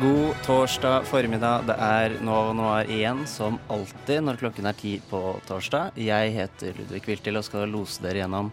God 0.00 0.34
torsdag 0.44 1.06
formiddag. 1.08 1.62
Det 1.70 1.74
er 1.80 2.14
Novo 2.20 2.50
Noir 2.52 2.88
igjen, 2.92 3.22
som 3.30 3.54
alltid 3.72 4.26
når 4.26 4.36
klokken 4.42 4.68
er 4.68 4.76
ti 4.76 4.90
på 5.08 5.20
torsdag. 5.48 5.96
Jeg 5.96 6.34
heter 6.34 6.76
Ludvig 6.76 7.00
Wiltil 7.06 7.38
og 7.40 7.46
skal 7.46 7.70
lose 7.72 8.04
dere 8.04 8.20
gjennom 8.20 8.50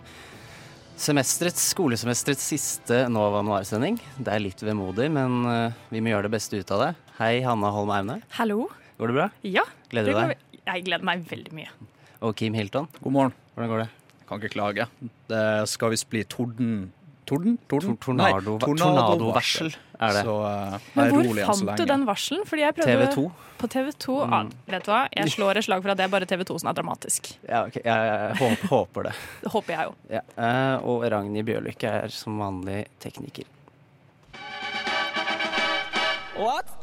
semesterets, 0.96 1.66
skolesemesterets 1.74 2.48
siste 2.54 3.02
Nova 3.12 3.42
Noir-sending. 3.44 4.00
Det 4.16 4.32
er 4.32 4.46
litt 4.46 4.64
vemodig, 4.64 5.10
men 5.12 5.44
eh, 5.52 5.84
vi 5.92 6.00
må 6.00 6.14
gjøre 6.14 6.30
det 6.30 6.36
beste 6.38 6.64
ut 6.64 6.74
av 6.78 6.86
det. 6.86 6.90
Hei, 7.20 7.34
Hanna 7.44 7.74
Holm 7.76 7.92
Aune. 7.92 8.20
Hallo. 8.40 8.70
Går 9.02 9.12
det 9.12 9.20
bra? 9.20 9.30
Ja. 9.44 9.68
Gleder 9.92 10.16
du 10.16 10.22
deg? 10.22 10.50
Jeg 10.64 10.88
gleder 10.88 11.12
meg 11.12 11.28
veldig 11.28 11.60
mye. 11.60 11.76
Og 12.24 12.38
Kim 12.40 12.56
Hilton. 12.56 12.88
God 13.02 13.18
morgen. 13.20 13.40
Hvordan 13.58 13.74
går 13.74 13.84
det? 13.84 13.92
Kan 14.30 14.40
ikke 14.40 14.56
klage. 14.56 14.88
Det 15.28 15.48
skal 15.76 15.92
visst 15.92 16.08
bli 16.14 16.24
torden 16.24 16.86
Torden? 17.26 17.58
Torden? 17.72 17.96
Tor- 17.96 18.14
tornado- 18.14 18.58
Nei, 18.58 18.68
tornadovarsel 18.68 19.72
er 19.72 20.18
det. 20.18 20.24
Så 20.28 20.36
uh, 20.44 20.78
Men 20.98 21.14
hvor 21.14 21.24
rolig 21.24 21.44
enn 21.46 21.56
så 21.56 21.68
fant 21.70 21.80
du 21.80 21.86
den 21.94 22.06
varselen? 22.10 22.44
Fordi 22.50 22.66
jeg 22.66 22.76
prøvde 22.76 22.98
TV 23.00 23.16
2. 23.16 23.26
På 23.64 23.70
TV 23.72 23.92
2. 24.06 24.18
Ah, 24.28 24.44
vet 24.68 24.84
du 24.84 24.92
hva? 24.92 25.02
Jeg 25.16 25.34
slår 25.38 25.62
et 25.62 25.68
slag 25.70 25.86
for 25.86 25.94
at 25.94 26.02
det 26.02 26.08
er 26.08 26.14
bare 26.14 26.28
TV 26.28 26.44
2 26.50 26.60
som 26.60 26.72
er 26.74 26.78
dramatisk. 26.82 27.32
Ja, 27.48 27.64
okay. 27.70 27.84
jeg, 27.88 28.38
håper, 28.42 28.68
håper 28.76 29.10
det. 29.10 29.16
Det 29.46 29.54
håper 29.56 29.78
jeg 29.78 29.90
jo. 29.90 29.98
Ja. 30.20 30.24
Uh, 30.36 30.88
og 30.92 31.08
Ragnhild 31.16 31.48
Bjørlykke 31.48 31.98
er 32.04 32.14
som 32.14 32.40
vanlig 32.44 32.84
tekniker. 33.04 33.48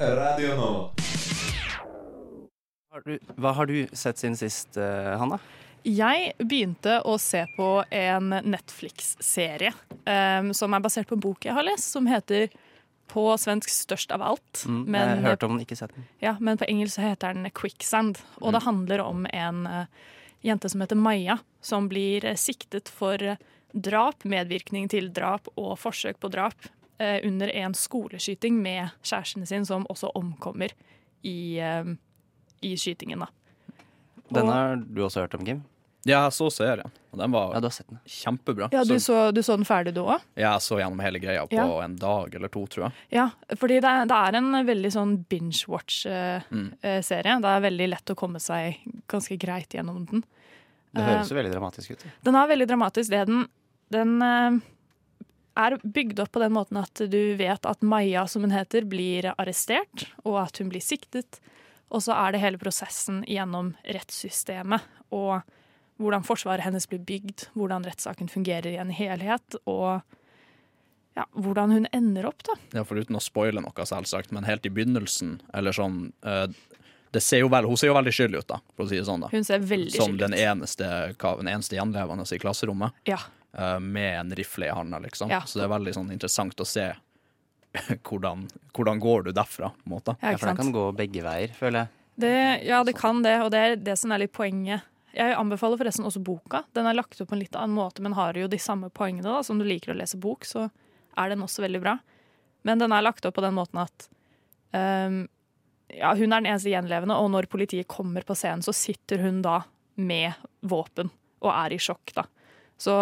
Radio 0.01 0.55
nå. 0.57 0.71
Har 2.91 3.03
hva 3.39 3.53
har 3.55 3.69
du 3.69 3.75
sett 3.93 4.19
siden 4.19 4.37
sist, 4.39 4.77
eh, 4.81 5.13
Hanna? 5.21 5.39
Jeg 5.87 6.33
begynte 6.39 6.99
å 7.09 7.17
se 7.21 7.47
på 7.57 7.69
en 7.91 8.35
Netflix-serie 8.45 9.73
um, 10.05 10.51
som 10.57 10.75
er 10.77 10.83
basert 10.85 11.09
på 11.09 11.17
en 11.17 11.23
bok 11.25 11.47
jeg 11.47 11.57
har 11.57 11.65
lest, 11.65 11.93
som 11.95 12.09
heter 12.11 12.51
på 13.11 13.25
svensk 13.41 13.71
'Størst 13.73 14.13
av 14.15 14.23
alt'. 14.23 14.67
Mm, 14.67 14.85
Men- 14.87 15.09
jeg 15.09 15.23
har 15.23 15.31
hørt 15.31 15.43
om 15.43 15.57
den, 15.57 15.67
ikke 15.67 15.77
sett 15.77 15.95
den. 15.95 16.07
Ja, 16.21 16.37
men 16.41 16.59
på 16.59 16.69
engelsk 16.69 16.95
så 16.95 17.09
heter 17.09 17.35
den 17.35 17.51
'Quicksand'. 17.51 18.21
Og 18.41 18.53
det 18.53 18.63
handler 18.63 19.01
om 19.01 19.27
en 19.33 19.67
uh, 19.67 19.87
jente 20.45 20.69
som 20.69 20.81
heter 20.81 20.97
Maja, 20.97 21.39
som 21.61 21.89
blir 21.89 22.25
uh, 22.25 22.35
siktet 22.35 22.89
for 22.89 23.17
uh, 23.23 23.37
drap, 23.73 24.25
medvirkning 24.25 24.89
til 24.89 25.11
drap 25.13 25.49
og 25.57 25.79
forsøk 25.79 26.21
på 26.21 26.31
drap 26.31 26.55
under 27.25 27.49
en 27.49 27.73
skoleskyting 27.73 28.61
med 28.61 28.91
kjæresten 29.03 29.47
sin, 29.47 29.65
som 29.65 29.87
også 29.89 30.11
omkommer 30.15 30.69
i, 31.23 31.57
i 32.61 32.77
skytingen. 32.77 33.21
da. 33.21 33.27
Den 34.29 34.49
har 34.49 34.77
du 34.77 35.01
også 35.03 35.21
hørt 35.21 35.35
om, 35.35 35.45
Kim? 35.47 35.63
Ja, 36.09 36.23
jeg 36.25 36.33
så 36.33 36.47
serien, 36.51 36.91
og 37.13 37.19
den 37.21 37.31
var 37.35 37.51
Ja, 37.53 37.59
du 37.61 37.67
har 37.67 37.71
sett 37.77 37.89
den. 37.91 37.99
kjempebra. 38.09 38.71
Ja, 38.73 38.85
du 38.85 38.95
så 38.99 39.33
du 39.35 39.43
så 39.43 39.57
den 39.59 39.67
ferdig 39.69 39.93
du 39.95 40.01
òg? 40.01 40.21
jeg 40.35 40.61
så 40.65 40.79
gjennom 40.81 41.01
hele 41.05 41.19
greia 41.21 41.43
på 41.47 41.53
Ja. 41.59 41.67
en 41.85 41.97
dag 41.97 42.35
eller 42.35 42.49
to, 42.49 42.65
tror 42.67 42.85
jeg. 42.87 42.93
Ja, 43.13 43.27
fordi 43.57 43.81
det 43.81 43.85
er, 43.85 44.07
det 44.07 44.17
er 44.17 44.35
en 44.39 44.53
veldig 44.67 44.93
sånn 44.95 45.13
Mm. 45.19 45.25
binge-watch-serie. 45.29 47.41
det 47.43 47.51
er 47.51 47.61
veldig 47.61 47.89
lett 47.91 48.11
å 48.11 48.15
komme 48.17 48.41
seg 48.41 48.77
ganske 49.09 49.37
greit 49.39 49.69
gjennom 49.77 50.07
den. 50.09 50.25
Det 50.95 51.03
Eh, 51.03 51.07
høres 51.19 51.29
jo 51.31 51.37
veldig 51.37 51.53
dramatisk 51.53 51.91
ut. 51.93 52.05
Den 52.25 52.35
er 52.35 52.49
veldig 52.49 52.67
dramatisk. 52.67 53.11
Det 53.11 53.27
den, 53.27 53.47
den 53.91 54.23
eh, 54.23 54.61
er 55.57 55.77
bygd 55.79 56.19
opp 56.21 56.33
på 56.33 56.41
den 56.41 56.53
måten 56.53 56.79
at 56.83 56.95
du 57.11 57.37
vet 57.37 57.67
at 57.67 57.83
Maja, 57.83 58.27
som 58.27 58.43
hun 58.43 58.51
heter, 58.51 58.85
blir 58.89 59.35
arrestert, 59.39 60.07
og 60.25 60.39
at 60.47 60.57
hun 60.59 60.71
blir 60.71 60.81
siktet. 60.81 61.41
Og 61.93 62.01
så 62.01 62.15
er 62.17 62.33
det 62.33 62.41
hele 62.41 62.57
prosessen 62.59 63.23
gjennom 63.27 63.75
rettssystemet, 63.85 64.81
og 65.13 65.43
hvordan 66.01 66.25
forsvaret 66.25 66.65
hennes 66.65 66.87
blir 66.89 67.03
bygd, 67.05 67.49
hvordan 67.59 67.85
rettssaken 67.87 68.31
fungerer 68.33 68.73
i 68.73 68.79
en 68.81 68.91
helhet, 68.95 69.57
og 69.69 70.01
ja, 71.19 71.25
hvordan 71.37 71.73
hun 71.75 71.87
ender 71.93 72.27
opp, 72.31 72.43
da. 72.47 72.55
Ja, 72.79 72.85
for 72.89 72.97
uten 73.03 73.19
å 73.19 73.23
spoile 73.23 73.61
noe, 73.61 73.87
selvsagt, 73.87 74.33
men 74.33 74.47
helt 74.49 74.65
i 74.65 74.73
begynnelsen, 74.73 75.41
eller 75.53 75.77
sånn 75.77 76.13
eh, 76.25 76.47
det 77.11 77.21
ser 77.27 77.41
jo 77.43 77.49
vel, 77.51 77.67
Hun 77.67 77.77
ser 77.77 77.89
jo 77.91 77.97
veldig 77.97 78.13
skyldig 78.15 78.39
ut, 78.39 78.47
da, 78.53 78.61
for 78.77 78.87
å 78.87 78.89
si 78.89 78.95
det 79.01 79.05
sånn. 79.09 79.25
da. 79.25 79.29
Hun 79.33 79.45
ser 79.45 79.59
veldig 79.67 79.97
Som 79.99 80.13
den 80.17 80.33
ut. 80.33 80.39
eneste, 80.39 80.87
den 81.19 81.49
eneste 81.51 81.75
gjenlevende 81.75 82.23
i 82.33 82.39
klasserommet, 82.39 82.93
Ja. 83.11 83.19
eh, 83.59 83.79
med 83.83 84.21
en 84.21 84.31
rifle 84.39 84.69
i 84.69 84.71
handa, 84.71 85.01
liksom. 85.03 85.29
Ja. 85.29 85.41
Så 85.43 85.59
det 85.59 85.65
er 85.67 85.73
veldig 85.75 85.95
sånn 85.97 86.13
interessant 86.15 86.55
å 86.63 86.67
se 86.67 86.93
hvordan, 88.07 88.47
hvordan 88.75 89.01
går 89.03 89.25
du 89.25 89.33
derfra, 89.33 89.73
på 89.75 89.87
en 89.91 89.93
måte. 89.97 90.17
Ja, 90.23 90.37
for 90.39 90.47
den 90.53 90.57
kan 90.63 90.73
gå 90.75 90.87
begge 90.97 91.23
veier, 91.27 91.53
føler 91.59 91.85
jeg. 91.85 91.89
Det, 92.21 92.33
ja, 92.69 92.83
det 92.85 92.95
kan 92.99 93.23
det, 93.25 93.35
og 93.43 93.51
det 93.55 93.59
er 93.67 93.77
det 93.77 93.99
som 93.99 94.13
er 94.13 94.23
litt 94.25 94.33
poenget. 94.37 94.83
Jeg 95.17 95.35
anbefaler 95.35 95.81
forresten 95.81 96.07
også 96.07 96.23
boka. 96.23 96.63
Den 96.77 96.87
er 96.87 96.97
lagt 96.97 97.21
opp 97.21 97.33
på 97.33 97.37
en 97.37 97.43
litt 97.43 97.57
annen 97.59 97.75
måte, 97.75 98.03
men 98.05 98.15
har 98.19 98.39
jo 98.39 98.51
de 98.51 98.61
samme 98.63 98.91
poengene. 98.95 99.27
da. 99.27 99.43
Som 99.47 99.59
du 99.59 99.67
liker 99.67 99.93
å 99.95 99.99
lese 99.99 100.21
bok, 100.21 100.47
så 100.47 100.69
er 101.19 101.33
den 101.33 101.43
også 101.43 101.65
veldig 101.65 101.83
bra. 101.83 101.99
Men 102.63 102.83
den 102.83 102.93
er 102.93 103.03
lagt 103.03 103.27
opp 103.27 103.35
på 103.39 103.45
den 103.45 103.57
måten 103.57 103.81
at 103.83 104.07
um, 104.77 105.25
ja, 105.91 106.13
hun 106.15 106.31
er 106.31 106.43
den 106.43 106.51
eneste 106.53 106.71
gjenlevende, 106.71 107.17
og 107.17 107.31
når 107.35 107.49
politiet 107.51 107.89
kommer 107.91 108.25
på 108.27 108.37
scenen, 108.39 108.63
så 108.63 108.75
sitter 108.77 109.23
hun 109.25 109.41
da 109.43 109.63
med 110.01 110.37
våpen 110.61 111.11
og 111.41 111.51
er 111.53 111.75
i 111.75 111.81
sjokk, 111.81 112.13
da. 112.17 112.27
Så 112.81 112.95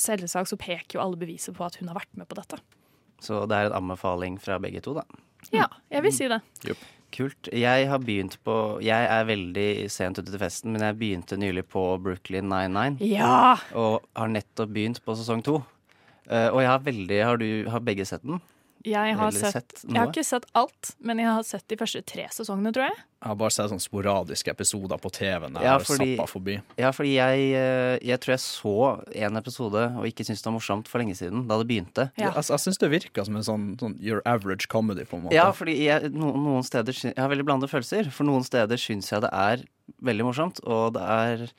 selvsagt 0.00 0.50
så 0.50 0.58
peker 0.58 0.96
jo 0.96 1.02
alle 1.04 1.18
beviser 1.20 1.54
på 1.54 1.66
at 1.66 1.76
hun 1.80 1.90
har 1.90 1.98
vært 1.98 2.14
med 2.18 2.30
på 2.30 2.38
dette. 2.38 2.60
Så 3.20 3.44
det 3.50 3.56
er 3.56 3.68
en 3.68 3.82
anbefaling 3.82 4.38
fra 4.40 4.56
begge 4.62 4.80
to, 4.84 4.94
da. 4.96 5.04
Ja, 5.52 5.66
jeg 5.92 6.04
vil 6.06 6.14
si 6.14 6.28
det. 6.30 6.40
Kult. 7.14 7.50
Jeg 7.52 7.88
har 7.90 8.00
begynt 8.02 8.36
på 8.46 8.54
Jeg 8.84 9.08
er 9.10 9.26
veldig 9.28 9.68
sent 9.92 10.20
ute 10.20 10.30
til 10.30 10.40
festen, 10.40 10.72
men 10.74 10.84
jeg 10.86 10.98
begynte 11.00 11.38
nylig 11.40 11.66
på 11.70 11.82
Brooklyn 12.02 12.48
99. 12.50 13.02
Ja! 13.10 13.56
Og 13.74 14.06
har 14.16 14.30
nettopp 14.30 14.72
begynt 14.74 15.02
på 15.04 15.16
sesong 15.18 15.42
to. 15.46 15.60
Uh, 16.30 16.48
og 16.52 16.60
jeg 16.62 16.70
har 16.70 16.82
veldig 16.84 17.16
Har 17.26 17.40
du 17.40 17.46
Har 17.72 17.80
begge 17.82 18.04
sett 18.06 18.22
den? 18.22 18.38
Jeg 18.86 19.16
har, 19.18 19.30
sett, 19.36 19.52
sett 19.52 19.82
jeg 19.90 19.98
har 19.98 20.08
ikke 20.08 20.24
sett 20.24 20.46
alt, 20.56 20.94
men 21.04 21.18
jeg 21.20 21.28
har 21.28 21.42
sett 21.44 21.66
de 21.68 21.76
første 21.76 22.00
tre 22.08 22.24
sesongene, 22.32 22.72
tror 22.72 22.86
jeg. 22.88 22.96
Jeg 23.20 23.28
har 23.28 23.36
bare 23.36 23.52
sett 23.52 23.68
sånne 23.68 23.84
sporadiske 23.84 24.52
episoder 24.54 24.96
på 25.02 25.10
TV-en. 25.12 25.58
Ja, 25.60 25.74
fordi- 25.84 26.16
forbi. 26.30 26.54
Ja, 26.80 26.90
fordi 26.96 27.12
jeg, 27.18 27.52
eh, 27.52 27.98
jeg 28.00 28.20
tror 28.20 28.32
jeg 28.32 28.40
så 28.40 29.04
en 29.26 29.36
episode 29.36 29.82
og 29.98 30.06
ikke 30.08 30.24
syntes 30.24 30.40
det 30.40 30.48
var 30.48 30.56
morsomt 30.56 30.88
for 30.88 30.98
lenge 31.02 31.14
siden, 31.18 31.46
da 31.46 31.58
det 31.58 31.68
begynte. 31.68 32.10
Ja. 32.16 32.32
Jeg, 32.32 32.48
jeg 32.48 32.58
syns 32.64 32.78
det 32.80 32.90
virka 32.90 33.24
som 33.26 33.36
en 33.36 33.42
sånn, 33.42 33.66
sånn 33.78 33.98
your 34.00 34.22
average 34.24 34.68
comedy, 34.68 35.04
på 35.04 35.18
en 35.18 35.24
måte. 35.24 35.36
Ja, 35.36 35.50
fordi 35.52 35.76
jeg, 35.84 36.12
no, 36.14 36.32
noen 36.32 36.64
steder 36.64 36.96
Jeg 36.96 37.18
har 37.18 37.28
veldig 37.28 37.44
blandede 37.44 37.68
følelser. 37.68 38.10
For 38.10 38.24
noen 38.24 38.44
steder 38.44 38.76
syns 38.80 39.10
jeg 39.10 39.20
det 39.20 39.30
er 39.30 39.64
veldig 40.00 40.24
morsomt, 40.24 40.60
og 40.64 40.94
det 40.94 41.02
er 41.02 41.50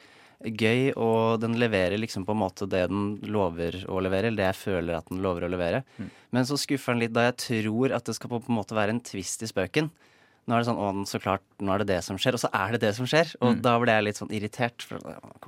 gøy, 0.45 0.91
og 0.97 1.41
den 1.43 1.57
leverer 1.61 1.99
liksom 1.99 2.25
på 2.27 2.35
en 2.35 2.41
måte 2.41 2.67
det 2.69 2.87
den 2.91 3.15
lover 3.31 3.81
å 3.87 3.99
levere, 4.03 4.29
eller 4.29 4.43
det 4.43 4.49
jeg 4.51 4.61
føler 4.61 4.97
at 4.97 5.09
den 5.11 5.21
lover 5.23 5.47
å 5.47 5.51
levere. 5.51 5.83
Men 6.31 6.47
så 6.47 6.59
skuffer 6.59 6.95
den 6.95 7.05
litt 7.05 7.15
da 7.15 7.29
jeg 7.29 7.39
tror 7.47 7.97
at 7.97 8.07
det 8.07 8.17
skal 8.17 8.31
på 8.31 8.41
en 8.41 8.57
måte 8.61 8.77
være 8.77 8.95
en 8.95 9.03
twist 9.03 9.43
i 9.45 9.51
spøken. 9.51 9.91
Nå 10.49 10.55
er 10.57 10.63
det 10.63 10.67
sånn, 10.71 10.79
å, 10.81 11.03
så 11.05 11.19
klart, 11.21 11.43
nå 11.61 11.69
er 11.69 11.83
det 11.83 11.91
det 11.91 11.99
som 12.01 12.17
skjer, 12.19 12.33
og 12.33 12.41
så 12.41 12.49
er 12.57 12.73
det 12.73 12.79
det 12.81 12.89
som 12.97 13.05
skjer. 13.07 13.29
Og 13.45 13.59
da 13.61 13.75
ble 13.79 13.93
jeg 13.93 14.05
litt 14.07 14.17
sånn 14.17 14.31
irritert. 14.33 14.81
For, 14.89 14.97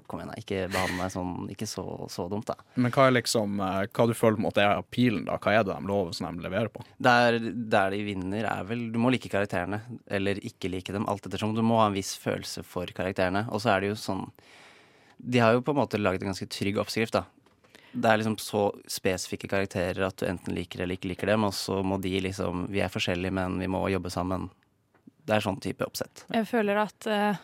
kom 0.06 0.22
igjen, 0.22 0.30
da, 0.30 0.38
ikke 0.38 0.60
behandle 0.70 1.00
meg 1.00 1.14
sånn, 1.16 1.32
ikke 1.50 1.68
så, 1.70 1.86
så 2.14 2.28
dumt, 2.30 2.46
da. 2.52 2.56
Men 2.78 2.94
hva 2.94 3.08
er 3.10 3.16
liksom 3.18 3.58
eh, 3.58 3.80
Hva 3.90 4.06
du 4.08 4.14
føler 4.14 4.38
på 4.38 4.44
en 4.44 4.48
måte 4.48 4.62
er 4.62 4.84
appealen, 4.84 5.26
da? 5.28 5.40
Hva 5.42 5.56
er 5.58 5.66
det 5.66 5.74
de 5.74 5.90
lover 5.90 6.14
som 6.14 6.30
de 6.30 6.46
leverer 6.46 6.70
på? 6.74 6.86
Der, 7.10 7.40
der 7.74 7.96
de 7.96 8.04
vinner 8.06 8.46
er 8.52 8.70
vel 8.70 8.86
Du 8.94 9.00
må 9.02 9.10
like 9.14 9.32
karakterene, 9.34 9.82
eller 10.14 10.40
ikke 10.46 10.70
like 10.70 10.94
dem, 10.94 11.10
alt 11.10 11.26
ettersom. 11.26 11.58
Du 11.58 11.66
må 11.66 11.82
ha 11.82 11.90
en 11.90 11.98
viss 11.98 12.14
følelse 12.22 12.62
for 12.68 12.94
karakterene. 12.94 13.48
Og 13.50 13.66
så 13.66 13.74
er 13.74 13.82
det 13.82 13.96
jo 13.96 14.00
sånn 14.00 14.28
De 15.18 15.40
har 15.40 15.54
jo 15.56 15.62
på 15.66 15.72
en 15.72 15.78
måte 15.82 15.98
laget 16.02 16.22
en 16.24 16.28
ganske 16.32 16.48
trygg 16.52 16.78
oppskrift, 16.82 17.14
da. 17.14 17.24
Det 17.94 18.10
er 18.10 18.18
liksom 18.18 18.38
så 18.42 18.72
spesifikke 18.90 19.48
karakterer 19.52 20.02
at 20.08 20.18
du 20.18 20.26
enten 20.26 20.56
liker 20.58 20.82
eller 20.82 20.96
ikke 20.98 21.12
liker 21.12 21.28
dem, 21.30 21.44
og 21.46 21.54
så 21.54 21.84
må 21.86 22.00
de 22.02 22.20
liksom 22.26 22.66
Vi 22.74 22.80
er 22.82 22.90
forskjellige, 22.90 23.32
men 23.32 23.60
vi 23.62 23.68
må 23.70 23.86
jobbe 23.94 24.10
sammen. 24.10 24.50
Det 25.24 25.34
er 25.36 25.40
sånn 25.46 25.60
type 25.62 25.86
oppsett. 25.86 26.26
Jeg 26.34 26.48
føler 26.50 26.76
at 26.82 27.06
uh, 27.08 27.36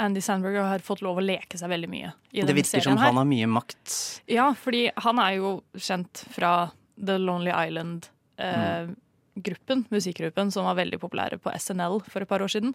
Andy 0.00 0.20
Sandberg 0.24 0.56
har 0.64 0.78
fått 0.86 1.02
lov 1.04 1.16
å 1.20 1.24
leke 1.24 1.58
seg 1.60 1.68
veldig 1.70 1.88
mye 1.92 2.08
i 2.32 2.40
Det 2.40 2.46
denne 2.46 2.56
virker 2.62 2.80
som 2.86 2.96
her. 2.96 3.04
han 3.10 3.16
har 3.20 3.28
mye 3.28 3.46
makt. 3.50 3.86
Ja, 4.30 4.54
fordi 4.56 4.88
han 5.04 5.18
er 5.22 5.32
jo 5.36 5.62
kjent 5.76 6.24
fra 6.32 6.70
The 6.96 7.18
Lonely 7.20 7.52
Island-gruppen, 7.52 9.84
musikkgruppen, 9.92 10.50
som 10.54 10.64
var 10.66 10.74
veldig 10.80 10.98
populære 11.02 11.38
på 11.42 11.52
SNL 11.54 12.00
for 12.08 12.20
et 12.24 12.30
par 12.30 12.42
år 12.42 12.48
siden. 12.56 12.70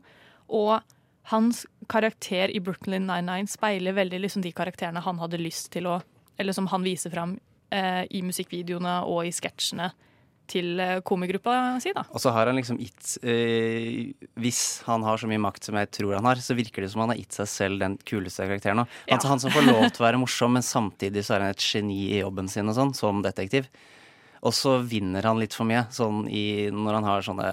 Og 0.53 0.77
hans 1.31 1.65
karakter 1.91 2.51
i 2.51 2.59
Brooklyn 2.63 3.05
99 3.07 3.47
speiler 3.55 3.95
veldig 3.95 4.19
liksom 4.25 4.43
de 4.43 4.51
karakterene 4.55 5.03
han 5.03 5.19
hadde 5.21 5.39
lyst 5.41 5.71
til 5.71 5.87
å 5.87 6.01
Eller 6.37 6.53
som 6.53 6.65
han 6.67 6.81
viser 6.83 7.11
fram 7.13 7.35
eh, 7.71 8.03
i 8.09 8.21
musikkvideoene 8.25 9.03
og 9.05 9.27
i 9.27 9.31
sketsjene 9.31 9.91
til 10.49 10.79
eh, 10.81 10.97
komigruppa 11.05 11.79
si, 11.79 11.93
da. 11.95 12.01
Og 12.11 12.19
så 12.19 12.33
har 12.35 12.49
han 12.49 12.57
liksom 12.57 12.79
gitt 12.81 13.13
eh, 13.23 14.11
Hvis 14.41 14.81
han 14.87 15.05
har 15.05 15.21
så 15.21 15.29
mye 15.29 15.39
makt 15.39 15.69
som 15.69 15.77
jeg 15.79 15.91
tror 15.95 16.15
han 16.17 16.25
har, 16.27 16.41
så 16.43 16.57
virker 16.57 16.83
det 16.83 16.89
som 16.91 17.03
han 17.05 17.13
har 17.13 17.19
gitt 17.21 17.37
seg 17.37 17.47
selv 17.47 17.79
den 17.79 17.95
kuleste 18.03 18.47
karakteren. 18.49 18.81
Han, 18.83 18.91
Ja. 19.07 19.19
han 19.23 19.39
som 19.39 19.53
får 19.53 19.67
lov 19.69 19.85
til 19.91 20.03
å 20.03 20.07
være 20.09 20.19
morsom, 20.19 20.57
men 20.57 20.65
samtidig 20.65 21.23
så 21.23 21.37
er 21.37 21.45
han 21.45 21.53
et 21.55 21.63
geni 21.63 22.01
i 22.17 22.19
jobben 22.23 22.49
sin 22.51 22.67
og 22.67 22.75
sånn, 22.75 22.93
som 22.97 23.21
detektiv. 23.23 23.69
Og 24.43 24.51
så 24.51 24.75
vinner 24.83 25.23
han 25.23 25.39
litt 25.39 25.53
for 25.55 25.63
mye, 25.69 25.85
sånn 25.95 26.25
i, 26.27 26.67
når 26.73 26.97
han 26.99 27.07
har 27.07 27.21
sånne 27.23 27.49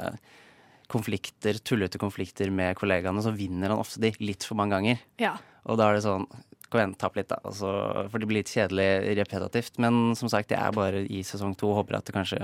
konflikter, 0.91 1.59
tullete 1.65 1.99
konflikter 2.03 2.51
med 2.55 2.77
kollegaene, 2.79 3.23
så 3.25 3.33
vinner 3.37 3.71
han 3.73 3.81
ofte 3.83 4.01
de 4.03 4.11
litt 4.21 4.45
for 4.47 4.59
mange 4.59 4.75
ganger. 4.77 5.03
Ja. 5.23 5.37
Og 5.65 5.79
da 5.81 5.91
er 5.91 5.99
det 6.01 6.07
sånn 6.07 6.27
Kom 6.71 6.79
igjen, 6.79 6.93
tapp 6.95 7.17
litt, 7.19 7.27
da. 7.27 7.41
Altså, 7.43 7.67
for 8.13 8.23
det 8.23 8.29
blir 8.31 8.39
litt 8.45 8.51
kjedelig 8.53 9.17
repetitivt. 9.19 9.81
Men 9.83 10.13
som 10.15 10.29
sagt, 10.31 10.53
jeg 10.55 10.61
er 10.63 10.71
bare 10.77 11.01
i 11.03 11.25
sesong 11.27 11.57
to. 11.59 11.73
Håper 11.75 11.97
at 11.99 12.07
det 12.07 12.15
kanskje 12.15 12.39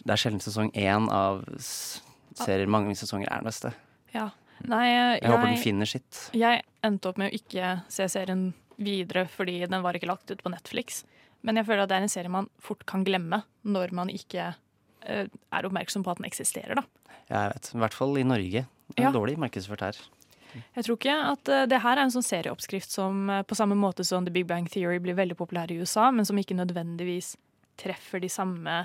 Det 0.00 0.14
er 0.14 0.16
sjelden 0.22 0.40
sesong 0.40 0.70
én 0.72 1.10
av 1.12 1.42
serier. 1.60 2.64
Mange 2.72 2.94
sesonger 2.96 3.28
er 3.28 3.42
den 3.42 3.50
beste. 3.50 3.74
ja. 4.16 4.30
Nei, 4.64 4.88
jeg, 4.88 5.18
Jeg 5.22 5.30
håper 5.30 5.46
den 5.52 5.60
finner 5.62 5.86
sitt. 5.86 6.16
jeg 6.34 6.62
endte 6.82 7.06
opp 7.12 7.18
med 7.20 7.28
å 7.30 7.36
ikke 7.36 7.66
se 7.94 8.08
serien 8.10 8.40
videre 8.76 9.22
fordi 9.30 9.60
den 9.70 9.84
var 9.84 9.94
ikke 9.94 10.08
lagt 10.10 10.32
ut 10.32 10.40
på 10.42 10.50
Netflix. 10.50 11.04
Men 11.46 11.60
jeg 11.60 11.68
føler 11.68 11.84
at 11.84 11.92
det 11.92 11.98
er 12.00 12.06
en 12.08 12.10
serie 12.10 12.32
man 12.32 12.48
fort 12.58 12.82
kan 12.88 13.04
glemme 13.06 13.44
når 13.62 13.92
man 13.94 14.10
ikke 14.10 14.48
er 15.06 15.68
oppmerksom 15.68 16.04
på 16.04 16.10
at 16.12 16.20
den 16.20 16.28
eksisterer, 16.28 16.80
da. 16.80 16.84
Jeg 17.28 17.52
vet. 17.54 17.70
I 17.74 17.82
hvert 17.84 17.96
fall 17.96 18.18
i 18.18 18.24
Norge. 18.26 18.64
Det 18.88 19.02
er 19.02 19.08
Ja. 19.08 19.12
Dårlig 19.12 19.36
markedsført 19.38 19.84
her. 19.84 19.96
Jeg 20.76 20.84
tror 20.86 20.96
ikke 20.96 21.16
at 21.32 21.48
eh, 21.52 21.66
det 21.68 21.80
her 21.84 21.98
er 21.98 22.06
en 22.06 22.12
sånn 22.14 22.24
serieoppskrift 22.24 22.90
som 22.90 23.28
eh, 23.30 23.42
på 23.46 23.56
samme 23.58 23.76
måte 23.78 24.04
som 24.06 24.24
The 24.24 24.32
Big 24.32 24.46
Bang 24.48 24.68
Theory 24.70 24.98
blir 25.02 25.14
veldig 25.18 25.36
populær 25.36 25.70
i 25.70 25.76
USA, 25.80 26.10
men 26.10 26.24
som 26.24 26.38
ikke 26.40 26.56
nødvendigvis 26.56 27.34
treffer 27.78 28.22
de 28.22 28.30
samme 28.32 28.78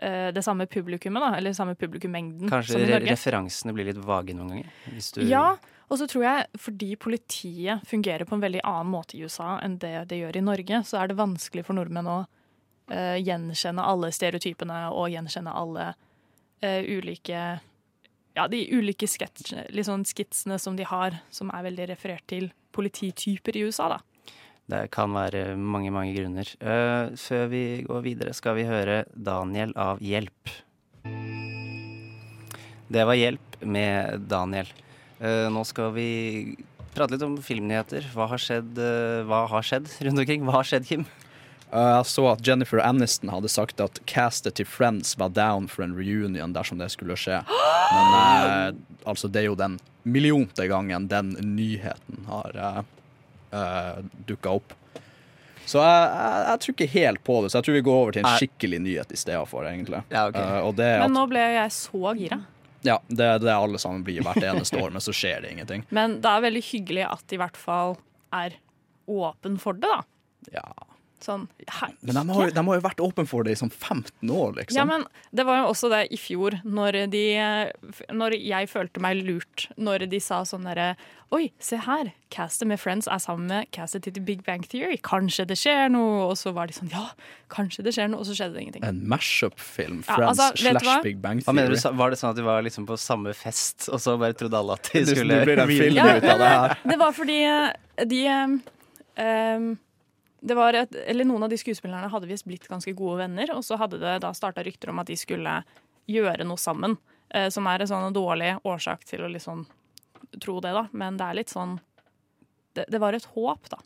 eh, 0.00 0.30
det 0.34 0.42
samme 0.46 0.66
publikummet, 0.66 1.22
da, 1.22 1.34
eller 1.38 1.54
samme 1.56 1.76
publikummengden 1.78 2.50
Kanskje 2.50 2.80
re 2.88 3.02
referansene 3.04 3.74
blir 3.76 3.90
litt 3.90 4.00
vage 4.02 4.34
noen 4.34 4.56
ganger. 4.56 4.72
Du 5.14 5.22
Ja, 5.28 5.50
og 5.90 6.00
så 6.00 6.08
tror 6.10 6.24
jeg 6.24 6.46
fordi 6.58 6.94
politiet 6.96 7.84
fungerer 7.86 8.24
på 8.24 8.38
en 8.38 8.42
veldig 8.42 8.64
annen 8.64 8.90
måte 8.94 9.18
i 9.18 9.22
USA 9.22 9.58
enn 9.62 9.76
det 9.78 10.08
det 10.10 10.22
gjør 10.22 10.40
i 10.40 10.46
Norge, 10.48 10.82
så 10.88 11.02
er 11.02 11.12
det 11.12 11.20
vanskelig 11.20 11.66
for 11.68 11.76
nordmenn 11.76 12.08
å 12.08 12.22
eh, 12.90 13.20
gjenkjenne 13.22 13.84
alle 13.84 14.10
stereotypene 14.14 14.80
og 14.92 15.08
gjenkjenne 15.12 15.52
alle 15.54 15.92
uh, 15.94 16.82
ulike 16.84 17.44
ja, 18.34 18.48
de 18.50 18.64
ulike 18.74 19.06
sketsjene, 19.08 19.68
litt 19.70 19.86
sånn 19.86 20.04
skitsene 20.08 20.58
som 20.58 20.76
de 20.78 20.86
har, 20.88 21.20
som 21.30 21.52
er 21.54 21.68
veldig 21.68 21.86
referert 21.92 22.26
til 22.30 22.50
politityper 22.74 23.56
i 23.56 23.64
USA, 23.68 23.94
da. 23.94 24.00
Det 24.64 24.86
kan 24.94 25.12
være 25.12 25.58
mange, 25.60 25.92
mange 25.92 26.14
grunner. 26.16 26.48
Uh, 26.58 27.12
før 27.20 27.50
vi 27.52 27.64
går 27.84 28.04
videre, 28.06 28.32
skal 28.36 28.56
vi 28.58 28.64
høre 28.68 29.02
Daniel 29.12 29.74
av 29.76 30.00
Hjelp. 30.02 30.52
Det 32.88 33.04
var 33.04 33.18
Hjelp 33.18 33.58
med 33.60 34.24
Daniel. 34.30 34.70
Uh, 35.20 35.52
nå 35.52 35.62
skal 35.68 35.92
vi 35.94 36.08
prate 36.94 37.14
litt 37.14 37.26
om 37.26 37.36
filmnyheter. 37.44 38.08
Hva 38.16 38.30
har 38.32 38.40
skjedd, 38.40 38.72
uh, 38.80 39.20
hva 39.28 39.44
har 39.52 39.68
skjedd 39.68 39.92
rundt 40.08 40.24
omkring? 40.24 40.48
Hva 40.48 40.58
har 40.62 40.72
skjedd, 40.72 40.88
Kim? 40.88 41.04
Uh, 41.74 41.96
Jeg 41.98 42.06
så 42.06 42.24
at 42.30 42.46
Jennifer 42.46 42.78
Aniston 42.78 43.32
hadde 43.34 43.50
sagt 43.50 43.80
at 43.82 43.98
castet 44.06 44.54
til 44.60 44.66
Friends 44.68 45.16
var 45.18 45.32
down 45.34 45.66
for 45.68 45.82
en 45.82 45.96
reunion 45.98 46.54
dersom 46.54 46.78
det 46.78 46.92
skulle 46.94 47.16
skje. 47.18 47.40
Men 47.94 48.14
eh, 48.14 48.68
altså, 49.04 49.28
det 49.28 49.42
er 49.42 49.48
jo 49.50 49.56
den 49.58 49.76
millionte 50.06 50.66
gangen 50.70 51.08
den 51.10 51.32
nyheten 51.56 52.24
har 52.28 52.56
eh, 52.56 52.80
uh, 53.54 53.98
dukka 54.28 54.54
opp. 54.60 54.72
Så 55.64 55.80
jeg, 55.80 56.08
jeg, 56.12 56.40
jeg 56.46 56.60
tror 56.62 56.74
ikke 56.74 56.88
helt 56.92 57.22
på 57.24 57.36
det, 57.42 57.50
så 57.50 57.58
jeg 57.58 57.66
tror 57.66 57.76
vi 57.78 57.84
går 57.86 58.00
over 58.04 58.12
til 58.16 58.22
en 58.24 58.38
skikkelig 58.38 58.80
nyhet 58.84 59.12
i 59.16 59.18
stedet 59.20 59.44
for, 59.48 59.66
egentlig. 59.68 60.02
Ja, 60.12 60.26
okay. 60.28 60.44
Uh, 60.44 60.58
og 60.68 60.74
det 60.78 60.88
er 60.94 61.04
Men 61.06 61.16
nå 61.16 61.26
ble 61.30 61.44
jeg 61.56 61.74
så 61.74 62.14
gira. 62.18 62.40
ja, 62.84 62.98
det 63.08 63.28
er 63.34 63.38
det 63.40 63.54
alle 63.54 63.80
sammen 63.80 64.04
blir 64.06 64.22
hvert 64.26 64.44
eneste 64.44 64.78
år, 64.78 64.92
men 64.92 65.02
så 65.04 65.14
skjer 65.16 65.40
det 65.42 65.54
ingenting. 65.56 65.86
Men 65.90 66.18
det 66.22 66.30
er 66.30 66.44
veldig 66.44 66.64
hyggelig 66.70 67.06
at 67.10 67.24
de 67.30 67.38
i 67.38 67.40
hvert 67.40 67.56
fall 67.58 67.96
er 68.34 68.58
åpen 69.10 69.56
for 69.60 69.76
det, 69.78 69.88
da. 69.88 70.04
Ja. 70.60 70.68
Sånn, 71.24 71.46
Men 72.04 72.18
de 72.18 72.22
har, 72.36 72.48
jo- 72.50 72.52
de 72.52 72.62
har 72.66 72.76
jo 72.76 72.84
vært 72.84 73.00
åpne 73.00 73.24
for 73.26 73.46
det 73.46 73.54
i 73.54 73.60
sånn 73.62 73.72
15 73.72 74.28
år, 74.28 74.54
liksom. 74.58 74.76
Ja, 74.76 74.84
men 74.84 75.06
det 75.32 75.46
var 75.48 75.62
jo 75.62 75.70
også 75.72 75.88
det 75.88 76.02
i 76.12 76.18
fjor, 76.20 76.58
når, 76.68 76.98
de, 77.14 77.24
når 78.12 78.36
jeg 78.44 78.68
følte 78.68 79.00
meg 79.00 79.22
lurt. 79.24 79.68
Når 79.80 80.04
de 80.12 80.20
sa 80.20 80.42
sånn 80.44 80.68
derre 80.68 80.94
Oi, 81.34 81.48
se 81.58 81.74
her, 81.82 82.12
castet 82.30 82.68
med 82.70 82.78
Friends 82.78 83.08
er 83.10 83.18
sammen 83.18 83.48
med 83.50 83.66
castet 83.74 84.04
til 84.04 84.12
The 84.14 84.20
Big 84.22 84.44
Bang 84.46 84.62
Theory. 84.70 84.98
Kanskje 85.02 85.46
det 85.50 85.56
skjer 85.58 85.88
noe? 85.90 86.28
Og 86.28 86.36
så 86.38 86.52
var 86.54 86.68
de 86.70 86.76
sånn 86.76 86.92
Ja, 86.92 87.08
kanskje 87.50 87.82
det 87.82 87.94
skjer 87.96 88.12
noe. 88.12 88.20
Og 88.22 88.28
så 88.28 88.36
skjedde 88.38 88.54
det 88.54 88.62
ingenting. 88.62 88.84
En 88.86 89.00
mashup-film. 89.10 90.04
Ja, 90.04 90.14
Friends 90.14 90.38
altså, 90.38 90.50
du 90.60 90.68
hva? 90.68 90.82
slash 90.84 91.02
Big 91.08 91.18
Bang 91.24 91.40
Hva 91.42 91.54
mener 91.56 91.74
Theory. 91.74 91.96
du, 91.96 91.98
Var 92.04 92.14
det 92.14 92.20
sånn 92.20 92.30
at 92.30 92.38
de 92.38 92.44
var 92.46 92.62
liksom 92.68 92.86
på 92.86 92.98
samme 93.00 93.34
fest, 93.34 93.88
og 93.90 93.98
så 94.04 94.14
bare 94.20 94.36
trodde 94.38 94.60
alle 94.60 94.76
at 94.78 94.92
de 94.92 95.02
skulle 95.08 95.40
det 95.48 95.66
blir 95.66 95.90
Ja, 95.96 96.06
ut 96.20 96.28
av 96.36 96.44
det 96.44 96.52
her. 96.54 96.76
Det 96.92 97.00
var 97.02 97.16
fordi 97.16 97.40
eh, 97.48 98.06
de 98.14 98.22
um, 98.36 98.60
det 99.16 99.93
et, 100.44 100.96
eller 101.06 101.24
Noen 101.24 101.46
av 101.46 101.52
de 101.52 101.58
skuespillerne 101.58 102.10
hadde 102.12 102.28
visst 102.28 102.44
blitt 102.44 102.68
ganske 102.68 102.92
gode 102.92 103.22
venner, 103.24 103.50
og 103.54 103.64
så 103.64 103.78
hadde 103.80 103.98
det 104.02 104.18
da 104.24 104.32
starta 104.36 104.64
rykter 104.64 104.92
om 104.92 105.00
at 105.00 105.08
de 105.08 105.16
skulle 105.16 105.62
gjøre 106.10 106.44
noe 106.44 106.60
sammen. 106.60 106.98
eh, 107.30 107.48
som 107.50 107.66
er 107.66 107.80
en 107.80 107.88
sånn 107.88 108.14
dårlig 108.14 108.58
årsak 108.64 109.04
til 109.04 109.24
å 109.24 109.32
liksom 109.32 109.66
tro 110.40 110.60
det, 110.60 110.72
da. 110.72 110.88
Men 110.92 111.16
det 111.16 111.24
er 111.24 111.34
litt 111.34 111.52
sånn 111.52 111.80
Det, 112.74 112.84
det 112.90 112.98
var 112.98 113.14
et 113.14 113.24
håp, 113.36 113.68
da. 113.70 113.78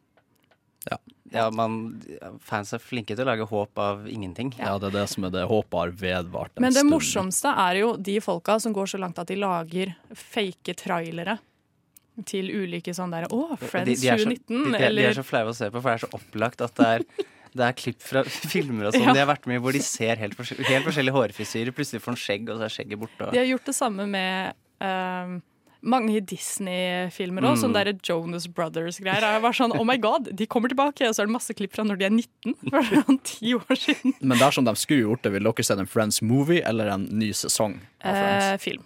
Ja, 1.30 1.50
man, 1.52 2.00
Fans 2.40 2.72
er 2.72 2.80
flinke 2.80 3.12
til 3.12 3.26
å 3.26 3.28
lage 3.28 3.44
håp 3.50 3.78
av 3.82 4.06
ingenting. 4.08 4.54
Ja, 4.56 4.78
det 4.80 4.88
er 4.90 5.02
det 5.02 5.06
som 5.12 5.26
er 5.28 5.34
det. 5.34 5.44
Håpet 5.50 5.76
har 5.76 5.92
vedvart 5.92 6.54
en 6.54 6.54
stund. 6.54 6.64
Men 6.64 6.72
det 6.72 6.80
stund. 6.80 6.92
morsomste 6.94 7.52
er 7.66 7.80
jo 7.82 7.90
de 8.00 8.14
folka 8.24 8.56
som 8.62 8.72
går 8.72 8.88
så 8.94 9.00
langt 9.02 9.20
at 9.20 9.28
de 9.28 9.36
lager 9.36 9.92
fake 10.16 10.74
trailere 10.80 11.38
til 12.26 12.48
ulike 12.50 12.94
sånn 12.96 13.10
derre 13.14 13.28
Å, 13.30 13.56
Friends 13.62 14.00
de, 14.02 14.08
er 14.08 14.18
så, 14.18 14.24
2019, 14.26 14.72
de, 14.72 14.78
de 14.78 14.84
eller 14.88 15.10
er 15.10 15.18
så 15.18 15.24
flaue 15.26 15.52
å 15.52 15.56
se 15.56 15.68
på, 15.70 15.80
for 15.82 15.90
det 15.90 15.96
er 15.98 16.04
så 16.06 16.10
opplagt 16.18 16.64
at 16.64 16.74
det 16.80 16.88
er, 16.96 17.04
det 17.58 17.66
er 17.68 17.76
klipp 17.78 18.02
fra 18.02 18.22
filmer 18.54 18.88
og 18.90 18.96
sånn 18.96 19.06
Ja. 19.08 19.14
de 19.16 19.22
har 19.24 19.30
vært 19.34 19.46
med 19.50 19.60
i, 19.60 19.62
hvor 19.64 19.72
de 19.76 19.82
ser 19.84 20.16
helt, 20.20 20.34
forskjell, 20.38 20.64
helt 20.68 20.84
forskjellige 20.88 21.14
hårfrisyrer. 21.16 21.70
Plutselig 21.76 22.02
får 22.04 22.14
han 22.16 22.22
skjegg, 22.24 22.48
og 22.50 22.58
så 22.58 22.66
er 22.68 22.74
skjegget 22.78 22.98
borte. 23.04 23.30
De 23.32 23.38
har 23.40 23.46
gjort 23.52 23.70
det 23.70 23.76
samme 23.78 24.06
med 24.10 24.58
uh, 24.84 25.38
mange 25.88 26.18
Disney-filmer 26.26 27.44
òg, 27.46 27.54
Mm. 27.54 27.60
sånn 27.62 27.74
derre 27.76 27.92
Jonas 28.02 28.48
Brothers-greier. 28.50 29.22
Jeg 29.22 29.42
var 29.44 29.52
sånn, 29.54 29.72
oh 29.78 29.84
my 29.86 29.96
god, 30.02 30.28
de 30.34 30.46
kommer 30.50 30.68
tilbake! 30.72 31.06
Og 31.08 31.14
så 31.14 31.22
er 31.22 31.26
det 31.30 31.36
masse 31.36 31.54
klipp 31.54 31.72
fra 31.76 31.84
når 31.86 32.00
de 32.00 32.04
er 32.08 32.14
19. 32.16 32.54
For 32.72 32.82
sånn 33.06 33.20
ti 33.22 33.54
år 33.54 33.78
siden. 33.78 34.14
Men 34.20 34.38
dersom 34.42 34.66
de 34.66 34.74
skulle 34.76 35.06
gjort 35.06 35.22
det, 35.22 35.32
vil 35.36 35.46
dere 35.46 35.64
sett 35.64 35.78
en 35.78 35.86
Friends-movie 35.88 36.64
eller 36.66 36.90
en 36.96 37.06
ny 37.20 37.30
sesong 37.32 37.78
av 38.02 38.10
Friends? 38.18 38.48
Eh, 38.52 38.58
film. 38.58 38.82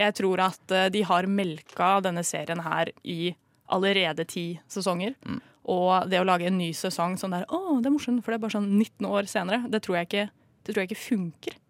Jeg 0.00 0.16
tror 0.20 0.42
at 0.46 0.74
eh, 0.74 0.90
de 0.92 1.02
har 1.06 1.28
melka 1.30 1.96
denne 2.04 2.24
serien 2.26 2.62
her 2.64 2.92
i 3.02 3.34
allerede 3.74 4.26
ti 4.28 4.46
sesonger. 4.70 5.16
Mm. 5.26 5.42
Og 5.74 6.08
det 6.12 6.20
å 6.20 6.28
lage 6.28 6.48
en 6.48 6.58
ny 6.60 6.70
sesong 6.76 7.16
sånn 7.20 7.36
der, 7.36 7.46
å, 7.48 7.78
det 7.80 7.88
er 7.88 7.94
morsomt, 7.94 8.24
for 8.24 8.32
det 8.32 8.38
er 8.38 8.44
bare 8.44 8.56
sånn 8.58 8.72
19 8.76 9.08
år 9.08 9.28
senere, 9.30 9.62
det 9.72 9.80
tror 9.84 10.00
jeg 10.00 10.10
ikke, 10.10 10.24
det 10.64 10.74
tror 10.74 10.82
jeg 10.82 10.92
ikke 10.92 11.04
funker. 11.04 11.60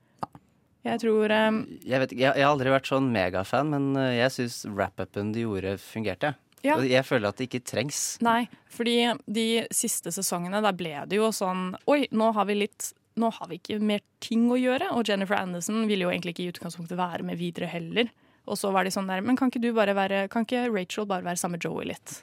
Jeg 0.85 1.01
tror 1.01 1.33
um, 1.33 1.63
Jeg, 1.81 2.01
vet, 2.03 2.11
jeg, 2.13 2.29
jeg 2.29 2.45
har 2.45 2.51
aldri 2.51 2.73
vært 2.75 2.89
sånn 2.91 3.07
megafan, 3.15 3.71
men 3.73 3.95
eh, 3.97 4.19
jeg 4.19 4.35
syns 4.35 4.59
wrap-upen 4.69 5.31
de 5.33 5.47
gjorde, 5.47 5.79
fungerte. 5.81 6.35
Ja. 6.65 6.79
Og 6.79 6.89
Jeg 6.89 7.05
føler 7.05 7.29
at 7.29 7.41
det 7.41 7.49
ikke 7.49 7.65
trengs. 7.69 8.03
Nei, 8.25 8.47
fordi 8.73 8.99
de 9.29 9.47
siste 9.75 10.13
sesongene, 10.15 10.63
der 10.65 10.77
ble 10.77 10.95
det 11.09 11.19
jo 11.21 11.29
sånn 11.35 11.75
Oi, 11.93 12.07
nå 12.13 12.31
har 12.37 12.49
vi 12.49 12.57
litt 12.63 12.93
nå 13.21 13.31
har 13.33 13.49
vi 13.51 13.59
ikke 13.61 13.79
mer 13.81 14.03
ting 14.25 14.49
å 14.51 14.59
gjøre. 14.59 14.91
Og 14.97 15.07
Jennifer 15.09 15.39
Anderson 15.39 15.87
ville 15.91 16.07
jo 16.07 16.11
egentlig 16.13 16.35
ikke 16.35 16.47
i 16.47 16.53
utgangspunktet 16.53 16.99
være 16.99 17.27
med 17.27 17.39
videre 17.39 17.69
heller. 17.71 18.11
Og 18.47 18.59
så 18.61 18.73
var 18.75 18.85
de 18.85 18.93
sånn 18.93 19.07
der 19.09 19.23
Men 19.25 19.39
kan 19.41 19.49
ikke 19.49 19.63
du 19.63 19.71
bare 19.73 19.95
være 19.97 20.27
Kan 20.29 20.45
ikke 20.45 20.67
Rachel 20.69 21.07
bare 21.09 21.25
være 21.25 21.41
sammen 21.41 21.57
med 21.57 21.65
Joey 21.65 21.87
litt? 21.89 22.19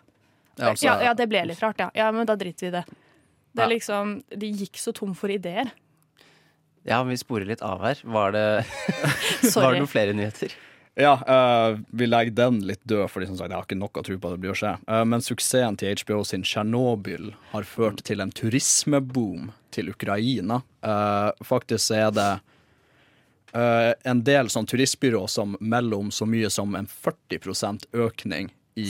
Ja, 0.60 0.68
altså- 0.70 0.86
ja, 0.86 1.02
ja, 1.08 1.14
det 1.18 1.26
ble 1.32 1.42
litt 1.50 1.62
rart, 1.64 1.80
ja. 1.82 1.90
Ja, 1.96 2.12
men 2.12 2.28
da 2.30 2.36
driter 2.36 2.68
vi 2.68 2.68
i 2.68 2.76
det. 2.76 2.84
Det 3.56 3.64
er 3.64 3.72
liksom 3.72 4.24
De 4.30 4.52
gikk 4.52 4.78
så 4.78 4.94
tom 4.94 5.16
for 5.18 5.30
ideer. 5.34 5.72
Ja, 6.86 7.02
men 7.04 7.10
vi 7.14 7.18
sporer 7.18 7.46
litt 7.46 7.62
av 7.62 7.82
her. 7.82 7.98
Var 8.04 8.32
det, 8.32 8.66
var 9.56 9.74
det 9.74 9.82
noen 9.82 9.90
flere 9.90 10.14
nyheter? 10.14 10.54
Ja, 10.96 11.14
uh, 11.28 11.80
vi 11.90 12.08
legger 12.08 12.32
den 12.32 12.60
litt 12.68 12.84
død, 12.84 13.10
som 13.10 13.38
jeg 13.40 13.56
har 13.56 13.64
ikke 13.64 13.80
noe 13.80 14.04
tro 14.04 14.18
på 14.18 14.28
at 14.28 14.36
det 14.36 14.42
blir 14.44 14.52
å 14.52 14.58
skje. 14.60 14.74
Uh, 14.90 15.04
men 15.08 15.24
suksessen 15.24 15.80
til 15.80 15.96
HBO 16.02 16.22
sin 16.28 16.44
Tsjernobyl 16.44 17.32
har 17.54 17.68
ført 17.68 18.04
til 18.08 18.24
en 18.24 18.34
turismeboom 18.36 19.52
til 19.72 19.94
Ukraina. 19.94 20.60
Uh, 20.84 21.32
faktisk 21.48 21.96
er 21.96 22.12
det 22.16 22.32
en 23.52 24.22
del 24.24 24.48
sånn 24.48 24.64
turistbyrå 24.64 25.26
som 25.28 25.58
melder 25.60 26.00
om 26.00 26.12
så 26.16 26.24
mye 26.24 26.48
som 26.48 26.72
en 26.80 26.86
40% 26.88 27.90
økning 28.00 28.48
i 28.80 28.86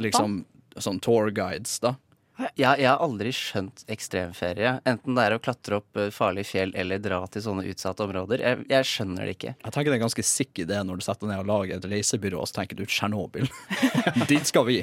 liksom 0.00 0.38
sånn 0.80 1.00
tour 1.04 1.28
guides, 1.36 1.74
da. 1.84 1.92
Jeg, 2.38 2.78
jeg 2.78 2.86
har 2.86 3.00
aldri 3.02 3.32
skjønt 3.34 3.82
ekstremferie. 3.90 4.76
Enten 4.86 5.16
det 5.18 5.24
er 5.26 5.34
å 5.34 5.40
klatre 5.42 5.80
opp 5.80 5.98
eh, 5.98 6.10
farlige 6.14 6.46
fjell 6.52 6.72
eller 6.78 7.00
dra 7.02 7.18
til 7.34 7.42
sånne 7.42 7.64
utsatte 7.70 8.04
områder. 8.06 8.42
Jeg, 8.44 8.66
jeg 8.70 8.86
skjønner 8.86 9.26
det 9.26 9.34
ikke. 9.34 9.54
Jeg 9.64 9.74
tenker 9.74 9.90
det 9.90 9.96
er 9.96 10.00
en 10.00 10.04
ganske 10.06 10.24
sick 10.28 10.60
idé 10.62 10.78
når 10.86 11.00
du 11.00 11.04
setter 11.06 11.26
deg 11.26 11.32
ned 11.34 11.42
og 11.42 11.48
lager 11.50 11.80
et 11.80 11.88
reisebyrå, 11.90 12.42
og 12.44 12.50
så 12.50 12.60
tenker 12.60 12.78
du 12.78 12.84
Tsjernobyl. 12.86 13.48
Dit 14.30 14.46
skal 14.50 14.66
vi. 14.68 14.76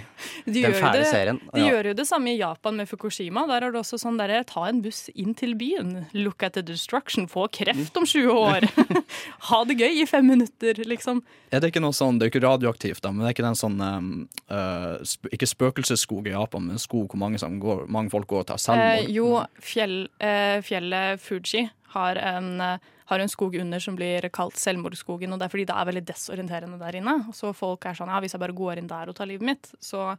De, 0.45 0.57
Den 0.65 0.75
fæle 0.75 0.99
det, 1.03 1.07
serien. 1.11 1.39
de 1.53 1.63
Ja. 1.63 1.69
gjør 1.71 1.91
jo 1.91 1.95
det 2.01 2.07
samme 2.09 2.33
i 2.33 2.37
Japan 2.41 2.75
med 2.81 2.89
Fukushima. 2.91 3.45
Der 3.53 3.69
er 3.69 3.71
det 3.75 3.79
også 3.85 3.99
sånn 4.03 4.19
derre 4.19 4.43
ta 4.49 4.65
en 4.67 4.83
buss 4.83 5.05
inn 5.15 5.31
til 5.39 5.55
byen. 5.59 6.05
Look 6.13 6.43
at 6.43 6.57
the 6.59 6.63
destruction. 6.65 7.29
Få 7.31 7.47
kreft 7.55 7.95
om 7.97 8.03
20 8.05 8.35
år. 8.35 8.67
ha 9.49 9.61
det 9.69 9.79
gøy 9.79 10.01
i 10.03 10.05
fem 10.09 10.27
minutter, 10.27 10.83
liksom. 10.85 11.23
Er 11.55 11.61
det 11.63 11.71
ikke 11.71 11.79
noe 11.83 11.95
sånn, 11.95 12.17
det 12.19 12.25
er 12.25 12.29
jo 12.29 12.33
ikke 12.35 12.43
radioaktivt, 12.49 12.99
da, 13.05 13.13
men 13.15 13.23
det 13.23 13.29
er 13.29 13.35
ikke 13.37 13.45
den 13.45 13.55
sånn 13.55 13.77
um, 13.79 14.07
uh, 14.51 14.97
sp 15.07 15.29
Ikke 15.31 15.47
spøkelsesskog 15.47 16.27
i 16.27 16.33
Japan, 16.33 16.65
men 16.67 16.81
skog 16.81 17.07
hvor 17.13 17.21
mange, 17.21 17.39
som 17.45 17.59
går, 17.61 17.85
mange 17.87 18.11
folk 18.13 18.27
går 18.33 18.43
og 18.43 18.49
tar 18.51 18.61
Eh, 18.75 19.07
jo, 19.15 19.29
fjell, 19.61 19.97
eh, 20.19 20.59
fjellet 20.65 21.21
Fuji 21.23 21.65
har 21.95 22.19
en, 22.19 22.49
eh, 22.61 22.77
har 23.07 23.19
en 23.21 23.29
skog 23.31 23.55
under 23.61 23.79
som 23.79 23.95
blir 23.95 24.25
kalt 24.33 24.57
selvmordsskogen. 24.59 25.31
Og 25.31 25.39
det 25.39 25.45
er 25.47 25.53
fordi 25.53 25.65
det 25.69 25.75
er 25.77 25.85
veldig 25.93 26.05
desorienterende 26.09 26.79
der 26.81 26.97
inne. 26.99 27.19
Så 27.33 27.53
folk 27.55 27.85
er 27.85 27.93
sånn 27.97 28.09
ja, 28.11 28.19
hvis 28.19 28.33
jeg 28.35 28.41
bare 28.41 28.55
går 28.57 28.79
inn 28.81 28.87
der 28.89 29.07
og 29.13 29.15
tar 29.15 29.29
livet 29.29 29.45
mitt, 29.45 29.69
så 29.79 30.15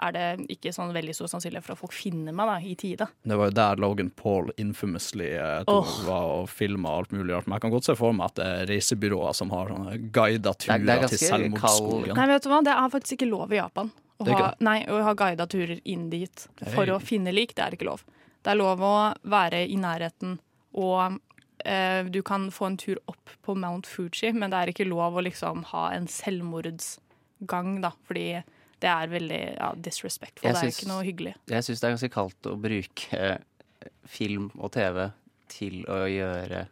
er 0.00 0.14
det 0.16 0.48
ikke 0.48 0.70
sånn 0.72 0.94
veldig 0.96 1.12
stor 1.12 1.28
sannsynlighet 1.28 1.62
for 1.66 1.74
at 1.74 1.78
folk 1.82 1.92
finner 1.92 2.32
meg 2.32 2.48
da, 2.48 2.54
i 2.64 2.74
tide. 2.74 3.06
Det 3.28 3.36
var 3.36 3.50
jo 3.50 3.56
der 3.58 3.76
Logan 3.84 4.08
Paul 4.16 4.48
infamously 4.56 5.26
eh, 5.36 5.62
tok, 5.68 5.90
var 6.06 6.24
og 6.38 6.48
filma 6.48 6.94
alt 7.02 7.12
mulig 7.12 7.34
rart. 7.36 7.46
Men 7.46 7.58
jeg 7.58 7.66
kan 7.66 7.74
godt 7.74 7.84
se 7.90 7.96
for 8.00 8.16
meg 8.16 8.30
at 8.32 8.38
det 8.40 8.46
er 8.48 8.70
reisebyråer 8.72 9.34
som 9.36 9.50
har 9.52 9.68
sånne 9.74 9.98
guida 10.10 10.54
er- 10.54 10.62
turer 10.64 10.88
er 11.04 11.06
til 11.12 11.18
selvmordsskogen. 11.20 11.60
selvmordsskogen. 11.60 12.16
Nei, 12.16 12.26
vet 12.32 12.42
du 12.42 12.48
hva? 12.48 12.62
Det 12.64 12.72
er 12.72 12.88
faktisk 12.96 13.18
ikke 13.18 13.28
lov 13.30 13.52
i 13.52 13.60
Japan. 13.60 13.92
Å 14.20 14.28
er 14.28 14.36
ha, 14.36 14.52
nei, 14.60 14.78
å 14.90 15.00
ha 15.06 15.14
guida 15.16 15.46
turer 15.48 15.80
inn 15.88 16.08
dit 16.12 16.46
for 16.60 16.84
Hei. 16.84 16.92
å 16.92 17.00
finne 17.00 17.32
lik, 17.32 17.54
det 17.56 17.64
er 17.64 17.76
ikke 17.76 17.88
lov. 17.88 18.04
Det 18.40 18.52
er 18.52 18.58
lov 18.60 18.82
å 18.84 18.94
være 19.32 19.62
i 19.68 19.76
nærheten, 19.80 20.38
og 20.80 21.18
eh, 21.64 22.04
du 22.08 22.20
kan 22.26 22.48
få 22.52 22.70
en 22.70 22.78
tur 22.80 23.00
opp 23.10 23.32
på 23.44 23.56
Mount 23.56 23.88
Fuji, 23.88 24.32
men 24.36 24.52
det 24.52 24.60
er 24.60 24.72
ikke 24.72 24.88
lov 24.88 25.16
å 25.16 25.24
liksom 25.24 25.64
ha 25.72 25.86
en 25.96 26.08
selvmordsgang, 26.10 27.78
da, 27.84 27.94
fordi 28.08 28.42
det 28.80 28.88
er 28.88 29.12
veldig 29.12 29.40
ja, 29.58 29.70
disrespectful. 29.76 30.48
Jeg 30.48 30.56
det 30.56 30.64
er 30.64 30.74
ikke 30.74 30.90
noe 30.90 31.04
hyggelig. 31.04 31.34
Jeg 31.52 31.66
syns 31.66 31.82
det 31.82 31.88
er 31.88 31.96
ganske 31.96 32.12
kaldt 32.12 32.48
å 32.48 32.56
bruke 32.60 33.20
eh, 33.20 33.88
film 34.08 34.48
og 34.56 34.72
TV 34.76 35.06
til 35.52 35.82
å 35.90 36.02
gjøre 36.08 36.64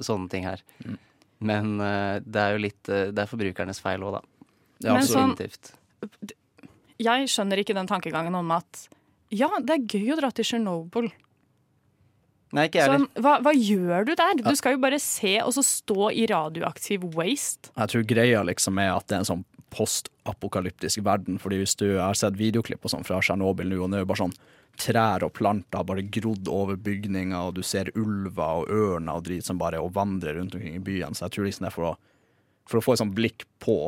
sånne 0.00 0.32
ting 0.32 0.46
her. 0.48 0.62
Mm. 0.84 0.98
Men 1.50 1.72
eh, 1.84 2.16
det 2.24 2.42
er 2.42 2.54
jo 2.54 2.62
litt 2.66 2.90
eh, 2.92 3.08
Det 3.16 3.24
er 3.24 3.28
forbrukernes 3.30 3.80
feil 3.82 4.04
òg, 4.04 4.18
da. 4.18 4.46
Ja, 4.80 4.94
Men 4.96 5.02
absolutt. 5.02 5.72
sånn-. 5.72 6.34
Jeg 7.00 7.30
skjønner 7.32 7.62
ikke 7.62 7.76
den 7.76 7.88
tankegangen 7.88 8.36
om 8.36 8.50
at 8.54 8.86
ja, 9.30 9.48
det 9.62 9.76
er 9.76 9.84
gøy 9.86 10.14
å 10.14 10.18
dra 10.18 10.30
til 10.34 10.46
Tsjernobyl. 10.46 11.10
Nei, 12.50 12.64
ikke 12.66 12.80
jeg 12.80 12.90
Sånn, 12.90 13.06
hva, 13.22 13.36
hva 13.44 13.52
gjør 13.54 14.08
du 14.08 14.16
der? 14.18 14.40
Du 14.42 14.56
skal 14.58 14.74
jo 14.74 14.82
bare 14.82 14.98
se 15.02 15.36
og 15.44 15.52
så 15.54 15.62
stå 15.62 16.10
i 16.18 16.26
radioaktiv 16.30 17.06
waste. 17.14 17.70
Jeg 17.76 17.92
tror 17.92 18.06
greia 18.10 18.42
liksom 18.46 18.80
er 18.82 18.90
at 18.96 19.06
det 19.06 19.16
er 19.16 19.22
en 19.22 19.28
sånn 19.28 19.44
postapokalyptisk 19.70 21.04
verden. 21.06 21.38
Fordi 21.38 21.60
hvis 21.62 21.76
du 21.78 21.86
har 22.00 22.18
sett 22.18 22.38
videoklipp 22.38 22.82
og 22.82 22.94
sånn 22.96 23.06
fra 23.06 23.20
Tsjernobyl 23.22 23.70
nå, 23.70 23.84
og 23.84 23.94
det 23.94 24.00
er 24.00 24.04
jo 24.04 24.10
bare 24.10 24.24
sånn 24.24 24.38
trær 24.80 25.26
og 25.26 25.34
planter 25.36 25.86
bare 25.86 26.06
grodd 26.10 26.48
over 26.50 26.78
bygninger, 26.80 27.38
og 27.38 27.58
du 27.58 27.62
ser 27.66 27.92
ulver 27.94 28.64
og 28.64 28.70
ørner 28.74 29.18
og 29.18 29.26
drit 29.28 29.46
som 29.46 29.60
bare 29.60 29.78
og 29.82 29.94
vandrer 29.94 30.40
rundt 30.40 30.56
omkring 30.58 30.78
i 30.78 30.84
byen. 30.84 31.14
Så 31.14 31.28
jeg 31.28 31.36
tror 31.36 31.46
liksom 31.46 31.66
det 31.66 31.70
er 31.70 31.76
for 31.76 31.92
å, 31.92 31.96
for 32.70 32.80
å 32.80 32.84
få 32.84 32.96
et 32.96 33.04
sånt 33.04 33.14
blikk 33.14 33.46
på 33.62 33.78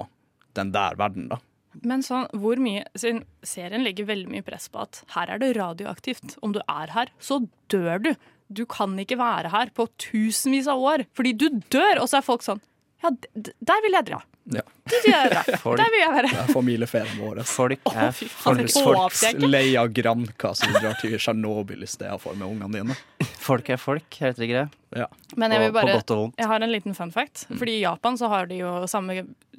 den 0.55 0.71
der 0.75 0.99
verden, 1.01 1.33
da. 1.33 1.41
Men 1.81 2.05
sånn, 2.05 2.29
hvor 2.37 2.61
mye 2.61 2.85
siden 2.99 3.23
Serien 3.47 3.85
legger 3.87 4.09
veldig 4.11 4.31
mye 4.33 4.45
press 4.47 4.69
på 4.73 4.83
at 4.85 5.03
her 5.15 5.33
er 5.33 5.41
det 5.43 5.55
radioaktivt. 5.57 6.37
Om 6.45 6.55
du 6.57 6.61
er 6.67 6.93
her, 6.93 7.13
så 7.23 7.41
dør 7.73 8.03
du. 8.05 8.13
Du 8.53 8.67
kan 8.69 8.93
ikke 9.01 9.17
være 9.21 9.53
her 9.55 9.73
på 9.73 9.89
tusenvis 10.03 10.69
av 10.69 10.83
år, 10.85 11.07
fordi 11.17 11.33
du 11.41 11.49
dør! 11.73 12.03
Og 12.03 12.11
så 12.11 12.21
er 12.21 12.27
folk 12.27 12.45
sånn 12.45 12.61
Ja, 13.03 13.11
der 13.35 13.81
vil 13.83 13.97
jeg 13.97 14.11
dra. 14.13 14.21
Ja. 14.51 14.63
Jeg. 14.91 15.31
Folk- 15.63 15.79
Der 15.79 15.87
vil 15.95 16.01
jeg 16.03 16.11
være. 16.13 16.29
Det 16.33 16.39
er 16.43 16.49
familieferien 16.53 17.19
vår. 17.23 17.43
Folk 17.47 17.79
er 17.93 18.11
fy 18.17 18.27
folks, 18.27 18.75
det 18.75 18.83
folk, 18.83 18.99
håper 18.99 19.27
jeg 19.29 19.35
ikke. 19.39 19.51
Lei 19.53 19.69
av 19.79 19.89
Granca, 19.95 20.51
så 20.59 20.67
drar 20.75 20.97
til 21.01 21.15
Tsjernobyl 21.17 21.83
i 21.87 21.91
stedet 21.91 22.19
for 22.21 22.35
med 22.35 22.47
ungene 22.51 22.73
dine. 22.81 22.95
folk 23.43 23.71
er 23.71 23.77
folk, 23.79 24.09
heter 24.19 24.39
det 24.43 24.47
ikke 24.49 24.61
det? 24.65 24.71
Ja. 25.03 25.07
Men 25.41 25.49
jeg 25.55 25.61
vil 25.67 25.73
bare 25.79 25.93
godt 26.01 26.11
og 26.13 26.19
vondt. 26.25 26.37
Jeg 26.43 26.49
har 26.51 26.61
en 26.67 26.73
liten 26.75 26.95
fun 26.99 27.13
fact. 27.15 27.37
Fordi 27.55 27.73
I 27.79 27.85
Japan 27.87 28.15
så 28.21 28.27
har 28.33 28.45
de 28.51 28.57
jo 28.61 28.71
samme, 28.91 29.13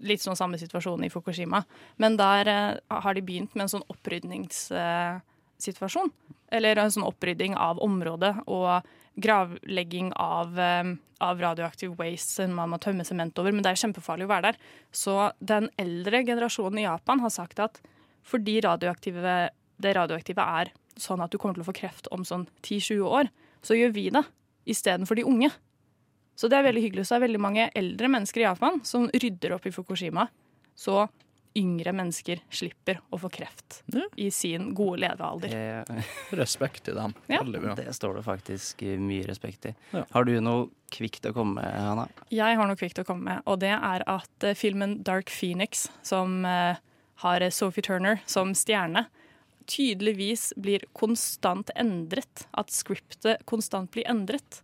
litt 0.04 0.22
sånn 0.22 0.36
samme 0.38 0.58
situasjon 0.62 1.04
i 1.08 1.12
Fukushima. 1.14 1.60
Men 2.04 2.12
der 2.20 2.44
eh, 2.52 2.74
har 2.92 3.14
de 3.18 3.24
begynt 3.26 3.52
med 3.56 3.64
en 3.66 3.72
sånn 3.78 3.88
opprydningssituasjon. 3.90 6.10
Eller 6.54 6.78
en 6.84 6.92
sånn 6.94 7.08
opprydding 7.08 7.54
av 7.58 7.80
området 7.82 8.36
og 8.46 8.84
gravlegging 9.16 10.12
av, 10.16 10.60
eh, 10.60 10.84
av 11.22 11.40
radioaktiv 11.40 11.96
waste 11.98 12.44
som 12.44 12.56
man 12.56 12.70
må 12.70 12.80
tømme 12.80 13.06
sement 13.06 13.38
over. 13.40 13.52
Men 13.52 13.64
det 13.64 13.72
er 13.74 13.88
kjempefarlig 13.88 14.26
å 14.26 14.34
være 14.34 14.52
der. 14.52 14.58
Så 14.92 15.32
den 15.44 15.70
eldre 15.78 16.24
generasjonen 16.26 16.80
i 16.80 16.88
Japan 16.88 17.20
har 17.20 17.30
sagt 17.30 17.60
at 17.60 17.80
fordi 18.24 18.62
radioaktive, 18.64 19.50
det 19.80 19.96
radioaktive 19.96 20.40
er 20.40 20.72
sånn 21.00 21.24
at 21.24 21.32
du 21.32 21.38
kommer 21.38 21.56
til 21.56 21.64
å 21.64 21.70
få 21.72 21.76
kreft 21.76 22.08
om 22.12 22.24
sånn 22.24 22.48
10-20 22.62 23.04
år, 23.04 23.30
så 23.62 23.76
gjør 23.76 23.94
vi 23.94 24.10
det 24.10 24.24
istedenfor 24.70 25.16
de 25.16 25.26
unge. 25.28 25.52
Så 26.36 26.50
det 26.50 26.58
er 26.58 26.68
veldig 26.68 26.82
hyggelig. 26.82 27.06
Så 27.06 27.16
det 27.16 27.22
er 27.22 27.28
veldig 27.28 27.42
mange 27.42 27.70
eldre 27.78 28.10
mennesker 28.10 28.42
i 28.42 28.48
Japan 28.48 28.82
som 28.88 29.10
rydder 29.10 29.54
opp 29.54 29.68
i 29.68 29.74
Fukushima. 29.74 30.28
Så 30.76 31.04
yngre 31.56 31.92
mennesker 31.94 32.40
slipper 32.50 33.00
å 33.14 33.20
få 33.22 33.30
kreft 33.34 33.82
Ja. 33.94 34.06
i 34.18 34.30
sin 34.34 34.72
gode 34.74 35.04
levealder. 35.04 35.54
Eh, 35.54 36.04
Respekt 36.42 36.84
til 36.88 36.96
dem. 36.98 37.14
Ja. 37.30 37.44
Det 37.44 37.94
står 37.94 38.16
det 38.20 38.24
faktisk 38.26 38.82
eh, 38.84 38.98
mye 38.98 39.28
respekt 39.30 39.68
i. 39.70 39.76
Ja. 39.94 40.06
Har 40.16 40.26
du 40.26 40.34
noe 40.42 40.70
kvikt 40.94 41.26
å 41.30 41.34
komme 41.36 41.62
med, 41.62 41.74
Hanna? 41.78 42.08
Jeg 42.34 42.58
har 42.58 42.70
noe 42.70 42.78
kvikt 42.80 43.00
å 43.02 43.06
komme 43.08 43.28
med, 43.30 43.44
og 43.46 43.60
det 43.62 43.74
er 43.76 44.06
at 44.10 44.48
eh, 44.50 44.56
filmen 44.58 45.00
Dark 45.06 45.30
Phoenix, 45.34 45.88
som 46.02 46.42
eh, 46.46 46.80
har 47.26 47.46
Sophie 47.54 47.86
Turner 47.86 48.20
som 48.26 48.56
stjerne, 48.58 49.06
tydeligvis 49.70 50.52
blir 50.60 50.84
konstant 50.98 51.70
endret. 51.80 52.48
At 52.52 52.74
scriptet 52.74 53.46
konstant 53.50 53.92
blir 53.94 54.04
endret. 54.12 54.62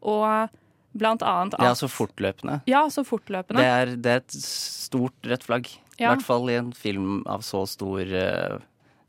Og 0.00 0.48
blant 0.96 1.22
annet 1.22 1.54
at 1.54 1.62
Ja, 1.68 1.74
så 1.78 1.86
fortløpende. 1.92 2.60
Ja, 2.66 2.82
så 2.90 3.04
fortløpende. 3.06 3.60
Det 3.62 3.68
er, 3.70 3.92
det 3.96 4.10
er 4.16 4.22
et 4.24 4.34
stort 4.42 5.28
rødt 5.30 5.46
flagg. 5.46 5.70
I 6.00 6.04
Ja. 6.06 6.14
hvert 6.14 6.24
fall 6.24 6.48
i 6.50 6.54
en 6.56 6.72
film 6.72 7.22
av 7.28 7.42
så 7.44 7.66
stor, 7.68 8.00
eh, 8.00 8.58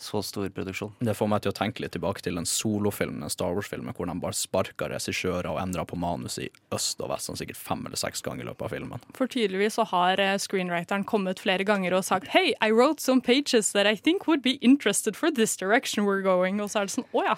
så 0.01 0.19
stor 0.25 0.49
produksjon. 0.49 0.91
Det 0.99 1.13
får 1.15 1.27
meg 1.29 1.41
til 1.43 1.51
å 1.51 1.55
tenke 1.55 1.79
litt 1.83 1.91
tilbake 1.93 2.21
til 2.25 2.33
den 2.35 2.43
solofilmen, 2.49 3.21
den 3.21 3.29
Star 3.29 3.53
Wars-filmen, 3.53 3.93
hvor 3.93 4.07
de 4.09 4.15
bare 4.19 4.33
sparka 4.33 4.89
regissører 4.89 5.45
og 5.51 5.59
endra 5.61 5.85
på 5.85 5.95
manus 5.95 6.39
i 6.41 6.49
øst 6.73 6.99
og 7.05 7.09
vest 7.13 7.29
sånn 7.29 7.37
sikkert 7.37 7.55
fem 7.61 7.85
eller 7.85 7.95
seks 7.95 8.21
ganger 8.25 8.41
i 8.43 8.47
løpet 8.49 8.65
av 8.65 8.69
filmen. 8.73 8.99
For 9.13 9.27
tydeligvis 9.27 9.77
så 9.77 9.85
har 9.91 10.19
eh, 10.19 10.35
screenwriteren 10.41 11.05
kommet 11.05 11.39
flere 11.39 11.63
ganger 11.63 11.93
og 11.93 12.03
sagt 12.03 12.27
Hey, 12.33 12.53
I 12.61 12.71
wrote 12.71 12.99
some 12.99 13.21
pages 13.21 13.71
that 13.73 13.85
I 13.85 13.95
think 13.95 14.27
would 14.27 14.41
be 14.41 14.57
interested 14.61 15.15
for 15.15 15.29
this 15.31 15.55
direction 15.55 16.03
we're 16.05 16.23
going. 16.23 16.59
Og 16.59 16.69
så 16.73 16.81
er 16.81 16.85
det 16.89 16.95
sånn, 16.97 17.05
å 17.13 17.23
ja. 17.23 17.35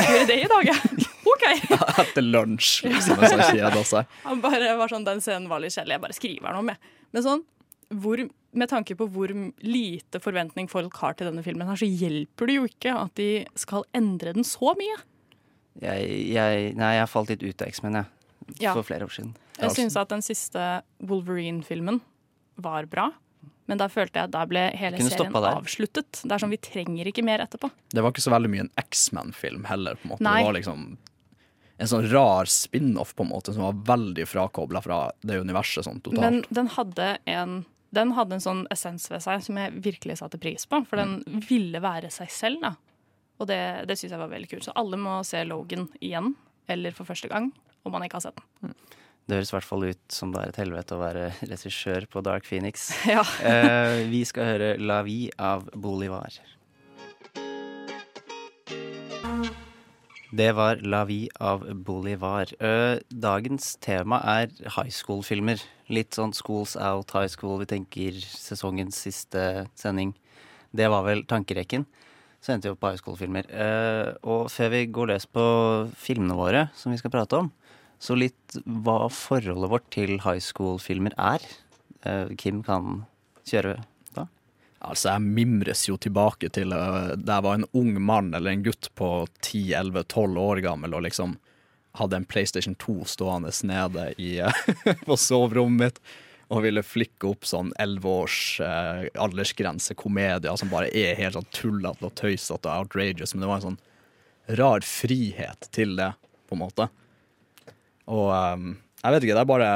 Skal 0.00 0.20
vi 0.20 0.24
det 0.32 0.44
i 0.46 0.48
dag, 0.48 0.64
ja? 0.64 0.74
OK. 1.32 1.44
Etter 2.00 2.22
lunsj, 2.24 2.84
liksom, 2.88 3.20
mens 3.20 3.32
han 3.36 3.44
kjeda 3.52 3.76
også. 3.76 4.06
Han 4.24 4.40
bare 4.40 4.74
var 4.80 4.88
sånn, 4.88 5.04
Den 5.04 5.20
scenen 5.20 5.46
var 5.52 5.60
litt 5.60 5.74
kjedelig, 5.76 5.98
jeg 5.98 6.00
bare 6.00 6.16
skriver 6.16 6.48
den 6.48 6.56
om, 6.64 6.68
jeg. 6.72 6.78
Men 7.12 7.22
sånn, 7.22 7.42
hvor, 8.00 8.22
med 8.52 8.68
tanke 8.68 8.96
på 8.98 9.06
hvor 9.12 9.32
lite 9.64 10.20
forventning 10.22 10.68
folk 10.70 10.96
har 11.00 11.16
til 11.16 11.30
denne 11.30 11.44
filmen, 11.44 11.68
her, 11.68 11.78
så 11.80 11.88
hjelper 11.88 12.50
det 12.50 12.58
jo 12.58 12.68
ikke 12.68 12.96
at 13.06 13.14
de 13.20 13.30
skal 13.58 13.86
endre 13.96 14.34
den 14.36 14.46
så 14.46 14.74
mye. 14.78 14.98
Jeg, 15.80 16.08
jeg, 16.34 16.72
nei, 16.76 16.92
jeg 16.98 17.08
falt 17.08 17.32
litt 17.32 17.44
ut 17.46 17.64
av 17.64 17.72
X-Men, 17.72 18.02
jeg. 18.02 18.10
Ja. 18.60 18.74
For 18.74 18.84
flere 18.84 19.06
år 19.06 19.14
siden. 19.14 19.32
Jeg 19.56 19.72
syns 19.76 19.96
at 19.96 20.10
den 20.12 20.24
siste 20.24 20.82
Wolverine-filmen 21.06 22.02
var 22.60 22.88
bra. 22.90 23.08
Men 23.70 23.78
da 23.80 23.86
følte 23.88 24.18
jeg 24.18 24.28
at 24.28 24.34
da 24.34 24.42
ble 24.48 24.66
hele 24.76 24.98
serien 25.00 25.32
der. 25.32 25.46
avsluttet. 25.54 26.20
Det 26.24 26.34
er 26.34 26.42
sånn, 26.42 26.52
Vi 26.52 26.60
trenger 26.60 27.08
ikke 27.08 27.24
mer 27.24 27.44
etterpå. 27.44 27.70
Det 27.94 28.02
var 28.02 28.12
ikke 28.12 28.24
så 28.24 28.34
veldig 28.34 28.50
mye 28.52 28.66
en 28.66 28.72
X-Men-film 28.82 29.64
heller, 29.70 29.96
på 29.96 30.08
en 30.08 30.14
måte. 30.14 30.26
Nei. 30.26 30.40
Det 30.42 30.48
var 30.50 30.58
liksom 30.58 30.84
en 31.82 31.90
sånn 31.90 32.08
rar 32.12 32.50
spin-off, 32.50 33.14
på 33.16 33.24
en 33.24 33.30
måte, 33.32 33.54
som 33.54 33.64
var 33.64 33.78
veldig 33.96 34.26
frakobla 34.28 34.82
fra 34.84 34.98
det 35.26 35.40
universet 35.40 35.86
sånn 35.86 36.02
totalt. 36.04 36.20
Men 36.22 36.42
den 36.52 36.68
hadde 36.74 37.08
en 37.24 37.62
den 37.92 38.14
hadde 38.16 38.38
en 38.38 38.44
sånn 38.44 38.62
essens 38.72 39.10
ved 39.12 39.20
seg 39.24 39.42
som 39.44 39.58
jeg 39.60 39.74
virkelig 39.84 40.18
satte 40.22 40.40
pris 40.40 40.64
på. 40.68 40.80
For 40.88 41.00
den 41.00 41.18
ville 41.48 41.82
være 41.84 42.08
seg 42.12 42.30
selv, 42.32 42.62
da. 42.64 42.72
Og 43.42 43.48
det, 43.50 43.60
det 43.90 43.98
syns 43.98 44.14
jeg 44.14 44.22
var 44.22 44.32
veldig 44.32 44.48
kult. 44.48 44.66
Så 44.68 44.74
alle 44.78 44.98
må 45.00 45.18
se 45.26 45.42
Logan 45.44 45.88
igjen, 46.00 46.32
eller 46.72 46.94
for 46.96 47.08
første 47.08 47.28
gang, 47.32 47.50
om 47.84 47.94
man 47.94 48.06
ikke 48.06 48.20
har 48.20 48.28
sett 48.28 48.40
den. 48.62 48.72
Det 49.28 49.38
høres 49.38 49.52
i 49.52 49.54
hvert 49.54 49.68
fall 49.68 49.84
ut 49.86 50.14
som 50.14 50.32
det 50.34 50.40
er 50.40 50.50
et 50.52 50.60
helvete 50.62 50.96
å 50.96 51.02
være 51.02 51.28
regissør 51.52 52.08
på 52.10 52.24
Dark 52.26 52.48
Phoenix. 52.48 52.90
Ja. 53.12 53.22
Eh, 53.44 54.02
vi 54.10 54.24
skal 54.28 54.54
høre 54.54 54.72
La 54.80 55.02
Vie 55.06 55.30
av 55.38 55.68
Bolivar. 55.76 56.40
Det 60.32 60.54
var 60.56 60.78
La 60.88 61.02
Vie 61.04 61.28
av 61.44 61.66
Bolivar. 61.84 62.48
Dagens 63.12 63.74
tema 63.84 64.16
er 64.24 64.46
high 64.78 64.88
school-filmer. 64.88 65.60
Litt 65.92 66.16
sånn 66.16 66.32
Schools 66.32 66.72
Out 66.72 67.12
High 67.12 67.28
School. 67.28 67.58
Vi 67.60 67.68
tenker 67.68 68.16
sesongens 68.16 68.96
siste 69.04 69.66
sending. 69.76 70.14
Det 70.72 70.88
var 70.88 71.04
vel 71.04 71.26
tankerekken. 71.28 71.84
så 72.42 72.54
endte 72.54 72.66
vi 72.66 72.74
opp 72.74 72.80
på 72.82 72.90
high 72.90 72.98
school-filmer. 72.98 73.50
Og 74.26 74.48
før 74.50 74.72
vi 74.72 74.86
går 74.90 75.12
løs 75.12 75.28
på 75.30 75.44
filmene 75.94 76.34
våre, 76.38 76.64
som 76.74 76.90
vi 76.90 76.98
skal 76.98 77.12
prate 77.14 77.38
om, 77.38 77.52
så 78.02 78.16
litt 78.18 78.56
hva 78.64 79.06
forholdet 79.12 79.70
vårt 79.70 79.86
til 79.94 80.16
high 80.24 80.42
school-filmer 80.42 81.14
er. 81.20 81.44
Kim 82.40 82.64
kan 82.66 83.04
kjøre. 83.46 83.76
Altså, 84.82 85.12
jeg 85.12 85.22
mimres 85.38 85.84
jo 85.86 85.96
tilbake 86.00 86.50
til 86.54 86.74
uh, 86.74 87.14
da 87.14 87.38
jeg 87.38 87.46
var 87.46 87.58
en 87.58 87.68
ung 87.78 87.94
mann 88.02 88.32
eller 88.34 88.50
en 88.52 88.64
gutt 88.66 88.90
på 88.98 89.10
10-11-12 89.44 90.40
år 90.42 90.62
gammel 90.64 90.96
og 90.98 91.04
liksom 91.06 91.36
hadde 92.00 92.18
en 92.18 92.26
PlayStation 92.26 92.74
2 92.80 93.04
stående 93.12 93.52
nede 93.68 94.08
i, 94.18 94.34
uh, 94.42 94.52
på 95.06 95.18
soverommet 95.20 96.00
mitt 96.00 96.04
og 96.52 96.66
ville 96.66 96.82
flikke 96.84 97.30
opp 97.30 97.46
sånn 97.48 97.70
11 97.80 98.08
års 98.10 98.38
uh, 98.60 99.06
aldersgrense 99.24 99.96
komedier 99.96 100.58
som 100.60 100.72
bare 100.72 100.90
er 100.92 101.16
helt 101.16 101.38
sånn 101.38 101.48
tullete 101.54 102.04
og 102.08 102.14
tøysete 102.18 102.68
og 102.68 102.84
outrageous, 102.84 103.32
men 103.32 103.44
det 103.44 103.50
var 103.50 103.60
en 103.60 103.68
sånn 103.70 104.58
rar 104.58 104.84
frihet 104.84 105.70
til 105.72 105.94
det, 105.96 106.10
på 106.50 106.56
en 106.56 106.60
måte. 106.64 106.88
Og 108.10 108.28
um, 108.34 108.72
jeg 109.00 109.14
vet 109.14 109.24
ikke, 109.24 109.36
det 109.38 109.44
er 109.44 109.52
bare 109.52 109.70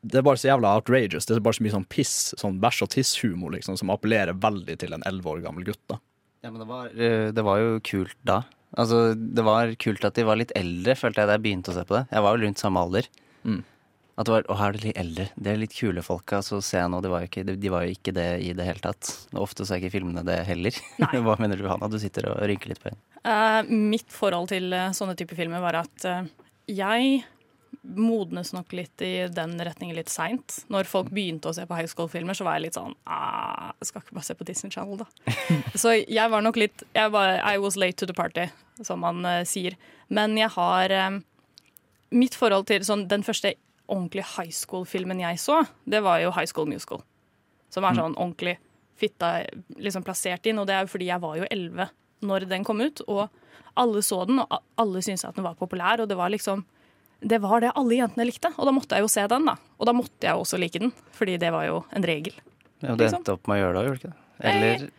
det 0.00 0.20
er 0.20 0.26
bare 0.26 0.40
så 0.40 0.50
jævla 0.50 0.74
outrageous. 0.78 1.26
Det 1.28 1.36
er 1.36 1.42
bare 1.44 1.58
så 1.58 1.64
mye 1.66 1.74
sånn 1.74 1.88
piss, 1.92 2.14
sånn 2.40 2.60
bæsj 2.62 2.84
og 2.86 2.92
tiss-humor 2.94 3.54
liksom, 3.56 3.76
som 3.80 3.92
appellerer 3.92 4.38
veldig 4.40 4.78
til 4.80 4.96
en 4.96 5.04
elleve 5.08 5.34
år 5.34 5.42
gammel 5.44 5.66
gutt. 5.66 5.82
da. 5.90 6.00
Ja, 6.40 6.50
men 6.50 6.62
det 6.62 6.68
var, 6.70 6.86
eh, 6.96 7.28
det 7.36 7.44
var 7.44 7.60
jo 7.60 7.80
kult 7.84 8.16
da. 8.24 8.42
Altså, 8.78 9.14
det 9.14 9.42
var 9.44 9.74
kult 9.82 10.04
at 10.06 10.14
de 10.16 10.24
var 10.24 10.38
litt 10.38 10.54
eldre, 10.56 10.94
følte 10.96 11.20
jeg 11.20 11.28
da 11.28 11.36
jeg 11.36 11.44
begynte 11.44 11.72
å 11.72 11.76
se 11.76 11.84
på 11.84 11.98
det. 11.98 12.06
Jeg 12.14 12.24
var 12.24 12.36
jo 12.36 12.46
rundt 12.46 12.62
samme 12.62 12.80
alder. 12.86 13.08
Mm. 13.44 13.60
At 14.20 14.28
det 14.28 14.34
var, 14.34 14.46
å, 14.52 14.56
her 14.60 14.70
er 14.70 14.76
de 14.76 14.86
litt 14.86 15.00
eldre. 15.00 15.26
Det 15.34 15.50
er 15.50 15.60
litt 15.60 15.74
kule 15.74 16.04
folka. 16.04 16.40
Så 16.44 16.60
ser 16.64 16.84
jeg 16.84 16.92
nå, 16.92 17.00
de 17.04 17.12
var, 17.12 17.24
jo 17.24 17.30
ikke, 17.30 17.44
de, 17.48 17.56
de 17.60 17.72
var 17.72 17.86
jo 17.86 17.94
ikke 17.96 18.14
det 18.16 18.28
i 18.44 18.52
det 18.56 18.66
hele 18.68 18.84
tatt. 18.84 19.12
Ofte 19.32 19.66
så 19.66 19.74
er 19.74 19.82
ikke 19.82 19.96
filmene 19.96 20.24
det 20.26 20.38
heller. 20.48 20.76
Hva 21.26 21.36
mener 21.40 21.60
du, 21.60 21.66
Hanna? 21.70 21.88
Du 21.90 21.98
sitter 22.00 22.28
og 22.30 22.40
rynker 22.50 22.72
litt 22.72 22.82
på 22.82 22.92
øynene. 22.92 23.04
Uh, 23.20 23.60
mitt 23.68 24.08
forhold 24.12 24.48
til 24.52 24.70
uh, 24.72 24.94
sånne 24.96 25.16
typer 25.18 25.36
filmer 25.36 25.60
var 25.60 25.82
at 25.82 26.06
uh, 26.08 26.28
jeg 26.70 27.20
modnes 27.82 28.52
nok 28.54 28.72
litt 28.76 29.02
i 29.02 29.26
den 29.32 29.54
retningen 29.62 29.96
litt 29.96 30.10
seint. 30.12 30.60
Når 30.72 30.88
folk 30.90 31.10
begynte 31.14 31.50
å 31.50 31.54
se 31.56 31.64
på 31.66 31.78
high 31.78 31.88
school-filmer, 31.90 32.36
så 32.36 32.46
var 32.46 32.58
jeg 32.58 32.68
litt 32.68 32.78
sånn 32.78 32.94
ah, 33.10 33.72
Jeg 33.80 33.90
skal 33.90 34.04
ikke 34.04 34.16
bare 34.18 34.28
se 34.28 34.36
på 34.38 34.46
Disney 34.48 34.74
Channel, 34.74 35.02
da. 35.02 35.34
så 35.82 35.94
jeg 35.98 36.32
var 36.32 36.44
nok 36.44 36.60
litt 36.60 36.84
jeg 36.96 37.14
var, 37.14 37.40
I 37.46 37.58
was 37.62 37.78
late 37.80 37.98
to 38.00 38.08
the 38.10 38.16
party, 38.16 38.48
som 38.86 39.02
man 39.04 39.24
uh, 39.26 39.42
sier. 39.48 39.78
Men 40.08 40.38
jeg 40.38 40.52
har 40.56 40.96
um, 41.08 41.20
Mitt 42.10 42.34
forhold 42.34 42.66
til 42.66 42.82
sånn, 42.82 43.04
den 43.10 43.22
første 43.22 43.54
ordentlige 43.90 44.26
high 44.36 44.50
school-filmen 44.54 45.22
jeg 45.22 45.38
så, 45.38 45.60
det 45.86 46.00
var 46.02 46.18
jo 46.22 46.32
High 46.34 46.48
School 46.50 46.66
Musical. 46.66 47.04
Som 47.70 47.86
er 47.86 47.94
sånn 47.94 48.16
ordentlig 48.18 48.56
fitta 48.98 49.44
liksom 49.78 50.02
plassert 50.02 50.46
inn. 50.50 50.58
Og 50.58 50.66
det 50.66 50.74
er 50.74 50.84
jo 50.84 50.90
fordi 50.90 51.06
jeg 51.10 51.22
var 51.22 51.38
jo 51.38 51.46
elleve 51.50 51.86
når 52.26 52.48
den 52.50 52.66
kom 52.66 52.82
ut, 52.82 53.00
og 53.08 53.30
alle 53.80 54.02
så 54.04 54.24
den, 54.28 54.42
og 54.42 54.58
alle 54.80 55.00
syntes 55.04 55.24
at 55.24 55.38
den 55.38 55.46
var 55.46 55.56
populær, 55.56 56.02
og 56.02 56.10
det 56.10 56.18
var 56.18 56.32
liksom 56.34 56.66
det 57.20 57.38
var 57.42 57.60
det 57.60 57.72
alle 57.76 57.98
jentene 57.98 58.24
likte, 58.26 58.48
og 58.56 58.64
da 58.66 58.72
måtte 58.72 58.96
jeg 58.96 59.04
jo 59.04 59.08
se 59.12 59.26
den. 59.28 59.44
da. 59.44 59.56
Og 59.78 59.86
da 59.86 59.92
måtte 59.92 60.24
jeg 60.28 60.34
også 60.34 60.58
like 60.58 60.78
den, 60.80 60.92
fordi 61.12 61.36
det 61.38 61.50
var 61.52 61.66
jo 61.66 61.84
en 61.92 62.02
regel. 62.02 62.32
Ja, 62.80 62.94
du 62.94 63.04
Liksom. 63.04 63.18
endte 63.20 63.32
opp 63.36 63.46
med 63.48 63.58
å 63.58 63.60
gjøre 63.64 63.74
det, 63.76 63.84
gjorde 63.86 64.00
du 64.00 64.08
ikke 64.08 64.12
det? 64.14 64.16
Eller 64.40 64.90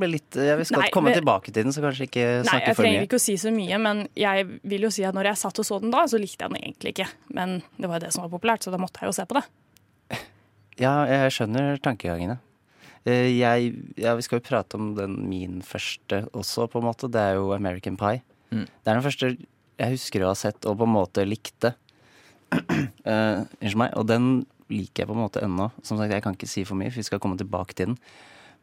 ble 0.00 0.08
litt 0.10 0.34
Vi 0.34 0.64
skal 0.64 0.80
Nei, 0.80 0.88
komme 0.90 1.10
men- 1.12 1.18
tilbake 1.20 1.52
til 1.52 1.62
den, 1.62 1.70
så 1.72 1.80
kanskje 1.84 2.08
ikke 2.08 2.24
snakke 2.42 2.42
Nei, 2.42 2.50
snakke 2.50 2.66
jeg 2.66 2.76
trenger 2.76 3.02
ikke 3.06 3.18
å 3.20 3.20
si 3.20 3.34
så 3.36 3.52
mye, 3.54 3.78
men 3.78 4.08
jeg 4.16 4.46
vil 4.64 4.80
jo 4.80 4.90
si 4.90 5.04
at 5.04 5.14
når 5.14 5.24
jeg 5.30 5.36
satt 5.36 5.58
og 5.60 5.64
så 5.68 5.80
den 5.80 5.90
da, 5.92 6.02
så 6.06 6.18
likte 6.18 6.40
jeg 6.42 6.50
den 6.50 6.58
egentlig 6.62 6.94
ikke. 6.96 7.08
Men 7.30 7.62
det 7.78 7.86
var 7.88 8.00
jo 8.00 8.06
det 8.06 8.12
som 8.12 8.24
var 8.28 8.32
populært, 8.38 8.64
så 8.64 8.72
da 8.72 8.78
måtte 8.78 8.98
jeg 9.00 9.08
jo 9.08 9.12
se 9.12 9.24
på 9.28 9.34
det. 9.38 9.44
Ja, 10.78 11.04
jeg 11.06 11.32
skjønner 11.34 11.78
tankegangene. 11.82 12.38
Eh, 13.04 13.34
Jeg, 13.38 13.74
ja, 13.96 14.14
vi 14.14 14.22
skal 14.22 14.38
jo 14.40 14.46
prate 14.48 14.74
om 14.78 14.94
den 14.94 15.28
min 15.28 15.60
første 15.62 16.28
også, 16.32 16.68
på 16.70 16.78
en 16.78 16.86
måte. 16.86 17.10
Det 17.10 17.18
er 17.20 17.34
jo 17.34 17.52
American 17.52 17.96
Pie. 17.96 18.22
Mm. 18.52 18.66
Det 18.66 18.86
er 18.86 18.94
den 18.94 19.02
første 19.02 19.30
jeg 19.78 19.94
husker 19.94 20.24
å 20.24 20.32
ha 20.32 20.38
sett 20.38 20.66
og 20.68 20.78
på 20.80 20.86
en 20.88 20.96
måte 20.98 21.26
likte. 21.28 21.74
Eh, 23.08 23.40
Unnskyld 23.62 23.78
meg. 23.80 23.92
Og 23.96 24.04
den 24.08 24.24
liker 24.68 25.02
jeg 25.02 25.08
på 25.08 25.14
en 25.16 25.22
måte 25.22 25.40
ennå. 25.44 25.70
Som 25.86 25.96
sagt, 25.96 26.12
jeg 26.12 26.24
kan 26.24 26.34
ikke 26.36 26.48
si 26.50 26.64
for 26.68 26.76
mye, 26.76 26.90
for 26.92 27.00
vi 27.00 27.06
skal 27.06 27.20
komme 27.22 27.38
tilbake 27.40 27.76
til 27.76 27.90
den. 27.90 27.94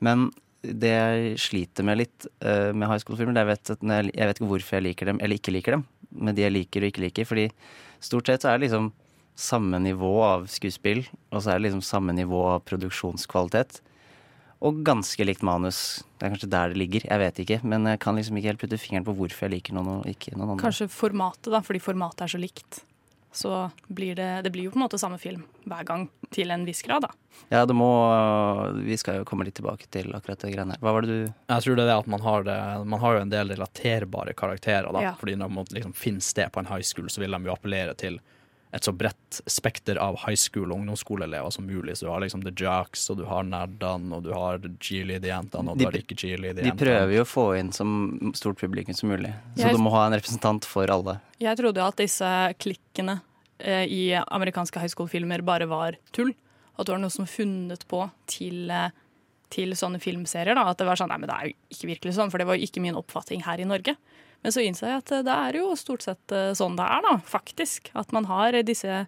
Men 0.06 0.28
det 0.62 0.92
jeg 0.92 1.40
sliter 1.42 1.86
med 1.88 2.00
litt 2.02 2.28
uh, 2.46 2.70
med 2.74 2.90
high 2.90 3.02
school-filmer, 3.02 3.38
er 3.38 3.54
at 3.54 3.72
jeg 3.72 4.30
vet 4.30 4.38
ikke 4.38 4.50
hvorfor 4.50 4.78
jeg 4.78 4.86
liker 4.88 5.10
dem 5.10 5.22
eller 5.22 5.40
ikke 5.40 5.54
liker 5.56 5.78
dem. 5.78 5.86
Med 6.14 6.38
de 6.38 6.46
jeg 6.46 6.54
liker 6.54 6.86
og 6.86 6.92
ikke 6.92 7.04
liker. 7.08 7.30
Fordi 7.30 7.48
stort 8.04 8.30
sett 8.30 8.46
så 8.46 8.52
er 8.52 8.60
det 8.60 8.68
liksom 8.68 8.92
samme 9.36 9.82
nivå 9.84 10.14
av 10.24 10.46
skuespill, 10.52 11.04
og 11.34 11.42
så 11.42 11.52
er 11.52 11.60
det 11.60 11.68
liksom 11.68 11.84
samme 11.86 12.16
nivå 12.16 12.46
av 12.54 12.64
produksjonskvalitet. 12.70 13.82
Og 14.64 14.82
ganske 14.88 15.28
likt 15.28 15.44
manus. 15.46 16.04
Det 16.16 16.28
er 16.28 16.34
kanskje 16.34 16.52
der 16.52 16.74
det 16.74 16.80
ligger. 16.80 17.06
Jeg 17.10 17.22
vet 17.22 17.40
ikke. 17.44 17.60
Men 17.68 17.88
jeg 17.92 18.02
kan 18.04 18.16
liksom 18.18 18.40
ikke 18.40 18.54
helt 18.54 18.64
putte 18.64 18.80
fingeren 18.82 19.06
på 19.08 19.16
hvorfor 19.18 19.48
jeg 19.48 19.58
liker 19.58 19.76
noen 19.76 19.98
og 20.00 20.10
ikke 20.10 20.36
noen 20.36 20.56
andre. 20.56 20.64
Kanskje 20.64 20.88
formatet, 20.92 21.52
da, 21.54 21.62
fordi 21.66 21.84
formatet 21.84 22.26
er 22.26 22.36
så 22.36 22.42
likt. 22.42 22.82
Så 23.36 23.52
blir 23.92 24.16
det, 24.16 24.30
det 24.46 24.52
blir 24.56 24.70
jo 24.70 24.72
på 24.72 24.80
en 24.80 24.86
måte 24.86 24.98
samme 24.98 25.18
film 25.20 25.42
hver 25.68 25.84
gang, 25.84 26.06
til 26.32 26.54
en 26.56 26.64
viss 26.64 26.80
grad, 26.86 27.04
da. 27.04 27.10
Ja, 27.52 27.66
det 27.68 27.76
må 27.76 27.90
Vi 28.86 28.96
skal 28.98 29.20
jo 29.20 29.26
komme 29.28 29.44
litt 29.44 29.58
tilbake 29.60 29.90
til 29.92 30.14
akkurat 30.16 30.40
det 30.40 30.54
greiene 30.54 30.78
her. 30.78 30.80
Hva 30.80 30.94
var 30.96 31.04
det 31.04 31.12
du 31.12 31.20
Jeg 31.26 31.66
tror 31.66 31.76
det 31.76 31.84
er 31.84 31.90
det 31.92 31.98
at 32.00 32.08
man 32.14 32.24
har, 32.24 32.46
det, 32.48 32.56
man 32.88 33.02
har 33.04 33.18
jo 33.18 33.26
en 33.26 33.34
del 33.34 33.52
relaterbare 33.52 34.38
karakterer. 34.40 34.88
Da. 34.88 35.04
Ja. 35.04 35.14
Fordi 35.20 35.36
når 35.42 35.52
man 35.52 35.68
liksom 35.76 35.92
finner 35.98 36.24
sted 36.24 36.54
på 36.56 36.64
en 36.64 36.72
high 36.72 36.86
school, 36.88 37.12
så 37.12 37.20
vil 37.22 37.36
de 37.36 37.50
jo 37.50 37.58
appellere 37.58 37.98
til 38.00 38.22
et 38.76 38.84
så 38.84 38.92
bredt 38.92 39.38
spekter 39.48 39.96
av 40.04 40.18
high 40.26 40.36
school- 40.36 40.68
og 40.74 40.82
ungdomsskoleelever 40.82 41.52
som 41.56 41.66
mulig. 41.68 41.96
Så 41.96 42.06
du 42.08 42.12
har 42.12 42.20
liksom 42.26 42.44
the 42.44 42.52
jocks, 42.52 43.06
og 43.10 43.18
du 43.22 43.26
har 43.30 43.46
nerdene, 43.48 44.18
og 44.18 44.24
du 44.26 44.34
har 44.36 44.58
G-lead-jentene, 44.60 45.72
og 45.72 45.78
De 45.80 45.86
du 45.86 45.90
har 45.90 45.96
ikke 46.02 46.16
De 46.16 46.20
G-lead-jentene. 46.36 46.76
prøver 46.82 47.14
jo 47.16 47.24
å 47.24 47.30
få 47.30 47.46
inn 47.60 47.72
som 47.72 48.34
stort 48.36 48.60
publikum 48.60 48.94
som 48.96 49.10
mulig. 49.10 49.34
Så 49.56 49.64
Jeg- 49.70 49.76
du 49.78 49.82
må 49.82 49.92
ha 49.92 50.06
en 50.08 50.14
representant 50.20 50.66
for 50.66 50.86
alle. 50.92 51.22
Jeg 51.40 51.58
trodde 51.58 51.78
jo 51.80 51.88
at 51.88 51.96
disse 51.96 52.26
klikkene 52.60 53.22
eh, 53.60 53.86
i 53.88 54.12
amerikanske 54.12 54.78
high 54.82 54.90
school-filmer 54.92 55.42
bare 55.46 55.66
var 55.66 55.96
tull. 56.12 56.34
At 56.78 56.86
det 56.88 56.92
var 56.92 57.00
noe 57.00 57.10
som 57.10 57.24
var 57.24 57.32
funnet 57.32 57.88
på 57.88 58.12
til, 58.28 58.70
eh, 58.70 58.90
til 59.50 59.70
sånne 59.72 60.02
filmserier. 60.02 60.54
Da. 60.56 60.66
At 60.72 60.78
det 60.78 60.86
var 60.88 60.96
sånn, 60.98 61.08
nei, 61.08 61.18
men 61.18 61.30
det 61.30 61.36
er 61.40 61.48
jo 61.48 61.54
ikke 61.72 61.96
virkelig 61.96 62.16
sånn, 62.16 62.30
for 62.30 62.38
det 62.38 62.48
var 62.48 62.58
jo 62.58 62.66
ikke 62.68 62.82
min 62.82 62.96
oppfatning 62.96 63.44
her 63.44 63.58
i 63.62 63.64
Norge. 63.64 63.96
Men 64.46 64.54
så 64.54 64.62
innså 64.62 64.86
jeg 64.86 65.02
at 65.02 65.12
eh, 65.16 65.24
det 65.26 65.34
er 65.34 65.56
jo 65.58 65.72
stort 65.74 66.04
sett 66.06 66.34
eh, 66.36 66.52
sånn 66.54 66.76
det 66.78 66.86
er, 66.86 67.02
da, 67.02 67.16
faktisk. 67.26 67.90
At 67.98 68.12
man 68.14 68.28
har 68.30 68.54
eh, 68.54 68.62
disse 68.66 69.08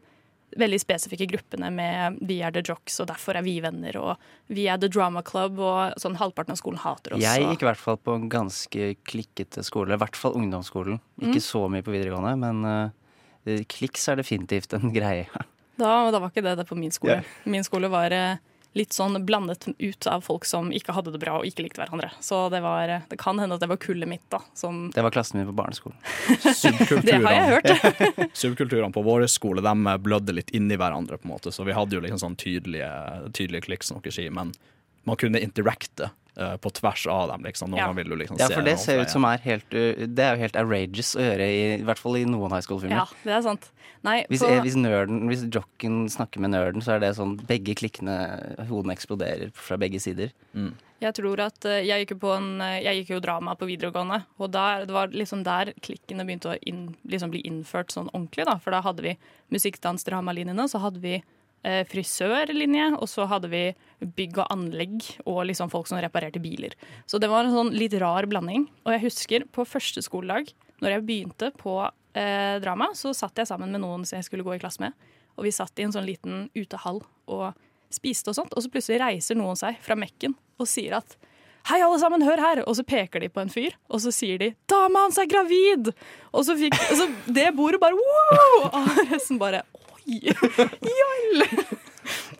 veldig 0.58 0.80
spesifikke 0.82 1.28
gruppene 1.30 1.69
med 1.69 2.15
vi 2.26 2.39
er 2.41 2.56
the 2.56 2.63
jocks, 2.65 2.95
og 3.04 3.12
derfor 3.12 3.38
er 3.38 3.45
vi 3.45 3.60
venner, 3.62 4.00
og 4.02 4.50
vi 4.50 4.65
er 4.71 4.80
the 4.82 4.89
drama 4.89 5.21
club, 5.21 5.60
og 5.62 5.93
sånn 6.02 6.17
halvparten 6.17 6.56
av 6.56 6.58
skolen 6.58 6.82
hater 6.82 7.13
oss. 7.13 7.21
Jeg 7.21 7.43
gikk 7.43 7.67
i 7.67 7.69
hvert 7.69 7.84
fall 7.84 8.00
på 8.02 8.15
en 8.17 8.26
ganske 8.34 8.89
klikkete 9.06 9.62
skole. 9.67 9.93
I 9.93 10.02
hvert 10.02 10.17
fall 10.17 10.34
ungdomsskolen. 10.39 10.97
Ikke 11.21 11.43
så 11.45 11.67
mye 11.69 11.86
på 11.86 11.93
videregående, 11.93 12.34
men 12.41 12.65
uh, 12.65 13.62
kliks 13.69 14.10
er 14.10 14.17
definitivt 14.17 14.73
en 14.73 14.89
greie. 14.97 15.30
Da, 15.78 15.91
da 16.10 16.17
var 16.17 16.32
ikke 16.34 16.47
det 16.47 16.58
det 16.63 16.65
på 16.71 16.80
min 16.80 16.95
skole. 16.95 17.19
Ja. 17.19 17.45
Min 17.45 17.67
skole 17.67 17.93
var 17.93 18.15
eh, 18.15 18.41
litt 18.77 18.95
sånn 18.95 19.17
blandet 19.25 19.67
ut 19.77 20.07
av 20.07 20.23
folk 20.25 20.45
som 20.45 20.69
ikke 20.75 20.93
hadde 20.95 21.13
det 21.15 21.21
bra 21.21 21.39
og 21.39 21.47
ikke 21.49 21.65
likte 21.65 21.81
hverandre. 21.81 22.11
Så 22.23 22.45
det, 22.53 22.61
var, 22.65 22.93
det 23.09 23.19
kan 23.21 23.39
hende 23.41 23.57
at 23.57 23.63
det 23.63 23.69
var 23.71 23.79
kullet 23.81 24.09
mitt, 24.09 24.23
da. 24.33 24.41
Som, 24.57 24.87
Det 24.95 25.03
var 25.05 25.13
klassen 25.15 25.39
min 25.41 25.49
på 25.49 25.55
barneskolen. 25.57 25.97
det 27.07 27.17
har 27.25 27.35
jeg 27.35 27.49
hørt. 27.55 28.31
Subkulturene 28.43 28.93
på 28.93 29.03
vår 29.05 29.27
skole 29.31 29.63
de 29.65 29.97
blødde 30.03 30.35
litt 30.37 30.53
inni 30.57 30.77
hverandre, 30.79 31.19
på 31.19 31.29
en 31.29 31.35
måte, 31.35 31.53
så 31.53 31.65
vi 31.67 31.75
hadde 31.77 31.97
jo 31.97 32.03
liksom 32.05 32.21
sånn 32.23 32.39
tydelige, 32.39 32.91
tydelige 33.33 33.67
klikk, 33.69 33.87
som 33.87 34.01
dere 34.01 34.15
sier, 34.15 34.33
men 34.33 34.53
man 35.07 35.19
kunne 35.19 35.41
interacte 35.41 36.11
eh, 36.38 36.56
på 36.62 36.71
tvers 36.78 37.08
av 37.12 37.28
dem. 37.34 37.43
liksom. 37.43 37.71
Noen 37.73 37.82
Ja. 37.82 37.91
vil 37.93 38.10
du 38.10 38.15
liksom 38.15 38.39
Ja, 38.39 38.47
for 38.50 38.62
det 38.62 38.78
ser 38.80 39.02
ut 39.02 39.10
som 39.10 39.26
er 39.26 39.38
helt 39.43 39.69
Det 39.69 40.19
er 40.19 40.36
jo 40.36 40.41
helt 40.41 40.56
outrageous 40.56 41.15
å 41.15 41.23
gjøre, 41.26 41.47
i, 41.47 41.80
i 41.82 41.84
hvert 41.84 42.00
fall 42.00 42.17
i 42.17 42.26
noen 42.26 42.52
high 42.52 42.62
school-filmer. 42.62 42.95
Ja, 43.04 43.06
det 43.23 43.34
er 43.34 43.41
sant. 43.41 43.71
Nei, 44.06 44.26
Hvis, 44.30 44.41
på, 44.43 44.50
eh, 44.50 44.62
hvis, 44.62 44.76
nerden, 44.78 45.28
hvis 45.28 45.45
jocken 45.52 46.06
snakker 46.10 46.39
med 46.39 46.52
nerden, 46.54 46.82
så 46.86 46.95
er 46.95 47.00
det 47.00 47.15
sånn 47.17 47.36
begge 47.47 47.73
klikkene 47.76 48.17
Hodene 48.69 48.93
eksploderer 48.93 49.52
fra 49.58 49.78
begge 49.78 50.00
sider. 50.00 50.32
jeg 51.02 51.13
tror 51.13 51.39
at 51.39 51.65
eh, 51.65 51.84
jeg 51.86 52.06
gikk 52.06 52.23
en 52.36 52.60
Jeg 52.84 53.02
gikk 53.04 53.10
jo 53.15 53.19
drama 53.19 53.56
på 53.56 53.67
videregående, 53.67 54.23
og 54.39 54.52
der, 54.52 54.86
det 54.86 54.93
var 54.93 55.08
liksom 55.08 55.43
der 55.43 55.73
klikkene 55.82 56.26
begynte 56.26 56.54
å 56.54 56.60
inn, 56.65 56.95
liksom 57.06 57.32
bli 57.32 57.41
innført 57.41 57.91
sånn 57.91 58.10
ordentlig, 58.13 58.45
da. 58.45 58.58
For 58.60 58.71
da 58.71 58.82
hadde 58.82 59.02
vi 59.02 59.17
musikkdans-dramalinjene, 59.52 60.67
så 60.69 60.80
hadde 60.80 61.02
vi 61.02 61.23
frisørlinje, 61.63 62.93
og 62.95 63.09
så 63.11 63.25
hadde 63.27 63.49
vi 63.51 63.63
bygg 63.99 64.37
og 64.39 64.53
anlegg 64.53 65.03
og 65.25 65.41
liksom 65.49 65.71
folk 65.73 65.89
som 65.89 65.99
reparerte 65.99 66.39
biler. 66.39 66.75
Så 67.09 67.19
det 67.19 67.29
var 67.31 67.43
en 67.43 67.55
sånn 67.55 67.73
litt 67.75 67.95
rar 67.99 68.27
blanding. 68.29 68.67
Og 68.85 68.93
jeg 68.93 69.03
husker 69.07 69.47
på 69.51 69.65
første 69.67 70.03
skoledag, 70.05 70.53
når 70.79 70.93
jeg 70.95 71.05
begynte 71.07 71.51
på 71.57 71.79
eh, 71.83 72.57
drama, 72.63 72.91
så 72.95 73.13
satt 73.17 73.41
jeg 73.41 73.49
sammen 73.49 73.73
med 73.73 73.83
noen 73.83 74.05
som 74.07 74.19
jeg 74.19 74.27
skulle 74.29 74.45
gå 74.45 74.55
i 74.55 74.61
klasse 74.61 74.83
med. 74.83 74.95
Og 75.37 75.47
vi 75.47 75.53
satt 75.53 75.77
i 75.79 75.85
en 75.85 75.93
sånn 75.93 76.07
liten 76.07 76.45
utehall 76.57 77.01
og 77.29 77.49
spiste 77.93 78.31
og 78.31 78.37
sånt. 78.37 78.53
Og 78.53 78.63
så 78.63 78.71
plutselig 78.73 79.01
reiser 79.01 79.37
noen 79.39 79.57
seg 79.59 79.79
fra 79.83 79.97
mekken 79.99 80.37
og 80.57 80.69
sier 80.69 80.99
at 81.01 81.17
Hei, 81.67 81.81
alle 81.83 81.97
sammen, 81.99 82.23
hør 82.23 82.39
her! 82.39 82.59
Og 82.63 82.77
så 82.77 82.83
peker 82.87 83.19
de 83.19 83.27
på 83.27 83.41
en 83.41 83.49
fyr, 83.51 83.73
og 83.91 83.99
så 83.99 84.07
sier 84.15 84.37
de 84.39 84.53
'Dama 84.71 85.01
hans 85.03 85.17
er 85.19 85.27
gravid!' 85.27 85.89
Og 86.31 86.45
så 86.47 86.55
fikk 86.55 86.77
så 86.95 87.09
det 87.27 87.49
bordet 87.57 87.81
bare 87.81 87.97
wow! 87.97 88.69
Og 88.71 89.01
resten 89.11 89.35
bare 89.41 89.65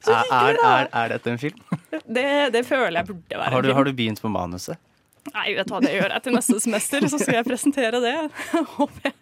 Så 0.08 0.14
Er, 0.14 0.30
er, 0.32 0.58
er, 0.64 0.90
er 0.96 1.14
dette 1.16 1.32
en 1.34 1.40
film? 1.42 1.58
Det, 1.92 2.28
det 2.54 2.64
føler 2.68 3.02
jeg 3.02 3.10
burde 3.10 3.40
være 3.40 3.52
Har 3.52 3.62
du, 3.62 3.68
en 3.68 3.72
film. 3.72 3.78
har 3.78 3.88
du 3.90 3.94
begynt 3.98 4.22
på 4.24 4.32
manuset? 4.32 4.80
Nei, 5.34 5.50
vet 5.58 5.68
du 5.68 5.74
hva, 5.74 5.82
det 5.84 5.92
gjør 5.92 6.14
jeg 6.16 6.24
til 6.24 6.36
neste 6.38 6.60
semester, 6.64 7.08
så 7.12 7.20
skal 7.20 7.42
jeg 7.42 7.48
presentere 7.50 8.00
det. 8.04 8.14
Håper 8.78 9.10
jeg. 9.10 9.18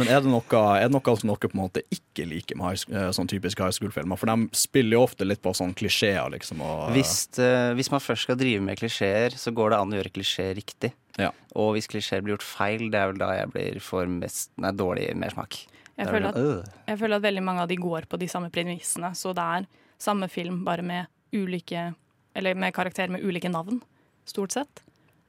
Men 0.00 0.08
er 0.08 0.22
det 0.24 0.30
noe, 0.32 0.60
er 0.78 0.86
det 0.86 0.94
noe 0.94 1.14
som 1.18 1.28
dere 1.28 1.50
på 1.50 1.56
en 1.58 1.60
måte 1.60 1.82
ikke 1.92 2.24
liker 2.30 2.56
med 2.56 2.70
high, 2.70 2.94
eh, 2.96 3.08
sånn 3.12 3.28
typiske 3.28 3.60
high 3.60 3.74
school-filmer? 3.76 4.16
For 4.16 4.30
de 4.30 4.46
spiller 4.56 4.96
jo 4.96 5.02
ofte 5.04 5.26
litt 5.26 5.42
på 5.44 5.52
sånn 5.56 5.74
klisjeer, 5.76 6.30
liksom. 6.32 6.62
Og, 6.64 6.86
Hvis, 6.94 7.26
uh, 7.36 7.74
hvis 7.76 7.90
man 7.92 8.00
først 8.00 8.24
skal 8.24 8.38
drive 8.40 8.62
med 8.64 8.80
klisjeer, 8.80 9.36
så 9.36 9.52
går 9.52 9.74
det 9.74 9.80
an 9.82 9.92
å 9.92 9.98
gjøre 9.98 10.14
klisjeer 10.14 10.56
riktig. 10.56 10.94
Ja. 11.20 11.34
Og 11.58 11.74
hvis 11.76 11.90
klisjeer 11.90 12.24
blir 12.24 12.38
gjort 12.38 12.46
feil, 12.46 12.86
det 12.88 13.02
er 13.02 13.12
vel 13.12 13.20
da 13.20 13.34
jeg 13.42 13.52
blir 13.52 13.82
for 13.84 14.08
mest, 14.08 14.54
nei, 14.62 14.72
dårlig 14.78 15.10
mersmak. 15.20 15.58
Jeg 16.00 16.08
er 16.08 16.14
føler, 16.16 16.32
at, 16.32 16.36
«Øh». 16.40 16.82
jeg 16.88 16.98
føler 16.98 17.20
at 17.20 17.24
veldig 17.28 17.42
mange 17.44 17.64
av 17.64 17.70
de 17.70 17.76
går 17.76 18.08
på 18.08 18.18
de 18.20 18.28
samme 18.28 18.50
premissene, 18.52 19.12
så 19.14 19.34
det 19.36 19.44
er 19.44 19.66
samme 20.00 20.28
film, 20.32 20.62
bare 20.64 20.82
med 20.82 21.10
ulike 21.36 21.92
Eller 22.34 22.54
med 22.54 22.72
karakterer 22.72 23.10
med 23.10 23.24
ulike 23.26 23.50
navn, 23.50 23.80
stort 24.24 24.52
sett. 24.54 24.82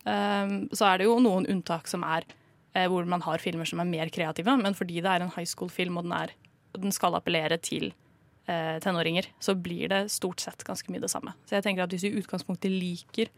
Um, 0.05 0.69
så 0.69 0.85
er 0.85 0.99
det 1.01 1.07
jo 1.07 1.15
noen 1.17 1.47
unntak 1.49 1.87
som 1.89 2.03
er 2.05 2.27
eh, 2.75 2.85
hvor 2.85 3.07
man 3.09 3.23
har 3.25 3.41
filmer 3.41 3.65
som 3.65 3.81
er 3.81 3.89
mer 3.89 4.11
kreative, 4.13 4.53
men 4.57 4.77
fordi 4.77 5.01
det 5.01 5.09
er 5.09 5.25
en 5.25 5.33
high 5.33 5.47
school-film 5.49 5.97
og 5.97 6.05
den, 6.05 6.13
er, 6.13 6.33
den 6.77 6.93
skal 6.93 7.17
appellere 7.17 7.57
til 7.57 7.89
eh, 8.45 8.77
tenåringer, 8.83 9.31
så 9.41 9.55
blir 9.57 9.89
det 9.89 10.03
stort 10.13 10.43
sett 10.45 10.63
ganske 10.67 10.93
mye 10.93 11.01
det 11.01 11.09
samme. 11.09 11.33
Så 11.45 11.57
jeg 11.57 11.65
tenker 11.65 11.85
at 11.85 11.93
hvis 11.93 12.05
du 12.05 12.11
i 12.11 12.21
utgangspunktet 12.21 12.69
liker 12.71 13.33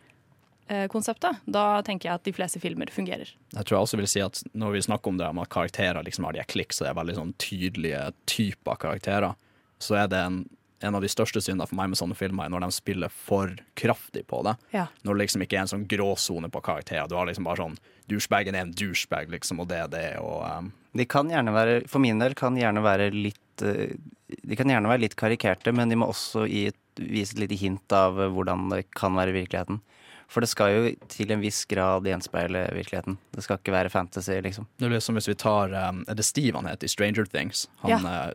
konseptet, 0.89 1.41
da 1.45 1.81
tenker 1.85 2.09
jeg 2.09 2.21
at 2.21 2.27
de 2.27 2.33
fleste 2.33 2.61
filmer 2.63 2.89
fungerer. 2.93 3.33
Jeg 3.53 3.65
tror 3.67 3.75
jeg 3.75 3.87
også 3.87 3.99
vil 3.99 4.09
si 4.09 4.21
at 4.23 4.39
når 4.55 4.77
vi 4.77 4.83
snakker 4.87 5.11
om 5.11 5.17
det 5.19 5.27
om 5.27 5.41
at 5.43 5.51
karakterer 5.53 6.05
liksom 6.05 6.27
har 6.27 6.37
de 6.37 6.45
klikk, 6.47 6.73
så 6.73 6.85
det 6.85 6.93
er 6.93 6.99
veldig 7.01 7.15
sånn 7.19 7.33
tydelige 7.41 8.03
typer 8.31 8.79
karakterer, 8.81 9.35
så 9.83 9.97
er 9.99 10.11
det 10.11 10.21
en, 10.23 10.37
en 10.83 10.97
av 10.97 11.03
de 11.03 11.11
største 11.11 11.41
syndene 11.43 11.67
for 11.69 11.79
meg 11.79 11.91
med 11.91 11.99
sånne 11.99 12.17
filmer, 12.17 12.47
er 12.47 12.53
når 12.53 12.65
de 12.65 12.75
spiller 12.75 13.11
for 13.13 13.51
kraftig 13.79 14.25
på 14.29 14.41
det. 14.47 14.55
Ja. 14.75 14.87
Når 15.03 15.15
det 15.15 15.25
liksom 15.25 15.45
ikke 15.45 15.59
er 15.59 15.65
en 15.65 15.73
sånn 15.73 15.87
gråsone 15.89 16.51
på 16.53 16.63
karakterer. 16.63 17.09
Du 17.11 17.17
har 17.19 17.29
liksom 17.29 17.47
bare 17.47 17.63
sånn 17.63 17.79
Douchebagen 18.11 18.55
er 18.57 18.65
en 18.65 18.73
douchebag, 18.75 19.29
liksom, 19.31 19.61
og 19.63 19.69
det 19.69 19.77
er 19.79 19.91
det, 19.91 20.07
og 20.19 20.41
um, 20.43 20.73
De 20.91 21.05
kan 21.07 21.29
gjerne 21.31 21.53
være, 21.55 21.77
for 21.87 22.03
min 22.03 22.19
del, 22.19 22.35
kan 22.35 22.57
gjerne 22.59 22.83
være 22.83 23.13
litt 23.15 23.63
eh, 23.63 23.95
De 24.43 24.57
kan 24.59 24.67
gjerne 24.67 24.91
være 24.91 25.05
litt 25.05 25.15
karikerte, 25.19 25.71
men 25.71 25.91
de 25.91 25.99
må 26.01 26.09
også 26.11 26.43
gi 26.51 26.65
et, 26.73 26.79
vise 26.99 27.37
et 27.37 27.45
lite 27.45 27.59
hint 27.61 27.95
av 27.95 28.19
eh, 28.19 28.31
hvordan 28.33 28.67
det 28.73 28.81
kan 28.91 29.15
være 29.15 29.31
i 29.31 29.37
virkeligheten. 29.39 29.79
For 30.27 30.41
det 30.41 30.49
skal 30.49 30.71
jo 30.73 30.95
til 31.07 31.31
en 31.31 31.41
viss 31.41 31.65
grad 31.65 32.03
gjenspeile 32.07 32.65
virkeligheten. 32.73 33.17
Det 33.35 33.43
skal 33.43 33.57
ikke 33.59 33.71
være 33.75 33.89
fantasy, 33.93 34.39
liksom. 34.41 34.65
Det 34.79 34.91
er 34.91 34.99
som 34.99 35.15
hvis 35.15 35.27
vi 35.29 35.35
tar 35.35 35.73
um, 35.89 36.03
Er 36.07 36.15
det 36.15 36.25
Steve 36.25 36.55
han 36.55 36.65
heter 36.65 36.85
i 36.85 36.89
Stranger 36.89 37.25
Things? 37.25 37.67
Han 37.83 37.91
Ja. 37.91 38.31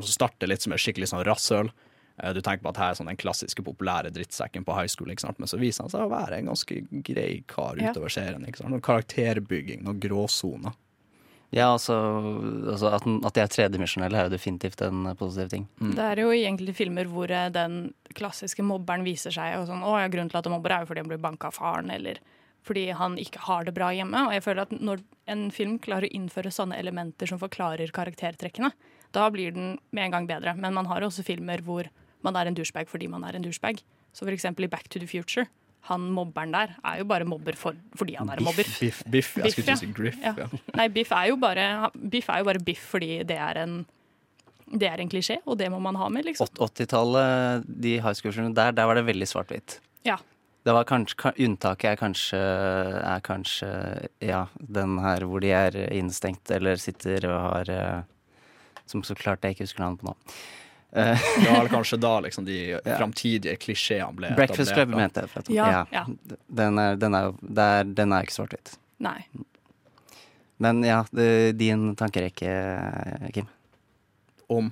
så 0.00 0.02
starter 0.12 0.46
litt 0.48 0.62
som 0.62 0.72
et 0.72 0.80
skikkelig 0.80 1.08
sånn 1.12 1.24
rasshøl. 1.24 1.70
Eh, 2.22 2.32
Du 2.32 2.40
tenker 2.40 2.62
på 2.62 2.68
at 2.68 2.76
her 2.76 2.90
er 2.90 2.94
sånn 2.94 3.06
den 3.08 3.16
klassiske 3.16 3.62
populære 3.64 4.12
drittsekken 4.12 4.64
på 4.64 4.74
high 4.74 4.86
school, 4.86 5.08
ikke 5.10 5.20
sant? 5.26 5.38
men 5.38 5.48
så 5.48 5.58
viser 5.58 5.82
han 5.84 5.90
seg 5.90 6.00
å 6.00 6.10
være 6.12 6.38
en 6.38 6.46
ganske 6.46 7.02
grei 7.02 7.42
kar 7.48 7.76
Ja. 7.76 7.90
utover 7.92 8.08
serien. 8.10 8.46
Ikke 8.46 8.58
sant? 8.58 8.70
Noen 8.70 8.80
karakterbygging, 8.82 9.82
noen 9.82 10.00
gråsoner. 10.00 10.72
Ja, 11.52 11.66
altså, 11.74 11.94
altså 12.72 12.88
at, 12.96 13.04
at 13.28 13.36
de 13.36 13.42
er 13.42 13.50
tredimensjonelle 13.52 14.16
er 14.16 14.28
jo 14.28 14.32
definitivt 14.32 14.80
en 14.86 15.10
eh, 15.10 15.16
positiv 15.18 15.50
ting. 15.52 15.66
Det 15.82 16.04
er 16.04 16.22
jo 16.22 16.30
i 16.32 16.46
enkelte 16.48 16.72
filmer 16.76 17.10
hvor 17.12 17.28
eh, 17.28 17.50
den 17.52 17.90
klassiske 18.16 18.64
mobberen 18.64 19.04
viser 19.04 19.34
seg 19.34 19.58
og 19.58 19.66
sånn, 19.68 19.84
å 19.84 19.98
ja, 20.00 20.08
grunnen 20.12 20.32
til 20.32 20.40
at 20.40 20.48
han 20.48 20.56
mobber 20.56 20.72
er 20.72 20.84
jo 20.86 20.88
fordi 20.88 21.04
han 21.04 21.12
blir 21.12 21.20
banka 21.20 21.50
av 21.50 21.58
faren, 21.58 21.92
eller 21.92 22.22
fordi 22.64 22.86
han 22.96 23.18
ikke 23.20 23.42
har 23.48 23.66
det 23.68 23.74
bra 23.76 23.90
hjemme. 23.92 24.26
Og 24.28 24.32
jeg 24.36 24.44
føler 24.46 24.64
at 24.64 24.72
når 24.78 25.02
en 25.34 25.46
film 25.52 25.76
klarer 25.82 26.08
å 26.08 26.16
innføre 26.16 26.54
sånne 26.54 26.78
elementer 26.80 27.28
som 27.28 27.40
forklarer 27.42 27.92
karaktertrekkene, 27.92 28.72
da 29.12 29.28
blir 29.34 29.52
den 29.52 29.74
med 29.92 30.08
en 30.08 30.16
gang 30.16 30.28
bedre. 30.30 30.54
Men 30.56 30.76
man 30.78 30.88
har 30.88 31.02
jo 31.02 31.10
også 31.10 31.26
filmer 31.26 31.60
hvor 31.66 31.90
man 32.24 32.38
er 32.38 32.48
en 32.48 32.56
douchebag 32.56 32.88
fordi 32.88 33.10
man 33.12 33.26
er 33.28 33.36
en 33.36 33.44
douchebag. 33.44 33.82
Så 34.12 34.24
for 34.24 34.32
eksempel 34.32 34.64
i 34.64 34.72
Back 34.72 34.88
to 34.88 35.02
the 35.02 35.10
Future. 35.10 35.50
Han 35.90 36.04
mobberen 36.14 36.52
der 36.54 36.76
er 36.78 37.00
jo 37.00 37.06
bare 37.10 37.26
mobber 37.26 37.56
for, 37.58 37.74
fordi 37.98 38.14
han 38.14 38.30
er 38.30 38.38
en 38.38 38.46
mobber. 38.46 38.68
Biff, 38.80 39.02
biff, 39.10 39.32
jeg 39.36 39.48
Biff, 39.48 39.56
skulle 39.56 39.74
ja. 39.74 39.80
si 39.80 39.90
Griff. 39.96 40.20
Ja. 40.22 40.34
Ja. 40.38 40.46
Nei, 40.78 40.86
biff 40.94 41.10
er 41.16 41.32
jo 41.32 41.40
bare 41.42 41.90
Biff 41.96 42.30
er 42.30 42.42
jo 42.42 42.50
bare 42.52 42.62
biff 42.62 42.84
fordi 42.94 43.16
det 43.26 43.38
er 43.38 43.64
en 43.64 43.82
det 44.72 44.88
er 44.88 45.02
en 45.02 45.10
klisjé, 45.10 45.36
og 45.44 45.58
det 45.60 45.66
må 45.68 45.76
man 45.84 45.98
ha 46.00 46.06
med, 46.08 46.24
liksom. 46.24 46.48
80-tallet, 46.56 47.66
de 47.66 47.98
high 48.00 48.14
school-skolene 48.16 48.54
der, 48.56 48.72
der 48.72 48.86
var 48.88 48.96
det 48.96 49.02
veldig 49.04 49.26
svart-hvitt. 49.28 49.74
Ja. 50.08 50.16
Det 50.62 50.72
var 50.72 50.86
kanskje, 50.86 51.32
Unntaket 51.42 51.90
er 51.90 51.98
kanskje, 51.98 52.40
er 53.02 53.22
kanskje 53.26 53.68
ja, 54.22 54.46
den 54.62 54.96
her 55.02 55.26
hvor 55.26 55.42
de 55.42 55.50
er 55.52 55.76
innestengt 55.90 56.52
eller 56.54 56.78
sitter 56.80 57.26
og 57.28 57.38
har 57.48 57.72
eh, 57.74 58.02
Som 58.86 59.02
så 59.06 59.16
klart 59.18 59.42
jeg 59.42 59.56
ikke 59.56 59.66
husker 59.66 59.82
navnet 59.82 60.00
på 60.02 60.10
nå. 60.10 60.14
Eh, 60.92 61.18
Det 61.44 61.50
var 61.58 61.68
kanskje 61.72 61.96
da 62.00 62.20
liksom 62.20 62.44
de 62.44 62.56
framtidige 62.98 63.56
klisjeene 63.56 64.12
ble 64.16 64.34
Breakfast 64.36 64.74
Club 64.76 64.90
mente 64.92 65.22
jeg. 65.30 65.56
Ja, 65.56 65.86
ja. 65.90 66.36
Den 66.48 66.78
er, 66.78 66.96
den 67.00 67.14
er, 67.16 67.30
jo- 67.30 67.38
er, 67.80 67.84
den 67.84 68.12
er 68.12 68.26
ikke 68.26 68.34
svart-hvitt. 68.36 68.74
Nei. 69.02 69.22
Men 70.62 70.82
ja, 70.84 71.00
din 71.58 71.94
tankerekke, 71.96 72.52
Kim. 73.34 73.48
Om 74.52 74.68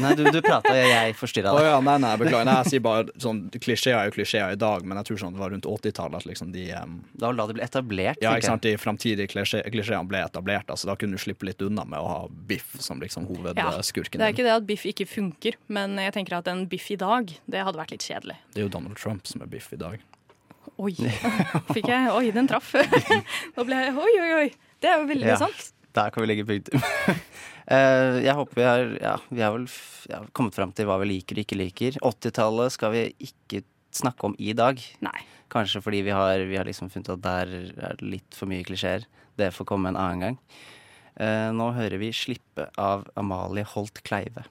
Nei, 0.00 0.14
du, 0.18 0.24
du 0.32 0.40
prata, 0.42 0.72
og 0.72 0.88
jeg 0.90 1.14
forstyrra 1.18 1.52
deg. 1.52 1.60
deg. 1.60 1.68
ja, 1.70 1.80
nei, 1.86 1.96
nei, 2.02 2.12
beklager. 2.20 2.46
Nei, 2.48 2.54
jeg 2.62 2.70
sier 2.72 2.82
bare 2.84 3.04
sånn 3.20 3.42
Klisjeer 3.52 3.98
er 3.98 4.08
jo 4.08 4.14
klisjeer 4.16 4.54
i 4.56 4.58
dag, 4.60 4.84
men 4.88 4.98
jeg 5.00 5.08
tror 5.10 5.20
sånn 5.22 5.36
det 5.36 5.42
var 5.42 5.52
rundt 5.54 5.68
80-tallet 5.68 6.16
at 6.22 6.28
liksom 6.30 6.52
de 6.54 6.64
um, 6.80 6.96
Da 7.20 7.30
la 7.34 7.46
det 7.50 7.56
bli 7.58 7.64
etablert. 7.66 8.22
Ja, 8.24 8.32
ikke 8.38 8.48
sant, 8.50 8.64
de 8.66 8.74
framtidige 8.80 9.28
klisjé- 9.34 9.62
klisjeene 9.70 10.08
ble 10.10 10.22
etablert, 10.24 10.66
da, 10.70 10.74
da 10.88 10.96
kunne 10.96 11.18
du 11.18 11.22
slippe 11.22 11.46
litt 11.48 11.62
unna 11.62 11.84
med 11.84 12.00
å 12.00 12.08
ha 12.08 12.18
Biff 12.48 12.74
som 12.80 13.00
liksom 13.04 13.28
Ja. 13.28 13.70
Det 13.74 14.20
er 14.24 14.32
ikke 14.32 14.44
det 14.46 14.54
at 14.56 14.66
biff 14.66 14.84
ikke 14.88 15.06
funker, 15.08 15.54
men 15.68 15.96
jeg 16.00 16.12
tenker 16.16 16.38
at 16.38 16.48
en 16.48 16.66
biff 16.70 16.90
i 16.90 16.96
dag, 17.00 17.30
det 17.50 17.62
hadde 17.64 17.78
vært 17.78 17.90
litt 17.94 18.04
kjedelig. 18.08 18.36
Det 18.54 18.62
er 18.62 18.66
jo 18.68 18.72
Donald 18.72 18.96
Trump 18.96 19.26
som 19.26 19.42
er 19.42 19.46
Biff 19.52 19.70
i 19.72 19.76
dag. 19.80 20.00
Oi, 20.80 20.92
fikk 21.74 21.86
jeg 21.92 22.10
Oi, 22.10 22.30
den 22.34 22.48
traff. 22.50 22.72
Nå 23.56 23.64
ble 23.68 23.76
jeg 23.84 23.94
Oi, 23.94 24.12
oi, 24.24 24.30
oi. 24.40 24.48
Det 24.80 24.90
er 24.90 25.00
jo 25.02 25.06
veldig 25.12 25.28
Ja. 25.28 25.36
sant. 25.44 25.70
Der 25.94 26.10
kan 26.10 26.24
vi 26.24 26.30
legge 26.30 26.48
punktum. 26.48 26.82
Eh, 27.64 28.18
jeg 28.20 28.34
håper 28.36 28.58
vi 28.58 28.64
har, 28.68 28.82
ja, 29.00 29.12
vi 29.32 29.40
har 29.40 29.54
vel 29.54 29.62
ja, 30.10 30.18
kommet 30.36 30.52
fram 30.52 30.74
til 30.76 30.84
hva 30.84 30.98
vi 31.00 31.06
liker 31.08 31.38
og 31.38 31.46
ikke 31.46 31.56
liker. 31.56 31.94
80-tallet 32.04 32.74
skal 32.74 32.92
vi 32.92 33.04
ikke 33.24 33.62
snakke 33.88 34.28
om 34.28 34.34
i 34.36 34.52
dag. 34.52 34.82
Nei. 35.00 35.22
Kanskje 35.48 35.80
fordi 35.80 36.02
vi 36.04 36.12
har, 36.12 36.44
vi 36.44 36.58
har 36.60 36.68
liksom 36.68 36.90
funnet 36.92 37.14
at 37.14 37.22
der 37.24 37.54
er 37.88 37.96
det 37.96 38.10
litt 38.18 38.36
for 38.36 38.52
mye 38.52 38.66
klisjeer. 38.68 39.08
Det 39.40 39.48
får 39.56 39.70
komme 39.70 39.88
en 39.88 39.96
annen 39.96 40.26
gang. 40.26 40.36
Eh, 41.16 41.48
nå 41.56 41.70
hører 41.78 41.96
vi 42.04 42.12
'Slippe' 42.12 42.68
av 42.76 43.08
Amalie 43.16 43.64
Holt 43.72 44.02
Kleive. 44.04 44.44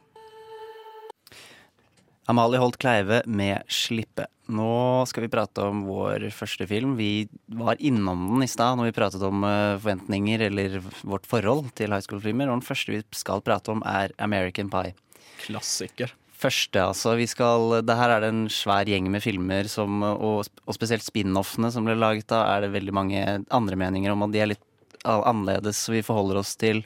Amalie 2.32 2.60
Holt 2.62 2.78
Kleive 2.80 3.22
med 3.28 3.64
'Slippe'. 3.68 4.30
Nå 4.48 5.04
skal 5.08 5.26
vi 5.26 5.32
prate 5.32 5.64
om 5.64 5.84
vår 5.88 6.30
første 6.32 6.68
film. 6.68 6.96
Vi 6.96 7.28
var 7.48 7.80
innom 7.80 8.28
den 8.34 8.46
i 8.46 8.48
stad 8.52 8.78
når 8.80 8.90
vi 8.90 8.96
pratet 8.96 9.24
om 9.28 9.44
eh, 9.44 9.76
forventninger 9.80 10.46
eller 10.48 10.80
vårt 11.04 11.28
forhold 11.28 11.74
til 11.76 11.92
high 11.92 12.04
school-filmer. 12.04 12.48
Og 12.48 12.60
den 12.60 12.68
første 12.68 12.96
vi 12.96 13.02
skal 13.12 13.44
prate 13.44 13.72
om, 13.72 13.84
er 13.86 14.16
'American 14.18 14.72
Pie'. 14.72 14.96
Klassiker. 15.44 16.14
Første, 16.40 16.80
altså. 16.80 17.16
Vi 17.16 17.28
skal, 17.28 17.84
det 17.84 17.96
her 17.96 18.10
er 18.10 18.20
det 18.20 18.30
en 18.34 18.48
svær 18.52 18.88
gjeng 18.88 19.10
med 19.12 19.24
filmer, 19.24 19.68
som, 19.68 20.04
og, 20.04 20.48
og 20.68 20.76
spesielt 20.76 21.04
spin-offene 21.04 21.72
som 21.72 21.88
ble 21.88 21.96
laget 21.96 22.28
da, 22.28 22.44
er 22.56 22.62
det 22.62 22.74
veldig 22.76 22.94
mange 22.94 23.46
andre 23.48 23.80
meninger 23.80 24.12
om 24.12 24.24
at 24.24 24.32
de 24.32 24.40
er 24.40 24.52
litt 24.52 24.64
annerledes. 25.04 25.76
Så 25.76 25.96
vi 25.96 26.04
forholder 26.04 26.40
oss 26.40 26.56
til 26.60 26.84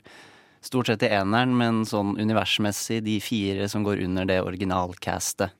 stort 0.64 0.90
sett 0.90 1.04
i 1.06 1.10
eneren, 1.12 1.54
men 1.56 1.84
sånn 1.88 2.16
universmessig 2.18 3.02
de 3.06 3.18
fire 3.22 3.68
som 3.70 3.84
går 3.86 4.02
under 4.04 4.26
det 4.28 4.40
originalcastet. 4.42 5.54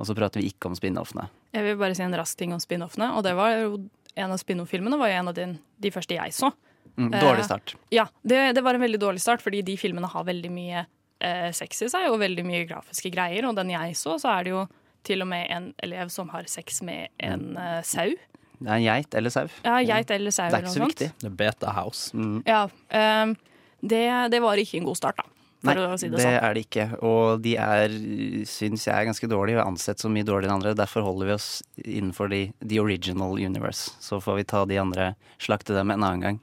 Og 0.00 0.08
så 0.08 0.16
prater 0.16 0.40
vi 0.40 0.50
ikke 0.50 0.70
om 0.70 0.76
spin-offene. 0.76 1.28
Jeg 1.52 1.66
vil 1.66 1.76
bare 1.80 1.94
si 1.94 2.02
en 2.04 2.16
rask 2.16 2.38
ting 2.38 2.52
om 2.54 2.60
spin-offene. 2.62 3.12
Og 3.16 3.22
det 3.26 3.34
var 3.38 3.54
jo 3.58 3.76
en 4.14 4.32
av 4.32 4.40
spin-off-filmene 4.40 4.98
var 5.00 5.12
jo 5.12 5.18
en 5.20 5.30
av 5.30 5.36
de, 5.36 5.46
de 5.84 5.92
første 5.94 6.16
jeg 6.16 6.34
så. 6.36 6.50
Mm, 6.96 7.12
Eh, 7.14 7.20
dårlig 7.20 7.44
start. 7.44 7.74
Ja, 7.94 8.06
det, 8.22 8.52
det 8.52 8.62
var 8.64 8.74
en 8.74 8.80
veldig 8.82 9.00
dårlig 9.00 9.20
start, 9.24 9.42
fordi 9.42 9.62
de 9.64 9.76
filmene 9.80 10.08
har 10.12 10.24
veldig 10.28 10.50
mye 10.52 10.82
eh, 11.24 11.48
sex 11.56 11.86
i 11.86 11.88
seg, 11.92 12.08
og 12.10 12.18
veldig 12.20 12.44
mye 12.44 12.66
grafiske 12.68 13.12
greier. 13.14 13.46
Og 13.48 13.56
den 13.56 13.72
jeg 13.72 13.96
så, 13.96 14.18
så 14.20 14.34
er 14.34 14.44
det 14.44 14.52
jo 14.52 14.66
til 15.06 15.24
og 15.24 15.30
med 15.30 15.48
en 15.50 15.70
elev 15.82 16.12
som 16.14 16.28
har 16.34 16.44
sex 16.50 16.82
med 16.86 17.08
en 17.22 17.56
eh, 17.56 17.80
sau. 17.86 18.10
Det 18.62 18.68
er 18.68 18.76
en 18.76 18.84
geit 18.84 19.14
eller 19.18 19.32
sau. 19.34 19.48
Ja, 19.64 19.78
geit 19.82 20.12
eller 20.14 20.34
sau 20.34 20.46
Det 20.50 20.54
er 20.54 20.58
eller 20.58 20.68
ikke 20.68 20.76
så 20.76 20.90
viktig. 20.92 21.08
Det 21.18 21.30
er 21.30 21.38
Beta 21.40 21.72
House. 21.74 22.12
Ja, 22.46 22.66
ehm, 22.94 23.32
det, 23.82 24.06
det 24.32 24.40
var 24.42 24.60
ikke 24.62 24.78
en 24.78 24.88
god 24.88 24.98
start, 24.98 25.18
da. 25.18 25.28
Nei, 25.62 25.76
si 25.94 26.08
det, 26.10 26.16
det 26.18 26.24
sånn. 26.24 26.36
er 26.42 26.56
det 26.56 26.62
ikke. 26.64 26.84
Og 27.06 27.42
de 27.42 27.52
er, 27.60 27.92
syns 28.50 28.86
jeg, 28.88 28.94
er 28.96 29.06
ganske 29.06 29.28
dårlige 29.30 29.60
og 29.60 29.68
ansett 29.70 30.02
så 30.02 30.10
mye 30.10 30.26
dårligere 30.26 30.50
enn 30.50 30.58
andre. 30.58 30.74
Derfor 30.78 31.04
holder 31.06 31.30
vi 31.30 31.36
oss 31.36 31.50
innenfor 31.84 32.32
de, 32.32 32.40
the 32.64 32.80
original 32.82 33.38
universe. 33.38 33.92
Så 34.02 34.18
får 34.22 34.40
vi 34.40 34.48
ta 34.50 34.64
de 34.66 34.80
andre, 34.82 35.12
slakte 35.42 35.76
dem 35.76 35.94
en 35.94 36.02
annen 36.02 36.24
gang. 36.26 36.40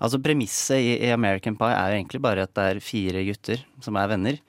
Altså 0.00 0.18
Premisset 0.24 0.80
i, 0.80 0.96
i 1.04 1.12
American 1.14 1.56
Pie 1.60 1.76
er 1.76 1.92
jo 1.92 2.00
egentlig 2.00 2.22
bare 2.24 2.48
at 2.48 2.56
det 2.56 2.64
er 2.70 2.82
fire 2.84 3.22
gutter 3.28 3.62
som 3.84 4.00
er 4.00 4.10
venner, 4.10 4.40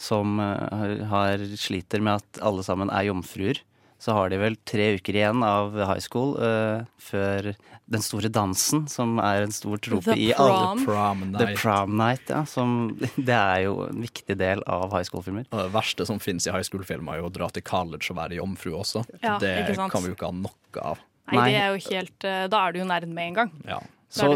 som 0.00 0.38
eh, 0.40 0.76
har, 0.82 0.94
har 1.10 1.46
sliter 1.58 2.04
med 2.04 2.20
at 2.20 2.42
alle 2.44 2.64
sammen 2.66 2.92
er 2.92 3.08
jomfruer. 3.08 3.64
Så 4.02 4.16
har 4.16 4.32
de 4.32 4.38
vel 4.40 4.56
tre 4.66 4.96
uker 4.98 5.14
igjen 5.14 5.44
av 5.46 5.76
high 5.78 6.02
school 6.02 6.34
uh, 6.42 6.82
før 6.98 7.52
den 7.92 8.02
store 8.02 8.30
dansen, 8.32 8.86
som 8.90 9.18
er 9.22 9.44
en 9.44 9.54
stor 9.54 9.78
trope 9.82 10.16
i 10.18 10.32
alle 10.32 10.82
prom. 10.82 11.22
night. 11.28 11.38
The 11.38 11.54
Prom 11.58 11.94
Night, 12.00 12.32
ja. 12.32 12.42
Som, 12.48 12.74
det 13.28 13.36
er 13.36 13.66
jo 13.68 13.76
en 13.86 14.02
viktig 14.02 14.36
del 14.40 14.64
av 14.66 14.88
high 14.90 15.06
school-filmer. 15.06 15.46
Det 15.52 15.68
verste 15.74 16.06
som 16.08 16.18
finnes 16.22 16.48
i 16.48 16.54
high 16.54 16.66
school-filmer, 16.66 17.14
er 17.14 17.22
jo 17.22 17.30
å 17.30 17.34
dra 17.34 17.50
til 17.54 17.64
college 17.68 18.10
og 18.10 18.18
være 18.18 18.40
jomfru 18.40 18.74
også. 18.80 19.04
Ja, 19.20 19.38
det 19.42 19.54
kan 19.78 20.02
vi 20.02 20.10
jo 20.10 20.18
ikke 20.18 20.30
ha 20.32 20.38
nok 20.40 20.82
av. 20.82 21.02
Nei, 21.32 21.46
det 21.52 21.58
er 21.60 21.68
jo 21.70 21.82
helt 21.86 22.24
eh, 22.26 22.40
Da 22.50 22.58
er 22.66 22.74
du 22.74 22.80
jo 22.80 22.86
nerd 22.88 23.06
med 23.08 23.30
en 23.30 23.36
gang. 23.36 23.52
Ja. 23.64 23.78
Så 24.12 24.34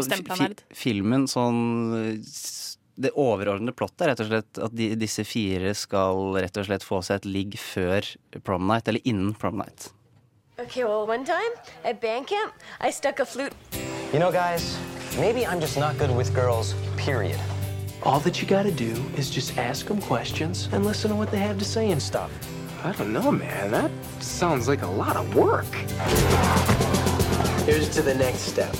filmen 0.73 1.27
sånn 1.29 1.59
Det 2.97 3.11
overordnede 3.13 3.75
plottet 3.77 4.01
er 4.01 4.09
rett 4.11 4.21
og 4.23 4.29
slett 4.31 4.59
at 4.65 4.73
de, 4.73 4.87
disse 4.97 5.21
fire 5.27 5.69
skal 5.77 6.33
rett 6.41 6.55
og 6.57 6.65
slett 6.65 6.85
få 6.85 7.03
seg 7.05 7.19
et 7.19 7.27
ligg 7.29 7.57
før 7.61 8.07
prom 8.41 8.65
night, 8.65 8.89
eller 8.89 9.05
innen 9.05 9.35
prom 9.37 9.59
night. 9.61 9.91
Okay, 10.57 10.83
well, 10.83 11.05
one 11.05 11.23
time 11.23 11.53
at 11.85 12.01
band 12.01 12.25
camp, 12.25 12.53
I 12.81 12.89
stuck 12.89 13.19
a 13.19 13.25
flute. 13.25 13.53
You 14.11 14.17
know, 14.17 14.31
guys, 14.31 14.79
maybe 15.19 15.45
I'm 15.45 15.59
just 15.61 15.77
not 15.77 15.99
good 15.99 16.09
with 16.09 16.33
girls, 16.33 16.73
period. 16.97 17.39
All 18.01 18.19
that 18.21 18.41
you 18.41 18.47
gotta 18.47 18.71
do 18.71 18.95
is 19.15 19.29
just 19.29 19.55
ask 19.59 19.85
them 19.85 20.01
questions 20.01 20.67
and 20.71 20.83
listen 20.83 21.11
to 21.11 21.15
what 21.15 21.29
they 21.29 21.37
have 21.37 21.59
to 21.59 21.65
say 21.65 21.91
and 21.91 22.01
stuff. 22.01 22.31
I 22.83 22.93
don't 22.93 23.13
know, 23.13 23.31
man. 23.31 23.69
That 23.69 23.91
sounds 24.19 24.67
like 24.67 24.81
a 24.81 24.87
lot 24.87 25.15
of 25.15 25.35
work. 25.35 25.71
Here's 27.67 27.89
to 27.89 28.01
the 28.01 28.15
next 28.15 28.41
step. 28.41 28.73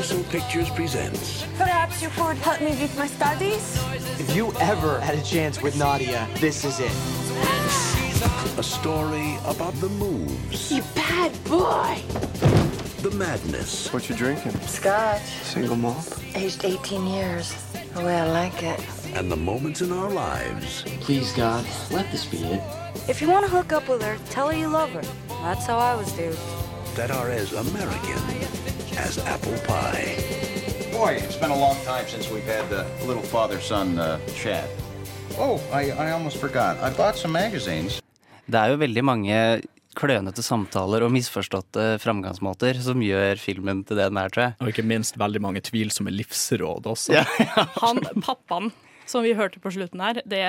Universal 0.00 0.32
Pictures 0.32 0.70
presents 0.70 1.44
Perhaps 1.58 2.00
you 2.00 2.08
could 2.08 2.38
help 2.38 2.58
me 2.62 2.70
with 2.80 2.96
my 2.96 3.06
studies? 3.06 3.76
If 4.18 4.34
you 4.34 4.50
ever 4.58 4.98
had 4.98 5.14
a 5.14 5.22
chance 5.22 5.60
with 5.60 5.78
Nadia, 5.78 6.26
this 6.36 6.64
is 6.64 6.80
it. 6.80 6.90
a 8.58 8.62
story 8.62 9.36
about 9.44 9.74
the 9.74 9.90
moves, 9.90 10.72
You 10.72 10.82
bad 10.94 11.32
boy! 11.44 12.00
the 13.02 13.10
madness, 13.10 13.92
What 13.92 14.08
you 14.08 14.16
drinking? 14.16 14.58
Scotch. 14.62 15.20
Single 15.42 15.76
malt? 15.76 16.18
Aged 16.34 16.64
18 16.64 17.06
years. 17.06 17.52
The 17.94 18.00
way 18.02 18.18
I 18.20 18.26
like 18.32 18.62
it. 18.62 18.80
and 19.14 19.30
the 19.30 19.36
moments 19.36 19.82
in 19.82 19.92
our 19.92 20.08
lives 20.08 20.82
Please, 21.00 21.30
God, 21.34 21.66
let 21.90 22.10
this 22.10 22.24
be 22.24 22.38
it. 22.38 22.62
If 23.06 23.20
you 23.20 23.28
want 23.28 23.44
to 23.44 23.50
hook 23.52 23.74
up 23.74 23.86
with 23.86 24.00
her, 24.00 24.16
tell 24.30 24.48
her 24.48 24.56
you 24.56 24.68
love 24.68 24.92
her. 24.92 25.02
That's 25.42 25.66
how 25.66 25.76
I 25.76 25.94
was, 25.94 26.10
dude. 26.12 26.38
that 26.94 27.10
are 27.10 27.28
as 27.28 27.52
American 27.52 28.69
as 28.98 29.18
apple 29.26 29.56
pie. 29.66 30.16
Boy, 30.92 31.12
it's 31.22 31.36
been 31.36 31.50
a 31.50 31.56
long 31.58 31.76
time 31.84 32.06
since 32.08 32.30
we've 32.30 32.44
had 32.46 32.68
the 32.70 32.84
little 33.06 33.22
father-son 33.22 33.98
uh, 33.98 34.18
chat. 34.34 34.68
Oh, 35.38 35.60
I, 35.72 35.90
I 35.92 36.10
almost 36.12 36.36
forgot. 36.38 36.76
I 36.78 36.90
bought 36.90 37.16
some 37.16 37.32
magazines. 37.32 38.00
Det 38.50 38.58
er 38.58 38.72
jo 38.72 38.80
veldig 38.82 39.04
mange 39.06 39.36
klønete 39.94 40.42
samtaler 40.42 41.02
og 41.06 41.12
misforståtte 41.14 41.96
framgangsmåter 42.02 42.78
som 42.82 43.00
gjør 43.02 43.38
filmen 43.42 43.84
til 43.86 43.98
det 43.98 44.08
den 44.10 44.18
er, 44.20 44.28
tror 44.30 44.44
jeg. 44.48 44.54
Og 44.60 44.70
ikke 44.72 44.84
minst 44.86 45.18
veldig 45.18 45.42
mange 45.42 45.62
tvilsomme 45.66 46.12
livsråd 46.14 46.86
også. 46.90 47.14
Ja, 47.14 47.24
Han 47.82 48.02
pappaen 48.22 48.72
som 49.10 49.24
vi 49.26 49.32
hørte 49.34 49.58
på 49.58 49.72
slutten 49.74 49.98
her, 50.04 50.20
det, 50.22 50.42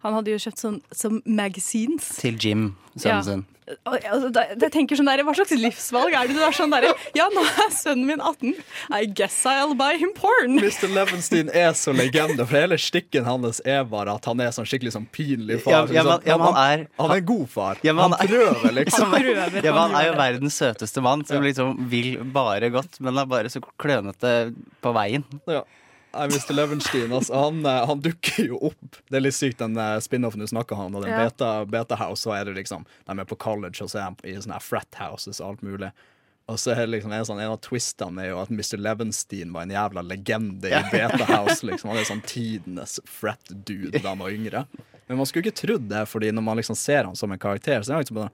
han 0.00 0.14
hadde 0.16 0.32
jo 0.32 0.38
kjøpt 0.40 0.60
sånn 0.62 0.78
som 0.96 1.18
magazines. 1.28 2.06
Til 2.22 2.38
Jim, 2.40 2.62
sønnen 2.96 3.18
Ja. 3.18 3.22
sin. 3.26 3.42
Altså, 3.84 4.30
jeg 4.62 4.70
tenker 4.72 4.96
sånn 4.98 5.08
der, 5.10 5.20
Hva 5.26 5.34
slags 5.36 5.50
livsvalg 5.58 6.14
er 6.16 6.28
det 6.30 6.36
du 6.38 6.42
er 6.46 6.54
sånn 6.56 6.70
derre 6.72 6.92
Ja, 7.16 7.26
nå 7.34 7.42
er 7.44 7.70
sønnen 7.74 8.06
min 8.08 8.20
18. 8.20 8.54
I 8.96 9.04
guess 9.06 9.36
I'll 9.48 9.74
buy 9.78 9.98
him 10.00 10.12
porn. 10.16 10.56
Mr. 10.62 10.88
Levenstein 10.94 11.50
er 11.52 11.72
så 11.76 11.92
legende, 11.96 12.46
for 12.46 12.56
hele 12.56 12.78
stikken 12.80 13.24
hans 13.28 13.60
er 13.64 13.84
bare 13.84 14.14
at 14.16 14.24
han 14.30 14.40
er 14.40 14.52
sånn 14.56 14.68
skikkelig 14.68 14.94
sånn 14.96 15.08
pinlig 15.12 15.60
far. 15.64 15.72
ja, 15.92 16.02
men- 16.02 16.12
Sånn, 16.18 16.26
ja, 16.26 16.36
men 16.40 16.46
han 16.54 16.62
er- 16.78 16.86
han 16.98 17.10
er 17.10 17.20
en 17.22 17.24
god 17.28 17.48
far. 17.50 17.76
Ja, 17.82 17.92
men 17.92 18.10
han, 18.10 18.16
er- 18.20 18.32
prøver, 18.32 18.72
liksom. 18.78 19.10
Han 19.12 19.20
prøver. 19.22 19.62
Ja, 19.64 19.72
men 19.72 19.80
han 19.82 19.94
er 20.00 20.06
jo 20.12 20.14
verdens 20.18 20.58
søteste 20.58 21.02
mann 21.02 21.24
som 21.28 21.42
liksom 21.42 21.76
vil 21.90 22.16
bare 22.24 22.70
godt, 22.70 23.00
men 23.00 23.18
er 23.18 23.26
bare 23.26 23.50
så 23.52 23.60
klønete 23.78 24.54
på 24.82 24.92
veien. 24.96 25.24
Ja. 25.46 25.62
Mr. 26.12 26.52
Levenstein, 26.54 27.12
altså, 27.12 27.34
han, 27.34 27.58
eh, 27.66 27.86
han 27.86 28.00
dukker 28.00 28.46
jo 28.48 28.58
opp. 28.70 28.96
Det 29.10 29.18
er 29.18 29.24
litt 29.26 29.36
sykt, 29.36 29.58
den 29.60 29.76
eh, 29.76 29.98
spin-offen 30.00 30.40
du 30.40 30.46
snakker 30.48 30.78
om, 30.80 30.94
og 30.96 31.02
den 31.04 31.12
Ja. 31.12 31.24
beta, 31.28 31.64
beta 31.68 31.96
House, 32.00 32.22
så 32.24 32.32
er 32.38 32.44
det 32.48 32.54
liksom 32.56 32.86
De 33.06 33.18
er 33.18 33.24
på 33.28 33.36
college, 33.38 33.82
og 33.84 33.90
så 33.92 34.00
er 34.06 34.14
de 34.22 34.30
i 34.32 34.36
sånne 34.40 34.60
frat 34.62 34.94
houses 34.98 35.40
og 35.40 35.50
alt 35.50 35.62
mulig. 35.62 35.90
Og 36.48 36.56
så 36.56 36.72
er 36.72 36.86
det 36.86 36.94
liksom 36.96 37.12
en, 37.12 37.24
sånn, 37.28 37.40
en 37.44 37.52
av 37.52 37.60
twistene 37.60 38.22
er 38.24 38.30
jo 38.30 38.38
at 38.40 38.48
Mr. 38.50 38.78
Levenstein 38.80 39.52
var 39.52 39.66
en 39.66 39.74
jævla 39.76 40.00
legende 40.02 40.70
i 40.72 40.82
Beta 40.90 41.26
House. 41.28 41.60
liksom 41.68 41.90
Han 41.92 41.98
er 42.00 42.04
sånn 42.08 42.22
tidenes 42.24 42.98
frat-dude 43.04 44.00
da 44.00 44.08
han 44.14 44.18
var 44.24 44.30
yngre. 44.32 44.64
Men 45.08 45.18
man 45.20 45.26
skulle 45.28 45.44
ikke 45.44 45.60
trodd 45.66 45.88
det, 45.90 46.06
Fordi 46.08 46.32
når 46.32 46.42
man 46.42 46.56
liksom 46.56 46.76
ser 46.76 47.04
han 47.04 47.16
som 47.16 47.32
en 47.32 47.38
karakter, 47.38 47.82
så 47.84 47.92
er 47.92 47.98
han 47.98 48.02
liksom 48.06 48.22
bare 48.22 48.32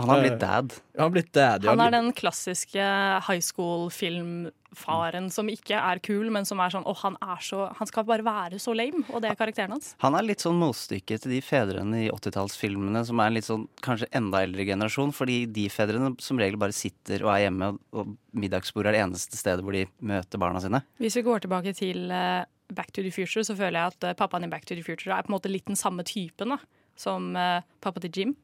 Han 0.00 0.10
har 0.14 0.22
blitt 0.24 0.40
dad. 0.40 0.74
Han 0.96 1.04
har 1.06 1.12
blitt 1.14 1.32
dad. 1.36 1.64
ja. 1.64 1.70
Han 1.70 1.80
er 1.84 1.92
den 1.94 2.10
klassiske 2.16 2.84
high 3.26 3.42
school-filmfaren 3.44 5.30
som 5.32 5.48
ikke 5.50 5.78
er 5.78 6.00
kul, 6.04 6.30
men 6.32 6.46
som 6.48 6.60
er 6.62 6.72
sånn 6.74 6.86
Å, 6.88 6.94
han 7.02 7.16
er 7.22 7.40
så 7.44 7.66
Han 7.78 7.88
skal 7.90 8.06
bare 8.08 8.24
være 8.26 8.60
så 8.62 8.74
lame, 8.76 9.02
og 9.10 9.22
det 9.22 9.30
er 9.32 9.38
karakteren 9.40 9.74
hans. 9.76 9.92
Han 10.04 10.16
er 10.18 10.26
litt 10.26 10.44
sånn 10.44 10.58
motstykke 10.60 11.18
til 11.22 11.34
de 11.36 11.40
fedrene 11.44 12.04
i 12.06 12.10
80-tallsfilmene 12.12 13.04
som 13.08 13.20
er 13.22 13.30
en 13.30 13.38
litt 13.38 13.48
sånn 13.48 13.66
kanskje 13.84 14.10
enda 14.16 14.42
eldre 14.46 14.66
generasjon, 14.68 15.12
fordi 15.16 15.42
de 15.50 15.66
fedrene 15.72 16.14
som 16.22 16.40
regel 16.40 16.60
bare 16.60 16.76
sitter 16.76 17.24
og 17.26 17.34
er 17.34 17.46
hjemme, 17.46 17.72
og 17.96 18.14
middagsbordet 18.36 18.92
er 18.92 18.98
det 18.98 19.04
eneste 19.08 19.38
stedet 19.40 19.64
hvor 19.66 19.76
de 19.76 19.86
møter 20.00 20.40
barna 20.40 20.62
sine. 20.64 20.82
Hvis 21.02 21.18
vi 21.18 21.26
går 21.26 21.44
tilbake 21.46 21.74
til 21.76 22.10
eh, 22.14 22.44
Back 22.70 22.92
to 22.94 23.02
the 23.02 23.10
Future, 23.10 23.42
så 23.46 23.56
føler 23.58 23.80
jeg 23.80 23.94
at 23.96 24.04
eh, 24.10 24.18
pappaen 24.18 24.46
i 24.46 24.50
Back 24.52 24.68
to 24.68 24.76
the 24.78 24.84
Future 24.86 25.14
er 25.16 25.26
på 25.26 25.32
en 25.32 25.36
måte 25.38 25.50
litt 25.50 25.66
den 25.66 25.78
samme 25.78 26.04
typen 26.06 26.54
da, 26.54 26.60
som 27.00 27.32
eh, 27.38 27.66
pappa 27.82 28.02
til 28.04 28.14
Jim. 28.14 28.36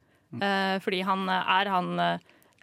Eh, 0.42 0.76
fordi 0.84 1.02
han 1.06 1.28
er 1.30 1.70
han 1.72 1.92
eh, 2.02 2.18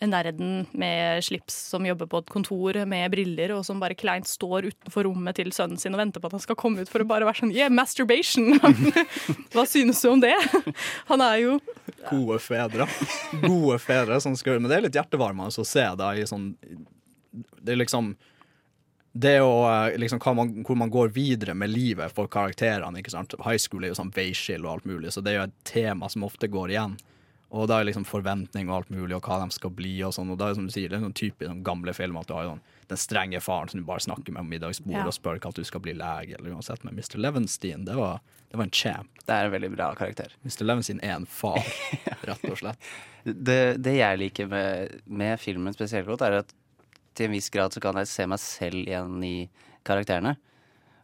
nerden 0.08 0.66
med 0.72 1.24
slips 1.24 1.56
som 1.70 1.86
jobber 1.86 2.10
på 2.12 2.22
et 2.24 2.32
kontor 2.32 2.78
med 2.90 3.12
briller, 3.14 3.54
og 3.56 3.64
som 3.66 3.80
bare 3.82 3.98
kleint 3.98 4.28
står 4.28 4.70
utenfor 4.72 5.08
rommet 5.08 5.38
til 5.40 5.54
sønnen 5.56 5.80
sin 5.80 5.96
og 5.96 6.02
venter 6.02 6.24
på 6.24 6.30
at 6.30 6.38
han 6.38 6.44
skal 6.44 6.60
komme 6.60 6.84
ut 6.84 6.92
for 6.92 7.04
å 7.04 7.08
bare 7.08 7.28
være 7.28 7.44
sånn 7.44 7.54
Yeah, 7.56 7.72
masturbation! 7.72 8.58
Hva 9.54 9.66
synes 9.70 10.02
du 10.04 10.10
om 10.12 10.24
det? 10.24 10.36
Han 11.12 11.24
er 11.24 11.40
jo 11.44 11.58
Gode 12.10 12.40
fedre. 12.44 12.88
Gode 13.46 13.80
fedre 13.80 14.20
som 14.24 14.36
skal, 14.36 14.60
Men 14.60 14.72
det 14.72 14.78
er 14.78 14.86
litt 14.90 15.00
hjertevarmende 15.00 15.64
å 15.64 15.68
se 15.68 15.86
da 16.00 16.12
i 16.18 16.26
sånn 16.28 16.54
Det 17.32 17.76
er 17.76 17.80
liksom 17.80 18.14
det 19.14 19.36
å, 19.46 19.52
eh, 19.70 19.96
liksom, 20.02 20.18
man, 20.34 20.52
hvor 20.66 20.78
man 20.78 20.90
går 20.90 21.12
videre 21.14 21.54
med 21.54 21.70
livet 21.70 22.10
for 22.16 22.26
karakterene. 22.26 22.98
ikke 22.98 23.14
sant? 23.14 23.36
High 23.46 23.62
school 23.62 23.84
er 23.86 23.92
jo 23.92 24.00
sånn 24.00 24.10
veiskill 24.10 24.66
og 24.66 24.72
alt 24.72 24.88
mulig, 24.90 25.12
så 25.14 25.22
det 25.22 25.36
er 25.36 25.38
jo 25.38 25.44
et 25.52 25.60
tema 25.70 26.10
som 26.10 26.26
ofte 26.26 26.50
går 26.50 26.74
igjen. 26.74 26.96
Og 27.54 27.68
da 27.70 27.76
er 27.80 27.86
liksom 27.86 28.06
forventning 28.10 28.70
og 28.72 28.76
alt 28.80 28.90
mulig, 28.90 29.14
og 29.14 29.22
hva 29.28 29.36
de 29.44 29.54
skal 29.54 29.70
bli. 29.78 29.92
og 30.04 30.14
sånn, 30.16 30.32
og 30.34 30.40
da 30.42 30.48
er 30.50 30.56
som 30.58 30.66
du 30.66 30.72
sier, 30.74 30.90
det 30.90 30.98
er 30.98 31.04
sånn 31.06 31.14
typisk 31.14 31.46
sånn 31.52 31.60
gamle 31.64 31.94
film 31.94 32.18
at 32.18 32.26
du 32.28 32.34
har 32.34 32.48
sånn, 32.50 32.62
den 32.90 32.98
strenge 32.98 33.40
faren 33.46 33.70
som 33.70 33.80
du 33.80 33.86
bare 33.86 34.02
snakker 34.02 34.34
med 34.34 34.42
om 34.42 34.50
middagsbordet 34.50 35.04
Ja. 35.04 35.06
og 35.06 35.14
spør 35.14 35.38
hva 35.44 35.52
du 35.54 35.62
skal 35.64 35.84
bli 35.86 35.94
lege, 35.94 36.34
eller 36.40 36.56
uansett. 36.56 36.84
Men 36.84 36.96
Mr. 36.98 37.20
Levenstein, 37.22 37.86
det 37.86 37.96
var, 37.96 38.20
det 38.50 38.58
var 38.58 38.66
en 38.66 38.72
champ. 38.74 39.10
Det 39.28 39.36
er 39.38 39.46
en 39.46 39.54
veldig 39.54 39.70
bra 39.76 39.92
karakter. 39.96 40.34
Mr. 40.44 40.64
Levenstein 40.66 41.00
er 41.06 41.14
en 41.20 41.26
far, 41.30 41.62
rett 42.26 42.50
og 42.50 42.58
slett. 42.58 42.80
Det, 43.24 43.78
det 43.80 43.94
jeg 43.96 44.18
liker 44.20 44.50
med, 44.52 44.98
med 45.08 45.40
filmen 45.40 45.72
spesielt 45.72 46.10
godt, 46.10 46.26
er 46.28 46.42
at 46.42 46.50
til 47.16 47.30
en 47.30 47.32
viss 47.38 47.48
grad 47.54 47.72
så 47.72 47.80
kan 47.80 47.96
jeg 48.02 48.10
se 48.12 48.26
meg 48.28 48.40
selv 48.42 48.82
igjen 48.82 49.22
i 49.24 49.48
karakterene. 49.88 50.34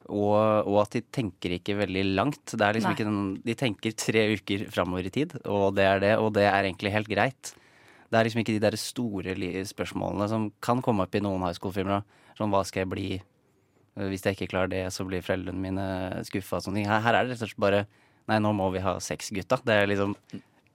Og, 0.09 0.65
og 0.65 0.79
at 0.81 0.95
de 0.97 1.03
tenker 1.13 1.53
ikke 1.59 1.77
veldig 1.77 2.03
langt. 2.17 2.41
Det 2.55 2.65
er 2.65 2.77
liksom 2.77 2.91
Nei. 2.91 2.97
ikke 2.97 3.07
den, 3.07 3.21
de 3.45 3.55
tenker 3.57 3.93
tre 3.93 4.23
uker 4.33 4.65
framover 4.73 5.05
i 5.05 5.13
tid, 5.13 5.35
og 5.45 5.75
det 5.77 5.85
er 5.85 6.03
det. 6.03 6.13
Og 6.17 6.31
det 6.33 6.47
er 6.49 6.65
egentlig 6.65 6.93
helt 6.95 7.11
greit. 7.11 7.51
Det 8.09 8.17
er 8.17 8.25
liksom 8.25 8.41
ikke 8.41 8.55
de 8.55 8.63
der 8.63 8.77
store 8.81 9.35
spørsmålene 9.69 10.29
som 10.31 10.47
kan 10.65 10.81
komme 10.81 11.05
opp 11.05 11.13
i 11.13 11.21
noen 11.21 11.45
high 11.45 11.53
school-filmer. 11.53 12.01
Sånn 12.39 12.49
hva 12.49 12.63
skal 12.65 12.83
jeg 12.83 12.89
bli? 12.93 13.07
Eh, 13.19 14.07
Hvis 14.09 14.25
jeg 14.25 14.37
ikke 14.37 14.49
klarer 14.55 14.71
det, 14.73 14.83
så 14.95 15.05
blir 15.05 15.21
foreldrene 15.25 15.61
mine 15.61 15.85
skuffa 16.25 16.57
og 16.57 16.65
sånne 16.65 16.81
ting. 16.81 16.89
Her, 16.89 17.03
her 17.05 17.19
er 17.19 17.27
det 17.27 17.35
rett 17.35 17.45
og 17.45 17.51
slett 17.51 17.65
bare 17.69 17.85
Nei, 18.29 18.35
nå 18.37 18.51
må 18.53 18.67
vi 18.69 18.81
ha 18.83 18.91
sex, 19.01 19.31
gutta. 19.33 19.57
Det 19.65 19.73
er 19.73 19.87
liksom 19.89 20.11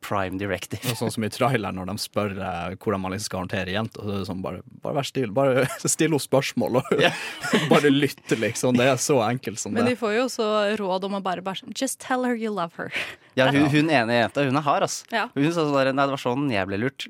prime 0.05 0.39
directive. 0.41 0.85
Og 0.93 0.99
sånn 1.01 1.13
som 1.15 1.27
i 1.27 1.31
traileren 1.33 1.79
når 1.79 1.91
de 1.93 1.97
spør 2.03 2.37
eh, 2.37 2.77
hvordan 2.77 3.05
man 3.05 3.15
liksom 3.15 3.31
skal 3.31 3.45
håndtere 3.45 3.75
jenter. 3.75 4.05
Så 4.05 4.21
det 4.21 4.29
sånn, 4.29 4.43
bare, 4.45 4.63
bare 4.85 4.99
vær 5.01 5.09
stille. 5.09 5.33
Bare 5.35 5.67
still 5.85 6.13
henne 6.13 6.23
spørsmål, 6.23 6.81
og 6.83 7.05
bare 7.73 7.93
lytte, 7.93 8.39
liksom. 8.41 8.77
Det 8.79 8.89
er 8.93 9.01
så 9.01 9.21
enkelt 9.27 9.63
som 9.63 9.75
Men 9.77 9.89
de 9.89 9.97
får 9.99 10.19
jo 10.19 10.27
også 10.29 10.51
råd 10.81 11.09
om 11.09 11.19
å 11.19 11.25
bare, 11.25 11.45
bare 11.45 11.63
sånn 11.63 11.75
Just 11.75 12.01
tell 12.05 12.27
her 12.29 12.37
you 12.37 12.53
love 12.53 12.77
her. 12.79 12.93
Ja, 13.35 13.49
hun, 13.51 13.67
hun 13.71 13.91
ene 13.91 14.15
jenta, 14.15 14.45
hun 14.47 14.59
er 14.59 14.65
hard, 14.65 14.87
ass. 14.87 15.01
Ja. 15.11 15.25
Hun 15.35 15.49
sa 15.51 15.65
sånn 15.65 15.75
der, 15.75 15.91
Nei, 15.97 16.07
det 16.07 16.15
var 16.15 16.23
sånn 16.23 16.45
jeg 16.53 16.69
ble 16.71 16.79
lurt. 16.85 17.07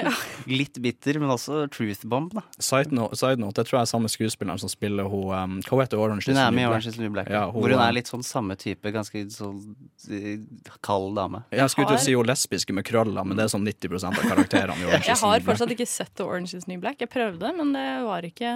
Litt 0.60 0.80
bitter, 0.82 1.20
men 1.22 1.30
også 1.34 1.66
truth 1.74 2.02
bomb, 2.10 2.32
da. 2.34 2.42
Side 2.58 2.94
note, 2.94 3.18
side 3.20 3.38
note, 3.42 3.62
jeg 3.62 3.70
tror 3.70 3.78
jeg 3.78 3.86
er 3.86 3.92
samme 3.92 4.10
skuespilleren 4.10 4.62
som 4.62 4.72
spiller 4.72 5.08
hun 5.10 5.30
um, 5.30 5.56
Hva 5.66 5.84
heter 5.84 6.02
Orange 6.02 6.26
Hun 6.26 6.40
er 6.42 6.54
med 6.54 6.66
i 6.66 6.68
Orange 6.68 6.90
is 6.90 6.98
the 6.98 7.04
New 7.04 7.14
Black. 7.14 7.30
Ja, 7.32 7.46
hvor 7.54 7.70
hun 7.70 7.84
er 7.84 7.94
litt 7.94 8.10
sånn 8.10 8.26
samme 8.26 8.58
type, 8.58 8.90
ganske 8.94 9.24
sånn 9.34 9.62
eh, 10.10 10.42
kald 10.84 11.14
dame. 11.18 11.44
Jeg 11.54 11.74
skulle 11.74 11.92
til 11.92 12.00
å 12.00 12.04
si 12.08 12.16
hun 12.18 12.28
lesbiske 12.28 12.74
med 12.74 12.86
krøller, 12.88 13.22
men 13.26 13.38
det 13.38 13.46
er 13.46 13.54
sånn 13.54 13.66
90 13.66 14.08
av 14.10 14.18
karakterene 14.18 14.82
i 14.82 14.88
Orange 14.88 15.04
is 15.06 15.06
the 15.06 15.14
Black. 15.14 15.22
New 15.22 15.28
Black. 15.30 15.50
fortsatt 15.52 15.76
ikke 15.78 15.90
sett 15.90 16.24
Orange 16.26 16.58
is 16.58 16.66
the 16.66 16.74
New 16.74 16.82
Black. 16.82 16.98
Jeg 17.04 17.12
prøvde, 17.12 17.54
men 17.60 17.74
det 17.76 17.88
var 18.08 18.26
ikke, 18.26 18.54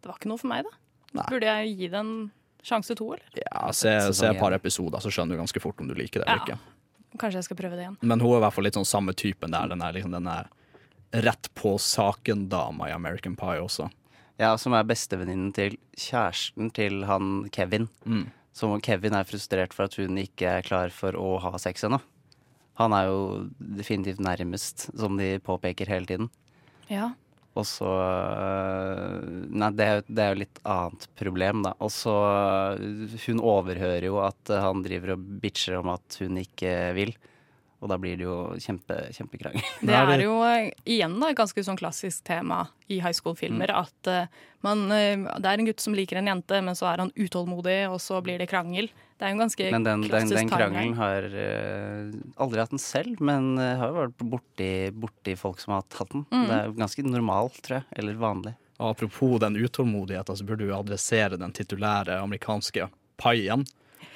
det 0.00 0.08
var 0.08 0.20
ikke 0.20 0.32
noe 0.32 0.40
for 0.40 0.52
meg, 0.54 0.64
da. 0.68 0.78
Nei. 1.12 1.26
Burde 1.28 1.52
jeg 1.52 1.74
gi 1.76 1.92
det 1.92 2.00
en 2.00 2.14
sjanse 2.62 2.94
to, 2.98 3.12
eller? 3.14 3.26
Ja, 3.42 3.72
se, 3.72 3.92
se 4.14 4.26
et 4.30 4.38
par 4.40 4.52
episoder, 4.56 5.00
så 5.02 5.10
skjønner 5.10 5.36
du 5.36 5.42
ganske 5.42 5.60
fort 5.62 5.80
om 5.82 5.88
du 5.90 5.94
liker 5.98 6.22
det 6.22 6.28
eller 6.28 6.42
Ja. 6.46 6.54
ikke. 6.54 6.58
Kanskje 7.18 7.40
jeg 7.42 7.44
skal 7.44 7.56
prøve 7.58 7.76
det 7.76 7.84
igjen. 7.84 7.96
Men 8.00 8.20
hun 8.20 8.32
er 8.32 8.38
i 8.38 8.44
hvert 8.46 8.54
fall 8.56 8.64
litt 8.64 8.74
sånn 8.78 8.88
samme 8.88 9.12
typen 9.12 9.50
der. 9.52 9.68
Den 9.68 9.82
er 9.84 9.92
liksom 9.92 10.12
den 10.14 10.26
er 10.32 10.46
rett 11.12 11.50
på 11.54 11.74
saken-dama 11.78 12.88
i 12.88 12.92
American 12.94 13.34
Pie 13.36 13.60
også. 13.60 13.90
Ja, 14.40 14.56
Som 14.56 14.72
er 14.72 14.82
bestevenninnen 14.88 15.52
til 15.54 15.76
kjæresten 15.96 16.72
til 16.72 17.04
han 17.04 17.48
Kevin. 17.52 17.88
Mm. 18.06 18.30
Som 18.56 18.80
Kevin 18.80 19.12
er 19.14 19.24
frustrert 19.28 19.72
for 19.76 19.84
at 19.84 19.94
hun 20.00 20.16
ikke 20.16 20.48
er 20.58 20.62
klar 20.62 20.88
for 20.90 21.12
å 21.12 21.38
ha 21.40 21.52
sex 21.58 21.84
ennå. 21.84 22.00
Han 22.80 22.92
er 22.96 23.04
jo 23.10 23.50
definitivt 23.60 24.18
nærmest, 24.24 24.88
som 24.98 25.16
de 25.20 25.38
påpeker 25.38 25.86
hele 25.92 26.06
tiden. 26.08 26.30
Ja. 26.88 27.10
Og 27.58 27.66
så 27.68 27.84
øh, 27.84 29.26
Nei, 29.52 29.68
det 29.76 29.84
er, 29.86 29.98
jo- 30.00 30.06
det 30.08 30.22
er 30.24 30.30
jo 30.32 30.40
litt 30.40 30.60
annet 30.64 31.06
problem, 31.20 31.62
da. 31.66 31.74
Og 31.84 31.90
så 31.92 32.14
øh, 32.80 33.16
Hun 33.26 33.42
overhører 33.54 34.06
jo 34.08 34.20
at 34.24 34.52
han 34.64 34.82
driver 34.86 35.14
og 35.16 35.26
bitcher 35.42 35.78
om 35.82 35.92
at 35.94 36.16
hun 36.22 36.40
ikke 36.40 36.72
vil. 36.96 37.12
Og 37.82 37.90
da 37.90 37.98
blir 37.98 38.14
det 38.20 38.26
jo 38.28 38.36
kjempe, 38.62 38.96
kjempekrangel. 39.16 39.62
Det 39.82 39.94
er 39.98 40.22
jo 40.22 40.36
eh, 40.46 40.70
igjen 40.86 41.16
da, 41.18 41.32
et 41.32 41.38
ganske 41.38 41.64
sånn 41.66 41.78
klassisk 41.80 42.22
tema 42.28 42.64
i 42.86 43.00
high 43.02 43.16
school-filmer. 43.16 43.72
Mm. 43.74 43.80
At 43.82 44.10
eh, 44.10 44.42
man, 44.62 44.84
eh, 44.94 45.16
det 45.42 45.50
er 45.50 45.62
en 45.62 45.66
gutt 45.66 45.82
som 45.82 45.96
liker 45.98 46.20
en 46.20 46.30
jente, 46.30 46.60
men 46.62 46.78
så 46.78 46.86
er 46.92 47.02
han 47.02 47.10
utålmodig, 47.18 47.80
og 47.90 47.98
så 48.04 48.20
blir 48.22 48.38
det 48.38 48.46
krangel. 48.52 48.86
Det 49.18 49.26
er 49.26 49.32
jo 49.32 49.38
en 49.38 49.44
ganske 49.44 49.66
Men 49.74 49.86
den, 49.86 50.04
den, 50.06 50.10
klassisk 50.10 50.38
den 50.38 50.48
krangelen 50.50 50.96
har 50.98 51.26
uh, 51.30 52.14
aldri 52.42 52.62
hatt 52.62 52.72
den 52.72 52.82
selv, 52.82 53.20
men 53.22 53.52
uh, 53.54 53.76
har 53.78 53.92
jo 53.92 53.98
vært 54.00 54.24
borti, 54.32 54.72
borti 55.04 55.36
folk 55.38 55.62
som 55.62 55.76
har 55.76 55.84
hatt 55.84 56.14
den. 56.14 56.24
Mm. 56.30 56.46
Det 56.48 56.56
er 56.56 56.64
jo 56.66 56.74
ganske 56.80 57.04
normalt, 57.06 57.60
tror 57.62 57.80
jeg. 57.80 57.86
Eller 58.02 58.18
vanlig. 58.18 58.56
Og 58.82 58.96
apropos 58.96 59.38
den 59.38 59.58
utålmodigheten, 59.62 60.36
så 60.36 60.44
burde 60.44 60.66
du 60.66 60.74
adressere 60.74 61.38
den 61.38 61.54
titulære 61.54 62.18
amerikanske 62.18 62.88
paien. 63.22 63.62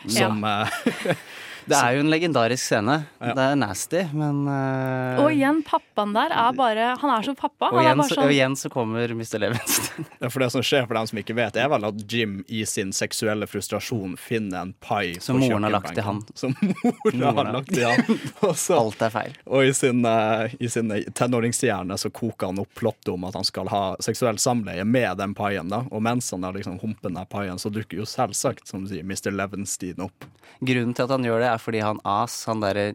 Som 0.06 0.44
eh, 0.44 0.68
Det 1.66 1.74
er 1.76 1.96
jo 1.96 2.02
en 2.04 2.10
legendarisk 2.12 2.62
scene. 2.62 2.94
Det 3.18 3.42
er 3.42 3.56
nasty, 3.58 4.02
men 4.14 4.44
uh... 4.46 5.18
Og 5.24 5.32
igjen, 5.34 5.62
pappaen 5.66 6.12
der 6.14 6.30
er 6.30 6.52
bare 6.54 6.92
Han 7.02 7.10
er 7.16 7.24
som 7.26 7.34
pappa. 7.38 7.72
og 7.72 7.80
Han 7.80 7.82
er 7.82 7.88
igjen, 7.88 8.02
sånn 8.12 8.22
og 8.24 8.34
igjen 8.36 8.54
så 8.60 8.70
kommer 8.72 9.14
Mr. 9.16 9.38
Levenstein. 9.42 10.06
Ja, 10.22 10.30
for 10.32 10.40
det 10.44 10.48
som 10.54 10.62
skjer 10.64 10.86
for 10.86 10.96
dem 10.96 11.08
som 11.10 11.18
ikke 11.20 11.34
vet, 11.36 11.56
er 11.60 11.68
vel 11.68 11.84
at 11.88 11.98
Jim 12.12 12.38
i 12.48 12.62
sin 12.68 12.92
seksuelle 12.96 13.46
frustrasjon 13.50 14.14
finner 14.20 14.62
en 14.64 14.72
pai 14.80 15.16
Som 15.20 15.40
moren 15.42 15.66
har 15.66 15.74
lagt 15.74 15.90
til 15.96 16.06
han. 16.06 16.22
Som 16.38 16.54
moren 16.62 17.26
har 17.26 17.34
Moren 17.34 17.50
har- 17.50 17.52
lagt 17.58 17.72
til 17.74 17.84
han. 17.84 18.20
Også, 18.48 18.78
Alt 18.78 19.02
er 19.08 19.12
feil. 19.14 19.34
Og 19.50 19.66
i 19.68 19.74
sin, 19.76 20.00
uh, 20.06 20.46
i 20.62 20.70
sin 20.72 20.92
tenåringshjerne 21.18 21.98
så 22.00 22.10
koker 22.14 22.50
han 22.52 22.62
opp 22.62 22.72
plottet 22.78 23.10
om 23.12 23.26
at 23.28 23.36
han 23.36 23.44
skal 23.46 23.68
ha 23.72 23.82
seksuelt 24.04 24.40
samleie 24.42 24.84
med 24.86 25.18
den 25.20 25.34
paien. 25.36 25.68
da. 25.72 25.82
Og 25.90 26.02
mens 26.06 26.30
han 26.34 26.46
har 26.46 26.56
liksom 26.56 26.78
humpen 26.82 27.18
den 27.18 27.26
paien, 27.32 27.58
så 27.60 27.70
dukker 27.74 28.00
jo 28.00 28.06
selvsagt, 28.08 28.66
som 28.70 28.84
du 28.86 28.92
sier, 28.94 29.04
Mr. 29.06 29.32
Levenstein 29.34 30.00
opp. 30.06 30.26
Grunnen 30.64 30.94
til 30.96 31.04
at 31.04 31.12
han 31.12 31.26
gjør 31.26 31.42
det, 31.42 31.50
er 31.52 31.55
fordi 31.62 31.82
han 31.84 32.00
As, 32.04 32.38
han 32.48 32.62
derre 32.64 32.94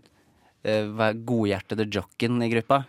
eh, 0.63 1.13
godhjertede 1.25 1.89
jocken 1.91 2.41
i 2.45 2.51
gruppa 2.53 2.83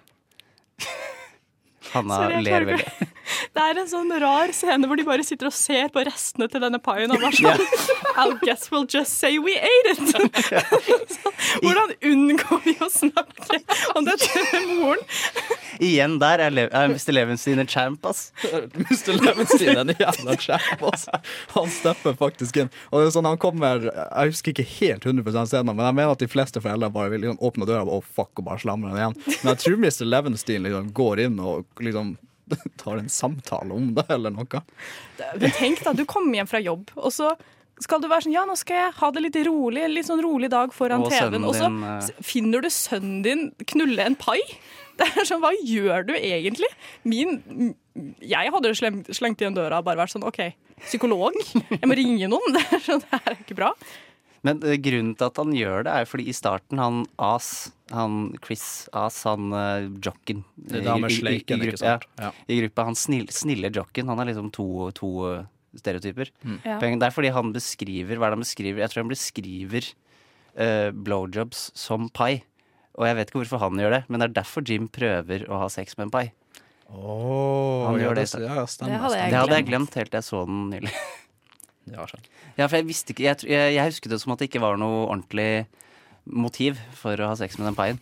Hanna 1.92 2.40
ler 2.40 2.66
veldig. 2.68 3.09
Det 3.52 3.62
er 3.62 3.78
en 3.78 3.88
sånn 3.88 4.11
rar 4.20 4.52
scene 4.57 4.88
hvor 4.88 4.98
de 4.98 5.05
bare 5.07 5.24
sitter 5.26 5.48
og 5.48 5.55
ser 5.57 5.90
på 5.94 6.02
restene 6.07 6.48
til 6.50 6.62
denne 6.64 6.81
paien 6.83 7.12
og 7.12 7.22
bare 7.22 7.37
sånn 7.37 7.92
I'll 8.16 8.37
guess 8.42 8.70
we'll 8.72 8.88
just 8.88 9.18
say 9.18 9.38
we 9.38 9.57
ate 9.57 9.92
it. 9.92 11.18
Hvordan 11.62 11.92
unngår 12.12 12.61
vi 12.64 12.74
å 12.83 12.88
snakke 12.92 13.61
om 13.96 14.07
dette 14.07 14.42
med 14.52 14.74
moren? 14.81 15.05
Igjen 15.83 16.18
der 16.20 16.42
er, 16.44 16.52
Le 16.52 16.66
er 16.68 16.92
Mr. 16.92 17.12
Levenstein 17.14 17.62
en 17.62 17.68
champ, 17.68 18.05
ass. 18.07 18.31
Mr. 18.85 19.16
Levenstein 19.16 19.72
er 19.72 19.81
en 19.83 19.94
jævla 19.96 20.37
champ, 20.40 20.85
ass. 20.92 21.09
Han 21.55 21.70
stepper 21.72 22.16
faktisk 22.18 22.61
inn. 22.62 22.70
Og 22.90 23.00
det 23.00 23.09
er 23.09 23.14
sånn, 23.16 23.28
han 23.28 23.40
kommer 23.40 23.88
Jeg 23.88 24.35
husker 24.35 24.55
ikke 24.55 24.68
helt 24.76 25.09
100% 25.09 25.50
scenen, 25.50 25.72
men 25.72 25.88
jeg 25.88 25.98
mener 25.98 26.14
at 26.14 26.22
de 26.22 26.31
fleste 26.31 26.62
foreldre 26.62 26.92
bare 26.92 27.14
vil 27.14 27.24
liksom 27.24 27.40
åpne 27.42 27.68
døra 27.68 27.87
og, 27.87 28.02
oh, 28.02 28.12
fuck, 28.20 28.31
og 28.37 28.46
bare 28.50 28.62
slamre 28.62 28.92
den 28.92 29.00
igjen. 29.00 29.18
Men 29.33 29.52
jeg 29.55 29.62
tror 29.64 29.81
Mr. 29.83 30.05
Levenstein 30.09 30.68
liksom 30.68 30.92
går 30.96 31.24
inn 31.26 31.40
og 31.42 31.81
liksom 31.86 32.14
tar 32.82 33.00
en 33.00 33.08
samtale 33.12 33.74
om 33.74 33.92
det, 33.96 34.06
eller 34.12 34.34
noe. 34.34 34.62
Men 35.38 35.56
tenk 35.56 35.82
da, 35.86 35.94
du 35.96 36.04
kommer 36.08 36.40
hjem 36.40 36.50
fra 36.50 36.60
jobb, 36.62 36.90
og 36.98 37.12
så 37.14 37.32
skal 37.82 38.02
du 38.02 38.08
være 38.10 38.26
sånn 38.26 38.34
Ja, 38.34 38.44
nå 38.46 38.54
skal 38.58 38.78
jeg 38.78 38.94
ha 38.98 39.10
det 39.14 39.22
litt 39.24 39.38
rolig, 39.48 39.82
en 39.82 39.94
litt 39.96 40.08
sånn 40.08 40.22
rolig 40.22 40.50
dag 40.52 40.74
foran 40.76 41.04
TV-en. 41.08 41.46
Og 41.48 41.56
så 41.56 41.70
din, 41.70 41.82
eh, 41.88 42.22
finner 42.26 42.62
du 42.62 42.68
sønnen 42.72 43.22
din 43.24 43.44
knulle 43.72 44.06
en 44.10 44.18
pai. 44.18 44.40
Det 45.00 45.06
er 45.08 45.24
sånn, 45.24 45.40
Hva 45.40 45.54
gjør 45.56 46.04
du 46.10 46.12
egentlig? 46.12 46.68
Min 47.08 47.38
Jeg 48.20 48.52
hadde 48.52 48.74
slengt, 48.76 49.08
slengt 49.16 49.40
igjen 49.40 49.56
døra 49.56 49.80
og 49.80 49.86
bare 49.86 50.02
vært 50.02 50.12
sånn 50.12 50.26
OK, 50.28 50.42
psykolog? 50.84 51.38
Jeg 51.72 51.88
må 51.88 51.96
ringe 51.96 52.28
noen. 52.28 52.52
Det 52.58 52.66
er 52.76 52.84
sånn, 52.84 53.00
det 53.00 53.10
her 53.16 53.32
er 53.32 53.40
ikke 53.40 53.56
bra. 53.58 53.72
Men 54.46 54.60
eh, 54.66 54.76
grunnen 54.84 55.16
til 55.16 55.30
at 55.30 55.40
han 55.40 55.56
gjør 55.56 55.88
det, 55.88 55.96
er 55.96 56.10
fordi 56.10 56.28
i 56.28 56.36
starten 56.36 56.82
han 56.82 57.02
As, 57.16 57.72
han 57.92 58.37
Chris 58.44 58.88
As, 58.92 59.22
han 59.28 59.52
uh, 59.52 59.88
jocken 60.02 60.44
Det 60.57 60.81
i- 60.83 60.87
i- 60.87 61.37
i- 61.37 61.44
gruppa- 61.44 61.78
sant? 61.78 62.07
Ja, 62.18 62.24
Ja. 62.24 62.33
I 62.48 62.61
gruppa. 62.62 62.85
Han 62.85 62.94
snill, 62.98 63.26
snille 63.28 63.70
jocken. 63.72 64.09
Han 64.09 64.18
er 64.20 64.26
liksom 64.33 64.50
to, 64.52 64.90
to 64.92 65.11
eh, 65.33 65.44
stereotyper. 65.76 66.31
Mm. 66.44 66.59
Ja. 66.64 66.78
Det 66.81 67.02
er 67.02 67.11
fordi 67.14 67.33
han 67.33 67.52
beskriver 67.52 68.16
Hva 68.18 68.26
er 68.26 68.31
det 68.35 68.38
han 68.38 68.44
beskriver? 68.46 68.78
Jeg 68.83 68.90
tror 68.90 69.02
han 69.05 69.12
beskriver 69.14 69.92
uh, 70.59 70.90
blowjobs 70.92 71.70
som 71.74 72.09
pai. 72.11 72.42
Og 72.98 73.07
jeg 73.09 73.16
vet 73.16 73.31
ikke 73.31 73.40
hvorfor 73.44 73.59
han 73.62 73.78
gjør 73.81 73.90
det, 73.90 74.02
men 74.11 74.20
det 74.20 74.28
er 74.31 74.42
derfor 74.42 74.62
Jim 74.68 74.87
prøver 74.88 75.46
å 75.48 75.59
ha 75.62 75.68
sex 75.72 75.96
med 75.96 76.07
en 76.07 76.11
pai. 76.11 76.33
Oh, 76.92 77.87
Han 77.88 77.96
gjør 78.00 78.14
det. 78.18 78.26
det- 78.33 78.42
ja, 78.44 78.66
stemmer, 78.66 78.92
Det 78.92 79.00
hadde 79.00 79.16
jeg 79.16 79.31
det 79.31 79.38
hadde 79.40 79.55
jeg 79.57 79.66
glemt. 79.66 79.94
helt 79.94 80.11
til 80.11 80.18
jeg 80.18 80.24
så 80.28 80.44
den 80.46 80.70
nylig. 80.70 80.92
Ja, 82.57 82.68
for 82.68 82.76
jeg 82.76 82.87
visste 82.87 83.11
ikke 83.14 83.24
Jeg, 83.24 83.37
jeg, 83.48 83.74
jeg 83.74 83.85
husket 83.90 84.11
det 84.12 84.20
som 84.20 84.33
at 84.33 84.38
det 84.38 84.50
ikke 84.50 84.61
var 84.62 84.76
noe 84.78 85.07
ordentlig 85.09 85.66
motiv 86.24 86.80
for 86.98 87.18
å 87.18 87.32
ha 87.32 87.38
sex 87.38 87.58
med 87.58 87.70
den 87.70 87.78
paien. 87.78 87.98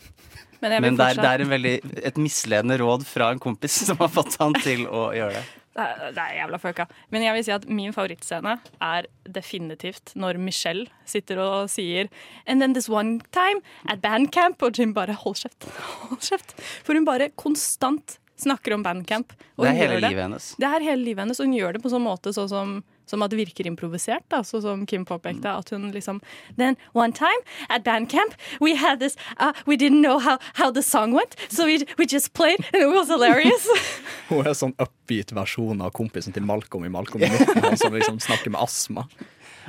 Men 0.61 0.77
Men 0.83 0.97
det 0.99 1.07
er, 1.15 1.17
det 1.17 1.31
er 1.31 1.45
en 1.47 1.55
veldig, 1.55 1.75
et 2.05 2.19
misledende 2.21 2.77
råd 2.83 3.07
fra 3.09 3.31
en 3.33 3.41
kompis 3.41 3.79
som 3.87 3.97
har 4.03 4.11
fått 4.13 4.37
han 4.43 4.53
til 4.61 4.85
å 4.87 5.09
gjøre 5.17 5.41
det. 5.41 5.47
Det 5.71 5.85
er, 5.87 6.11
det 6.11 6.19
er 6.19 6.33
jævla 6.35 6.59
fucka. 6.59 6.85
Men 7.15 7.23
jeg 7.23 7.35
vil 7.37 7.45
si 7.47 7.53
at 7.55 7.63
min 7.71 7.93
favorittscene 7.95 8.57
er 8.83 9.07
definitivt 9.23 10.11
når 10.19 10.41
Michelle 10.43 10.91
sitter 11.09 11.39
og 11.39 11.71
sier 11.71 12.11
And 12.45 12.61
then 12.61 12.75
this 12.75 12.89
one 12.91 13.21
time 13.31 13.63
at 13.87 14.03
bandcamp, 14.03 14.61
og 14.67 14.77
Jim 14.77 14.91
bare 14.93 15.15
hold 15.23 15.39
kjeft. 15.39 15.69
Hold 16.03 16.27
kjeft. 16.27 16.57
For 16.83 16.99
hun 16.99 17.07
bare 17.07 17.31
konstant 17.39 18.19
snakker 18.43 18.75
om 18.77 18.85
bandcamp. 18.87 19.35
Det 19.61 19.69
er 19.69 19.77
hele 19.79 20.01
livet 20.03 20.25
hennes. 20.27 20.55
Det 20.61 20.69
er 20.69 20.85
hele 20.85 21.05
livet 21.05 21.25
hennes, 21.25 21.41
og 21.41 21.49
hun 21.49 21.57
gjør 21.59 21.77
det 21.77 21.83
på 21.85 21.93
sånn 21.93 22.05
måte 22.05 22.33
sånn 22.37 22.49
som, 22.51 22.75
som 23.11 23.25
at 23.25 23.33
det 23.33 23.41
virker 23.41 23.69
improvisert, 23.71 24.25
da, 24.33 24.43
sånn 24.47 24.65
som 24.65 24.85
Kim 24.91 25.05
påpekte. 25.09 25.51
At 25.51 25.73
hun 25.75 25.91
liksom 25.95 26.21
Then 26.57 26.77
one 26.93 27.13
time 27.17 27.41
at 27.69 27.85
bandcamp, 27.85 28.37
we 28.61 28.77
had 28.77 29.01
this 29.01 29.17
uh, 29.39 29.53
We 29.67 29.77
didn't 29.77 30.03
know 30.03 30.19
how, 30.19 30.39
how 30.55 30.71
the 30.71 30.83
song 30.83 31.13
went, 31.13 31.37
so 31.49 31.67
we, 31.67 31.85
we 31.99 32.07
just 32.07 32.33
played, 32.35 32.65
and 32.73 32.83
it 32.83 32.89
was 32.89 33.09
hilarious. 33.09 33.67
Hun 34.31 34.47
er 34.47 34.55
sånn 34.55 34.77
upbeat 34.79 35.35
versjon 35.35 35.83
av 35.83 35.93
kompisen 35.97 36.35
til 36.37 36.47
Malcolm 36.47 36.87
i 36.87 36.93
Malcolm 36.93 37.25
i 37.27 37.31
midten, 37.33 37.77
som 37.77 37.95
liksom 37.95 38.21
snakker 38.23 38.55
med 38.55 38.63
astma. 38.63 39.07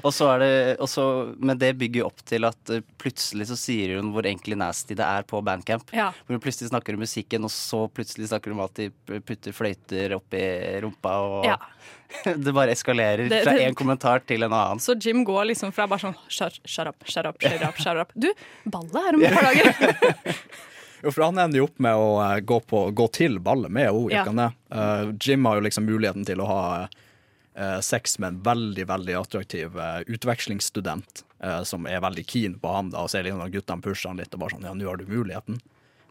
Og 0.04 0.14
så 0.16 0.28
er 0.34 0.40
det, 0.42 0.52
og 0.82 0.90
så, 0.90 1.04
men 1.38 1.58
det 1.62 1.74
bygger 1.80 2.02
jo 2.04 2.08
opp 2.10 2.24
til 2.28 2.48
at 2.48 2.72
eh, 2.74 2.82
plutselig 3.02 3.48
så 3.52 3.58
sier 3.60 3.96
hun 4.00 4.12
hvor 4.16 4.26
egentlig 4.26 4.58
nasty 4.60 4.96
det 4.98 5.06
er 5.06 5.24
på 5.30 5.42
bandcamp. 5.46 5.92
Ja. 5.96 6.10
Hvor 6.26 6.36
hun 6.38 6.42
plutselig 6.44 6.72
snakker 6.72 6.98
om 6.98 7.04
musikken, 7.04 7.46
og 7.48 7.54
så 7.54 7.84
plutselig 7.94 8.32
snakker 8.32 8.52
hun 8.54 8.60
om 8.60 8.66
at 8.66 8.82
de 8.82 8.90
putter 9.28 9.54
fløyter 9.56 10.16
oppi 10.18 10.42
rumpa, 10.86 11.16
og 11.28 11.46
Ja. 11.52 11.58
det 12.26 12.52
bare 12.52 12.74
eskalerer 12.76 13.30
Det- 13.32 13.44
fra 13.46 13.54
én 13.56 13.70
en 13.70 13.76
kommentar 13.76 14.20
til 14.28 14.44
en 14.44 14.52
annen. 14.52 14.80
Så 14.84 14.98
Jim 15.00 15.24
går 15.24 15.46
liksom 15.54 15.72
fra 15.72 15.86
bare 15.88 16.00
sånn 16.04 16.18
shut, 16.28 16.58
shut 16.66 16.88
up, 16.90 16.98
shut 17.08 17.26
up, 17.30 17.38
shut 17.42 17.62
up, 17.64 17.78
shut 17.80 17.98
up. 18.04 18.12
Du, 18.16 18.28
ballet 18.66 19.00
er 19.08 19.16
om 19.16 19.24
et 19.24 19.34
par 19.38 19.48
dager. 19.52 20.36
Jo, 21.02 21.10
for 21.10 21.24
han 21.26 21.40
ender 21.42 21.58
jo 21.58 21.64
opp 21.66 21.80
med 21.82 21.98
å 21.98 22.10
eh, 22.22 22.40
gå, 22.46 22.60
på, 22.70 22.80
gå 22.94 23.06
til 23.10 23.40
ballet 23.42 23.72
med 23.74 23.88
henne, 23.88 24.12
Ja. 24.14 24.22
det? 24.30 24.50
Eh, 24.70 25.08
Jim 25.26 25.48
har 25.50 25.58
jo 25.58 25.64
liksom 25.66 25.88
muligheten 25.90 26.28
til 26.28 26.44
å 26.44 26.46
ha 26.46 26.60
eh, 26.84 27.00
sex 27.84 28.18
med 28.20 28.28
en 28.34 28.42
veldig, 28.46 28.86
veldig 28.88 29.16
attraktiv 29.20 29.76
eh, 29.78 30.02
utvekslingsstudent 30.08 31.24
eh, 31.44 31.64
som 31.68 31.86
er 31.90 32.00
veldig 32.02 32.24
keen 32.28 32.56
på 32.62 32.72
ham. 32.72 32.90
da, 32.94 33.04
og 33.04 33.10
ser 33.12 33.24
liksom 33.28 33.42
at 33.44 33.52
guttene 33.52 33.82
pusher 33.84 34.10
han 34.10 34.18
litt 34.22 34.34
og 34.34 34.40
bare 34.46 34.56
sånn, 34.56 34.64
ja, 34.70 34.74
nå 34.74 34.88
har 34.88 34.98
du 35.02 35.06
muligheten. 35.10 35.60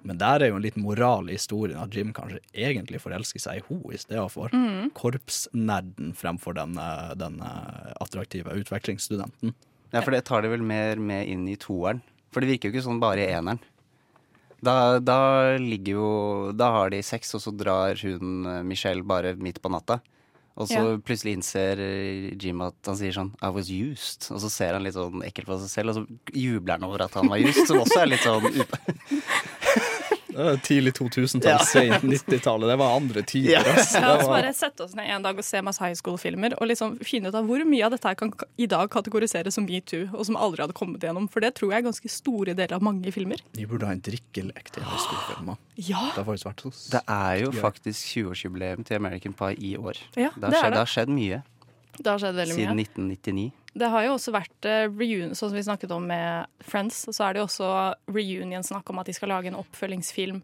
Men 0.02 0.16
der 0.16 0.40
er 0.40 0.48
jo 0.48 0.56
en 0.56 0.62
liten 0.64 0.82
moral 0.84 1.28
i 1.28 1.34
historien 1.36 1.76
at 1.80 1.92
Jim 1.92 2.12
kanskje 2.16 2.38
egentlig 2.56 3.02
forelsker 3.02 3.40
seg 3.42 3.58
i 3.58 3.64
henne 3.68 3.92
i 3.92 3.98
stedet 4.00 4.30
for 4.32 4.48
Mm. 4.56 4.90
korpsnerden 4.96 6.14
fremfor 6.16 6.54
den, 6.56 6.78
eh, 6.78 7.14
den 7.20 7.40
eh, 7.40 7.92
attraktive 8.00 8.54
utvekslingsstudenten. 8.62 9.52
Ja, 9.92 10.00
for 10.00 10.12
det 10.12 10.24
tar 10.24 10.42
det 10.42 10.50
vel 10.52 10.62
mer 10.62 10.96
med 10.96 11.28
inn 11.28 11.48
i 11.48 11.56
toeren. 11.56 12.00
For 12.32 12.40
det 12.40 12.48
virker 12.48 12.70
jo 12.70 12.76
ikke 12.78 12.86
sånn 12.86 13.00
bare 13.02 13.24
i 13.26 13.32
eneren. 13.32 13.58
Da, 14.62 14.98
da 15.00 15.56
ligger 15.56 15.96
jo 15.96 16.52
Da 16.52 16.68
har 16.70 16.90
de 16.92 17.00
sex, 17.02 17.34
og 17.34 17.40
så 17.40 17.52
drar 17.56 17.96
hun 18.02 18.46
eh, 18.46 18.62
Michelle 18.62 19.02
bare 19.02 19.34
midt 19.36 19.60
på 19.62 19.70
natta. 19.72 20.00
Og 20.60 20.68
så 20.68 20.76
Ja. 20.76 20.96
plutselig 21.00 21.32
innser 21.38 21.80
Jim 22.36 22.60
at 22.60 22.74
han 22.84 22.96
sier 22.98 23.14
sånn 23.16 23.30
I 23.40 23.48
was 23.48 23.70
used. 23.72 24.26
Og 24.30 24.42
så 24.44 24.50
ser 24.52 24.74
han 24.76 24.84
litt 24.84 24.94
sånn 24.94 25.22
ekkelt 25.24 25.48
på 25.48 25.56
seg 25.62 25.70
selv, 25.72 25.88
og 25.88 25.96
så 25.96 26.34
jubler 26.36 26.76
han 26.76 26.84
over 26.84 27.06
at 27.06 27.14
han 27.16 27.28
var 27.32 27.40
used, 27.40 27.66
som 27.66 27.80
også 27.80 28.02
er 28.02 28.10
litt 28.12 28.20
sånn 28.26 28.44
Tidlig 30.66 30.92
2000-tall, 30.98 31.50
Ja. 31.50 31.58
sent 31.66 32.02
90-tallet. 32.06 32.68
Det 32.72 32.76
var 32.80 32.96
andre 32.96 33.22
tider. 33.22 33.50
Ja. 33.52 33.62
Altså. 33.64 33.98
Det 34.00 34.02
La 34.06 34.14
oss 34.18 34.28
bare 34.30 34.52
sette 34.56 34.84
oss 34.86 34.94
ned 34.98 35.10
en 35.14 35.22
dag 35.26 35.38
og 35.38 35.44
se 35.46 35.60
masse 35.66 35.82
high 35.82 35.96
school-filmer 35.98 36.54
og 36.60 36.68
liksom 36.70 36.96
finne 37.06 37.28
ut 37.32 37.38
av 37.38 37.46
hvor 37.48 37.64
mye 37.68 37.84
av 37.86 37.94
dette 37.94 38.08
her 38.08 38.18
kan 38.20 38.32
i 38.60 38.66
dag 38.70 38.90
kategoriseres 38.92 39.54
som 39.58 39.66
metoo, 39.68 40.06
og 40.14 40.24
som 40.26 40.38
aldri 40.40 40.64
hadde 40.64 40.76
kommet 40.76 41.04
gjennom. 41.06 41.28
For 41.32 41.40
det 41.44 41.54
tror 41.58 41.72
jeg 41.74 41.82
er 41.84 41.88
ganske 41.90 42.10
store 42.12 42.54
deler 42.58 42.76
av 42.78 42.82
mange 42.86 43.12
filmer. 43.14 43.42
Vi 43.56 43.66
burde 43.70 43.86
ha 43.88 43.92
en 43.96 44.02
drikkelek 44.04 44.72
til 44.74 44.82
high 44.86 45.04
school-filmer. 45.06 45.56
Ja. 45.76 46.06
Det 46.14 46.22
har 46.24 46.28
faktisk 46.28 46.50
vært 46.50 46.66
Det 46.96 47.02
er 47.06 47.36
jo 47.44 47.52
faktisk 47.56 48.12
20-årsjubileum 48.16 48.84
til 48.86 48.96
American 49.00 49.32
Pie 49.36 49.56
i 49.58 49.76
år. 49.76 49.96
Ja, 50.16 50.30
det, 50.36 50.42
har 50.42 50.50
det 50.50 50.50
er 50.50 50.60
skjedd, 50.60 50.64
det. 50.64 50.72
det 50.76 50.84
har 50.84 50.92
skjedd 50.96 51.14
mye. 51.16 51.42
Det 51.98 52.06
har 52.06 52.20
skjedd 52.22 52.38
veldig 52.38 52.56
siden 52.56 52.78
mye. 52.78 52.86
1999. 52.86 53.50
Det 53.80 53.90
har 53.92 54.06
jo 54.06 54.14
også 54.16 54.32
vært 54.34 54.66
eh, 54.66 54.86
reunion, 54.88 55.34
sånn 55.38 55.52
som 55.52 55.58
vi 55.58 55.66
snakket 55.66 55.92
om 55.94 56.06
med 56.10 56.48
Friends, 56.66 57.04
så 57.10 57.26
er 57.26 57.34
det 57.34 57.42
jo 57.42 57.46
også 57.46 57.68
reunion-snakk 58.10 58.90
om 58.90 58.98
at 59.02 59.10
de 59.10 59.14
skal 59.14 59.30
lage 59.30 59.50
en 59.52 59.58
oppfølgingsfilm 59.60 60.40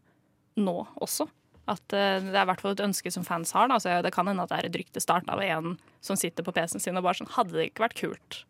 nå 0.62 0.76
også. 1.02 1.26
At 1.66 1.96
eh, 1.96 2.20
Det 2.22 2.34
er 2.34 2.44
i 2.44 2.50
hvert 2.52 2.62
fall 2.62 2.76
et 2.76 2.84
ønske 2.86 3.10
som 3.10 3.26
fans 3.26 3.50
har. 3.56 3.66
Da. 3.72 3.80
Så 3.82 3.96
det 4.06 4.14
kan 4.14 4.30
hende 4.30 4.46
at 4.46 4.52
det 4.52 4.60
er 4.60 4.68
et 4.70 4.78
rykte 4.78 5.02
starta 5.02 5.34
av 5.34 5.42
en 5.42 5.74
som 6.04 6.18
sitter 6.18 6.46
på 6.46 6.54
PC-en 6.54 6.82
sin 6.82 6.98
og 6.98 7.06
bare 7.06 7.18
sånn 7.18 7.34
Hadde 7.34 7.58
det 7.58 7.70
ikke 7.72 7.88
vært 7.88 7.98
kult 7.98 8.42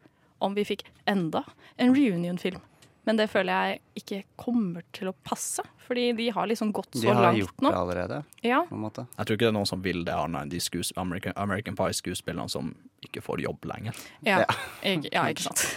om 0.44 0.52
vi 0.56 0.66
fikk 0.68 0.84
enda 1.08 1.46
en 1.80 1.96
reunion-film? 1.96 2.60
Men 3.06 3.16
det 3.20 3.28
føler 3.30 3.52
jeg 3.70 3.80
ikke 4.02 4.16
kommer 4.42 4.82
til 4.96 5.12
å 5.12 5.14
passe, 5.24 5.62
fordi 5.86 6.08
de 6.18 6.24
har 6.34 6.48
liksom 6.50 6.72
gått 6.74 6.96
så 6.98 7.06
langt 7.06 7.16
nå. 7.16 7.22
De 7.22 7.26
har 7.28 7.36
gjort 7.38 7.60
nå. 7.62 7.70
det 7.70 7.78
allerede, 7.78 8.16
Ja. 8.42 8.64
på 8.66 8.74
en 8.74 8.82
måte. 8.82 9.06
Jeg 9.16 9.26
tror 9.26 9.36
ikke 9.36 9.44
det 9.46 9.52
er 9.52 9.58
noen 9.60 9.70
som 9.70 9.82
vil 9.84 10.00
det, 10.04 10.14
annet 10.14 10.42
enn 10.42 10.50
de 10.50 10.58
skues 10.60 10.90
American, 10.98 11.32
American 11.36 11.76
Pie-skuespillerne 11.78 12.50
som 12.50 12.72
ikke 13.06 13.22
får 13.22 13.44
jobb 13.46 13.64
lenger. 13.70 13.94
Ja, 14.26 14.40
ikke, 14.82 15.12
ja, 15.12 15.28
ikke 15.30 15.46
sant. 15.50 15.66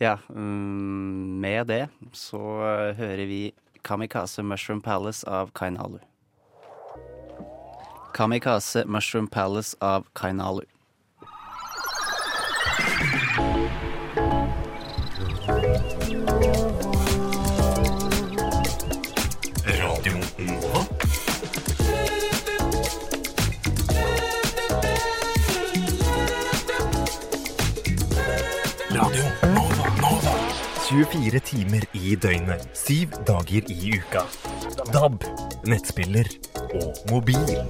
Ja, 0.00 0.14
um, 0.32 1.36
med 1.44 1.66
det 1.68 1.82
så 2.16 2.40
eh, 2.64 2.94
hører 2.96 3.26
vi 3.28 3.52
Kamikaze 3.84 4.40
Mushroom 4.42 4.80
Palace 4.80 5.28
av 5.28 5.50
Kainalu. 5.52 5.98
Kamikaze 8.16 8.86
Mushroom 8.88 9.26
Palace 9.28 9.76
av 9.84 10.06
Kainalu. 10.16 10.64
24 30.90 31.38
timer 31.46 31.84
i 31.94 32.16
døgnet, 32.18 32.64
syv 32.74 33.12
dager 33.28 33.66
i 33.70 33.92
uka. 34.00 34.24
DAB, 34.90 35.22
nettspiller 35.70 36.26
og 36.74 36.98
mobil. 37.12 37.60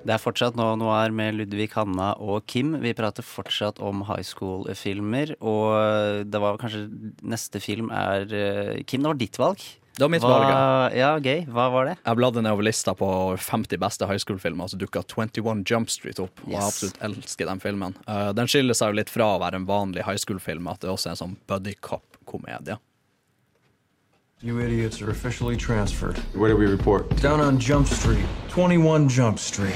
Det 0.00 0.14
er 0.16 0.20
fortsatt 0.20 0.56
nå 0.58 0.66
noir 0.80 1.12
med 1.14 1.36
Ludvig 1.38 1.70
Hanna 1.76 2.10
og 2.20 2.44
Kim. 2.50 2.74
Vi 2.82 2.92
prater 2.96 3.24
fortsatt 3.24 3.80
om 3.84 4.02
high 4.08 4.24
school-filmer. 4.24 5.34
Og 5.40 6.24
det 6.32 6.40
var 6.40 6.60
kanskje 6.60 6.86
neste 7.32 7.60
film 7.64 7.90
er 7.92 8.24
eh, 8.28 8.72
Kim, 8.88 9.04
det 9.04 9.12
var 9.12 9.20
ditt 9.20 9.40
valg. 9.40 9.64
Det 9.96 10.04
var 10.06 10.12
mitt 10.14 10.24
Hva- 10.24 10.30
valg, 10.32 10.48
ja. 10.52 11.00
Ja, 11.00 11.10
gøy. 11.20 11.42
Hva 11.52 11.66
var 11.74 11.88
det? 11.90 11.96
Jeg 12.06 12.16
bladde 12.20 12.44
nedover 12.44 12.64
lista 12.68 12.94
på 12.96 13.08
50 13.40 13.80
beste 13.82 14.08
high 14.08 14.20
school-filmer, 14.22 14.68
så 14.72 14.78
dukka 14.80 15.02
21 15.04 15.64
Jump 15.68 15.92
Street 15.92 16.20
opp. 16.24 16.40
Og 16.46 16.54
jeg 16.56 16.64
absolutt 16.64 17.00
elsker 17.08 17.48
den 17.52 17.60
filmen. 17.64 17.96
Eh, 18.08 18.30
den 18.36 18.48
skiller 18.52 18.76
seg 18.78 18.92
jo 18.94 19.00
litt 19.02 19.12
fra 19.12 19.34
å 19.36 19.40
være 19.44 19.60
en 19.60 19.68
vanlig 19.68 20.04
high 20.08 20.20
school-film, 20.20 20.68
at 20.72 20.80
det 20.84 20.92
også 20.92 21.10
er 21.12 21.16
en 21.18 21.22
sånn 21.24 21.36
buddy 21.50 21.76
cop-komedie. 22.30 22.78
You 24.42 24.60
idiots 24.60 25.02
are 25.02 25.10
officially 25.10 25.56
transferred. 25.56 26.16
Where 26.34 26.50
do 26.50 26.56
we 26.56 26.66
report? 26.66 27.14
Down 27.16 27.40
on 27.40 27.58
Jump 27.58 27.86
Street. 27.86 28.24
21 28.48 29.08
Jump 29.08 29.38
Street. 29.38 29.74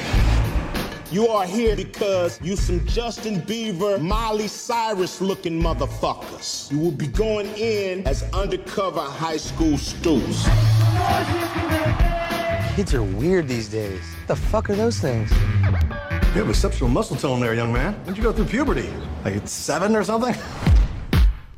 You 1.12 1.28
are 1.28 1.44
here 1.44 1.76
because 1.76 2.40
you 2.40 2.56
some 2.56 2.84
Justin 2.86 3.42
Bieber, 3.42 4.00
Miley 4.00 4.48
Cyrus 4.48 5.20
looking 5.20 5.60
motherfuckers. 5.60 6.72
You 6.72 6.78
will 6.78 6.90
be 6.90 7.06
going 7.06 7.46
in 7.56 8.06
as 8.06 8.22
undercover 8.32 9.02
high 9.02 9.36
school 9.36 9.76
stoops. 9.76 10.44
Kids 12.74 12.94
are 12.94 13.02
weird 13.02 13.46
these 13.46 13.68
days. 13.68 14.00
What 14.00 14.28
the 14.28 14.36
fuck 14.36 14.70
are 14.70 14.74
those 14.74 14.98
things? 14.98 15.30
You 15.30 16.40
have 16.40 16.48
exceptional 16.48 16.88
muscle 16.88 17.16
tone 17.16 17.38
there, 17.38 17.54
young 17.54 17.72
man. 17.72 17.92
When'd 18.04 18.16
you 18.16 18.22
go 18.22 18.32
through 18.32 18.46
puberty? 18.46 18.88
Like 19.24 19.36
at 19.36 19.48
seven 19.48 19.94
or 19.94 20.02
something? 20.02 20.34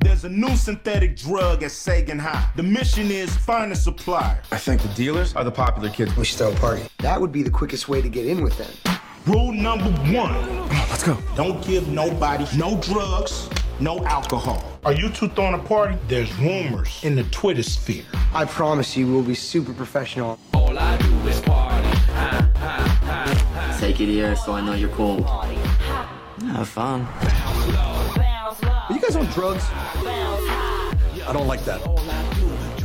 There's 0.06 0.24
a 0.24 0.28
new 0.28 0.54
synthetic 0.54 1.16
drug 1.16 1.64
at 1.64 1.72
Sagan 1.72 2.20
High. 2.20 2.48
The 2.54 2.62
mission 2.62 3.10
is 3.10 3.34
find 3.36 3.72
a 3.72 3.74
supplier. 3.74 4.40
I 4.52 4.56
think 4.56 4.80
the 4.80 4.88
dealers 4.90 5.34
are 5.34 5.42
the 5.42 5.50
popular 5.50 5.88
kids. 5.90 6.16
We 6.16 6.24
should 6.24 6.38
throw 6.38 6.52
a 6.52 6.54
party. 6.54 6.84
That 6.98 7.20
would 7.20 7.32
be 7.32 7.42
the 7.42 7.50
quickest 7.50 7.88
way 7.88 8.00
to 8.00 8.08
get 8.08 8.24
in 8.24 8.44
with 8.44 8.56
them. 8.56 8.70
Rule 9.26 9.52
number 9.52 9.90
one. 10.16 10.68
Let's 10.68 11.02
go. 11.02 11.18
Don't 11.34 11.60
give 11.66 11.88
nobody 11.88 12.46
no 12.56 12.80
drugs, 12.82 13.50
no 13.80 14.04
alcohol. 14.04 14.78
Are 14.84 14.92
you 14.92 15.10
two 15.10 15.26
throwing 15.30 15.54
a 15.54 15.58
party? 15.58 15.98
There's 16.06 16.32
rumors 16.38 17.00
in 17.02 17.16
the 17.16 17.24
Twitter 17.24 17.64
sphere. 17.64 18.04
I 18.32 18.44
promise 18.44 18.96
you 18.96 19.12
we'll 19.12 19.24
be 19.24 19.34
super 19.34 19.72
professional. 19.72 20.38
All 20.54 20.78
I 20.78 20.96
do 20.98 21.28
is 21.28 21.40
party. 21.40 21.88
Ha, 21.88 22.48
ha, 22.54 22.98
ha, 23.02 23.76
Take 23.80 24.00
it 24.00 24.06
here 24.06 24.36
so 24.36 24.52
I 24.52 24.60
know 24.60 24.74
you're 24.74 24.88
cool. 24.90 25.24
Have 25.24 26.68
fun. 26.68 27.08
Guys 29.16 29.26
on 29.26 29.32
drugs? 29.32 29.64
I 31.26 31.32
don't 31.32 31.46
like 31.46 31.64
that. 31.64 31.80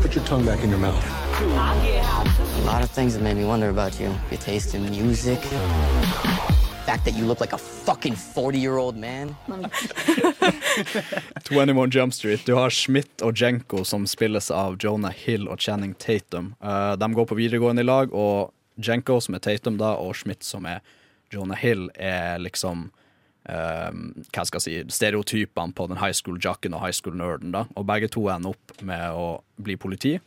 Put 0.01 0.15
your 0.15 0.23
tongue 0.23 0.45
back 0.45 0.63
in 0.63 0.69
your 0.69 0.79
mouth. 0.79 1.03
A 1.41 2.65
lot 2.65 2.83
of 2.83 2.89
things 2.89 3.13
that 3.13 3.21
made 3.21 3.35
me 3.35 3.43
wonder 3.45 3.69
about 3.69 3.99
you. 3.99 4.13
Your 4.29 4.39
taste 4.39 4.73
in 4.75 4.89
music. 4.89 5.39
fact 6.85 7.05
that 7.05 7.15
you 7.15 7.25
look 7.25 7.41
like 7.41 7.53
a 7.53 7.57
fucking 7.57 8.15
40 8.15 8.57
year 8.57 8.77
old 8.77 8.95
man. 8.95 9.35
21 11.43 11.91
Jump 11.91 12.13
Street. 12.13 12.45
Du 12.45 12.55
har 12.55 12.69
Schmidt 12.69 13.21
og 13.21 13.41
Jenko 13.41 13.83
som 13.83 14.07
spilles 14.07 14.51
av 14.51 14.77
Jonah 14.79 15.11
Hill 15.11 15.47
og 15.47 15.59
Channing 15.59 15.93
Tatum. 15.93 16.55
Eh, 16.63 16.93
de 16.93 17.13
går 17.13 17.25
på 17.25 17.35
videregående 17.35 17.81
i 17.81 17.85
lag, 17.85 18.13
og 18.13 18.51
Jenko, 18.75 19.19
som 19.19 19.35
er 19.35 19.39
Tatum, 19.39 19.77
da, 19.77 19.95
og 19.95 20.15
Schmidt, 20.15 20.43
som 20.43 20.65
er 20.65 20.79
Jonah 21.31 21.57
Hill, 21.57 21.89
er 21.95 22.39
liksom 22.39 22.89
hva 23.41 24.43
skal 24.45 24.59
jeg 24.59 24.65
si, 24.65 24.95
stereotypene 24.95 25.73
på 25.73 25.87
den 25.89 25.97
high 25.97 26.13
school-jacken 26.13 26.75
og 26.77 26.83
high 26.83 26.93
school-nerden. 26.93 27.51
da. 27.55 27.65
Og 27.75 27.87
begge 27.89 28.11
to 28.13 28.27
ender 28.29 28.53
opp 28.53 28.83
med 28.85 29.15
å 29.17 29.41
bli 29.57 29.77
politi, 29.81 30.19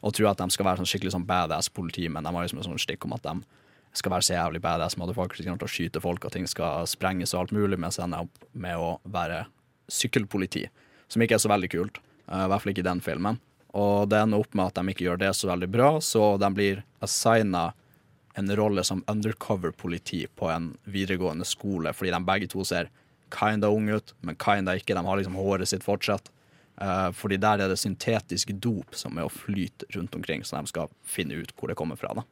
og 0.00 0.14
tror 0.14 0.30
at 0.30 0.38
de 0.38 0.54
skal 0.54 0.68
være 0.68 0.80
sånn 0.80 0.88
skikkelig 0.88 1.12
sånn 1.16 1.26
badass 1.28 1.68
politi, 1.68 2.06
men 2.08 2.24
de 2.24 2.32
har 2.32 2.46
liksom 2.46 2.62
en 2.62 2.70
sånn 2.70 2.80
stikk 2.80 3.04
om 3.04 3.16
at 3.18 3.26
de 3.26 3.34
skal 3.92 4.14
være 4.14 4.22
så 4.22 4.36
jævlig 4.36 4.62
badass 4.62 4.94
til 4.94 5.66
å 5.66 5.68
skyte 5.68 6.00
folk, 6.00 6.24
og 6.24 6.32
ting 6.32 6.46
skal 6.46 6.86
sprenges 6.86 7.34
og 7.34 7.40
alt 7.40 7.52
mulig, 7.52 7.78
mens 7.78 7.98
de 7.98 8.04
ender 8.06 8.22
opp 8.22 8.46
med 8.52 8.78
å 8.78 9.00
være 9.04 9.46
sykkelpoliti, 9.90 10.68
som 11.10 11.22
ikke 11.22 11.34
er 11.34 11.42
så 11.42 11.50
veldig 11.50 11.70
kult. 11.70 11.98
eh, 12.30 12.44
I 12.44 12.48
hvert 12.48 12.62
fall 12.62 12.72
ikke 12.72 12.86
i 12.86 12.90
den 12.90 13.00
filmen. 13.00 13.40
Og 13.74 14.08
det 14.08 14.18
ender 14.18 14.38
opp 14.38 14.54
med 14.54 14.66
at 14.66 14.78
de 14.78 14.92
ikke 14.92 15.04
gjør 15.04 15.18
det 15.18 15.34
så 15.34 15.50
veldig 15.50 15.68
bra, 15.70 15.90
så 16.00 16.38
de 16.38 16.50
blir 16.54 16.84
assigna 17.02 17.72
en 18.40 18.56
rolle 18.56 18.84
som 18.86 19.04
undercover-politi 19.10 20.24
på 20.36 20.50
en 20.50 20.72
videregående 20.88 21.46
skole, 21.48 21.92
fordi 21.96 22.12
de 22.14 22.20
begge 22.26 22.50
to 22.50 22.64
ser 22.66 22.90
kinda 23.30 23.70
unge 23.70 24.00
ut, 24.00 24.14
men 24.20 24.38
kinda 24.40 24.74
ikke. 24.76 24.96
De 24.96 25.06
har 25.06 25.20
liksom 25.20 25.38
håret 25.38 25.70
sitt 25.70 25.86
fortsatt. 25.86 26.32
Uh, 26.80 27.12
fordi 27.12 27.36
der 27.36 27.60
er 27.60 27.68
det 27.68 27.76
syntetisk 27.76 28.54
dop 28.56 28.96
som 28.96 29.18
er 29.20 29.26
å 29.28 29.32
flyte 29.32 29.84
rundt 29.92 30.14
omkring, 30.16 30.44
så 30.48 30.56
de 30.56 30.72
skal 30.72 30.88
finne 31.04 31.36
ut 31.36 31.52
hvor 31.52 31.68
det 31.68 31.76
kommer 31.76 31.98
fra. 32.00 32.14
da. 32.16 32.24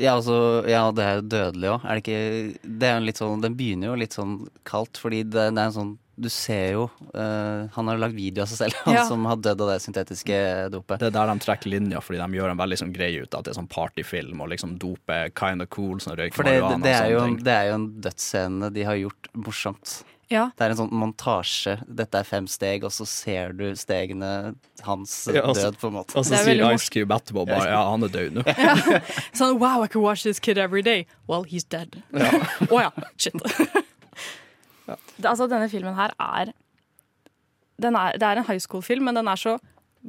Ja, 0.00 0.16
altså, 0.16 0.64
ja, 0.68 0.82
det 0.92 1.04
er 1.04 1.18
jo 1.18 1.28
dødelig 1.32 1.70
òg. 1.70 1.84
Er 1.84 1.96
det 1.96 2.02
ikke 2.02 2.70
Det 2.80 2.88
er 2.88 2.96
jo 2.96 3.06
litt 3.06 3.20
sånn 3.20 3.42
Den 3.44 3.56
begynner 3.56 3.92
jo 3.92 3.98
litt 4.00 4.16
sånn 4.16 4.36
kaldt, 4.68 4.98
fordi 4.98 5.22
det, 5.22 5.50
det 5.54 5.60
er 5.60 5.68
en 5.68 5.76
sånn 5.76 5.92
Du 6.22 6.28
ser 6.30 6.68
jo 6.76 6.84
uh, 7.16 7.66
Han 7.74 7.88
har 7.90 7.98
lagd 7.98 8.14
video 8.14 8.44
av 8.44 8.50
seg 8.52 8.60
selv, 8.62 8.78
han 8.86 8.94
Ja. 9.00 9.02
som 9.08 9.24
har 9.26 9.40
dødd 9.42 9.64
av 9.66 9.72
det 9.72 9.80
syntetiske 9.82 10.38
dopet. 10.70 11.02
Det 11.02 11.10
er 11.10 11.16
der 11.18 11.32
de 11.32 11.42
trekker 11.42 11.72
linja, 11.72 12.00
fordi 12.04 12.20
de 12.22 12.38
gjør 12.38 12.54
en 12.54 12.62
veldig 12.62 12.78
sånn 12.84 12.94
greie 12.94 13.24
ut 13.24 13.34
av 13.34 13.42
at 13.42 13.48
det 13.50 13.54
er 13.56 13.60
sånn 13.60 13.70
partyfilm, 13.72 14.40
og 14.44 14.52
liksom 14.54 14.78
dope 14.82 15.18
kind 15.38 15.64
of 15.64 15.70
cool, 15.74 15.98
sånn 16.02 16.16
røyk 16.20 16.36
For 16.38 16.46
det, 16.46 16.60
det, 16.62 16.80
det, 16.86 16.94
er 16.94 17.10
jo, 17.12 17.18
sånne 17.20 17.28
en- 17.32 17.36
ting. 17.36 17.44
det 17.50 17.58
er 17.58 17.68
jo 17.72 17.76
en 17.80 17.90
dødsscene 18.06 18.72
de 18.78 18.88
har 18.88 19.00
gjort 19.02 19.30
morsomt. 19.34 20.02
Ja. 20.32 20.46
Det 20.56 20.64
er 20.64 20.72
en 20.72 20.78
sånn 20.78 20.92
montasje. 20.96 21.74
Dette 21.92 22.22
er 22.22 22.24
fem 22.24 22.46
steg, 22.48 22.86
og 22.88 22.92
så 22.94 23.04
ser 23.04 23.52
du 23.52 23.66
stegene 23.76 24.54
hans 24.86 25.26
Ja, 25.28 25.42
også, 25.44 25.66
død, 25.66 25.76
på 25.82 25.90
en 25.90 25.96
måte. 25.98 26.16
Og 26.16 26.24
så 26.24 26.38
sier 26.40 26.62
Ice 26.72 26.88
Cube 26.88 27.12
etterpå 27.12 27.44
bare 27.50 27.66
ja, 27.68 27.82
han 27.90 28.06
er 28.06 28.14
død 28.14 28.38
nå. 28.38 28.44
Sånn 29.36 29.58
wow, 29.60 29.82
I 29.84 29.88
can 29.92 30.00
watch 30.00 30.22
this 30.24 30.40
kid 30.40 30.56
every 30.56 30.80
day. 30.80 31.04
Well, 31.28 31.44
he's 31.44 31.64
dead. 31.68 32.00
Å 32.16 32.80
ja. 32.80 32.90
Shit. 33.20 33.36
Det, 35.16 35.28
altså, 35.28 35.48
denne 35.50 35.70
filmen 35.72 35.96
her 35.98 36.14
er, 36.18 36.52
er 37.82 38.18
Det 38.18 38.28
er 38.28 38.38
en 38.38 38.48
high 38.48 38.60
school-film, 38.60 39.08
men 39.08 39.18
den 39.18 39.28
er 39.28 39.40
så 39.40 39.56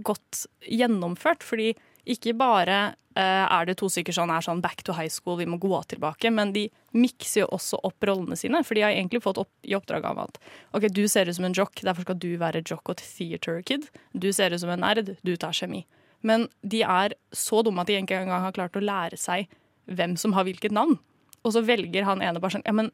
godt 0.03 0.45
gjennomført. 0.67 1.43
Fordi 1.43 1.73
ikke 2.09 2.33
bare 2.35 2.77
uh, 3.15 3.45
er 3.47 3.67
det 3.67 3.77
to 3.79 3.87
stykker 3.91 4.15
som 4.15 4.31
er 4.33 4.43
sånn 4.43 4.61
back 4.63 4.83
to 4.83 4.95
high 4.97 5.11
school, 5.11 5.37
vi 5.39 5.47
må 5.49 5.59
gå 5.61 5.71
tilbake, 5.93 6.31
men 6.33 6.51
de 6.55 6.67
mikser 6.91 7.43
jo 7.43 7.49
også 7.55 7.79
opp 7.87 8.07
rollene 8.09 8.37
sine. 8.39 8.63
For 8.67 8.77
de 8.77 8.83
har 8.85 8.95
egentlig 8.95 9.23
fått 9.23 9.39
opp, 9.41 9.51
i 9.63 9.75
oppdrag 9.77 10.05
av 10.09 10.25
at 10.25 10.39
OK, 10.75 10.89
du 10.91 11.05
ser 11.07 11.29
ut 11.29 11.37
som 11.37 11.47
en 11.47 11.55
jock, 11.55 11.81
derfor 11.81 12.07
skal 12.07 12.19
du 12.19 12.33
være 12.41 12.63
jock 12.65 12.93
og 12.93 13.01
theater 13.01 13.61
kid. 13.65 13.87
Du 14.11 14.31
ser 14.35 14.53
ut 14.53 14.63
som 14.63 14.73
en 14.73 14.83
nerd, 14.83 15.15
du 15.23 15.35
tar 15.39 15.55
kjemi. 15.55 15.85
Men 16.23 16.47
de 16.61 16.83
er 16.87 17.15
så 17.35 17.61
dumme 17.63 17.83
at 17.83 17.91
de 17.91 17.99
ikke 17.99 18.21
engang 18.23 18.45
har 18.45 18.55
klart 18.55 18.77
å 18.79 18.83
lære 18.83 19.19
seg 19.19 19.51
hvem 19.91 20.15
som 20.19 20.35
har 20.35 20.47
hvilket 20.47 20.75
navn. 20.75 20.97
Og 21.43 21.55
så 21.55 21.63
velger 21.65 22.07
han 22.07 22.23
ene 22.23 22.39
bare 22.39 22.57
sånn 22.57 22.67
Ja, 22.67 22.75
men 22.75 22.91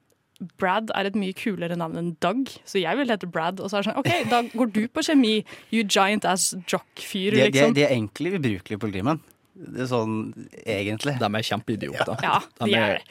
Brad 0.62 0.92
er 0.96 1.10
et 1.10 1.18
mye 1.20 1.36
kulere 1.36 1.76
navn 1.80 1.98
enn 2.00 2.12
Doug, 2.24 2.52
så 2.68 2.80
jeg 2.80 3.00
vil 3.00 3.12
hete 3.12 3.28
Brad. 3.28 3.60
Og 3.60 3.72
så 3.72 3.80
er 3.80 3.84
det 3.84 3.92
sånn 3.92 4.00
OK, 4.00 4.12
da 4.32 4.42
går 4.54 4.72
du 4.76 4.82
på 4.88 5.04
kjemi, 5.06 5.34
you 5.76 5.84
giant 5.84 6.28
ass 6.30 6.54
jock-fyr, 6.64 7.36
De, 7.36 7.42
de, 7.42 7.50
liksom. 7.50 7.76
de 7.76 7.86
er 7.86 7.96
egentlig 7.96 8.38
ubrukelige 8.40 8.82
politimenn. 8.82 9.22
Det 9.60 9.84
er 9.84 9.90
sånn 9.92 10.20
egentlig. 10.64 11.18
De 11.20 11.28
er 11.28 11.48
kjempeidioter. 11.50 12.22
Ja, 12.24 12.38
de 12.62 12.70
de 12.70 12.78
er 12.80 12.96
er 13.00 13.10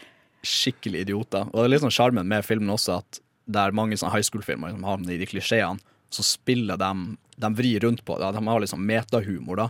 skikkelig 0.48 1.04
idioter. 1.04 1.50
Og 1.50 1.60
det 1.60 1.66
er 1.66 1.72
litt 1.74 1.84
sånn 1.84 1.94
sjarmen 1.94 2.28
med 2.30 2.46
filmen 2.46 2.72
også, 2.72 3.02
at 3.02 3.20
der 3.48 3.74
mange 3.76 3.98
sånne 3.98 4.14
high 4.14 4.24
school-filmer 4.24 4.72
som 4.72 4.86
har 4.86 5.04
i 5.04 5.20
de 5.20 5.28
klisjeene, 5.28 5.80
så 6.08 6.24
spiller 6.24 6.78
de 6.80 7.16
De 7.38 7.48
vrir 7.54 7.84
rundt 7.84 8.00
på 8.04 8.16
det. 8.18 8.32
De 8.34 8.40
har 8.48 8.60
liksom 8.60 8.80
metahumor, 8.82 9.60
da. 9.60 9.68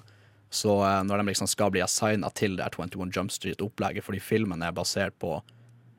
Så 0.51 0.79
eh, 0.87 1.03
når 1.05 1.21
de 1.21 1.27
liksom 1.29 1.49
skal 1.51 1.73
bli 1.75 1.83
assigna 1.85 2.31
til 2.33 2.55
det 2.57 2.65
her 2.65 2.73
21 2.73 3.11
Jump 3.13 3.33
Street-opplegget, 3.35 4.05
fordi 4.07 4.21
filmen 4.25 4.63
er 4.65 4.73
basert 4.73 5.19
på 5.21 5.35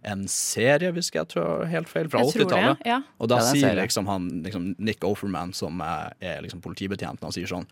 en 0.04 0.28
serie, 0.28 0.92
hvis 0.96 1.12
jeg 1.12 1.28
tror 1.28 1.66
helt 1.68 1.90
feil, 1.90 2.08
fra 2.10 2.22
Jeg 2.24 2.32
tror 2.34 2.46
det, 2.46 2.56
80-tallet. 2.56 2.86
ja. 2.88 3.02
Og 3.20 3.28
da 3.30 3.36
Ja, 3.42 3.50
er 3.52 3.56
sier 3.60 3.76
liksom 3.82 4.08
han 4.08 4.30
liksom 4.46 4.76
Nick 4.80 5.04
Offerman, 5.04 5.54
som 5.54 5.82
er, 5.82 6.14
er 6.22 6.42
liksom 6.42 6.62
politibetjenten, 6.62 7.24
han 7.24 7.32
sier 7.36 7.48
sånn 7.48 7.68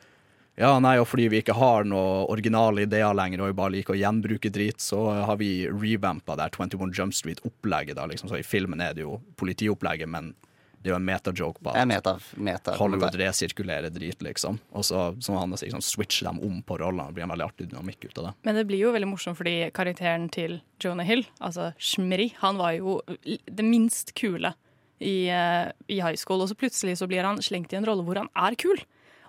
ja, 0.58 0.72
nei, 0.82 0.96
og 0.98 1.06
fordi 1.06 1.28
vi 1.30 1.38
ikke 1.44 1.54
har 1.54 1.84
noe 1.86 2.26
originale 2.34 2.82
ideer 2.88 3.14
lenger, 3.14 3.42
og 3.44 3.52
vi 3.52 3.54
bare 3.60 3.72
liker 3.76 3.94
å 3.94 3.98
gjenbruke 4.00 4.50
drit, 4.50 4.80
så 4.82 5.04
har 5.28 5.38
vi 5.38 5.68
revampa 5.70 6.34
det 6.36 6.48
21 6.58 6.90
Jump 6.98 7.14
Street-opplegget. 7.14 7.94
da, 7.96 8.08
liksom. 8.10 8.28
Så 8.32 8.40
I 8.40 8.42
filmen 8.42 8.82
er 8.82 8.96
det 8.98 9.04
jo 9.04 9.20
politiopplegget, 9.38 10.10
men 10.10 10.34
det 10.82 10.92
er 10.92 10.94
jo 10.94 10.98
en 11.00 11.08
metajoke 11.08 11.64
på 11.64 11.72
at 11.74 11.88
meta, 11.90 12.14
meta 12.38 12.76
Hollywood 12.78 13.16
resirkulerer 13.18 13.92
drit, 13.92 14.22
liksom. 14.24 14.60
Og 14.78 14.86
så, 14.86 15.08
som 15.26 15.36
han 15.40 15.56
sier, 15.58 15.74
sånn, 15.74 15.84
switcher 15.84 16.30
dem 16.30 16.40
om 16.46 16.62
på 16.66 16.78
rollene. 16.80 17.10
Det 17.10 17.18
blir 17.18 17.26
en 17.26 17.34
veldig 17.34 17.48
artig 17.48 17.68
dynamikk 17.72 18.06
ut 18.06 18.22
av 18.22 18.30
det. 18.30 18.34
Men 18.48 18.60
det 18.60 18.68
blir 18.70 18.84
jo 18.86 18.94
veldig 18.96 19.10
morsomt 19.10 19.40
fordi 19.40 19.56
karakteren 19.76 20.30
til 20.34 20.60
Jonah 20.84 21.08
Hill, 21.08 21.26
altså 21.44 21.72
Shmri, 21.82 22.30
han 22.44 22.62
var 22.62 22.78
jo 22.78 23.00
det 23.26 23.66
minst 23.66 24.14
kule 24.18 24.54
i, 25.00 25.28
eh, 25.34 25.74
i 25.90 26.00
high 26.00 26.16
school. 26.16 26.46
Og 26.46 26.52
så 26.52 26.60
plutselig 26.60 27.00
så 27.02 27.10
blir 27.10 27.26
han 27.26 27.42
slengt 27.44 27.74
i 27.74 27.82
en 27.82 27.88
rolle 27.88 28.06
hvor 28.06 28.22
han 28.22 28.32
er 28.38 28.58
kul. 28.60 28.80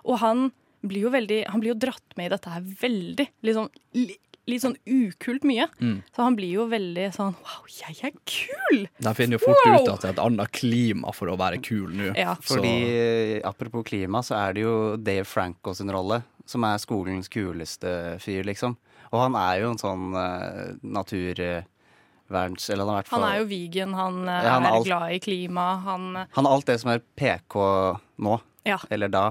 Og 0.05 0.21
han 0.23 0.51
blir 0.79 1.09
jo 1.09 1.11
veldig 1.11 1.41
Han 1.51 1.59
blir 1.59 1.73
jo 1.73 1.81
dratt 1.81 2.15
med 2.15 2.29
i 2.29 2.35
dette 2.35 2.53
her 2.53 2.63
veldig. 2.63 3.25
Litt 3.43 3.57
sånn, 3.57 3.71
li, 3.97 4.15
litt 4.49 4.63
sånn 4.65 4.75
ukult 4.89 5.43
mye. 5.47 5.67
Mm. 5.79 5.99
Så 6.15 6.25
han 6.25 6.35
blir 6.39 6.51
jo 6.57 6.65
veldig 6.71 7.05
sånn 7.15 7.35
Wow, 7.39 7.67
jeg 7.71 7.95
er 8.09 8.11
kul! 8.27 8.83
De 8.99 9.13
finner 9.17 9.37
jo 9.37 9.43
fort 9.45 9.61
Wow! 9.65 9.77
ut 9.83 9.89
at 9.93 10.01
det 10.03 10.09
er 10.09 10.15
et 10.17 10.23
annet 10.25 10.51
klima 10.57 11.13
for 11.15 11.31
å 11.31 11.37
være 11.39 11.61
kul 11.63 11.89
nå. 11.95 12.11
Ja. 12.17 12.33
Fordi, 12.41 12.73
apropos 13.47 13.85
klima, 13.87 14.21
så 14.25 14.35
er 14.41 14.53
det 14.57 14.65
jo 14.65 14.75
Dave 14.97 15.25
Franco 15.29 15.73
sin 15.77 15.91
rolle, 15.93 16.21
som 16.49 16.63
er 16.65 16.77
skolens 16.81 17.29
kuleste 17.29 18.17
fyr, 18.23 18.43
liksom. 18.49 18.75
Og 19.09 19.21
han 19.23 19.35
er 19.39 19.63
jo 19.63 19.71
en 19.73 19.79
sånn 19.81 20.11
uh, 20.13 20.75
naturverns... 20.85 22.69
Eller 22.69 22.83
han 22.85 22.91
har 22.93 22.99
vært 23.01 23.11
Han 23.13 23.25
er 23.25 23.37
jo 23.39 23.45
vegan, 23.49 23.93
han, 23.97 24.19
eh, 24.29 24.43
Ja, 24.45 24.51
han 24.57 24.65
er 24.65 24.69
er 24.69 24.75
alt- 24.77 24.85
glad 24.89 25.13
i 25.15 25.19
klima, 25.23 25.65
han 25.85 26.03
Han 26.35 26.45
er 26.45 26.49
alt 26.55 26.65
det 26.69 26.79
som 26.81 26.91
er 26.93 27.01
PK 27.17 27.55
nå. 28.21 28.35
Ja. 28.69 28.77
Eller 28.93 29.09
da. 29.09 29.23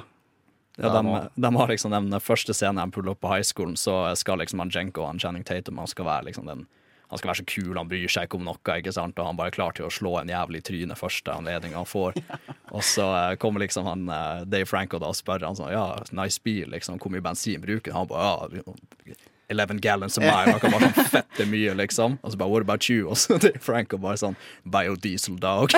Ja, 0.78 0.90
de, 0.94 1.20
de 1.34 1.50
har 1.56 1.70
liksom 1.72 1.94
den 1.94 2.20
første 2.22 2.54
scenen 2.54 2.78
de 2.78 2.94
puller 2.94 3.16
opp 3.16 3.22
på 3.24 3.32
high 3.32 3.46
schoolen, 3.46 3.74
så 3.76 4.00
skal 4.18 4.38
liksom 4.38 4.62
han 4.62 4.70
Jenko 4.70 5.02
og 5.02 5.12
han 5.12 5.22
Channing 5.22 5.46
Tatum 5.46 5.80
han 5.82 5.90
skal 5.90 6.06
være 6.06 6.30
liksom 6.30 6.46
den 6.46 6.68
han 7.08 7.20
skal 7.20 7.30
være 7.30 7.40
så 7.40 7.44
kul, 7.48 7.76
han 7.78 7.88
bryr 7.88 8.10
seg 8.12 8.26
ikke 8.26 8.36
om 8.36 8.44
noe, 8.44 8.74
ikke 8.76 8.92
sant? 8.92 9.16
og 9.16 9.28
han 9.30 9.38
bare 9.38 9.48
er 9.48 9.56
klar 9.56 9.72
til 9.76 9.86
å 9.86 9.92
slå 9.92 10.18
en 10.20 10.28
jævlig 10.28 10.60
tryne 10.68 10.96
første 10.98 11.32
anledning 11.32 11.72
han 11.72 11.88
får. 11.88 12.18
Og 12.76 12.84
så 12.84 13.06
eh, 13.16 13.36
kommer 13.40 13.64
liksom 13.64 13.86
han 13.88 14.02
eh, 14.12 14.42
Dave 14.44 14.68
Franco 14.68 15.00
da 15.00 15.08
og 15.08 15.16
spør 15.16 15.46
han 15.48 15.56
sånn, 15.56 15.72
ja, 15.72 15.86
nice 16.12 16.42
bil, 16.44 16.68
liksom, 16.68 16.98
hvor 17.00 17.14
mye 17.14 17.24
bensin 17.24 17.64
bruker 17.64 17.96
han? 17.96 18.04
Han 18.04 18.10
bare, 18.12 18.60
ja, 19.08 19.16
11 19.48 19.80
gallons 19.80 20.18
a 20.18 20.20
mile, 20.20 20.52
han 20.52 20.60
kan 20.62 20.74
bare 20.74 20.90
sånn 20.92 21.08
fette 21.12 21.46
mye, 21.48 21.72
liksom. 21.78 22.18
Og 22.22 22.32
så 22.34 22.40
bare, 22.40 22.50
what 22.52 22.66
about 22.66 22.88
you? 22.90 23.08
Og 23.12 23.16
så 23.20 23.38
til 23.40 23.56
Frank 23.64 23.94
og 23.96 24.02
bare 24.04 24.20
sånn, 24.20 24.36
biodiesel 24.64 25.38
dog. 25.40 25.72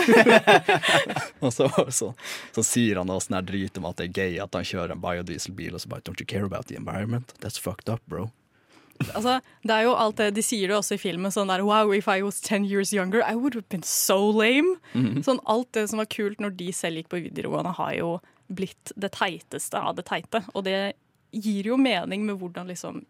og 1.45 1.53
så, 1.55 1.69
så, 1.95 2.11
så 2.55 2.65
sier 2.67 2.99
han 3.01 3.11
da 3.11 3.21
sånn 3.23 3.39
her 3.39 3.47
drit 3.47 3.79
om 3.79 3.87
at 3.91 4.01
det 4.01 4.11
er 4.11 4.15
gay 4.17 4.37
at 4.43 4.55
han 4.59 4.67
kjører 4.67 4.97
en 4.97 5.03
biodieselbil, 5.03 5.75
og 5.77 5.85
så 5.85 5.93
bare, 5.93 6.05
don't 6.07 6.21
you 6.21 6.27
care 6.27 6.45
about 6.47 6.67
the 6.67 6.77
environment? 6.79 7.35
That's 7.41 7.59
fucked 7.61 7.89
up, 7.93 8.03
bro. 8.11 8.31
Altså, 9.15 9.39
det 9.65 9.73
er 9.73 9.87
jo 9.87 9.95
alt 9.97 10.19
det, 10.21 10.27
De 10.37 10.43
sier 10.45 10.69
det 10.69 10.77
også 10.77 10.99
i 10.99 11.01
filmen. 11.01 11.33
sånn 11.33 11.49
der, 11.49 11.63
Wow, 11.65 11.93
if 11.97 12.09
I 12.09 12.21
was 12.21 12.41
10 12.41 12.67
years 12.69 12.93
younger, 12.93 13.23
I 13.25 13.35
would 13.35 13.55
have 13.55 13.69
been 13.73 13.83
so 13.87 14.19
lame. 14.31 14.77
Mhm. 14.93 15.23
Sånn 15.25 15.41
Alt 15.49 15.73
det 15.73 15.87
som 15.89 16.03
var 16.03 16.11
kult 16.13 16.41
når 16.43 16.57
de 16.59 16.69
selv 16.77 17.01
gikk 17.01 17.09
på 17.15 17.23
videregående, 17.25 17.73
har 17.79 17.95
jo 17.97 18.11
blitt 18.51 18.93
det 18.99 19.13
teiteste 19.15 19.79
av 19.79 19.95
det 19.97 20.05
teite. 20.11 20.43
Og 20.55 20.67
det 20.67 20.93
gir 21.33 21.71
jo 21.71 21.79
mening 21.81 22.27
med 22.27 22.41
hvordan 22.43 22.69
liksom 22.69 23.05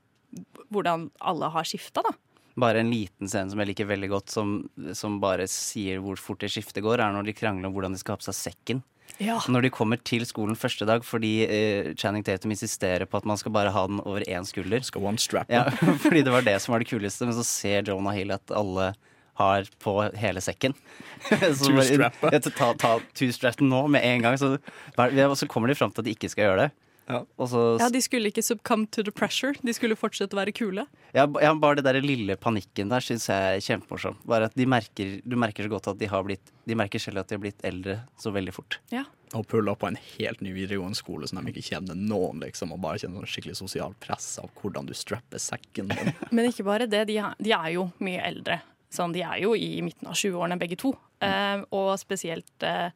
hvordan 0.70 1.08
alle 1.18 1.50
har 1.54 1.66
skifta, 1.68 2.04
da. 2.06 2.14
Bare 2.60 2.82
en 2.82 2.90
liten 2.92 3.30
scene 3.30 3.52
som 3.52 3.60
jeg 3.62 3.70
liker 3.70 3.88
veldig 3.88 4.10
godt, 4.10 4.32
som, 4.32 4.56
som 4.96 5.20
bare 5.22 5.46
sier 5.50 6.00
hvor 6.02 6.18
fort 6.20 6.42
det 6.42 6.50
skiftet 6.52 6.84
går, 6.84 7.00
er 7.00 7.14
når 7.14 7.30
de 7.30 7.36
krangler 7.36 7.70
om 7.70 7.76
hvordan 7.76 7.94
de 7.94 8.00
skal 8.00 8.16
ha 8.16 8.20
på 8.20 8.28
seg 8.28 8.38
sekken. 8.38 8.82
Ja. 9.20 9.36
Når 9.50 9.66
de 9.66 9.70
kommer 9.74 10.00
til 10.06 10.22
skolen 10.28 10.56
første 10.56 10.86
dag 10.88 11.02
fordi 11.04 11.32
eh, 11.44 11.90
Channing 11.98 12.24
Tatum 12.24 12.54
insisterer 12.54 13.04
på 13.10 13.18
at 13.18 13.26
man 13.28 13.40
skal 13.40 13.52
bare 13.52 13.72
ha 13.74 13.82
den 13.90 14.00
over 14.04 14.24
én 14.24 14.46
skulder. 14.48 14.84
Skal 14.86 15.04
one 15.04 15.20
strap 15.20 15.50
ja, 15.52 15.66
Fordi 16.04 16.22
det 16.24 16.32
var 16.32 16.46
det 16.46 16.56
som 16.62 16.72
var 16.72 16.82
det 16.82 16.88
kuleste, 16.88 17.28
men 17.28 17.36
så 17.36 17.44
ser 17.46 17.90
Jonah 17.90 18.16
Hill 18.16 18.32
at 18.36 18.54
alle 18.54 18.92
har 19.40 19.68
på 19.80 19.94
hele 20.20 20.40
sekken. 20.44 20.74
Two 21.28 21.80
strappet 21.84 22.48
ta, 22.56 22.72
ta 22.76 22.92
two-strappen 23.16 23.70
nå 23.72 23.86
med 23.92 24.04
en 24.04 24.24
gang. 24.24 24.36
Så, 24.40 24.56
og 24.56 25.36
så 25.38 25.48
kommer 25.48 25.70
de 25.70 25.78
fram 25.78 25.92
til 25.94 26.02
at 26.02 26.08
de 26.08 26.16
ikke 26.16 26.28
skal 26.32 26.48
gjøre 26.48 26.66
det. 26.66 26.89
Og 27.38 27.48
så, 27.50 27.60
Ja, 27.80 27.88
De 27.92 28.00
skulle 28.04 28.30
ikke 28.30 28.42
succumb 28.44 28.86
to 28.94 29.02
the 29.06 29.12
pressure. 29.14 29.54
De 29.62 29.72
skulle 29.76 29.96
fortsette 29.98 30.36
å 30.36 30.40
være 30.40 30.54
kule. 30.56 30.86
ja, 31.16 31.26
ja, 31.42 31.52
bare 31.54 31.80
det 31.80 31.84
der 31.88 32.00
lille 32.04 32.36
panikken 32.36 32.88
der 32.92 33.00
syns 33.04 33.28
jeg 33.28 33.56
er 33.56 33.64
kjempemorsom. 33.64 34.16
Bare 34.24 34.46
at 34.50 34.54
de 34.58 34.66
merker, 34.66 35.20
du 35.24 35.36
merker 35.36 35.66
så 35.66 35.72
godt 35.72 35.88
at 35.94 35.98
de 35.98 36.06
har 36.10 36.22
blitt 36.26 36.52
De 36.70 36.76
merker 36.78 37.00
selv 37.02 37.18
at 37.18 37.28
de 37.28 37.34
har 37.34 37.42
blitt 37.42 37.64
eldre 37.66 37.96
så 38.20 38.30
veldig 38.30 38.52
fort. 38.54 38.78
Ja. 38.94 39.04
Og 39.34 39.46
pulla 39.50 39.74
på 39.74 39.88
en 39.88 39.96
helt 40.18 40.40
ny 40.40 40.52
videregående 40.54 40.94
skole 40.98 41.26
som 41.26 41.38
de 41.42 41.50
ikke 41.50 41.66
kjenner 41.74 41.94
noen, 41.98 42.40
liksom, 42.44 42.70
og 42.74 42.80
bare 42.82 42.98
kjenner 42.98 43.24
sånn 43.24 43.30
skikkelig 43.32 43.56
sosial 43.58 43.94
press 43.98 44.38
av 44.42 44.50
hvordan 44.60 44.86
du 44.86 44.94
strapper 44.94 45.38
sekken 45.42 45.90
din. 45.90 46.12
Men 46.34 46.46
ikke 46.50 46.66
bare 46.66 46.86
det, 46.90 47.04
de 47.10 47.16
er, 47.18 47.34
de 47.42 47.54
er 47.56 47.72
jo 47.74 47.88
mye 47.98 48.22
eldre. 48.22 48.60
Sånn, 48.90 49.12
de 49.14 49.22
er 49.22 49.38
jo 49.42 49.54
i 49.54 49.80
midten 49.86 50.06
av 50.10 50.14
20-årene 50.18 50.58
begge 50.58 50.78
to. 50.78 50.92
Eh, 51.22 51.62
og 51.74 51.92
spesielt 52.00 52.62
eh, 52.66 52.90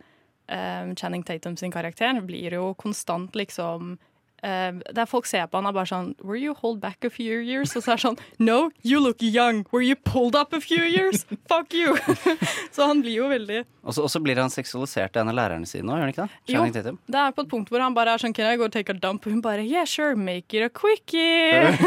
eh, 0.49 0.95
Channing 0.97 1.23
Tatum 1.25 1.57
sin 1.57 1.73
karakter 1.73 2.21
blir 2.25 2.53
jo 2.53 2.75
konstant 2.75 3.35
liksom 3.35 3.97
eh, 4.43 4.73
Der 4.95 5.07
folk 5.07 5.27
ser 5.27 5.47
på 5.47 5.57
han 5.61 5.67
er 5.67 5.73
bare 5.77 5.89
sånn 5.89 6.15
Were 6.23 6.39
you 6.39 6.55
hold 6.55 6.81
back 6.81 7.05
a 7.05 7.11
few 7.11 7.41
years? 7.41 7.75
Og 7.77 7.83
så 7.85 7.95
er 7.95 7.97
det 7.97 8.05
sånn 8.05 8.19
No, 8.39 8.71
you 8.83 9.01
look 9.01 9.23
young. 9.23 9.65
Were 9.73 9.83
you 9.85 9.97
pulled 9.97 10.35
up 10.37 10.53
a 10.53 10.61
few 10.61 10.85
years? 10.85 11.25
Fuck 11.49 11.73
you! 11.75 11.97
så 12.75 12.87
han 12.91 13.01
blir 13.03 13.17
jo 13.23 13.29
veldig 13.33 13.65
Og 13.85 13.97
så 14.11 14.21
blir 14.21 14.37
han 14.41 14.51
seksualisert 14.53 15.17
av 15.17 15.25
en 15.25 15.33
av 15.35 15.39
lærerne 15.41 15.69
sine 15.69 15.89
òg, 15.89 15.97
gjør 15.99 16.05
han 16.07 16.15
ikke 16.15 16.25
det? 16.29 16.41
Jo, 16.49 16.55
Channing 16.59 16.77
Tatum. 16.79 16.99
det 17.07 17.21
er 17.21 17.37
på 17.37 17.45
et 17.45 17.53
punkt 17.53 17.73
hvor 17.73 17.85
han 17.85 17.97
bare 17.97 18.15
er 18.15 18.25
sånn 18.25 18.37
Can 18.37 18.49
I 18.53 18.57
go 18.61 18.69
take 18.69 18.93
a 18.93 18.97
dump? 18.97 19.27
Og 19.27 19.33
hun 19.37 19.43
bare 19.45 19.65
Yeah, 19.65 19.85
sure, 19.85 20.17
make 20.17 20.53
it 20.57 20.65
a 20.65 20.69
quickie. 20.69 21.79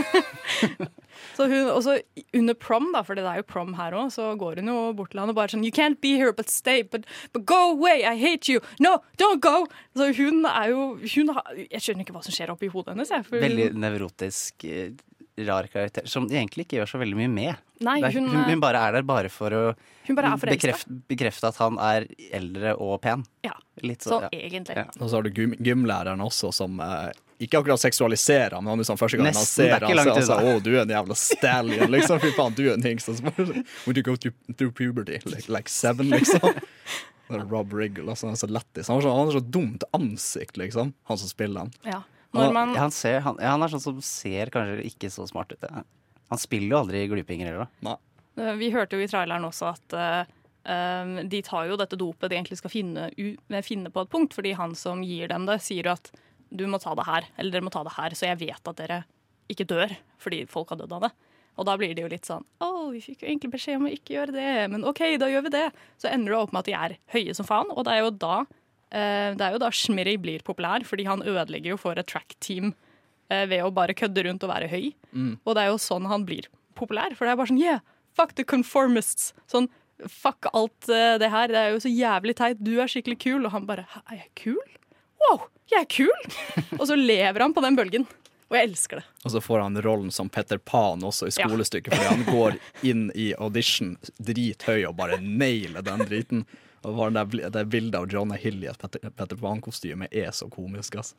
så 1.38 1.48
hun, 1.50 1.70
og 1.74 1.82
så 1.86 1.98
under 2.34 2.54
prom, 2.54 2.92
da, 2.94 3.02
for 3.08 3.16
det 3.16 3.24
er 3.26 3.42
jo 3.42 3.48
prom 3.50 3.74
her 3.80 3.92
òg, 3.98 4.12
så 4.14 4.30
går 4.40 4.62
hun 4.62 4.68
jo 4.74 4.94
bort 4.98 5.12
til 5.12 5.20
han 5.24 5.30
og 5.34 5.36
bare 5.40 5.54
sånn 5.54 5.64
You 5.66 5.72
can't 5.72 6.00
be 6.02 6.16
here, 6.18 6.32
but 6.34 6.50
stay. 6.50 6.84
But, 6.84 7.06
but 7.34 7.46
go 7.46 7.72
away. 7.74 8.04
I 8.06 8.16
hate 8.20 8.48
you. 8.52 8.62
No, 8.80 8.98
don't 9.18 9.42
go. 9.42 9.66
Så 9.98 10.12
hun 10.18 10.46
er 10.46 10.70
jo 10.74 10.98
hun 11.16 11.34
har, 11.36 11.44
Jeg 11.72 11.82
skjønner 11.82 12.06
ikke 12.06 12.14
hva 12.18 12.24
som 12.24 12.34
skjer 12.36 12.52
oppi 12.54 12.68
hodet 12.72 12.94
hennes. 12.96 13.10
Jeg, 13.12 13.26
for 13.28 13.40
Veldig 13.42 13.72
hun, 13.74 13.82
nevrotisk, 13.84 14.66
eh, 14.70 14.92
rar 15.46 15.68
karakter, 15.70 16.08
som 16.10 16.26
de 16.28 16.34
egentlig 16.40 16.64
ikke 16.66 16.80
gjør 16.80 16.90
så 16.90 16.98
veldig 16.98 17.18
mye 17.20 17.30
med. 17.30 17.58
Nei, 17.86 18.00
hun- 18.10 18.26
hun, 18.32 18.44
hun 18.48 18.60
bare 18.64 18.80
er 18.88 18.92
der 18.96 19.04
bare 19.06 19.30
for 19.30 19.54
å 19.54 19.76
Hun 20.08 20.16
bare 20.18 20.32
er 20.34 20.38
bekrefte, 20.50 20.90
bekrefte 21.08 21.52
at 21.52 21.58
han 21.62 21.78
er 21.78 22.08
eldre 22.34 22.74
og 22.82 23.02
pen. 23.02 23.24
ja. 23.46 23.54
Litt 23.86 24.02
Så 24.02 24.18
ja. 24.24 24.30
egentlig. 24.34 24.74
Ja. 24.76 24.86
Og 25.00 25.06
så 25.12 25.20
har 25.20 25.22
du 25.22 25.30
gym 25.30 25.52
gymlæreren 25.62 26.18
også, 26.26 26.50
som 26.52 26.80
eh, 26.82 27.12
ikke 27.38 27.60
akkurat 27.60 27.82
seksualiserer, 27.82 28.56
men 28.62 28.72
han 28.72 28.86
sånn 28.88 28.98
første 28.98 29.20
gang 29.20 29.28
han 29.30 29.38
er 29.38 29.46
ser 29.46 29.76
han, 29.78 29.94
så 29.94 30.08
er 30.08 30.16
han 30.16 30.26
sånn 30.26 30.64
du 30.66 30.72
er 30.74 30.80
en 30.82 30.94
jævla 30.96 31.18
stallion, 31.22 31.92
liksom. 31.94 32.22
Fy 32.24 32.32
faen, 32.34 32.56
du 32.58 32.64
er 32.66 32.74
en 32.74 32.88
hingst. 32.88 33.12
Og 33.12 33.20
så 33.20 33.28
bare 33.28 33.64
Would 33.86 34.00
you 34.00 34.06
go 34.06 34.16
through, 34.18 34.34
through 34.58 34.74
puberty? 34.74 35.20
Like, 35.30 35.46
like 35.54 35.70
seven, 35.70 36.10
liksom. 36.16 36.56
Rob 37.30 37.74
Riggle, 37.74 38.10
altså, 38.10 38.28
han 38.30 38.38
er 38.38 38.42
så 38.42 38.50
lættis. 38.50 38.88
Han, 38.88 39.02
han 39.04 39.28
har 39.30 39.36
så 39.38 39.44
dumt 39.44 39.84
ansikt, 39.94 40.58
liksom, 40.58 40.94
han 41.12 41.20
som 41.22 41.30
spiller 41.30 41.66
han. 41.66 41.74
Ja. 41.84 42.02
Han, 42.32 42.42
Når 42.44 42.54
man, 42.54 42.74
ja, 42.76 42.82
han, 42.82 42.92
ser, 42.92 43.20
han, 43.24 43.38
ja, 43.42 43.54
han 43.54 43.64
er 43.64 43.72
sånn 43.72 43.84
som 43.84 44.02
ser 44.04 44.52
kanskje 44.54 44.82
ikke 44.90 45.12
så 45.14 45.28
smart 45.30 45.54
ut. 45.54 45.64
Ja. 45.64 45.84
Han 46.34 46.42
spiller 46.42 46.74
jo 46.74 46.82
aldri 46.82 47.06
glupinger 47.12 47.52
heller. 47.52 48.00
Eh, 48.38 48.54
Vi 48.60 48.72
hørte 48.74 48.98
jo 48.98 49.06
i 49.06 49.10
traileren 49.10 49.46
også 49.48 49.70
at 49.72 49.96
um, 50.68 51.14
de 51.30 51.42
tar 51.46 51.70
jo 51.70 51.78
dette 51.80 52.00
dopet 52.00 52.32
de 52.32 52.40
egentlig 52.40 52.60
skal 52.60 52.74
finne, 52.74 53.10
u 53.16 53.36
finne 53.64 53.94
på 53.94 54.04
et 54.04 54.12
punkt, 54.12 54.36
fordi 54.36 54.56
han 54.60 54.76
som 54.76 55.04
gir 55.06 55.32
dem 55.32 55.48
det, 55.48 55.62
sier 55.64 55.88
jo 55.88 55.96
at 55.96 56.12
du 56.50 56.66
må 56.70 56.80
ta 56.82 56.94
det 56.98 57.08
her, 57.08 57.30
eller 57.38 57.54
dere 57.54 57.68
må 57.68 57.74
ta 57.74 57.84
det 57.86 57.96
her, 57.98 58.16
så 58.18 58.30
jeg 58.30 58.42
vet 58.46 58.70
at 58.72 58.80
dere 58.80 59.02
ikke 59.52 59.68
dør 59.68 59.96
fordi 60.22 60.44
folk 60.50 60.74
har 60.74 60.82
dødd 60.82 60.96
av 60.98 61.08
det. 61.08 61.12
Og 61.58 61.66
da 61.66 61.74
blir 61.80 61.96
det 61.98 62.04
jo 62.04 62.10
litt 62.12 62.28
sånn 62.28 62.44
Å, 62.62 62.70
vi 62.94 63.02
fikk 63.02 63.24
jo 63.24 63.30
egentlig 63.32 63.50
beskjed 63.56 63.80
om 63.80 63.88
å 63.90 63.94
ikke 63.94 64.14
gjøre 64.14 64.36
det, 64.36 64.52
men 64.74 64.86
OK, 64.88 65.02
da 65.22 65.30
gjør 65.32 65.48
vi 65.48 65.54
det. 65.56 65.66
Så 66.02 66.12
ender 66.12 66.34
det 66.34 66.40
opp 66.40 66.54
med 66.54 66.64
at 66.64 66.70
de 66.70 66.76
er 66.78 66.98
høye 67.16 67.38
som 67.38 67.48
faen, 67.48 67.72
og 67.74 67.88
det 67.88 67.96
er 67.96 68.04
jo 68.04 68.12
da 68.14 68.36
eh, 68.44 69.32
det 69.38 69.48
er 69.48 69.56
jo 69.56 69.64
da 69.64 69.72
Shmiri 69.74 70.18
blir 70.22 70.46
populær, 70.46 70.86
fordi 70.88 71.08
han 71.10 71.26
ødelegger 71.26 71.74
jo 71.74 71.80
for 71.82 71.98
et 71.98 72.10
track-team 72.10 72.72
eh, 73.34 73.46
ved 73.50 73.66
å 73.66 73.74
bare 73.74 73.98
kødde 73.98 74.28
rundt 74.28 74.46
og 74.46 74.54
være 74.54 74.70
høy. 74.72 74.92
Mm. 75.12 75.34
Og 75.44 75.58
det 75.58 75.66
er 75.66 75.74
jo 75.74 75.82
sånn 75.82 76.10
han 76.12 76.28
blir 76.30 76.50
populær. 76.78 77.16
For 77.18 77.26
det 77.26 77.34
er 77.34 77.42
bare 77.42 77.52
sånn 77.52 77.62
yeah, 77.62 77.84
fuck 78.18 78.36
the 78.38 78.46
conformists. 78.48 79.34
Sånn 79.50 79.70
fuck 80.06 80.50
alt 80.54 80.90
eh, 80.94 81.18
det 81.22 81.32
her. 81.34 81.50
Det 81.52 81.62
er 81.62 81.74
jo 81.74 81.84
så 81.84 81.92
jævlig 81.92 82.38
teit. 82.38 82.62
Du 82.62 82.76
er 82.78 82.92
skikkelig 82.92 83.20
kul. 83.24 83.46
Og 83.46 83.54
han 83.56 83.68
bare 83.70 83.88
hæ, 83.94 84.04
er 84.06 84.22
jeg 84.22 84.34
kul? 84.44 84.76
Wow, 85.24 85.48
jeg 85.72 85.84
er 85.84 85.90
kul! 85.92 86.32
og 86.80 86.88
så 86.90 86.96
lever 86.96 87.44
han 87.44 87.54
på 87.56 87.64
den 87.66 87.76
bølgen. 87.78 88.08
Og 88.48 88.56
jeg 88.56 88.70
elsker 88.70 89.02
det. 89.02 89.06
Og 89.28 89.32
så 89.34 89.42
får 89.44 89.60
han 89.66 89.76
rollen 89.84 90.12
som 90.16 90.30
Petter 90.32 90.58
Pan 90.58 91.02
også 91.04 91.28
i 91.28 91.34
Ja. 91.36 91.50
skolestykket, 91.50 91.92
fordi 91.92 92.08
han 92.08 92.24
går 92.30 92.56
inn 92.88 93.10
i 93.12 93.34
audition 93.36 93.98
drithøy 94.24 94.86
og 94.88 94.96
bare 94.96 95.18
nailer 95.20 95.84
den 95.84 96.06
driten. 96.08 96.46
Og 96.88 96.96
bare 96.96 97.26
det, 97.28 97.50
det 97.52 97.66
bildet 97.74 97.98
av 98.00 98.06
John 98.14 98.32
Hill 98.40 98.64
i 98.64 98.70
et 98.72 98.80
Petter, 98.80 99.10
Petter 99.12 99.36
Pan-kostyme 99.42 100.08
er 100.12 100.32
så 100.32 100.48
komisk, 100.54 100.96
altså. 101.02 101.18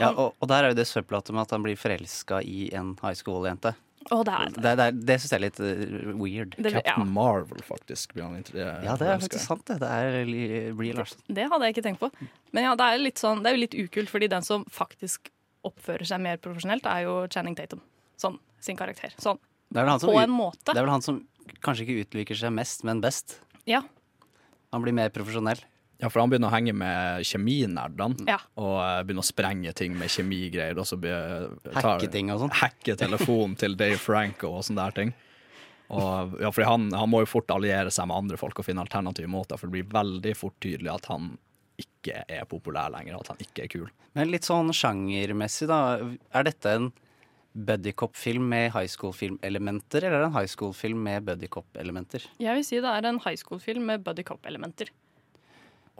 Ja, 0.00 0.08
og, 0.10 0.32
og 0.40 0.48
der 0.50 0.64
er 0.64 0.72
jo 0.72 0.78
det 0.80 0.88
søpplatet 0.88 1.34
med 1.36 1.44
at 1.44 1.52
han 1.54 1.62
blir 1.62 1.76
forelska 1.78 2.40
i 2.42 2.70
en 2.74 2.94
high 3.02 3.14
school-jente. 3.14 3.74
Å, 4.12 4.18
det 4.26 4.34
er 4.36 4.50
Det, 4.54 4.72
det, 4.80 4.86
det 5.08 5.16
syns 5.20 5.32
jeg 5.32 5.38
er 5.38 5.44
litt 5.44 5.60
eh, 5.64 6.10
weird. 6.18 6.56
Det- 6.58 6.72
Captain 6.74 7.06
ja. 7.06 7.12
Marvel, 7.16 7.62
faktisk. 7.64 8.12
Blir 8.16 8.26
han 8.26 8.36
Ja, 8.84 8.96
det 9.00 9.08
er 9.08 9.22
faktisk 9.22 9.46
sant, 9.46 9.64
det. 9.70 9.78
Det 9.80 9.88
er 9.88 10.74
Brie 10.76 10.92
Larson. 10.96 11.22
Det 11.28 11.46
hadde 11.50 11.68
jeg 11.68 11.76
ikke 11.76 11.86
tenkt 11.88 12.02
på. 12.02 12.10
Men 12.52 12.68
ja, 12.68 12.74
det 12.78 12.88
er, 12.90 13.00
litt 13.00 13.22
sånn, 13.22 13.42
det 13.44 13.50
er 13.52 13.56
jo 13.56 13.62
litt 13.64 13.78
ukult, 13.86 14.12
fordi 14.12 14.28
den 14.32 14.44
som 14.46 14.66
faktisk 14.72 15.30
oppfører 15.64 16.04
seg 16.08 16.20
mer 16.20 16.40
profesjonelt, 16.44 16.84
er 16.90 17.06
jo 17.06 17.16
Channing 17.32 17.56
Tatum. 17.56 17.80
Sånn, 18.20 18.36
sin 18.60 18.76
karakter. 18.76 19.14
Sånn. 19.22 19.40
Det 19.72 19.80
er 19.80 19.86
vel 19.86 19.94
han 19.94 20.02
som, 20.02 20.12
På 20.12 20.20
en 20.20 20.34
måte. 20.34 20.70
Det 20.70 20.76
er 20.76 20.84
vel 20.84 20.92
han 20.92 21.04
som 21.04 21.22
kanskje 21.64 21.86
ikke 21.86 22.04
utviker 22.04 22.38
seg 22.38 22.52
mest, 22.54 22.84
men 22.84 23.00
best. 23.04 23.38
Ja. 23.68 23.80
Han 24.74 24.84
blir 24.84 24.94
mer 24.96 25.12
profesjonell. 25.14 25.60
Ja, 26.02 26.08
for 26.10 26.20
han 26.24 26.30
begynner 26.32 26.50
å 26.50 26.54
henge 26.56 26.74
med 26.74 27.22
kjeminerdene 27.28 28.26
Ja. 28.28 28.38
og 28.60 28.80
eh, 28.82 29.02
begynner 29.06 29.22
å 29.22 29.28
sprenge 29.28 29.72
ting 29.78 29.94
med 29.98 30.10
kjemigreier. 30.10 30.76
Og 30.82 30.88
så 30.88 30.98
tar, 31.00 31.76
Hacke 31.78 32.10
ting 32.12 32.32
og 32.34 32.42
sånn. 32.42 32.54
Hacke 32.60 32.96
telefonen 32.98 33.54
til 33.60 33.76
Dave 33.78 34.00
Franco 34.02 34.50
og 34.58 34.64
sånne 34.66 34.88
der 34.88 34.96
ting. 34.98 35.14
Og, 35.94 36.34
ja, 36.40 36.50
fordi 36.50 36.66
han, 36.66 36.88
han 36.96 37.10
må 37.12 37.20
jo 37.22 37.28
fort 37.30 37.50
alliere 37.54 37.92
seg 37.94 38.08
med 38.10 38.16
andre 38.16 38.38
folk 38.40 38.58
og 38.58 38.66
finne 38.66 38.82
alternative 38.82 39.28
måter, 39.30 39.60
for 39.60 39.68
det 39.68 39.76
blir 39.76 39.92
veldig 39.92 40.32
fort 40.38 40.56
tydelig 40.64 40.90
at 40.94 41.06
han 41.12 41.34
ikke 41.78 42.22
er 42.30 42.44
populær 42.48 42.90
lenger, 42.94 43.18
at 43.20 43.30
han 43.34 43.40
ikke 43.42 43.66
er 43.66 43.70
kul. 43.72 43.88
Men 44.16 44.30
litt 44.32 44.46
sånn 44.48 44.70
sjangermessig, 44.74 45.68
da. 45.70 45.78
Er 46.34 46.46
dette 46.48 46.72
en 46.78 46.90
buddycop-film 47.54 48.48
med 48.50 48.72
high 48.74 48.88
school-filmelementer, 48.90 50.02
eller 50.08 50.18
er 50.18 50.24
det 50.24 50.30
en 50.32 50.36
high 50.40 50.50
school-film 50.50 51.04
med 51.06 51.24
buddycop-elementer? 51.28 52.26
Jeg 52.42 52.58
vil 52.58 52.66
si 52.66 52.80
det 52.82 52.90
er 52.90 53.06
en 53.12 53.20
high 53.22 53.38
school-film 53.38 53.86
med 53.92 54.02
buddy 54.06 54.24
cop-elementer. 54.26 54.90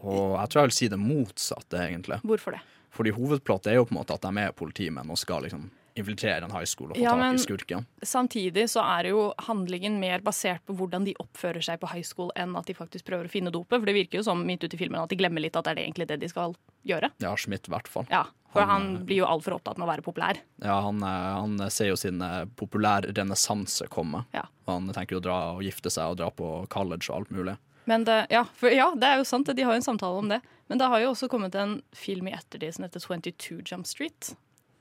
Og 0.02 0.34
jeg 0.38 0.50
tror 0.50 0.62
jeg 0.62 0.70
vil 0.70 0.78
si 0.80 0.90
det 0.92 1.00
motsatte, 1.00 1.80
egentlig. 1.86 2.20
Hvorfor 2.26 2.56
det? 2.56 2.64
Fordi 2.94 3.10
hovedplottet 3.14 3.72
er 3.72 3.80
jo 3.80 3.88
på 3.88 3.94
en 3.94 4.00
måte 4.02 4.14
at 4.14 4.22
de 4.22 4.42
er 4.42 4.54
politimenn 4.54 5.10
og 5.10 5.18
skal 5.18 5.46
liksom 5.46 5.70
infiltrere 5.94 6.42
en 6.44 6.50
high 6.50 6.66
school 6.66 6.90
og 6.90 6.96
få 6.96 7.02
Ja, 7.02 7.14
tak 7.14 7.34
i 7.34 7.42
skurken. 7.42 7.86
Samtidig 8.02 8.66
så 8.70 8.82
er 8.82 9.10
jo 9.12 9.26
handlingen 9.46 10.00
mer 10.02 10.22
basert 10.26 10.64
på 10.66 10.74
hvordan 10.78 11.06
de 11.06 11.14
oppfører 11.22 11.62
seg 11.62 11.78
på 11.82 11.90
high 11.92 12.06
school, 12.06 12.32
enn 12.38 12.56
at 12.58 12.66
de 12.66 12.74
faktisk 12.74 13.06
prøver 13.06 13.28
å 13.28 13.32
finne 13.32 13.52
dopet. 13.54 13.78
For 13.78 13.86
det 13.86 13.94
virker 13.96 14.18
jo 14.18 14.24
som 14.26 14.42
midt 14.46 14.66
ute 14.66 14.74
i 14.74 14.80
filmen 14.80 15.00
at 15.00 15.12
de 15.12 15.18
glemmer 15.20 15.44
litt 15.44 15.56
at 15.58 15.68
det 15.68 15.76
er 15.76 15.84
egentlig 15.84 16.08
det 16.10 16.18
de 16.22 16.30
skal 16.30 16.56
gjøre. 16.86 17.12
Ja, 17.22 17.34
Schmidt 17.38 17.70
i 17.70 17.74
hvert 17.74 17.90
fall. 17.90 18.08
Ja, 18.10 18.24
For 18.54 18.66
han 18.70 19.04
blir 19.06 19.22
jo 19.22 19.28
altfor 19.30 19.56
opptatt 19.58 19.78
med 19.78 19.86
å 19.86 19.92
være 19.92 20.06
populær. 20.06 20.38
Ja, 20.62 20.80
han, 20.82 21.02
eh, 21.02 21.30
han 21.38 21.70
ser 21.70 21.92
jo 21.92 21.98
sin 21.98 22.22
eh, 22.22 22.44
populær 22.58 23.06
renessanse 23.14 23.86
komme. 23.90 24.24
Ja. 24.34 24.46
Og 24.66 24.76
han 24.76 24.90
tenker 24.94 25.16
jo 25.18 25.22
å 25.22 25.26
dra 25.26 25.38
og 25.54 25.62
gifte 25.66 25.90
seg 25.94 26.10
og 26.10 26.18
dra 26.22 26.30
på 26.30 26.56
college 26.74 27.10
og 27.10 27.20
alt 27.20 27.34
mulig. 27.34 27.56
Men 27.90 28.06
det, 28.08 28.26
ja, 28.32 28.44
for, 28.56 28.72
ja, 28.72 28.88
det 28.96 29.10
er 29.10 29.20
jo 29.20 29.26
sant, 29.28 29.50
de 29.52 29.66
har 29.66 29.76
jo 29.76 29.82
en 29.82 29.86
samtale 29.86 30.22
om 30.22 30.30
det. 30.32 30.40
Men 30.72 30.80
det 30.80 30.88
har 30.88 31.02
jo 31.02 31.12
også 31.12 31.28
kommet 31.28 31.54
en 31.60 31.78
film 31.96 32.30
i 32.30 32.34
ettertid 32.36 32.76
som 32.76 32.86
heter 32.86 33.02
22 33.04 33.60
Jump 33.68 33.86
Street. 33.88 34.32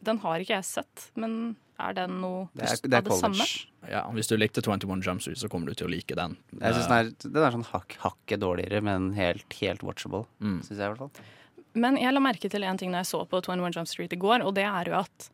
Den 0.03 0.19
har 0.23 0.43
ikke 0.43 0.55
jeg 0.55 0.67
sett, 0.67 1.09
men 1.19 1.55
er 1.81 1.95
den 1.97 2.19
noe 2.21 2.47
Det 2.53 2.67
er, 2.69 2.79
det 2.85 2.97
er 2.97 3.01
av 3.01 3.09
det 3.09 3.19
samme? 3.19 3.47
Ja, 3.89 4.03
Hvis 4.15 4.29
du 4.31 4.37
likte 4.37 4.63
21 4.63 5.03
Jump 5.03 5.23
Street, 5.23 5.39
så 5.41 5.49
kommer 5.51 5.67
du 5.67 5.75
til 5.75 5.89
å 5.89 5.91
like 5.91 6.15
den. 6.15 6.37
Jeg 6.55 6.77
synes 6.77 6.89
den, 6.89 6.97
er, 6.97 7.31
den 7.35 7.43
er 7.43 7.55
sånn 7.55 7.69
hak, 7.73 7.97
hakket 8.03 8.43
dårligere, 8.43 8.83
men 8.85 9.11
helt, 9.17 9.47
helt 9.59 9.83
watchable. 9.83 10.25
Mm. 10.39 10.61
syns 10.63 10.77
jeg 10.77 10.83
i 10.83 10.93
hvert 10.93 11.03
fall. 11.03 11.31
Men 11.73 11.97
jeg 11.97 12.13
la 12.13 12.21
merke 12.21 12.51
til 12.53 12.63
en 12.67 12.77
ting 12.77 12.91
når 12.93 13.03
jeg 13.03 13.11
så 13.11 13.23
på 13.27 13.41
21 13.41 13.79
Jump 13.79 13.89
Street 13.89 14.13
i 14.13 14.21
går, 14.21 14.45
og 14.45 14.53
det 14.55 14.67
er 14.69 14.91
jo 14.91 14.99
at 15.01 15.29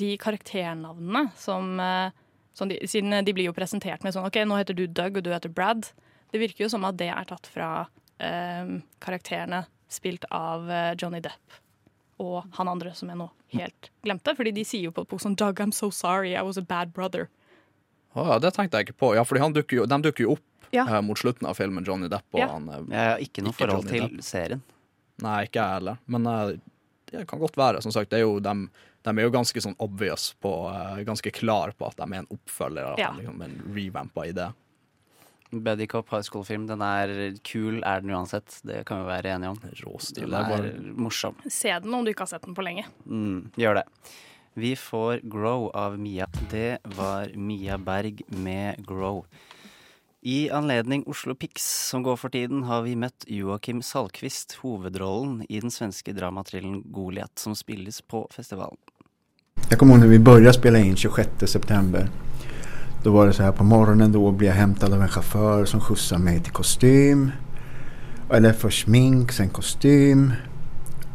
de 0.00 0.14
karakternavnene 0.16 1.26
som, 1.36 1.74
eh, 1.80 2.14
som 2.56 2.70
de, 2.70 2.78
Siden 2.88 3.12
de 3.24 3.34
blir 3.36 3.50
jo 3.50 3.56
presentert 3.56 4.02
med 4.02 4.14
sånn 4.14 4.26
OK, 4.26 4.40
nå 4.48 4.56
heter 4.56 4.76
du 4.76 4.86
Doug, 4.86 5.20
og 5.20 5.26
du 5.26 5.30
heter 5.34 5.52
Brad. 5.52 5.90
Det 6.32 6.40
virker 6.40 6.64
jo 6.64 6.70
som 6.72 6.84
at 6.88 6.96
det 7.00 7.10
er 7.12 7.26
tatt 7.28 7.46
fra 7.52 7.70
eh, 8.18 8.78
karakterene 9.04 9.64
spilt 9.92 10.24
av 10.32 10.70
eh, 10.72 10.94
Johnny 10.96 11.20
Depp 11.20 11.58
og 12.22 12.44
han 12.56 12.68
andre 12.70 12.92
som 12.94 13.10
jeg 13.10 13.18
nå 13.18 13.26
helt 13.56 13.90
glemte. 14.06 14.32
Fordi 14.38 14.52
de 14.54 14.62
sier 14.64 14.86
jo 14.86 14.92
på 14.94 15.02
et 15.04 15.10
bok 15.10 15.20
sånn 15.24 15.34
Doug, 15.36 15.58
I'm 15.60 15.72
so 15.74 15.90
sorry, 15.90 16.34
I 16.36 16.42
was 16.46 16.56
a 16.60 16.62
bad 16.64 16.92
brother. 16.96 17.28
Å 18.14 18.26
ja, 18.28 18.38
det 18.44 18.52
tenkte 18.56 18.78
jeg 18.78 18.88
ikke 18.90 18.98
på. 19.00 19.10
Ja, 19.16 19.24
fordi 19.26 19.40
han 19.42 19.54
dukker 19.56 19.80
jo, 19.82 19.86
de 19.88 19.98
dukker 20.04 20.26
jo 20.28 20.36
opp 20.36 20.48
Ja. 20.72 20.86
eh, 20.86 21.00
mot 21.04 21.18
slutten 21.18 21.48
av 21.48 21.56
filmen, 21.58 21.84
Johnny 21.84 22.08
Depp 22.12 22.24
og 22.32 22.40
Ja. 22.40 22.48
han 22.54 22.68
eh, 22.68 22.84
Jeg 22.92 23.08
har 23.10 23.18
ikke 23.26 23.42
noe 23.44 23.52
forhold 23.56 23.84
Johnny 23.84 23.98
til 23.98 24.16
Depp. 24.16 24.24
serien. 24.24 24.62
Nei, 25.22 25.42
ikke 25.48 25.60
jeg 25.60 25.74
heller. 25.80 25.98
Men 26.06 26.26
eh, 26.26 26.54
det 27.12 27.26
kan 27.28 27.38
godt 27.42 27.56
være. 27.60 27.82
Som 27.84 27.92
sagt, 27.92 28.08
det 28.10 28.20
er 28.22 28.24
jo, 28.24 28.38
de, 28.40 28.54
de 29.04 29.10
er 29.12 29.26
jo 29.26 29.30
ganske 29.34 29.60
sånn 29.60 29.76
obvious 29.84 30.30
på 30.40 30.52
eh, 30.72 31.02
Ganske 31.04 31.32
klar 31.36 31.74
på 31.76 31.88
at 31.90 31.96
de 32.00 32.06
er 32.08 32.22
en 32.22 32.30
oppfølger. 32.32 32.94
Ja. 33.02 33.10
liksom 33.18 33.42
en 33.44 33.58
revampa 33.74 34.24
idé. 34.30 34.48
Buddy 35.52 35.86
Cop 35.86 36.08
High 36.10 36.22
School-film, 36.24 36.66
den 36.66 36.80
er 36.82 37.34
kul, 37.44 37.82
er 37.84 38.00
den 38.00 38.10
uansett. 38.10 38.60
Det 38.64 38.84
kan 38.88 39.02
vi 39.02 39.10
være 39.10 39.34
enige 39.36 39.50
om. 39.52 39.58
Råstil. 39.84 40.24
Den 40.30 40.34
er 40.34 40.48
bare- 40.48 40.94
morsom. 40.96 41.34
Se 41.50 41.68
den 41.78 41.94
om 41.94 42.04
du 42.04 42.10
ikke 42.12 42.24
har 42.24 42.26
sett 42.32 42.42
den 42.42 42.54
på 42.54 42.62
lenge. 42.64 42.84
Mm, 43.06 43.50
gjør 43.56 43.74
det. 43.74 43.84
Vi 44.54 44.74
får 44.76 45.20
Grow 45.28 45.70
av 45.74 45.98
Mia. 45.98 46.26
Det 46.50 46.78
var 46.84 47.28
Mia 47.36 47.76
Berg 47.78 48.22
med 48.28 48.86
Grow. 48.86 49.24
I 50.24 50.48
anledning 50.50 51.02
Oslo 51.06 51.34
Pix, 51.34 51.62
som 51.90 52.02
går 52.02 52.16
for 52.16 52.28
tiden, 52.30 52.62
har 52.62 52.82
vi 52.82 52.94
møtt 52.94 53.24
Joakim 53.26 53.82
Salkvist, 53.82 54.54
hovedrollen 54.62 55.44
i 55.48 55.58
den 55.60 55.70
svenske 55.70 56.12
dramatrillen 56.14 56.82
Goliat, 56.92 57.32
som 57.38 57.54
spilles 57.54 58.00
på 58.00 58.26
festivalen. 58.30 58.76
Jeg 59.70 59.78
kommer 59.78 59.94
ihåg 59.94 60.00
när 60.00 60.08
vi 60.08 60.18
började 60.18 60.50
å 60.50 60.52
spille 60.60 60.96
26 60.96 61.46
september. 61.46 62.08
Då 63.02 63.12
var 63.12 63.26
det 63.26 63.32
så 63.32 63.42
här 63.42 63.52
på 63.52 63.64
morgonen 63.64 64.12
då 64.12 64.30
blir 64.30 64.48
jag 64.48 64.54
hämtad 64.54 64.92
av 64.92 65.02
en 65.02 65.08
chaufför 65.08 65.64
som 65.64 65.80
skjutsar 65.80 66.18
mig 66.18 66.40
till 66.40 66.52
kostym. 66.52 67.30
Eller 68.30 68.52
först 68.52 68.84
smink, 68.84 69.32
sen 69.32 69.48
kostym. 69.48 70.32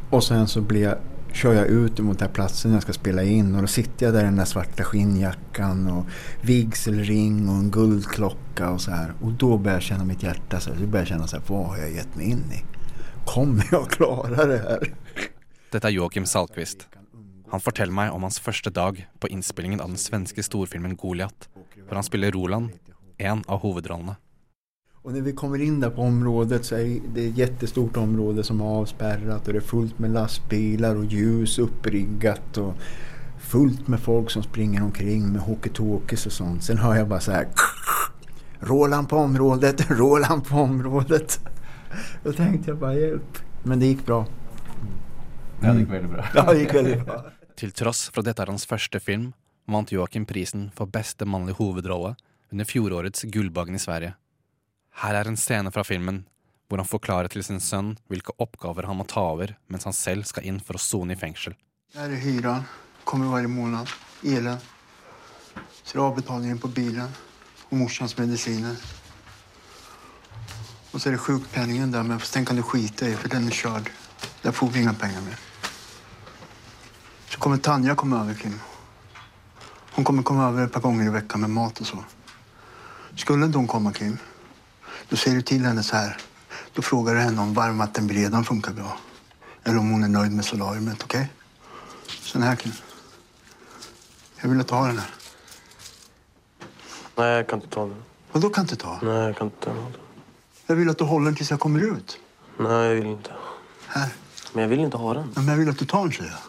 Och 0.09 0.23
sen 0.23 0.47
så 0.47 0.61
blir 0.61 0.83
jag, 0.83 0.97
kör 1.33 1.53
jag 1.53 1.67
ut 1.67 1.99
mot 1.99 2.19
den 2.19 2.27
här 2.27 2.33
platsen 2.33 2.73
jag 2.73 2.81
ska 2.81 2.93
spela 2.93 3.23
in 3.23 3.55
och 3.55 3.61
då 3.61 3.67
sitter 3.67 4.05
jag 4.05 4.15
där 4.15 4.21
i 4.21 4.23
den 4.23 4.35
där 4.35 4.45
svarta 4.45 4.83
skinnjackan 4.83 5.87
och 5.87 6.05
vigselring 6.41 7.49
och 7.49 7.55
en 7.55 7.71
guldklocka 7.71 8.69
och 8.69 8.81
så 8.81 8.91
här. 8.91 9.13
Och 9.21 9.31
då 9.31 9.57
börjar 9.57 9.75
jag 9.75 9.83
känna 9.83 10.05
mitt 10.05 10.23
hjärta 10.23 10.59
så 10.59 10.69
här, 10.73 10.77
då 10.81 10.87
börjar 10.87 11.01
jag 11.01 11.07
känna 11.07 11.27
så 11.27 11.35
här, 11.35 11.43
vad 11.47 11.65
har 11.65 11.77
jag 11.77 11.91
gett 11.91 12.15
mig 12.15 12.25
in 12.25 12.43
i? 12.51 12.63
Kommer 13.25 13.67
jag 13.71 13.89
klara 13.89 14.45
det 14.45 14.57
här? 14.57 14.93
Dette 15.71 15.87
er 15.87 15.91
Joakim 15.91 16.25
Salkvist. 16.25 16.87
Han 17.49 17.59
forteller 17.59 17.93
meg 17.93 18.11
om 18.11 18.23
hans 18.23 18.39
første 18.39 18.69
dag 18.69 19.07
på 19.19 19.27
innspillingen 19.27 19.81
av 19.81 19.87
den 19.87 19.97
svenske 19.97 20.43
storfilmen 20.43 20.95
Goliat, 20.95 21.49
hvor 21.87 21.99
han 21.99 22.05
spiller 22.05 22.31
Roland, 22.35 22.69
en 23.17 23.43
av 23.47 23.61
hovedrollene. 23.63 24.17
Og 25.07 25.13
når 25.15 25.23
vi 25.23 25.33
kommer 25.39 25.61
inn 25.63 25.77
der 25.79 25.93
på 25.95 26.03
området 26.03 26.65
så 26.67 26.81
er 26.81 26.87
det 27.15 27.29
et 27.29 27.37
jättestort 27.39 27.95
område 28.01 28.43
som 28.43 28.59
er 28.59 28.79
avsperret, 28.81 29.29
og 29.37 29.45
det 29.45 29.61
er 29.61 29.69
fullt 29.69 30.01
med 30.03 30.11
lastebiler 30.17 30.99
og 30.99 31.13
ljus 31.15 31.55
opprygget, 31.63 32.59
og 32.59 32.75
fullt 33.47 33.87
med 33.87 34.01
folk 34.03 34.33
som 34.33 34.43
springer 34.43 34.83
omkring 34.83 35.29
med 35.31 35.41
hockeytalkies 35.41 36.25
og 36.25 36.29
och 36.29 36.33
sånt. 36.33 36.63
Sen 36.63 36.77
hører 36.77 36.95
jeg 36.95 37.07
bare 37.07 37.21
så 37.21 37.31
här 37.31 37.47
Roland 38.59 39.09
på 39.09 39.17
området, 39.17 39.91
Roland 39.99 40.45
på 40.45 40.57
området. 40.57 41.39
Da 42.23 42.31
tenkte 42.33 42.71
jeg 42.71 42.79
bare 42.79 42.99
hjelp. 42.99 43.39
Men 43.63 43.79
det 43.79 43.93
gikk 43.93 44.05
bra. 44.05 44.25
Ja, 45.61 45.71
det 45.71 45.79
gikk 45.79 45.91
veldig 45.91 46.09
bra. 46.09 46.25
Ja, 46.35 46.45
det 46.51 46.59
gikk 46.59 46.73
veldig 46.73 46.97
bra. 47.05 47.17
Til 47.57 47.71
tross 47.71 48.09
for 48.11 48.21
at 48.21 48.29
dette 48.29 48.43
er 48.43 48.51
hans 48.51 48.67
første 48.69 48.99
film, 48.99 49.31
vant 49.67 49.91
Joakim 49.91 50.25
prisen 50.25 50.69
for 50.75 50.87
beste 50.87 51.25
mannlige 51.25 51.59
hovedrolle 51.59 52.15
under 52.51 52.65
fjorårets 52.65 53.23
Gullbagen 53.23 53.75
i 53.75 53.83
Sverige. 53.83 54.13
Her 55.03 55.19
er 55.19 55.27
en 55.27 55.37
scene 55.37 55.71
fra 55.71 55.83
filmen 55.83 56.23
hvor 56.67 56.81
han 56.81 56.87
forklarer 56.87 57.31
til 57.31 57.43
sin 57.43 57.61
sønn 57.63 57.93
hvilke 58.11 58.35
oppgaver 58.43 58.87
han 58.87 58.99
må 58.99 59.05
ta 59.07 59.23
over 59.33 59.55
mens 59.67 59.87
han 59.87 59.95
selv 59.95 60.27
skal 60.27 60.47
inn 60.47 60.59
for 60.63 60.79
å 60.79 60.83
sone 60.83 61.15
i 61.15 61.19
fengsel. 61.19 61.55
Det 61.93 62.03
er 62.03 62.19
hyra. 62.23 62.57
Kommer 63.07 63.31
hver 63.31 63.47
måned. 63.51 63.87
Elen. 64.23 64.59
Så 65.83 65.95
det 65.95 66.03
avbetalingen 66.03 66.59
på 66.59 66.67
bilen. 66.67 67.07
og 67.69 67.77
morsans 67.77 68.13
medisiner. 68.17 68.75
Og 70.93 71.01
så 71.01 71.09
er 71.09 71.17
det 71.17 71.23
sjukpenningen 71.25 71.91
der, 71.91 72.03
men 72.03 72.19
den 72.19 72.45
kan 72.45 72.55
du 72.55 72.63
skite 72.63 73.11
i 73.11 73.15
for 73.15 73.27
den 73.27 73.47
er 73.47 73.55
kjørt. 73.55 73.91
Der 74.43 74.55
får 74.55 74.71
vi 74.71 74.79
ingen 74.79 74.95
penger 74.95 75.21
mer. 75.21 75.37
Så 77.29 77.39
kommer 77.39 77.57
Tanja 77.57 77.95
komme 77.95 78.15
over, 78.15 78.33
Kim. 78.33 78.55
Hon 79.97 80.03
kommer 80.03 80.23
komma 80.23 80.47
över 80.47 80.65
ett 80.65 80.71
par 80.71 80.81
gånger 80.81 81.05
i 81.05 81.09
veckan 81.09 81.41
med 81.41 81.49
mat 81.49 81.79
och 81.81 81.87
så. 81.87 81.97
Skulle 83.15 83.45
inte 83.45 83.57
hon 83.57 83.67
komma, 83.67 83.93
Kim, 83.93 84.17
då 85.09 85.15
säger 85.15 85.35
du 85.35 85.41
till 85.41 85.65
henne 85.65 85.83
så 85.83 85.95
här. 85.95 86.17
Då 86.73 86.81
frågar 86.81 87.13
du 87.13 87.19
henne 87.19 87.41
om 87.41 87.53
varmvattenberedaren 87.53 88.43
funkar 88.43 88.73
bra. 88.73 88.97
Eller 89.63 89.77
om 89.77 89.91
hon 89.91 90.03
är 90.03 90.07
nöjd 90.07 90.31
med 90.31 90.45
solariumet, 90.45 91.03
okej? 91.03 91.31
Så 92.07 92.37
den 92.37 92.47
här, 92.47 92.55
Kim. 92.55 92.71
Jag 94.41 94.49
vill 94.49 94.59
att 94.59 94.67
du 94.67 94.75
har 94.75 94.87
den 94.87 94.97
här. 94.97 95.09
Nej, 97.15 97.29
jag 97.29 97.47
kan 97.47 97.61
inte 97.61 97.73
ta 97.75 97.81
den. 97.81 98.03
Vadå 98.31 98.47
då 98.47 98.53
kan 98.53 98.63
inte 98.63 98.75
ta? 98.75 98.99
Nej, 99.01 99.13
jag 99.13 99.37
kan 99.37 99.47
inte 99.47 99.65
ta 99.65 99.73
den. 99.73 99.93
Jag 100.67 100.75
vill 100.75 100.89
att 100.89 100.97
du 100.97 101.03
håller 101.03 101.25
den 101.25 101.35
tills 101.35 101.51
jag 101.51 101.59
kommer 101.59 101.79
ut. 101.79 102.19
Nej, 102.59 102.87
jag 102.87 102.95
vill 102.95 103.05
inte. 103.05 103.31
Här. 103.87 104.09
Men 104.53 104.61
jag 104.61 104.69
vill 104.69 104.79
inte 104.79 104.97
ha 104.97 105.13
den. 105.13 105.31
Men 105.35 105.47
jag 105.47 105.55
vill 105.55 105.69
att 105.69 105.79
du 105.79 105.85
tar 105.85 106.01
den, 106.01 106.11
säger 106.11 106.31
jag. 106.31 106.39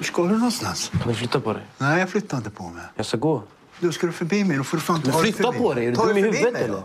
Hur 0.00 0.04
ska 0.04 0.22
du 0.22 0.28
någonstans? 0.34 0.88
Kan 0.88 1.08
du 1.08 1.14
flytta 1.14 1.40
på 1.40 1.52
dig? 1.52 1.62
Nej, 1.78 2.00
jag 2.00 2.08
flyttar 2.08 2.36
inte 2.36 2.50
på 2.50 2.62
mig. 2.68 2.82
Jag 2.96 3.06
ska 3.06 3.16
gå. 3.16 3.42
Du, 3.80 3.92
ska 3.92 4.06
du 4.06 4.12
förbi 4.12 4.44
mig, 4.44 4.56
då 4.56 4.64
får 4.64 4.76
du 4.76 4.82
fan 4.82 5.02
ta 5.02 5.08
Men 5.08 5.22
dig 5.22 5.32
flytta 5.32 5.52
förbi. 5.52 5.58
på 5.58 5.74
dig, 5.74 5.86
är 5.86 5.90
du 5.90 5.96
dum 5.96 6.16
i 6.16 6.20
huvudet 6.20 6.54
eller? 6.54 6.74
Nei, 6.74 6.82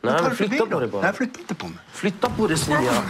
Nej, 0.00 0.18
Ta 0.18 0.22
men 0.28 0.36
flytta 0.36 0.66
på 0.66 0.80
dig 0.80 0.88
bara. 0.88 1.02
Nej, 1.02 1.12
flytta 1.12 1.40
inte 1.40 1.54
på 1.54 1.66
mig. 1.68 1.78
Flytta 1.92 2.30
på 2.30 2.46
dig 2.46 2.58
säger 2.58 2.82
jag. 2.82 3.02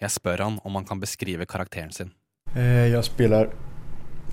Jeg 0.00 0.10
spør 0.10 0.38
han 0.38 0.58
om 0.64 0.74
han 0.74 0.84
kan 0.84 1.00
beskrive 1.00 1.46
karakteren 1.46 1.92
sin. 1.92 2.10
Jeg 2.54 3.04
spiller 3.04 3.50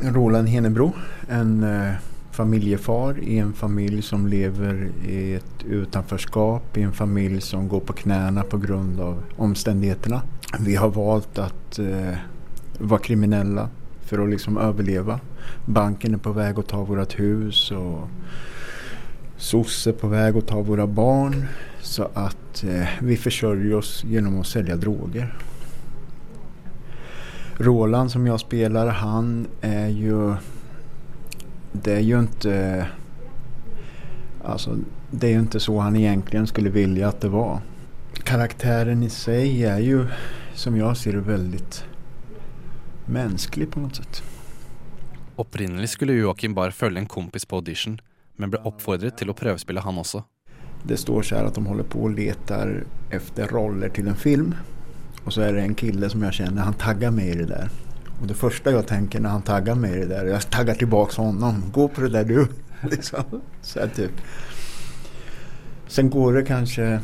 rollen 0.01 0.47
Henebro, 0.47 0.93
en 1.29 1.63
eh, 1.63 1.93
familjefar 2.35 3.19
i 3.19 3.37
en 3.37 3.53
familj 3.53 4.01
som 4.01 4.27
lever 4.27 4.91
i 5.07 5.33
ett 5.33 5.63
utanförskap, 5.65 6.77
i 6.77 6.81
en 6.81 6.93
familj 6.93 7.41
som 7.41 7.67
går 7.67 7.79
på 7.79 7.93
knäna 7.93 8.43
på 8.43 8.57
grund 8.57 8.99
av 8.99 9.23
omständigheterna. 9.37 10.21
Vi 10.59 10.75
har 10.75 10.89
valt 10.89 11.39
att 11.39 11.79
eh, 11.79 12.17
vara 12.79 12.99
kriminella 12.99 13.69
för 14.01 14.19
att 14.19 14.29
liksom 14.29 14.57
överleva. 14.57 15.19
Banken 15.65 16.13
är 16.13 16.17
på 16.17 16.31
väg 16.31 16.59
att 16.59 16.67
ta 16.67 16.83
vårt 16.83 17.19
hus 17.19 17.71
och 17.71 18.09
SOS 19.37 19.87
är 19.87 19.91
på 19.91 20.07
väg 20.07 20.37
att 20.37 20.47
ta 20.47 20.61
våra 20.61 20.87
barn. 20.87 21.45
Så 21.81 22.09
att 22.13 22.63
eh, 22.63 22.87
vi 23.01 23.17
försörjer 23.17 23.75
oss 23.75 24.03
genom 24.03 24.39
att 24.39 24.47
sälja 24.47 24.75
droger. 24.75 25.37
Roland 27.57 28.11
som 28.11 28.27
jag 28.27 28.39
spelar, 28.39 28.87
han 28.87 29.47
är 29.61 29.87
ju... 29.87 30.35
Det 31.83 31.93
är 31.93 31.99
ju 31.99 32.19
inte... 32.19 32.87
Alltså, 34.43 34.77
det 35.11 35.27
är 35.27 35.31
ju 35.31 35.39
inte 35.39 35.59
så 35.59 35.79
han 35.79 35.95
egentligen 35.95 36.47
skulle 36.47 36.69
vilja 36.69 37.07
att 37.07 37.21
det 37.21 37.29
var. 37.29 37.61
Karaktären 38.23 39.03
i 39.03 39.09
sig 39.09 39.65
är 39.65 39.79
ju, 39.79 40.07
som 40.53 40.77
jag 40.77 40.97
ser 40.97 41.13
det, 41.13 41.19
väldigt 41.19 41.85
mänsklig 43.05 43.71
på 43.71 43.79
något 43.79 43.95
sätt. 43.95 44.23
Opprinnelig 45.35 45.89
skulle 45.89 46.13
Joakim 46.13 46.53
bare 46.53 46.71
følge 46.71 46.99
en 46.99 47.05
kompis 47.05 47.45
på 47.45 47.55
audition, 47.55 48.01
men 48.35 48.49
ble 48.49 48.59
oppfordret 48.63 49.17
til 49.17 49.29
å 49.29 49.35
prøvespille 49.35 49.81
han 49.83 49.97
også. 49.97 50.23
Det 50.83 50.97
står 50.97 51.21
så 51.21 51.35
här 51.35 51.43
att 51.43 51.55
de 51.55 51.65
håller 51.65 51.83
på 51.83 52.03
och 52.03 52.09
letar 52.09 52.83
efter 53.09 53.47
roller 53.47 53.89
till 53.89 54.07
en 54.07 54.15
film. 54.15 54.55
Och 55.23 55.33
så 55.33 55.41
är 55.41 55.53
det 55.53 55.61
en 55.61 55.75
kille 55.75 56.09
som 56.09 56.23
jag 56.23 56.33
känner, 56.33 56.61
han 56.61 56.73
taggar 56.73 57.11
mig 57.11 57.29
i 57.29 57.35
det 57.35 57.45
där. 57.45 57.69
Och 58.21 58.27
det 58.27 58.33
första 58.33 58.71
jag 58.71 58.87
tänker 58.87 59.19
när 59.19 59.29
han 59.29 59.41
taggar 59.41 59.75
mig 59.75 59.93
i 59.93 59.99
det 59.99 60.05
där, 60.05 60.25
jag 60.25 60.49
taggar 60.49 60.73
tillbaks 60.73 61.17
honom. 61.17 61.63
Gå 61.73 61.87
på 61.87 62.01
det 62.01 62.09
där 62.09 62.23
du. 62.25 62.47
liksom. 62.89 63.23
Så 63.61 63.79
här 63.79 63.87
typ. 63.87 64.11
Sen 65.87 66.09
går 66.09 66.33
det 66.33 66.43
kanske 66.43 66.99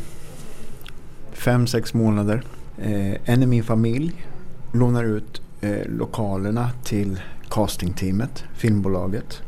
fem, 1.32 1.68
sex 1.68 1.94
månader. 1.94 2.44
Eh, 2.78 3.30
en 3.30 3.44
i 3.44 3.46
min 3.46 3.64
familj 3.64 4.28
lånar 4.74 5.04
ut 5.04 5.42
eh, 5.62 5.86
lokalerna 5.86 6.70
till 6.84 7.20
castingteamet, 7.50 8.44
filmbolaget. 8.54 9.42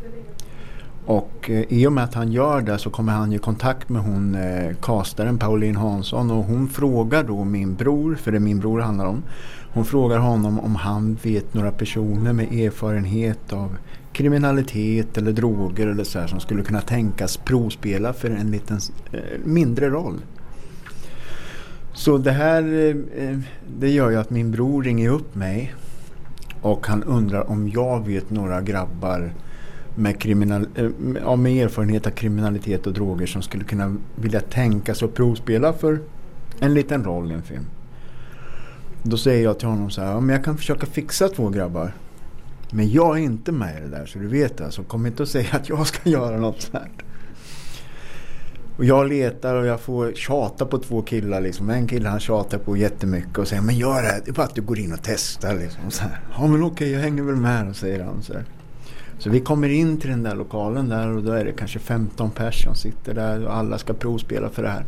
Och 1.05 1.49
eh, 1.49 1.63
i 1.69 1.87
och 1.87 1.93
med 1.93 2.03
att 2.03 2.13
han 2.13 2.31
gör 2.31 2.61
det 2.61 2.77
så 2.77 2.89
kommer 2.89 3.13
han 3.13 3.33
i 3.33 3.37
kontakt 3.37 3.89
med 3.89 4.01
hon 4.01 4.35
eh, 4.35 4.75
castaren 4.81 5.37
Pauline 5.37 5.75
Hansson 5.75 6.31
och 6.31 6.43
hon 6.43 6.67
frågar 6.67 7.23
då 7.23 7.43
min 7.43 7.75
bror, 7.75 8.15
för 8.15 8.31
det 8.31 8.37
är 8.37 8.39
min 8.39 8.59
bror 8.59 8.77
det 8.77 8.83
handlar 8.83 9.05
om. 9.05 9.23
Hon 9.73 9.85
frågar 9.85 10.17
honom 10.17 10.59
om 10.59 10.75
han 10.75 11.17
vet 11.23 11.53
några 11.53 11.71
personer 11.71 12.33
med 12.33 12.53
erfarenhet 12.53 13.53
av 13.53 13.77
kriminalitet 14.11 15.17
eller 15.17 15.31
droger 15.31 15.87
eller 15.87 16.03
så 16.03 16.19
här 16.19 16.27
som 16.27 16.39
skulle 16.39 16.63
kunna 16.63 16.81
tänkas 16.81 17.37
provspela 17.37 18.13
för 18.13 18.29
en 18.29 18.51
liten 18.51 18.79
eh, 19.11 19.19
mindre 19.43 19.89
roll. 19.89 20.15
Så 21.93 22.17
det 22.17 22.31
här 22.31 22.63
eh, 23.17 23.37
det 23.79 23.89
gör 23.89 24.09
ju 24.09 24.17
att 24.17 24.29
min 24.29 24.51
bror 24.51 24.83
ringer 24.83 25.09
upp 25.09 25.35
mig 25.35 25.73
och 26.61 26.87
han 26.87 27.03
undrar 27.03 27.49
om 27.49 27.69
jag 27.69 28.07
vet 28.07 28.29
några 28.29 28.61
grabbar 28.61 29.33
med, 29.95 30.19
kriminal, 30.19 30.67
eh, 30.75 30.89
med- 31.37 31.63
erfarenhet 31.63 32.07
av 32.07 32.11
kriminalitet 32.11 32.87
och 32.87 32.93
droger 32.93 33.25
som 33.25 33.41
skulle 33.41 33.63
kunna 33.63 33.95
vilja 34.15 34.39
tänkas 34.39 35.01
och 35.03 35.13
provspela 35.13 35.73
för 35.73 35.99
en 36.59 36.73
liten 36.73 37.03
roll 37.03 37.31
i 37.31 37.33
en 37.33 37.43
film. 37.43 37.65
Då 39.03 39.17
säger 39.17 39.43
jag 39.43 39.59
till 39.59 39.67
honom 39.67 39.89
så 39.89 40.01
här, 40.01 40.11
ja, 40.11 40.19
men 40.19 40.35
jag 40.35 40.45
kan 40.45 40.57
försöka 40.57 40.85
fixa 40.85 41.29
två 41.29 41.49
grabbar. 41.49 41.93
Men 42.71 42.91
jag 42.91 43.17
är 43.17 43.21
inte 43.21 43.51
med 43.51 43.77
i 43.77 43.81
det 43.81 43.97
där 43.97 44.05
så 44.05 44.19
du 44.19 44.27
vet 44.27 44.57
det. 44.57 44.71
Så 44.71 44.83
kom 44.83 45.05
inte 45.05 45.23
och 45.23 45.29
säg 45.29 45.49
att 45.51 45.69
jag 45.69 45.87
ska 45.87 46.09
göra 46.09 46.37
något 46.37 46.61
sånt. 46.61 47.01
Och 48.77 48.85
jag 48.85 49.09
letar 49.09 49.55
och 49.55 49.65
jag 49.65 49.79
får 49.79 50.13
tjata 50.13 50.65
på 50.65 50.77
två 50.77 51.01
killar 51.01 51.41
liksom. 51.41 51.69
En 51.69 51.87
kille 51.87 52.09
han 52.09 52.19
tjatar 52.19 52.57
på 52.57 52.77
jättemycket 52.77 53.37
och 53.37 53.47
säger 53.47 53.61
men 53.61 53.75
gör 53.75 54.01
det. 54.03 54.21
Det 54.25 54.31
är 54.31 54.33
bara 54.33 54.43
att 54.43 54.55
du 54.55 54.61
går 54.61 54.79
in 54.79 54.93
och 54.93 54.99
testar 55.03 55.55
liksom. 55.55 55.91
Så 55.91 56.03
här, 56.03 56.19
ja 56.37 56.47
men 56.47 56.63
okej 56.63 56.91
jag 56.91 56.99
hänger 56.99 57.23
väl 57.23 57.35
med 57.35 57.69
och 57.69 57.75
säger 57.75 58.03
han 58.03 58.23
så 58.23 58.33
här. 58.33 58.45
Så 59.19 59.29
vi 59.29 59.39
kommer 59.39 59.69
in 59.69 59.97
till 59.97 60.09
den 60.09 60.23
där 60.23 60.35
lokalen 60.35 60.89
där 60.89 61.07
och 61.07 61.23
då 61.23 61.31
är 61.31 61.45
det 61.45 61.51
kanske 61.51 61.79
15 61.79 62.31
personer 62.31 62.73
som 62.73 62.75
sitter 62.75 63.13
där 63.13 63.45
och 63.45 63.55
alla 63.55 63.77
ska 63.77 63.93
provspela 63.93 64.49
för 64.49 64.63
det 64.63 64.69
här. 64.69 64.85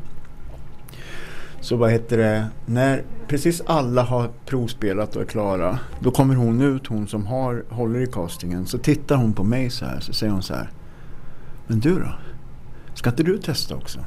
Så 1.65 1.75
vad 1.75 1.91
heter 1.91 2.17
det, 2.17 2.47
när 2.65 3.03
precis 3.27 3.61
alla 3.65 4.01
har 4.01 4.29
provspelat 4.45 5.15
och 5.15 5.21
är 5.21 5.25
klara, 5.25 5.79
då 5.99 6.11
kommer 6.11 6.35
hon 6.35 6.61
ut, 6.61 6.87
hon 6.87 7.07
som 7.07 7.25
har, 7.25 7.63
håller 7.69 7.99
i 7.99 8.07
castingen. 8.07 8.65
Så 8.65 8.77
tittar 8.77 9.15
hon 9.15 9.33
på 9.33 9.43
mig 9.43 9.69
så 9.69 9.85
här, 9.85 9.99
så 9.99 10.13
säger 10.13 10.33
hon 10.33 10.43
så 10.43 10.53
här. 10.53 10.69
Men 11.67 11.79
du 11.79 11.99
då? 11.99 12.15
Ska 12.93 13.09
inte 13.09 13.23
du 13.23 13.37
testa 13.37 13.75
också? 13.75 13.99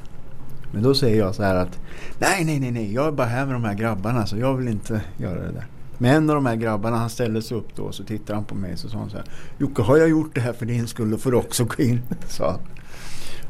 Men 0.72 0.82
då 0.82 0.94
säger 0.94 1.18
jag 1.18 1.34
så 1.34 1.42
här 1.42 1.54
att 1.54 1.78
nej, 2.18 2.44
nej, 2.44 2.60
nej, 2.60 2.70
nej, 2.70 2.94
jag 2.94 3.06
är 3.06 3.12
bara 3.12 3.26
här 3.26 3.46
med 3.46 3.54
de 3.54 3.64
här 3.64 3.74
grabbarna 3.74 4.26
så 4.26 4.38
jag 4.38 4.54
vill 4.56 4.68
inte 4.68 5.02
göra 5.16 5.40
det 5.40 5.52
där. 5.52 5.66
Men 5.98 6.14
en 6.14 6.30
av 6.30 6.34
de 6.34 6.46
här 6.46 6.56
grabbarna 6.56 6.96
han 6.96 7.10
ställde 7.10 7.42
sig 7.42 7.56
upp 7.56 7.76
då 7.76 7.92
så 7.92 8.04
tittar 8.04 8.34
han 8.34 8.44
på 8.44 8.54
mig 8.54 8.76
så 8.76 8.88
sa 8.88 8.98
han 8.98 9.10
så 9.10 9.16
här. 9.16 9.26
Jocke 9.58 9.82
har 9.82 9.96
jag 9.96 10.08
gjort 10.08 10.34
det 10.34 10.40
här 10.40 10.52
för 10.52 10.66
din 10.66 10.86
skull 10.86 11.10
då 11.10 11.18
får 11.18 11.30
du 11.30 11.36
också 11.36 11.64
gå 11.64 11.82
in. 11.82 12.02
Så. 12.28 12.60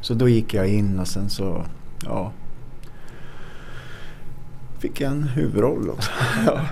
Så 0.01 0.15
då 0.15 0.29
gick 0.29 0.55
jag 0.55 0.69
in 0.69 0.99
och 0.99 1.09
sen 1.09 1.31
så, 1.31 1.65
ja. 2.05 2.33
Fick 4.79 5.01
jeg 5.01 5.11
en 5.11 5.23
huvudroll 5.23 5.91
också. 5.91 6.11
ja. 6.47 6.69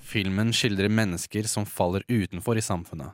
Filmen 0.00 0.52
skildrer 0.52 0.88
mennesker 0.88 1.42
som 1.42 1.66
faller 1.66 2.02
utenfor 2.08 2.58
i 2.58 2.62
samfunnet. 2.62 3.12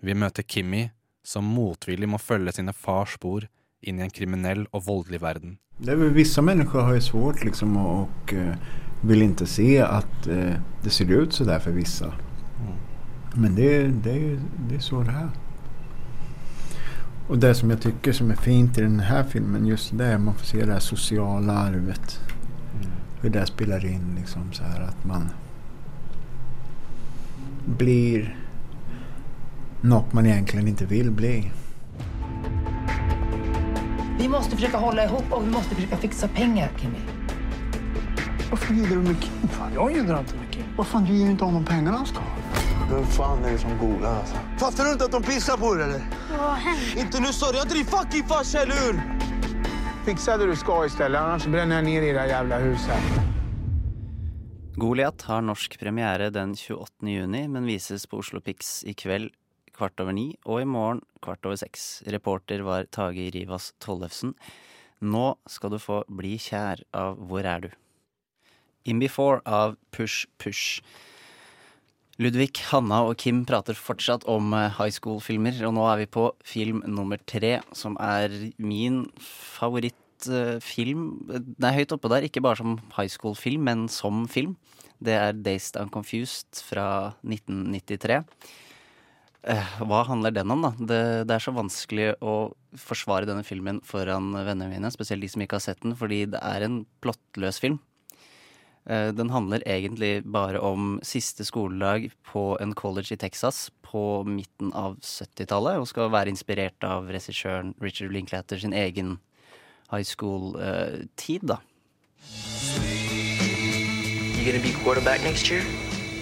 Vi 0.00 0.14
møter 0.14 0.42
Kimmy, 0.42 0.88
som 1.24 1.44
motvillig 1.44 2.08
må 2.08 2.18
følge 2.18 2.54
sine 2.56 2.72
fars 2.72 3.18
spor 3.18 3.44
inn 3.82 3.98
i 4.00 4.06
en 4.06 4.14
kriminell 4.14 4.66
og 4.72 4.86
voldelig 4.86 5.20
verden. 5.20 5.58
Det 5.78 5.92
er 5.92 5.96
Visse 5.96 6.14
vissa 6.14 6.42
människor 6.42 6.80
har 6.80 6.94
jo 6.94 7.00
svårt 7.00 7.44
liksom 7.44 7.76
og, 7.76 8.00
og 8.00 8.32
eh, 8.32 8.56
vill 9.02 9.22
inte 9.22 9.46
se 9.46 9.78
at 9.82 10.26
eh, 10.26 10.56
det 10.84 10.92
ser 10.92 11.10
ut 11.10 11.32
så 11.32 11.44
for 11.44 11.70
visse. 11.70 12.04
vissa. 12.04 12.12
Men 13.34 13.54
det, 13.54 13.88
det, 13.88 14.38
det 14.68 14.74
är 14.74 14.80
så 14.80 15.02
det 15.02 15.10
er. 15.10 15.30
Og 17.28 17.38
det 17.42 17.54
som 17.54 17.70
jeg 17.70 17.80
tycker 17.80 18.12
som 18.12 18.30
er 18.30 18.36
fint 18.36 18.78
i 18.78 18.82
denne 18.82 19.24
filmen 19.28 19.66
just 19.66 19.98
det 19.98 20.04
är 20.04 20.18
man 20.18 20.34
får 20.34 20.46
se 20.46 20.64
det 20.64 20.72
här 20.72 20.80
sociala 20.80 21.52
arvet. 21.52 22.20
Hur 23.22 23.30
det 23.30 23.46
spelar 23.46 23.84
in 23.84 24.16
liksom 24.18 24.52
så 24.52 24.62
här 24.62 24.80
att 24.80 25.04
man 25.04 25.28
blir 27.66 28.36
något 29.80 30.12
man 30.12 30.26
egentligen 30.26 30.68
inte 30.68 30.84
vill 30.84 31.10
bli. 31.10 31.52
Vi 34.18 34.28
måste 34.28 34.56
försöka 34.56 34.78
hålla 34.78 35.04
ihop 35.04 35.24
och 35.32 35.46
vi 35.46 35.50
måste 35.50 35.74
försöka 35.74 35.96
fixa 35.96 36.28
pengar, 36.28 36.70
Kimmy. 36.76 36.98
Varför 38.50 38.74
gillar 38.74 38.96
du 38.96 39.02
med 39.02 39.20
Kim? 39.20 39.48
Fan, 39.48 39.72
jag 39.74 39.92
gillar 39.92 40.18
inte 40.18 40.36
med 40.36 40.50
Kim. 40.50 40.64
Vad 40.76 40.86
fan, 40.86 41.04
du 41.04 41.12
ger 41.12 41.24
ju 41.24 41.30
inte 41.30 41.44
honom 41.44 41.64
pengarna 41.64 41.96
han 41.96 42.06
ska 42.06 42.18
ha. 42.18 42.26
Vem 42.90 43.06
fan 43.06 43.44
är 43.44 43.52
det 43.52 43.58
som 43.58 43.78
golar 43.78 44.16
alltså? 44.16 44.34
Fattar 44.58 44.84
du 44.84 44.92
inte 44.92 45.04
att 45.04 45.12
de 45.12 45.22
pissar 45.22 45.56
på 45.56 45.74
dig 45.74 45.84
eller? 45.84 46.02
Vad 46.38 46.54
hände? 46.54 47.00
Inte 47.00 47.20
nu 47.20 47.32
sorry, 47.32 47.56
jag 47.56 47.64
inte 47.64 47.74
din 47.74 47.86
fucking 47.86 48.24
farsa, 48.24 48.58
eller 48.58 48.74
hur? 48.74 49.20
Fixa 50.10 50.36
det 50.36 50.46
du 50.46 50.56
ska 50.56 50.86
istället, 50.86 51.20
annars 51.20 51.46
bränner 51.46 51.76
jag 51.76 51.84
ner 51.84 52.14
där 52.14 52.26
jävla 52.26 52.58
huset. 52.58 53.02
Goliat 54.74 55.22
har 55.22 55.40
norsk 55.40 55.80
premiere 55.80 56.30
den 56.30 56.56
28. 56.56 57.06
juni, 57.06 57.48
men 57.48 57.66
vises 57.66 58.06
på 58.06 58.16
Oslo 58.16 58.40
Pix 58.40 58.84
i 58.84 58.94
kveld 58.94 59.30
kvart 59.76 60.00
over 60.00 60.12
ni, 60.12 60.34
og 60.44 60.62
i 60.62 60.64
morgen 60.64 61.04
kvart 61.22 61.46
over 61.46 61.56
seks. 61.56 62.02
Reporter 62.06 62.64
var 62.66 62.88
Tage 62.90 63.28
Rivas 63.30 63.70
Tollefsen. 63.78 64.34
Nå 64.98 65.36
skal 65.46 65.70
du 65.70 65.78
få 65.78 66.02
Bli 66.08 66.34
kjær 66.42 66.82
av 66.90 67.14
Hvor 67.30 67.46
er 67.46 67.68
du? 67.68 67.70
In 68.90 68.98
Before 68.98 69.38
av 69.46 69.76
Push 69.94 70.26
Push. 70.42 70.82
Ludvig, 72.20 72.52
Hanna 72.68 72.98
og 73.08 73.14
Kim 73.16 73.46
prater 73.48 73.76
fortsatt 73.78 74.26
om 74.28 74.52
eh, 74.52 74.74
high 74.76 74.92
school-filmer, 74.92 75.56
og 75.64 75.72
nå 75.72 75.86
er 75.88 76.02
vi 76.02 76.08
på 76.12 76.26
film 76.44 76.82
nummer 76.84 77.16
tre, 77.24 77.62
som 77.72 77.96
er 77.96 78.34
min 78.60 79.06
favorittfilm. 79.24 81.06
Den 81.30 81.64
er 81.64 81.78
høyt 81.78 81.94
oppe 81.96 82.10
der, 82.12 82.26
ikke 82.28 82.42
bare 82.44 82.60
som 82.60 82.76
high 82.98 83.08
school-film, 83.08 83.64
men 83.70 83.86
som 83.88 84.26
film. 84.28 84.58
Det 85.00 85.16
er 85.16 85.32
Dazed 85.32 85.80
and 85.80 85.94
Confused 85.94 86.60
fra 86.60 87.14
1993. 87.24 88.20
Eh, 89.48 89.76
Hva 89.88 90.04
handler 90.04 90.36
den 90.36 90.52
om, 90.52 90.68
da? 90.68 90.74
Det, 90.76 91.02
det 91.24 91.38
er 91.38 91.46
så 91.46 91.56
vanskelig 91.56 92.10
å 92.20 92.50
forsvare 92.76 93.24
denne 93.30 93.48
filmen 93.48 93.80
foran 93.88 94.34
vennene 94.36 94.68
mine, 94.74 94.92
spesielt 94.92 95.24
de 95.24 95.32
som 95.32 95.40
ikke 95.40 95.56
har 95.56 95.70
sett 95.70 95.80
den, 95.86 95.96
fordi 95.96 96.26
det 96.36 96.44
er 96.44 96.68
en 96.68 96.82
plottløs 97.00 97.64
film. 97.64 97.80
Eh, 98.90 99.08
Den 99.14 99.30
handler 99.30 99.62
egentlig 99.66 100.24
bare 100.24 100.58
om 100.60 100.98
siste 101.02 101.44
skoledag 101.44 102.10
på 102.26 102.58
en 102.60 102.74
college 102.74 103.14
i 103.14 103.16
Texas 103.16 103.70
på 103.82 104.24
midten 104.26 104.72
av 104.74 104.96
70-tallet, 104.98 105.78
og 105.78 105.86
skal 105.88 106.10
være 106.10 106.32
inspirert 106.34 106.82
av 106.82 107.06
regissøren 107.10 107.74
Richard 107.80 108.10
Linklater 108.10 108.58
sin 108.58 108.74
egen 108.74 109.18
high 109.92 110.02
school-tid, 110.02 111.46
da. 111.46 111.60
You 114.40 114.46
gonna 114.46 114.62
be 114.62 114.72
quarterback 114.82 115.22
next 115.22 115.50
year? 115.50 115.62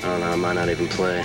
I 0.03 0.07
don't 0.07 0.21
know, 0.21 0.33
I 0.33 0.37
might 0.37 0.55
not 0.55 0.69
even 0.69 0.89
play. 0.89 1.25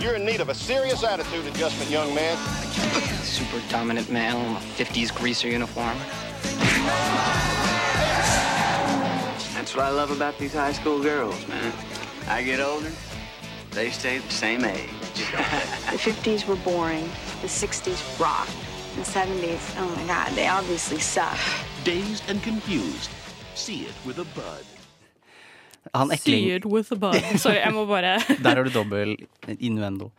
You're 0.00 0.14
in 0.16 0.24
need 0.24 0.40
of 0.40 0.48
a 0.48 0.54
serious 0.54 1.02
attitude 1.04 1.46
adjustment, 1.54 1.90
young 1.90 2.14
man. 2.14 2.36
Super 3.22 3.60
dominant 3.70 4.10
male 4.10 4.38
in 4.38 4.56
a 4.56 4.60
50s 4.78 5.10
greaser 5.12 5.48
uniform. 5.48 5.96
That's 9.54 9.76
what 9.76 9.84
I 9.84 9.90
love 9.90 10.10
about 10.10 10.38
these 10.38 10.54
high 10.54 10.72
school 10.72 11.00
girls, 11.02 11.46
man. 11.48 11.72
I 12.28 12.42
get 12.42 12.60
older, 12.60 12.90
they 13.70 13.90
stay 13.90 14.18
the 14.18 14.32
same 14.32 14.64
age. 14.64 14.90
The 15.14 15.98
50s 15.98 16.46
were 16.46 16.56
boring. 16.56 17.08
The 17.42 17.48
60s 17.48 18.00
rocked. 18.18 18.56
The 18.96 19.02
70s, 19.02 19.62
oh 19.78 19.86
my 19.96 20.04
God, 20.10 20.32
they 20.34 20.48
obviously 20.48 20.98
suck. 20.98 21.38
Dazed 21.84 22.24
and 22.28 22.42
confused. 22.42 23.10
See 23.54 23.86
it 23.86 23.94
with 24.06 24.18
a 24.18 24.26
bud. 24.34 24.64
Han 25.94 26.10
ekling... 26.10 26.18
See 26.24 26.50
it 26.50 26.66
with 26.66 26.92
a 26.92 26.96
bud. 26.96 27.22
Sorry, 27.38 27.60
jeg 27.62 27.72
må 27.72 27.86
bare 27.86 28.18
Der 28.44 28.56
har 28.56 28.64
du 28.64 28.70
dobbel 28.74 29.16
innuendo. 29.58 30.10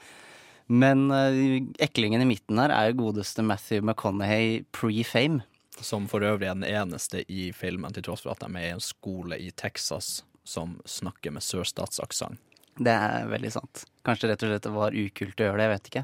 Men 0.67 1.11
uh, 1.11 1.35
eklingen 1.79 2.21
i 2.21 2.25
midten 2.25 2.59
her 2.61 2.71
er 2.71 2.91
jo 2.91 3.01
godeste 3.03 3.43
Matthew 3.43 3.81
McConaughey 3.83 4.63
pre-fame. 4.71 5.41
Som 5.81 6.07
for 6.11 6.23
øvrig 6.25 6.49
er 6.49 6.57
den 6.57 6.67
eneste 6.67 7.23
i 7.31 7.49
filmen, 7.55 7.93
til 7.93 8.05
tross 8.05 8.25
for 8.25 8.35
at 8.35 8.43
de 8.43 8.51
er 8.53 8.69
i 8.69 8.75
en 8.75 8.83
skole 8.83 9.39
i 9.41 9.51
Texas 9.51 10.21
som 10.47 10.79
snakker 10.85 11.33
med 11.33 11.45
sørstatsaksent. 11.45 12.39
Det 12.81 12.93
er 12.93 13.27
veldig 13.29 13.51
sant. 13.53 13.83
Kanskje 14.07 14.31
rett 14.31 14.43
og 14.45 14.51
slett 14.51 14.65
det 14.65 14.73
var 14.73 14.95
ukult 14.95 15.41
å 15.41 15.47
gjøre 15.47 15.59
det, 15.59 15.65
jeg 15.65 15.73
vet 15.73 15.89
ikke. 15.91 16.03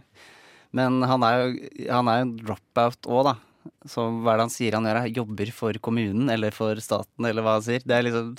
Men 0.78 1.02
han 1.08 1.24
er 1.26 1.38
jo, 1.40 1.52
han 1.88 2.10
er 2.12 2.20
jo 2.20 2.26
en 2.26 2.34
dropout 2.42 3.08
òg, 3.08 3.22
da. 3.32 3.38
Så 3.88 4.04
hva 4.22 4.34
er 4.34 4.40
det 4.40 4.46
han 4.46 4.54
sier 4.54 4.76
han 4.78 4.88
gjør? 4.88 5.00
Jobber 5.16 5.50
for 5.56 5.80
kommunen 5.84 6.30
eller 6.32 6.56
for 6.56 6.80
staten, 6.84 7.28
eller 7.28 7.44
hva 7.44 7.58
han 7.58 7.66
sier. 7.66 7.84
Det 7.88 7.96
er 7.96 8.06
liksom, 8.08 8.30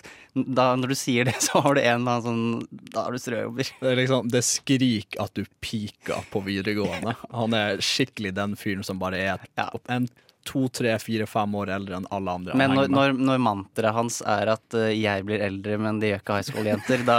da, 0.56 0.70
når 0.78 0.92
du 0.92 0.98
sier 0.98 1.28
det, 1.28 1.36
så 1.46 1.62
har 1.64 1.76
du 1.76 1.82
en 1.82 2.02
eller 2.02 2.14
annen 2.14 2.24
sånn 2.24 2.86
Da 2.92 3.06
har 3.06 3.16
du 3.16 3.22
strøjobber. 3.22 3.72
Det 3.82 3.96
liksom, 4.02 4.30
det 4.32 4.44
skriker 4.46 5.24
at 5.24 5.34
du 5.36 5.44
pika 5.64 6.22
på 6.32 6.44
videregående. 6.46 7.16
Han 7.34 7.56
er 7.56 7.82
skikkelig 7.84 8.34
den 8.38 8.56
fyren 8.60 8.86
som 8.86 9.00
bare 9.02 9.20
er 9.34 9.48
en 9.88 10.08
to, 10.48 10.64
tre, 10.72 10.94
fire, 11.02 11.26
fem 11.28 11.54
år 11.60 11.74
eldre 11.76 11.98
enn 12.00 12.08
alle 12.14 12.34
andre. 12.40 12.56
Men 12.58 12.74
når, 12.78 12.88
når, 12.94 13.14
når 13.30 13.42
mantraet 13.44 13.96
hans 13.98 14.20
er 14.24 14.54
at 14.56 14.76
uh, 14.78 14.88
jeg 14.94 15.24
blir 15.28 15.44
eldre, 15.44 15.78
men 15.84 16.00
det 16.00 16.14
gjør 16.14 16.22
ikke 16.24 16.38
high 16.40 16.48
school-jenter, 16.50 17.04
da 17.08 17.18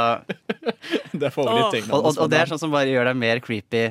Det 1.19 1.25
er 1.29 1.33
favorittingen 1.33 1.89
og, 1.91 1.99
og, 1.99 2.05
hans, 2.09 2.17
og 2.21 2.29
det 2.31 2.39
er 2.43 2.49
sånn 2.53 2.61
som 2.61 2.73
bare 2.73 2.89
gjør 2.91 3.11
deg 3.11 3.19
mer 3.21 3.41
creepy 3.45 3.87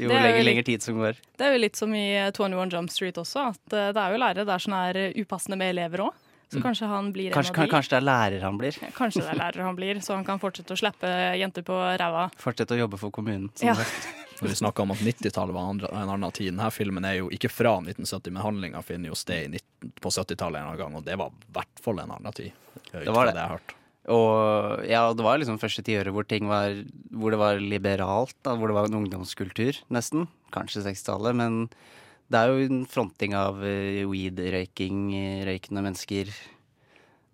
jo 0.00 0.08
er 0.14 0.22
lenger, 0.24 0.44
lenger 0.46 0.64
tid 0.64 0.82
som 0.84 0.96
går. 1.00 1.18
Det 1.36 1.44
er 1.44 1.54
jo 1.56 1.60
litt 1.60 1.76
som 1.76 1.92
i 1.98 2.04
eh, 2.16 2.30
21 2.32 2.70
Jump 2.72 2.92
Street 2.94 3.18
også, 3.20 3.50
at 3.52 3.74
uh, 3.74 3.90
det 3.92 4.00
er 4.00 4.14
jo 4.14 4.20
lærere 4.22 4.46
der 4.48 4.62
som 4.62 4.76
er 4.78 4.96
eh, 4.96 5.16
upassende 5.20 5.58
med 5.60 5.74
elever 5.76 6.06
òg. 6.08 6.26
Så 6.50 6.58
Mm. 6.58 6.62
kanskje 6.64 6.86
han 6.90 7.12
blir 7.14 7.30
Kanskje, 7.30 7.52
en 7.54 7.60
av 7.62 7.66
de. 7.68 7.70
kanskje 7.70 7.90
det 7.92 7.98
er 8.00 8.06
lærer 8.08 8.40
han 8.42 8.56
blir. 8.58 8.74
Kanskje 8.96 9.20
det 9.22 9.28
er 9.30 9.38
lærer 9.38 9.62
han 9.62 9.76
blir, 9.78 10.00
så 10.02 10.16
han 10.16 10.24
kan 10.26 10.40
fortsette 10.42 10.74
å 10.74 10.78
slippe 10.80 11.10
jenter 11.38 11.62
på 11.62 11.76
ræva. 12.00 12.24
Fortsette 12.42 12.74
å 12.74 12.80
jobbe 12.80 12.98
for 12.98 13.12
kommunen. 13.14 13.52
som 13.54 13.68
Ja. 13.68 13.74
sagt. 13.78 14.08
Når 14.40 14.54
vi 14.54 14.60
snakker 14.62 14.86
om 14.86 14.94
at 14.94 15.02
90-tallet 15.04 15.56
var 15.56 15.68
en 15.70 16.12
annen 16.14 16.32
tid. 16.36 16.54
Denne 16.54 16.70
filmen 16.72 17.04
er 17.04 17.18
jo 17.18 17.28
ikke 17.34 17.50
fra 17.52 17.74
1970, 17.82 18.32
men 18.32 18.44
handlinga 18.44 18.80
finner 18.86 19.12
jo 19.12 19.18
sted 19.18 19.58
på 20.00 20.12
70-tallet 20.12 20.60
en 20.60 20.70
annen 20.70 20.80
gang, 20.80 20.96
og 20.96 21.04
det 21.04 21.18
var 21.20 21.34
i 21.34 21.52
hvert 21.58 21.84
fall 21.84 22.00
en 22.00 22.14
annen 22.16 22.36
tid. 22.36 22.56
Det 22.92 23.12
var 23.12 23.28
det. 23.28 23.36
jeg 23.36 23.44
har 23.44 23.58
hørt. 23.58 23.76
Og 24.10 24.86
ja, 24.88 25.02
det 25.12 25.24
var 25.24 25.38
liksom 25.38 25.60
første 25.60 25.84
tiåret 25.84 26.14
hvor 26.14 26.24
ting 26.24 26.48
var 26.48 26.72
Hvor 27.12 27.34
det 27.34 27.38
var 27.38 27.60
liberalt, 27.60 28.34
da, 28.46 28.54
hvor 28.56 28.70
det 28.70 28.78
var 28.78 28.88
en 28.88 29.02
ungdomskultur, 29.02 29.76
nesten. 29.92 30.24
Kanskje 30.54 30.86
60-tallet, 30.88 31.36
men 31.36 31.66
det 32.30 32.38
er 32.38 32.50
jo 32.50 32.70
en 32.70 32.84
fronting 32.88 33.34
av 33.34 33.60
eh, 33.66 34.06
weed-røyking, 34.06 34.98
eh, 35.18 35.44
røykende 35.48 35.82
mennesker. 35.82 36.30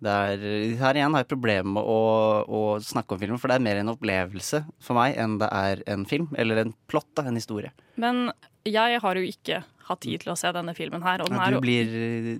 Det 0.03 0.13
er, 0.13 0.43
her 0.77 0.99
igjen 0.99 1.15
har 1.15 1.23
jeg 1.23 1.31
problemer 1.31 1.71
med 1.79 1.87
å, 1.89 2.01
å 2.45 2.61
snakke 2.85 3.15
om 3.15 3.21
filmen, 3.21 3.39
for 3.41 3.49
det 3.49 3.57
er 3.57 3.65
mer 3.65 3.79
en 3.81 3.95
opplevelse 3.95 4.61
for 4.83 4.97
meg 4.99 5.17
enn 5.17 5.39
det 5.41 5.49
er 5.49 5.81
en 5.89 6.05
film, 6.09 6.27
eller 6.37 6.61
en 6.61 6.75
plott, 6.91 7.09
da, 7.17 7.25
en 7.25 7.39
historie. 7.39 7.71
Men 7.97 8.27
jeg 8.67 9.01
har 9.01 9.17
jo 9.17 9.25
ikke 9.25 9.63
hatt 9.87 10.01
tid 10.03 10.23
til 10.23 10.33
å 10.33 10.37
se 10.37 10.51
denne 10.55 10.73
filmen 10.77 11.03
her. 11.05 11.23
Og 11.23 11.31
den 11.31 11.39
Ja, 11.39 11.49
du 11.51 11.61
blir 11.63 11.87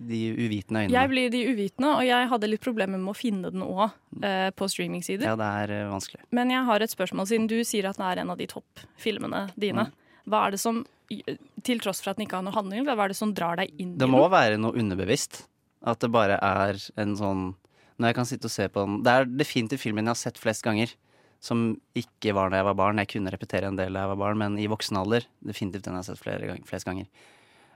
de 0.09 0.21
uvitende 0.35 0.83
øynene. 0.83 0.93
Jeg 0.93 1.11
blir 1.11 1.31
de 1.33 1.43
uvitende, 1.47 1.93
og 1.95 2.03
jeg 2.05 2.29
hadde 2.33 2.51
litt 2.51 2.63
problemer 2.63 2.99
med 2.99 3.13
å 3.13 3.17
finne 3.17 3.51
den 3.53 3.63
òg 3.65 3.87
eh, 4.21 4.49
på 4.51 4.67
streamingsider. 4.71 5.29
Ja, 5.31 5.37
det 5.39 5.49
er 5.63 5.75
eh, 5.77 5.89
vanskelig. 5.91 6.23
Men 6.35 6.51
jeg 6.53 6.67
har 6.67 6.83
et 6.83 6.93
spørsmål, 6.93 7.29
siden 7.31 7.49
du 7.51 7.57
sier 7.67 7.89
at 7.89 7.99
den 7.99 8.07
er 8.09 8.23
en 8.23 8.33
av 8.35 8.41
de 8.41 8.49
toppfilmene 8.51 9.47
dine. 9.55 9.87
Mm. 9.87 10.23
Hva 10.27 10.45
er 10.45 10.57
det 10.57 10.61
som, 10.61 10.81
til 11.63 11.83
tross 11.83 12.03
for 12.03 12.11
at 12.11 12.19
den 12.19 12.27
ikke 12.27 12.41
har 12.41 12.47
noe 12.47 12.55
handling, 12.55 12.83
hva 12.87 12.97
er 13.07 13.15
det 13.15 13.19
som 13.19 13.31
drar 13.35 13.61
deg 13.61 13.71
inn 13.79 13.95
Det 13.99 14.09
i 14.09 14.11
må 14.11 14.25
være 14.31 14.59
noe 14.59 14.75
underbevisst. 14.75 15.45
At 15.87 16.03
det 16.03 16.11
bare 16.11 16.39
er 16.43 16.79
en 16.99 17.15
sånn 17.15 17.43
Når 17.97 18.11
jeg 18.11 18.17
kan 18.17 18.27
sitte 18.29 18.49
og 18.49 18.53
se 18.53 18.67
på 18.69 18.83
den 18.83 18.99
Det 19.05 19.13
er 19.13 19.29
definitivt 19.29 19.85
filmen 19.85 20.05
jeg 20.05 20.15
har 20.15 20.19
sett 20.19 20.41
flest 20.41 20.65
ganger. 20.65 20.91
Som 21.39 21.77
ikke 21.97 22.33
var 22.33 22.51
da 22.51 22.59
jeg 22.59 22.67
var 22.67 22.77
barn. 22.77 23.01
Jeg 23.01 23.11
kunne 23.13 23.31
repetere 23.33 23.69
en 23.69 23.77
del 23.79 23.93
da 23.93 24.03
jeg 24.05 24.11
var 24.13 24.21
barn, 24.23 24.39
men 24.41 24.57
i 24.57 24.69
voksen 24.69 24.97
alder 24.97 25.27
definitivt 25.45 25.85
den 25.85 25.97
jeg 25.97 26.03
har 26.03 26.07
sett 26.09 26.21
flere 26.21 26.57
flest 26.65 26.87
ganger. 26.89 27.09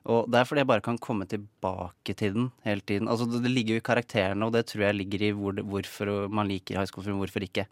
Og 0.10 0.26
det 0.34 0.40
er 0.40 0.48
fordi 0.50 0.64
jeg 0.64 0.70
bare 0.72 0.82
kan 0.86 0.98
komme 0.98 1.28
tilbake 1.30 2.16
til 2.18 2.34
den 2.34 2.48
hele 2.66 2.82
tiden. 2.82 3.08
Altså 3.08 3.28
Det, 3.30 3.44
det 3.44 3.52
ligger 3.54 3.78
jo 3.78 3.82
i 3.84 3.86
karakterene, 3.86 4.48
og 4.48 4.56
det 4.56 4.66
tror 4.72 4.88
jeg 4.88 4.98
ligger 4.98 5.28
i 5.28 5.32
hvor, 5.38 5.54
hvorfor 5.62 6.28
man 6.34 6.50
liker 6.50 6.80
high 6.80 6.90
school-film, 6.90 7.22
hvorfor 7.22 7.46
ikke. 7.46 7.68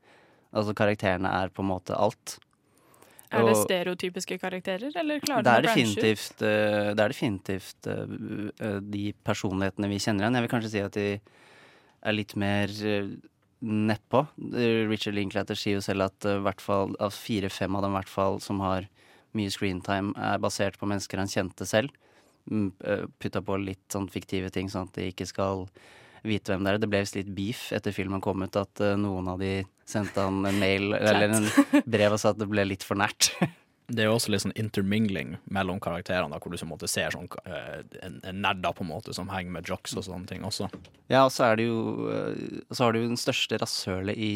Altså 0.53 0.75
Karakterene 0.77 1.29
er 1.41 1.49
på 1.49 1.65
en 1.65 1.71
måte 1.71 1.97
alt. 1.97 2.37
Er 3.29 3.45
det 3.45 3.57
stereotypiske 3.59 4.39
karakterer, 4.41 4.93
eller 4.97 5.21
klarer 5.21 5.45
er 5.45 5.65
å 5.67 5.69
branche 5.69 6.01
ut? 6.01 6.41
eh, 6.41 6.87
det 6.97 7.03
er 7.03 7.13
definitivt 7.13 7.89
eh, 7.91 8.13
eh, 8.57 8.79
de 8.81 9.03
personlighetene 9.27 9.89
vi 9.91 9.99
kjenner 10.01 10.25
igjen. 10.25 10.37
Jeg 10.39 10.45
vil 10.45 10.53
kanskje 10.55 10.71
si 10.73 10.81
at 10.81 10.97
de 10.97 11.09
er 11.99 12.15
litt 12.15 12.33
mer 12.39 12.71
uh, 12.87 13.11
nedpå. 13.59 14.21
Richard 14.87 15.17
Linklater 15.17 15.57
sier 15.59 15.77
jo 15.77 15.83
selv 15.83 16.07
at 16.07 16.25
av 16.25 17.11
fire-fem 17.11 17.75
av 17.75 17.83
dem 17.83 17.97
hvert 17.97 18.09
fall 18.09 18.39
som 18.41 18.63
har 18.63 18.87
mye 19.35 19.51
screentime, 19.51 20.15
er 20.15 20.39
basert 20.41 20.79
på 20.79 20.87
mennesker 20.89 21.19
han 21.19 21.29
kjente 21.29 21.67
selv. 21.69 21.91
Mm, 22.49 22.71
Putta 23.19 23.43
på 23.45 23.59
litt 23.61 23.83
sånn 23.91 24.07
fiktive 24.09 24.49
ting, 24.55 24.71
sånn 24.71 24.87
at 24.87 24.95
de 24.95 25.09
ikke 25.11 25.27
skal 25.27 25.67
vite 26.23 26.53
hvem 26.53 26.65
det 26.65 26.73
er. 26.73 26.81
Det 26.81 26.89
ble 26.91 27.03
visst 27.03 27.17
litt 27.19 27.31
beef 27.35 27.69
etter 27.75 27.95
filmen 27.95 28.23
kom 28.23 28.43
ut, 28.43 28.59
at 28.59 28.83
eh, 28.83 28.97
noen 28.99 29.31
av 29.33 29.41
de 29.41 29.59
sendte 29.89 30.21
han 30.21 30.43
en 30.45 30.59
mail 30.61 30.93
eller 30.97 31.29
en 31.29 31.49
brev 31.89 32.15
og 32.15 32.21
sa 32.21 32.33
at 32.33 32.41
det 32.41 32.49
ble 32.49 32.67
litt 32.67 32.85
for 32.85 32.99
nært. 32.99 33.31
Det 33.89 34.03
er 34.03 34.09
jo 34.09 34.15
også 34.17 34.31
litt 34.33 34.43
sånn 34.45 34.55
intermingling 34.59 35.35
mellom 35.49 35.79
karakterene, 35.81 36.37
hvor 36.39 36.53
du 36.53 36.59
så 36.61 36.67
måte 36.69 36.87
ser 36.89 37.13
sånn, 37.15 37.29
eh, 37.45 37.81
en, 38.05 38.19
en 38.23 38.41
nerder 38.45 38.75
på 38.77 38.85
en 38.85 38.91
måte 38.91 39.15
som 39.17 39.31
henger 39.33 39.55
med 39.57 39.69
jocks 39.69 39.95
og 39.97 40.05
sånne 40.05 40.29
ting 40.29 40.45
også. 40.45 40.69
Ja, 41.09 41.23
og 41.25 41.31
så 41.33 41.47
er 41.47 41.55
det 41.57 41.63
jo 41.65 42.05
eh, 42.13 42.59
Så 42.69 42.83
har 42.85 42.93
du 42.93 42.99
jo 42.99 43.07
den 43.09 43.17
største 43.17 43.57
rasshølet 43.57 44.13
i, 44.13 44.33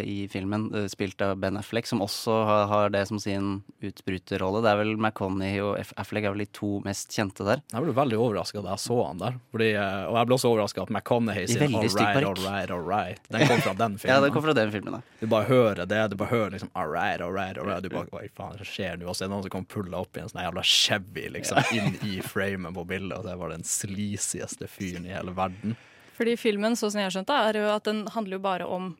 i 0.00 0.16
filmen, 0.32 0.70
eh, 0.72 0.86
spilt 0.88 1.20
av 1.24 1.34
Ben 1.42 1.58
Affleck, 1.60 1.88
som 1.88 2.00
også 2.04 2.38
har, 2.48 2.62
har 2.72 2.94
det 2.94 3.04
som 3.10 3.20
sin 3.20 3.58
utbryterrolle. 3.84 4.62
Det 4.64 4.72
er 4.72 4.80
vel 4.80 4.94
McConney 4.96 5.60
og 5.60 5.76
Affleck 6.00 6.24
er 6.24 6.32
vel 6.32 6.46
de 6.46 6.48
to 6.56 6.78
mest 6.86 7.12
kjente 7.12 7.44
der. 7.46 7.60
Jeg 7.74 7.84
ble 7.84 7.96
veldig 7.96 8.20
overraska 8.20 8.64
da 8.64 8.72
jeg 8.74 8.84
så 8.86 8.98
han 9.04 9.20
der. 9.20 9.36
Fordi, 9.52 9.70
og 9.76 10.16
jeg 10.22 10.30
ble 10.30 10.38
også 10.38 10.52
overraska 10.54 10.86
at 10.86 10.94
McConaughey 10.94 11.50
sier 11.52 11.66
all 11.66 11.84
right, 11.84 12.24
all 12.24 12.42
right, 12.46 12.70
all 12.72 12.86
right. 12.86 13.20
Den 13.28 13.46
kom 13.50 13.60
fra 13.60 13.76
den 13.76 13.98
filmen. 14.00 14.14
Ja, 14.14 14.22
den 14.24 14.32
kom 14.32 14.46
fra 14.46 14.56
den 14.56 14.72
filmen, 14.72 14.96
da. 14.96 15.02
Du 15.20 15.28
bare 15.28 15.48
hører 15.50 15.84
det, 15.84 16.00
du 16.12 16.16
bare 16.16 16.32
hører 16.32 16.56
liksom 16.56 16.72
all 16.72 16.88
right, 16.88 17.20
all 17.20 17.32
right, 17.34 17.58
all 17.58 17.68
right. 17.68 17.82
Du 17.84 17.92
bare, 17.92 18.08
Oi, 18.16 18.28
faen 18.36 18.56
skjer 18.64 18.85
nå? 19.00 19.08
Og 19.10 19.16
så 19.16 19.24
er 19.24 19.28
det 19.28 19.34
noen 19.34 19.46
som 19.46 19.52
kommer 19.56 19.72
pulla 19.72 20.02
opp 20.04 20.16
i 20.16 20.22
en 20.22 20.30
sånn 20.30 20.44
jævla 20.44 20.62
Chevy 20.62 21.26
liksom, 21.34 21.72
inn 21.76 21.98
i 22.06 22.20
framen 22.24 22.76
på 22.76 22.84
bildet, 22.88 23.18
og 23.18 23.26
det 23.26 23.34
var 23.40 23.52
den 23.54 23.66
sleazieste 23.66 24.68
fyren 24.70 25.08
i 25.08 25.14
hele 25.16 25.34
verden. 25.36 25.74
Fordi 26.16 26.36
filmen, 26.40 26.78
sånn 26.78 26.94
som 26.94 27.02
jeg 27.02 27.10
har 27.10 27.16
skjønt 27.18 27.28
det, 27.32 27.40
er 27.50 27.60
jo 27.60 27.74
at 27.74 27.84
den 27.88 28.06
handler 28.14 28.38
jo 28.38 28.44
bare 28.46 28.70
om 28.78 28.94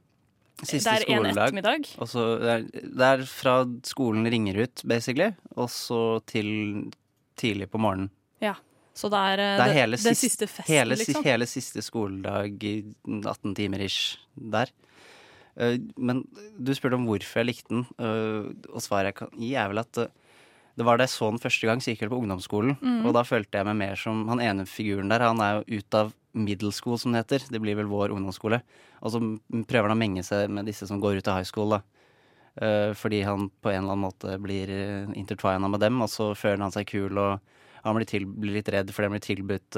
Siste 0.65 0.89
Det 0.89 0.89
er 0.89 1.03
en 1.13 1.19
skoledag. 1.21 1.51
ettermiddag. 1.51 1.89
Og 2.01 2.09
så 2.09 2.23
det, 2.41 2.53
er, 2.53 2.63
det 2.97 3.09
er 3.11 3.25
fra 3.29 3.57
skolen 3.85 4.25
ringer 4.33 4.63
ut, 4.65 4.83
basically, 4.89 5.35
og 5.53 5.69
så 5.69 5.99
til 6.25 6.49
tidlig 7.37 7.69
på 7.69 7.81
morgenen. 7.85 8.09
Ja. 8.41 8.55
Så 8.97 9.11
det 9.13 9.21
er, 9.21 9.43
eh, 9.45 9.59
Det 9.61 9.67
er 9.67 9.77
hele, 9.77 9.99
den 10.01 10.17
siste 10.17 10.47
festen, 10.49 10.73
hele, 10.73 10.97
liksom. 10.97 11.25
hele 11.27 11.45
siste 11.51 11.85
skoledag 11.85 12.65
i 12.65 12.75
18 13.05 13.53
timer 13.59 13.85
ish 13.85 14.17
der. 14.33 14.73
Eh, 15.57 15.79
Men 15.97 16.25
du 16.59 16.75
spurte 16.77 16.99
om 16.99 17.07
hvorfor 17.09 17.41
jeg 17.41 17.49
likte 17.51 17.73
den, 17.73 17.87
eh, 17.99 18.53
og 18.73 18.85
svaret 18.85 19.13
jeg 19.13 19.19
kan 19.23 19.35
gi 19.41 19.55
er 19.57 19.73
vel 19.73 19.83
at 19.83 20.03
eh, 20.03 20.13
det 20.77 20.85
var 20.85 20.99
da 20.99 21.07
jeg 21.07 21.15
så 21.15 21.31
den 21.33 21.41
første 21.41 21.65
gang, 21.65 21.81
så 21.81 21.93
gikk 21.93 22.03
jeg 22.05 22.13
på 22.13 22.19
ungdomsskolen. 22.21 22.77
Mm. 22.83 23.07
Og 23.09 23.15
da 23.17 23.23
følte 23.25 23.57
jeg 23.57 23.65
meg 23.65 23.79
mer 23.81 23.97
som 23.97 24.27
han 24.29 24.43
ene 24.45 24.67
figuren 24.69 25.09
der. 25.09 25.25
Han 25.25 25.41
er 25.41 25.63
jo 25.63 25.81
ut 25.81 25.97
av 25.97 26.11
middle 26.37 26.69
school, 26.69 26.99
som 27.01 27.15
det 27.15 27.23
heter. 27.23 27.47
Det 27.49 27.63
blir 27.65 27.79
vel 27.79 27.89
vår 27.89 28.13
ungdomsskole. 28.13 28.59
Og 29.01 29.15
så 29.15 29.23
prøver 29.65 29.89
han 29.89 29.97
å 29.97 30.03
menge 30.03 30.25
seg 30.27 30.53
med 30.53 30.69
disse 30.69 30.85
som 30.85 31.01
går 31.01 31.23
ut 31.23 31.31
av 31.33 31.39
high 31.39 31.49
school, 31.49 31.79
da. 31.79 31.81
Fordi 32.93 33.23
han 33.25 33.49
på 33.49 33.73
en 33.73 33.83
eller 33.87 33.95
annen 33.95 34.05
måte 34.05 34.37
blir 34.41 34.69
intertwina 35.17 35.69
med 35.69 35.81
dem, 35.81 35.97
og 36.05 36.13
så 36.13 36.31
føler 36.37 36.67
han 36.67 36.77
seg 36.77 36.89
kul 36.89 37.17
og 37.21 37.41
Han 37.87 37.95
blir, 37.95 38.07
til, 38.09 38.25
blir 38.27 38.57
litt 38.57 38.69
redd 38.69 38.89
fordi 38.91 39.07
han 39.07 39.13
blir 39.15 39.23
tilbudt 39.23 39.77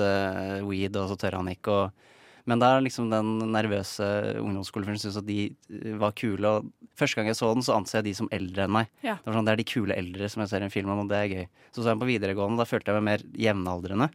weed, 0.66 0.96
og 0.96 1.10
så 1.10 1.16
tør 1.20 1.38
han 1.38 1.50
ikke. 1.52 1.74
Og, 1.74 2.06
men 2.48 2.62
da 2.62 2.70
er 2.72 2.84
liksom 2.84 3.10
den 3.12 3.34
nervøse 3.52 4.06
ungdomsskolefyren 4.40 5.00
syntes 5.00 5.18
at 5.20 5.26
de 5.28 5.50
eh, 5.50 5.96
var 6.00 6.14
kule. 6.16 6.48
Og 6.48 6.94
første 6.96 7.18
gang 7.18 7.28
jeg 7.28 7.38
så 7.38 7.50
den, 7.52 7.64
så 7.66 7.76
anser 7.76 8.00
jeg 8.00 8.08
de 8.08 8.14
som 8.22 8.30
eldre 8.34 8.64
enn 8.64 8.74
meg. 8.78 8.88
Ja. 9.04 9.18
Det, 9.18 9.28
var 9.28 9.36
sånn, 9.36 9.50
det 9.50 9.54
er 9.54 9.60
de 9.60 9.68
kule 9.68 9.98
eldre 9.98 10.30
som 10.32 10.44
jeg 10.44 10.52
ser 10.54 10.64
en 10.64 10.72
film 10.72 10.94
om, 10.94 11.04
og 11.04 11.12
det 11.12 11.20
er 11.20 11.34
gøy. 11.34 11.44
Så 11.68 11.82
så 11.82 11.90
jeg 11.90 11.92
den 11.92 12.02
på 12.04 12.10
videregående, 12.10 12.60
da 12.60 12.68
følte 12.68 12.90
jeg 12.92 12.98
meg 12.98 13.08
mer 13.10 13.26
jevnaldrende. 13.48 14.08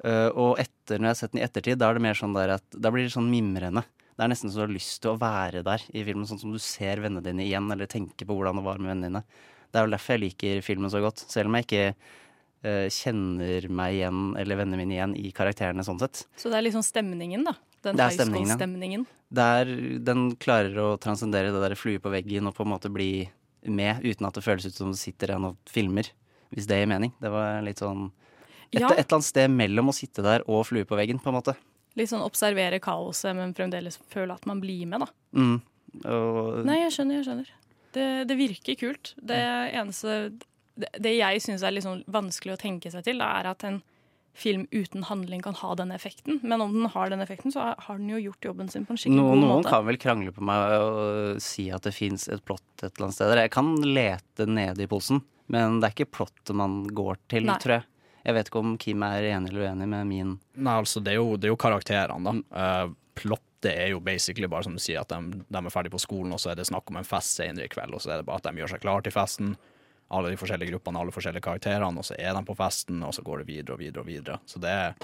Uh, 0.00 0.30
og 0.32 0.52
etter, 0.62 0.96
når 0.96 1.10
jeg 1.10 1.12
har 1.12 1.18
sett 1.18 1.34
den 1.34 1.42
i 1.42 1.44
ettertid, 1.44 1.80
da 1.80 1.90
det 1.92 2.00
mer 2.00 2.16
sånn 2.16 2.32
der 2.32 2.54
at 2.54 2.64
Da 2.72 2.88
blir 2.88 3.04
det 3.04 3.12
sånn 3.12 3.28
mimrende. 3.28 3.82
Det 4.16 4.24
er 4.24 4.30
nesten 4.32 4.48
så 4.48 4.62
du 4.62 4.64
har 4.64 4.72
lyst 4.72 5.02
til 5.04 5.12
å 5.12 5.20
være 5.20 5.60
der 5.66 5.84
i 5.92 6.06
filmen, 6.06 6.24
sånn 6.28 6.40
som 6.40 6.54
du 6.54 6.60
ser 6.62 7.02
vennene 7.04 7.24
dine 7.24 7.44
igjen, 7.44 7.68
eller 7.72 7.88
tenker 7.88 8.28
på 8.28 8.36
hvordan 8.38 8.56
det 8.56 8.64
var 8.64 8.80
med 8.80 8.94
vennene 8.94 9.10
dine. 9.10 9.22
Det 9.70 9.78
er 9.78 9.86
vel 9.86 9.94
derfor 9.94 10.16
jeg 10.16 10.24
liker 10.24 10.64
filmen 10.64 10.92
så 10.92 11.04
godt. 11.04 11.20
Selv 11.28 11.52
om 11.52 11.58
jeg 11.58 11.68
ikke 11.68 11.84
kjenner 12.62 13.68
meg 13.72 13.94
igjen, 13.98 14.22
eller 14.38 14.56
vennene 14.60 14.76
mine 14.80 14.96
igjen, 14.96 15.16
i 15.16 15.30
karakterene 15.32 15.84
sånn 15.86 16.00
sett. 16.02 16.26
Så 16.36 16.50
det 16.52 16.58
er 16.60 16.66
liksom 16.68 16.84
stemningen, 16.84 17.44
da. 17.48 17.54
Den 17.82 17.96
Det 17.96 18.04
er 18.04 18.10
stemningen, 18.18 18.48
ja. 18.48 18.56
school-stemningen. 18.56 19.06
Der 19.32 19.64
den 20.04 20.36
klarer 20.36 20.76
å 20.82 20.88
transcendere 21.00 21.52
det 21.54 21.62
der 21.62 21.74
flue 21.78 21.98
på 22.02 22.10
veggen 22.12 22.46
og 22.50 22.54
på 22.58 22.66
en 22.66 22.72
måte 22.74 22.90
bli 22.92 23.30
med, 23.64 24.02
uten 24.04 24.26
at 24.28 24.34
det 24.36 24.44
føles 24.44 24.66
ut 24.66 24.76
som 24.76 24.90
det 24.92 25.00
sitter 25.00 25.32
igjen 25.32 25.46
og 25.48 25.56
filmer. 25.68 26.10
Hvis 26.52 26.66
det 26.66 26.80
gir 26.80 26.90
mening. 26.90 27.12
Det 27.22 27.30
var 27.30 27.62
litt 27.62 27.78
sånn 27.78 28.10
et, 28.72 28.80
Ja. 28.80 28.88
et 28.90 29.06
eller 29.06 29.16
annet 29.16 29.24
sted 29.24 29.50
mellom 29.50 29.88
å 29.88 29.94
sitte 29.94 30.22
der 30.22 30.42
og 30.46 30.66
flue 30.66 30.84
på 30.84 30.96
veggen, 30.98 31.18
på 31.22 31.28
en 31.30 31.38
måte. 31.38 31.56
Litt 31.96 32.10
sånn 32.10 32.22
observere 32.22 32.78
kaoset, 32.80 33.34
men 33.34 33.54
fremdeles 33.54 33.96
føle 34.10 34.34
at 34.34 34.44
man 34.46 34.60
blir 34.60 34.86
med, 34.86 35.00
da. 35.00 35.06
Mm. 35.34 35.60
Og, 36.04 36.64
Nei, 36.66 36.76
jeg 36.84 36.92
skjønner, 36.94 37.16
jeg 37.18 37.26
skjønner. 37.26 37.48
Det, 37.92 38.28
det 38.28 38.36
virker 38.38 38.76
kult. 38.78 39.14
Det 39.18 39.38
eneste 39.74 40.38
Det, 40.80 40.90
det 41.06 41.14
jeg 41.18 41.42
syns 41.44 41.64
er 41.66 41.80
sånn 41.84 42.04
vanskelig 42.10 42.56
å 42.56 42.60
tenke 42.60 42.92
seg 42.92 43.06
til, 43.06 43.22
er 43.24 43.48
at 43.50 43.64
en 43.68 43.80
film 44.40 44.66
uten 44.70 45.02
handling 45.02 45.42
kan 45.42 45.56
ha 45.58 45.74
den 45.74 45.90
effekten. 45.92 46.38
Men 46.42 46.60
om 46.60 46.72
den 46.72 46.86
har 46.86 47.10
den 47.10 47.20
effekten, 47.20 47.52
så 47.52 47.74
har 47.78 47.98
den 47.98 48.08
jo 48.12 48.20
gjort 48.20 48.44
jobben 48.44 48.68
sin 48.68 48.86
på 48.86 48.94
en 48.94 49.00
skikkelig 49.00 49.18
noen, 49.18 49.42
god 49.42 49.48
noen 49.48 49.66
kan 49.66 49.86
vel 49.88 49.98
krangle 50.00 50.32
på 50.32 50.44
meg 50.46 50.76
og 50.78 51.40
si 51.42 51.66
at 51.74 51.84
det 51.86 51.92
fins 51.96 52.28
et 52.30 52.44
plott 52.46 52.62
et 52.80 52.88
eller 52.88 53.08
annet 53.08 53.18
sted. 53.18 53.34
Jeg 53.42 53.54
kan 53.54 53.74
lete 53.84 54.46
nede 54.48 54.86
i 54.86 54.90
posen, 54.90 55.22
men 55.50 55.80
det 55.80 55.90
er 55.90 55.96
ikke 55.96 56.12
plottet 56.20 56.54
man 56.56 56.82
går 56.94 57.20
til, 57.30 57.50
Nei. 57.50 57.58
tror 57.62 57.80
jeg. 57.80 57.86
Jeg 58.20 58.36
vet 58.36 58.50
ikke 58.50 58.60
om 58.60 58.72
Kim 58.80 59.04
er 59.06 59.30
enig 59.30 59.50
eller 59.50 59.70
uenig 59.70 59.86
med 59.88 60.08
min 60.08 60.32
Nei, 60.60 60.74
altså, 60.76 61.00
det 61.00 61.14
er 61.14 61.22
jo, 61.22 61.38
det 61.40 61.48
er 61.48 61.54
jo 61.54 61.60
karakterene, 61.60 62.32
da. 62.32 62.88
Uh, 62.88 62.96
plottet 63.16 63.72
er 63.72 63.90
jo 63.94 64.00
basically 64.04 64.48
bare 64.48 64.68
som 64.68 64.76
du 64.76 64.80
sier, 64.80 65.02
at 65.02 65.12
de, 65.12 65.42
de 65.44 65.60
er 65.60 65.72
ferdig 65.72 65.92
på 65.92 66.00
skolen, 66.00 66.32
og 66.36 66.40
så 66.40 66.52
er 66.52 66.60
det 66.60 66.68
snakk 66.68 66.88
om 66.92 67.00
en 67.00 67.08
fest 67.08 67.40
senere 67.40 67.66
i 67.66 67.72
kveld, 67.72 67.96
og 67.96 68.04
så 68.04 68.14
er 68.14 68.20
det 68.20 68.28
bare 68.28 68.40
at 68.40 68.48
de 68.48 68.62
gjør 68.62 68.74
seg 68.74 68.84
klar 68.84 69.04
til 69.04 69.16
festen. 69.16 69.54
Alle 70.10 70.32
de 70.32 70.38
forskjellige 70.40 70.74
gruppene, 70.74 71.00
alle 71.00 71.14
forskjellige 71.14 71.44
karakterene, 71.44 72.02
og 72.02 72.06
så 72.06 72.16
er 72.18 72.34
de 72.34 72.42
på 72.46 72.56
festen, 72.58 73.02
og 73.06 73.14
så 73.14 73.24
går 73.26 73.42
det 73.42 73.48
videre 73.50 73.76
og 73.76 73.82
videre 73.82 74.02
og 74.02 74.10
videre. 74.10 74.38
Så 74.50 74.62
det 74.62 74.74
er 74.74 74.94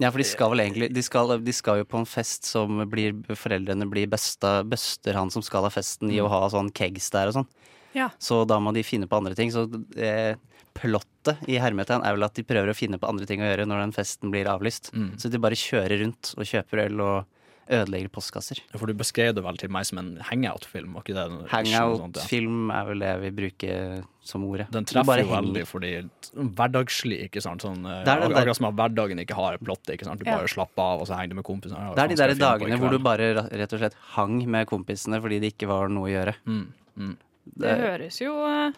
Ja, 0.00 0.10
for 0.10 0.18
de 0.18 0.24
skal 0.26 0.50
vel 0.50 0.64
egentlig 0.64 0.88
De 0.90 1.02
skal, 1.04 1.36
de 1.44 1.52
skal 1.54 1.82
jo 1.82 1.84
på 1.86 2.00
en 2.00 2.08
fest 2.08 2.48
som 2.48 2.80
blir 2.90 3.12
Foreldrene 3.38 3.86
blir 3.86 4.08
besta, 4.10 4.62
bøster 4.66 5.14
han 5.14 5.30
som 5.30 5.44
skal 5.44 5.68
ha 5.68 5.70
festen 5.70 6.10
i 6.10 6.18
å 6.18 6.30
ha 6.32 6.48
sånn 6.50 6.72
kegs 6.74 7.10
der 7.14 7.30
og 7.30 7.36
sånn. 7.36 7.50
Ja. 7.92 8.08
Så 8.18 8.42
da 8.48 8.58
må 8.58 8.72
de 8.72 8.82
finne 8.82 9.06
på 9.06 9.20
andre 9.20 9.36
ting. 9.38 9.52
Så 9.52 9.66
eh, 10.00 10.34
plottet 10.74 11.44
i 11.50 11.58
hermetegn 11.60 12.02
er 12.02 12.16
vel 12.16 12.26
at 12.26 12.34
de 12.36 12.44
prøver 12.46 12.72
å 12.72 12.76
finne 12.76 12.98
på 12.98 13.08
andre 13.08 13.28
ting 13.28 13.42
å 13.42 13.48
gjøre 13.50 13.68
når 13.68 13.84
den 13.84 13.94
festen 13.96 14.32
blir 14.32 14.50
avlyst. 14.50 14.90
Mm. 14.96 15.12
Så 15.20 15.30
de 15.30 15.40
bare 15.42 15.58
kjører 15.58 16.00
rundt 16.02 16.32
og 16.38 16.48
kjøper 16.48 16.86
øl 16.86 17.04
og 17.04 17.31
ødelegger 17.72 18.10
postkasser. 18.12 18.60
For 18.76 18.90
du 18.90 18.94
beskrev 18.98 19.32
det 19.36 19.42
vel 19.44 19.58
til 19.60 19.70
meg 19.72 19.86
som 19.88 19.98
en 20.02 20.10
hangout-film, 20.28 20.94
det? 21.06 21.14
Sånt, 21.14 21.48
ja. 21.50 21.80
Hangout-film 21.80 22.70
er 22.74 22.84
vel 22.90 23.04
det 23.04 23.12
vi 23.24 23.30
bruker 23.40 24.04
som 24.22 24.44
ordet. 24.46 24.68
Den 24.74 24.86
treffer 24.86 25.22
jo 25.24 25.32
veldig 25.32 25.64
fordi 25.66 25.92
hverdagslig, 26.36 27.18
ikke 27.28 27.42
sant. 27.42 27.64
Sånn, 27.64 27.80
eh, 27.86 28.04
Det 28.04 28.12
er 28.14 28.20
det 28.28 28.36
akkurat 28.36 28.56
som 28.60 28.68
at 28.70 28.76
hverdagen 28.78 29.18
ikke 29.24 29.34
har 29.38 29.54
et 29.58 29.64
plott. 29.64 29.82
Ikke 29.90 30.04
sant? 30.06 30.22
Du 30.22 30.28
Ja. 30.28 30.36
bare 30.38 30.48
slapper 30.48 30.82
av, 30.82 31.00
og 31.02 31.06
så 31.08 31.16
henger 31.16 31.30
du 31.30 31.34
med 31.40 31.44
kompisene. 31.44 31.94
Det 31.94 32.02
er 32.04 32.08
de 32.08 32.16
der 32.16 32.28
på 32.28 32.36
i 32.36 32.38
dagene 32.38 32.78
hvor 32.78 32.90
du 32.90 32.98
bare 32.98 33.34
rett 33.50 33.72
og 33.72 33.80
slett 33.80 33.94
hang 34.14 34.46
med 34.46 34.66
kompisene 34.68 35.20
fordi 35.20 35.40
det 35.40 35.54
ikke 35.56 35.68
var 35.68 35.88
noe 35.88 36.08
å 36.08 36.12
gjøre. 36.12 36.34
Mm, 36.46 37.16
Det 37.58 37.78
høres 37.78 38.20
jo 38.20 38.38
eh, 38.46 38.72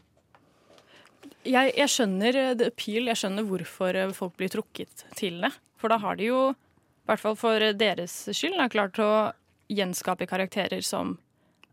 jeg, 1.45 1.75
jeg 1.77 1.89
skjønner 1.93 2.35
eh, 2.35 2.55
the 2.55 2.67
appeal, 2.73 3.05
jeg 3.11 3.17
skjønner 3.21 3.45
hvorfor 3.49 3.99
folk 4.17 4.37
blir 4.41 4.49
trukket 4.49 5.05
til 5.19 5.41
det. 5.45 5.53
For 5.77 5.93
da 5.93 5.99
har 6.01 6.17
de 6.17 6.25
jo, 6.31 6.55
i 7.05 7.11
hvert 7.11 7.21
fall 7.21 7.37
for 7.37 7.61
deres 7.77 8.13
skyld, 8.33 8.57
har 8.57 8.73
klart 8.73 8.99
å 9.03 9.11
gjenskape 9.69 10.27
karakterer 10.29 10.85
som 10.85 11.19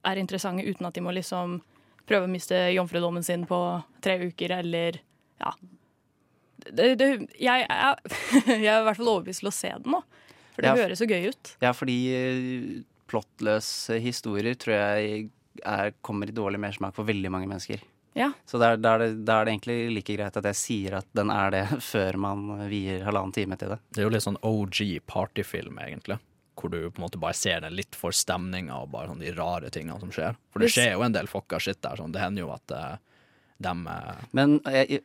er 0.07 0.19
interessante 0.19 0.65
uten 0.67 0.87
at 0.87 0.97
de 0.97 1.03
må 1.05 1.13
liksom 1.15 1.59
prøve 2.09 2.27
å 2.27 2.31
miste 2.31 2.57
jomfrudommen 2.73 3.23
sin 3.23 3.45
på 3.47 3.59
tre 4.03 4.17
uker, 4.27 4.57
eller 4.59 4.99
ja. 5.41 5.53
Det, 6.61 6.93
det, 6.99 7.09
jeg, 7.41 7.65
er, 7.65 8.01
jeg 8.51 8.67
er 8.67 8.81
i 8.81 8.87
hvert 8.89 8.99
fall 8.99 9.13
overbevist 9.15 9.43
til 9.43 9.51
å 9.51 9.55
se 9.55 9.71
den 9.71 9.95
nå, 9.95 10.01
for 10.51 10.65
det 10.65 10.73
Ja, 10.73 10.79
høres 10.83 11.01
så 11.01 11.07
gøy 11.09 11.29
ut. 11.31 11.53
Ja, 11.63 11.71
fordi 11.77 11.97
eh, 12.17 12.67
plottløse 13.11 14.01
historier 14.03 14.59
tror 14.59 14.75
jeg 14.75 15.29
er, 15.63 15.95
kommer 16.03 16.29
i 16.29 16.35
dårlig 16.35 16.61
mersmak 16.63 16.95
for 16.97 17.07
veldig 17.07 17.31
mange 17.33 17.49
mennesker. 17.49 17.81
Ja. 18.13 18.31
Så 18.45 18.59
da 18.59 18.73
er, 18.73 18.81
er, 18.83 19.05
er 19.05 19.45
det 19.45 19.53
egentlig 19.53 19.77
like 19.95 20.15
greit 20.17 20.37
at 20.37 20.47
jeg 20.51 20.59
sier 20.59 20.97
at 20.99 21.07
den 21.17 21.31
er 21.33 21.53
det, 21.53 21.63
før 21.91 22.19
man 22.19 22.49
vier 22.71 23.05
halvannen 23.07 23.35
time 23.35 23.57
til 23.59 23.75
det. 23.75 23.79
Det 23.89 24.03
er 24.03 24.09
jo 24.09 24.13
litt 24.15 24.25
sånn 24.25 24.41
OG 24.47 24.81
partyfilm, 25.09 25.79
egentlig. 25.83 26.19
Hvor 26.59 26.73
du 26.73 26.81
på 26.89 26.99
en 26.99 27.05
måte 27.05 27.21
bare 27.21 27.37
ser 27.37 27.63
den 27.63 27.77
litt 27.77 27.95
for 27.97 28.13
stemninga 28.15 28.81
og 28.83 28.91
bare 28.93 29.09
sånn 29.11 29.23
de 29.23 29.31
rare 29.37 29.71
tingene 29.73 29.99
som 30.01 30.11
skjer. 30.13 30.35
For 30.51 30.63
det 30.63 30.73
skjer 30.73 30.93
jo 30.97 31.05
en 31.05 31.15
del 31.15 31.31
fucka 31.31 31.61
shit 31.63 31.79
der. 31.81 31.97
Sånn. 31.97 32.11
Det 32.13 32.21
hender 32.21 32.43
jo 32.43 32.51
at 32.53 32.75
uh, 32.75 33.23
dem 33.63 33.87
uh... 33.89 34.19
Men 34.35 34.59
jeg, 34.69 35.01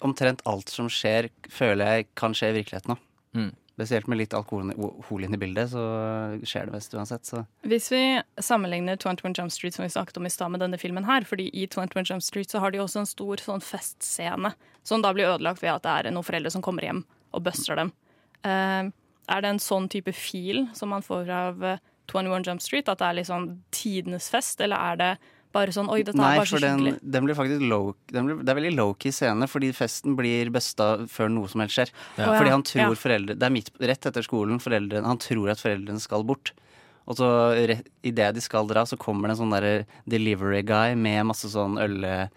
omtrent 0.00 0.42
alt 0.48 0.72
som 0.72 0.88
skjer, 0.90 1.28
føler 1.52 1.98
jeg 1.98 2.08
kan 2.18 2.34
skje 2.34 2.50
i 2.50 2.58
virkeligheten 2.62 2.96
òg. 2.96 3.04
Mm. 3.36 3.52
Spesielt 3.76 4.06
med 4.08 4.16
litt 4.22 4.32
alkohol 4.32 5.24
inn 5.26 5.36
i 5.36 5.40
bildet, 5.40 5.68
så 5.74 5.82
skjer 6.48 6.70
det 6.70 6.72
mest 6.72 6.94
uansett. 6.96 7.28
Så. 7.28 7.42
Hvis 7.68 7.90
vi 7.92 8.00
sammenligner 8.40 8.96
21 8.96 9.36
Jump 9.36 9.52
Street 9.52 9.76
som 9.76 9.84
vi 9.84 9.92
snakket 9.92 10.16
om 10.16 10.24
i 10.24 10.32
stad 10.32 10.54
med 10.54 10.62
denne 10.64 10.80
filmen 10.80 11.04
her, 11.04 11.26
fordi 11.28 11.50
i 11.52 11.66
21 11.68 12.06
Jump 12.08 12.24
Street 12.24 12.48
så 12.48 12.62
har 12.64 12.72
de 12.72 12.80
også 12.80 13.02
en 13.02 13.10
stor 13.10 13.42
sånn 13.44 13.60
festscene 13.60 14.54
som 14.86 15.04
da 15.04 15.12
blir 15.12 15.28
ødelagt 15.28 15.60
ved 15.60 15.74
at 15.74 15.84
det 15.84 15.92
er 15.92 16.16
noen 16.16 16.24
foreldre 16.24 16.54
som 16.54 16.64
kommer 16.64 16.88
hjem 16.88 17.04
og 17.36 17.44
buster 17.44 17.76
dem. 17.76 17.92
Uh, 18.46 18.88
er 19.28 19.44
det 19.44 19.52
en 19.52 19.60
sånn 19.60 19.90
type 19.92 20.14
feel 20.16 20.64
som 20.76 20.94
man 20.94 21.04
får 21.04 21.30
av 21.34 21.64
eh, 21.66 21.80
21 22.06 22.46
Jump 22.46 22.62
Street, 22.62 22.88
at 22.88 23.00
det 23.02 23.08
er 23.08 23.18
liksom 23.18 23.48
tidenes 23.74 24.30
fest, 24.30 24.60
eller 24.62 24.78
er 24.92 25.00
det 25.00 25.12
bare 25.52 25.72
sånn 25.72 25.88
oi, 25.88 26.02
dette 26.02 26.16
Nei, 26.18 26.32
er 26.34 26.40
bare 26.42 26.46
så 26.50 26.58
skikkelig. 26.58 26.92
den, 27.00 27.10
den 27.12 27.24
blir 27.24 27.34
faktisk 27.38 27.62
low, 27.68 27.94
den 28.12 28.26
blir, 28.26 28.36
det 28.44 28.48
er 28.52 28.58
veldig 28.60 28.74
low-key 28.76 29.12
scene, 29.12 29.46
fordi 29.48 29.72
festen 29.72 30.16
blir 30.16 30.50
busta 30.50 31.06
før 31.08 31.28
noe 31.32 31.48
som 31.48 31.60
helst 31.60 31.74
skjer. 31.78 31.90
Ja. 32.18 32.32
Fordi 32.36 32.50
han 32.50 32.62
tror 32.62 32.82
Ja. 32.82 32.94
foreldre 32.94 33.38
Det 33.38 33.42
er 33.46 33.50
midt, 33.54 33.70
rett 33.80 34.06
etter 34.06 34.22
skolen, 34.26 34.58
foreldrene, 34.60 35.04
han 35.06 35.18
tror 35.18 35.50
at 35.50 35.58
foreldrene 35.58 36.00
skal 36.00 36.24
bort. 36.24 36.52
Og 37.06 37.16
så 37.16 37.28
idet 38.02 38.34
de 38.34 38.40
skal 38.40 38.66
dra, 38.66 38.82
så 38.84 38.98
kommer 38.98 39.28
det 39.28 39.36
en 39.38 39.46
sånn 39.46 39.54
derre 39.54 39.86
delivery 40.08 40.62
guy 40.66 40.94
med 40.96 41.26
masse 41.26 41.46
sånn 41.48 41.78
øl 41.78 42.28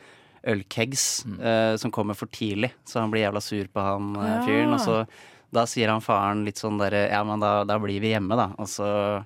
ølkegs 0.48 1.26
eh, 1.42 1.76
som 1.78 1.92
kommer 1.92 2.16
for 2.16 2.28
tidlig, 2.32 2.72
så 2.88 3.02
han 3.02 3.12
blir 3.12 3.26
jævla 3.28 3.42
sur 3.44 3.66
på 3.68 3.82
han 3.84 4.14
Ja. 4.16 4.46
fyren. 4.46 4.74
Og 4.74 4.80
så 4.80 5.08
da 5.52 5.66
sier 5.66 5.90
han 5.90 6.00
faren 6.02 6.46
litt 6.46 6.56
sånn 6.62 6.78
derre 6.80 7.10
Ja, 7.10 7.24
men 7.24 7.40
da, 7.42 7.64
da 7.66 7.78
blir 7.80 8.00
vi 8.00 8.14
hjemme, 8.14 8.36
da. 8.38 8.52
Og 8.58 8.68
så 8.68 9.26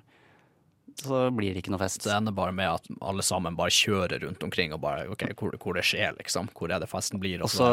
så 1.00 1.26
blir 1.34 1.54
det 1.54 1.64
ikke 1.64 1.72
noe 1.74 1.82
fest. 1.82 2.02
Det 2.04 2.12
ender 2.14 2.34
bare 2.36 2.54
med 2.54 2.70
at 2.70 2.88
alle 3.02 3.24
sammen 3.26 3.56
bare 3.58 3.72
kjører 3.74 4.22
rundt 4.24 4.42
omkring 4.46 4.74
og 4.76 4.82
bare 4.84 5.08
OK, 5.12 5.26
hvor, 5.38 5.56
hvor 5.60 5.78
det 5.78 5.84
skjer, 5.88 6.16
liksom. 6.20 6.50
Hvor 6.54 6.72
er 6.74 6.82
det 6.82 6.90
festen 6.92 7.22
blir? 7.22 7.42
Og 7.44 7.50
så 7.52 7.68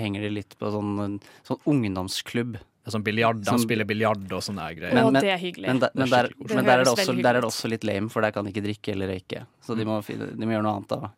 henger 0.00 0.26
de 0.26 0.34
litt 0.40 0.58
på 0.60 0.72
sånn, 0.74 1.18
sånn 1.48 1.64
ungdomsklubb. 1.70 2.60
Sånn 2.90 3.04
biljard, 3.04 3.38
de 3.44 3.44
Som- 3.44 3.60
spiller 3.60 3.84
biljard 3.86 4.24
og 4.32 4.40
sånne 4.42 4.64
greier. 4.74 4.94
Men, 4.96 5.12
men, 5.12 5.22
det 5.22 5.30
er 5.30 5.38
hyggelig. 5.38 5.66
Men, 5.68 5.78
der, 5.82 5.90
er 5.92 5.98
men, 6.00 6.08
der, 6.10 6.28
men 6.38 6.48
Det 6.48 6.64
der, 6.64 6.72
er 6.72 6.84
det, 6.84 6.92
også, 6.94 7.22
der 7.22 7.34
er 7.34 7.40
det 7.40 7.50
også 7.50 7.70
litt 7.70 7.84
lame, 7.84 8.08
for 8.10 8.24
der 8.24 8.32
kan 8.32 8.44
de 8.44 8.50
ikke 8.54 8.64
drikke 8.64 8.94
eller 8.94 9.12
røyke. 9.12 9.44
Så 9.62 9.76
de 9.76 9.84
må, 9.84 10.00
de 10.08 10.46
må 10.46 10.56
gjøre 10.56 10.64
noe 10.64 10.78
annet 10.80 10.88
da. 10.88 11.10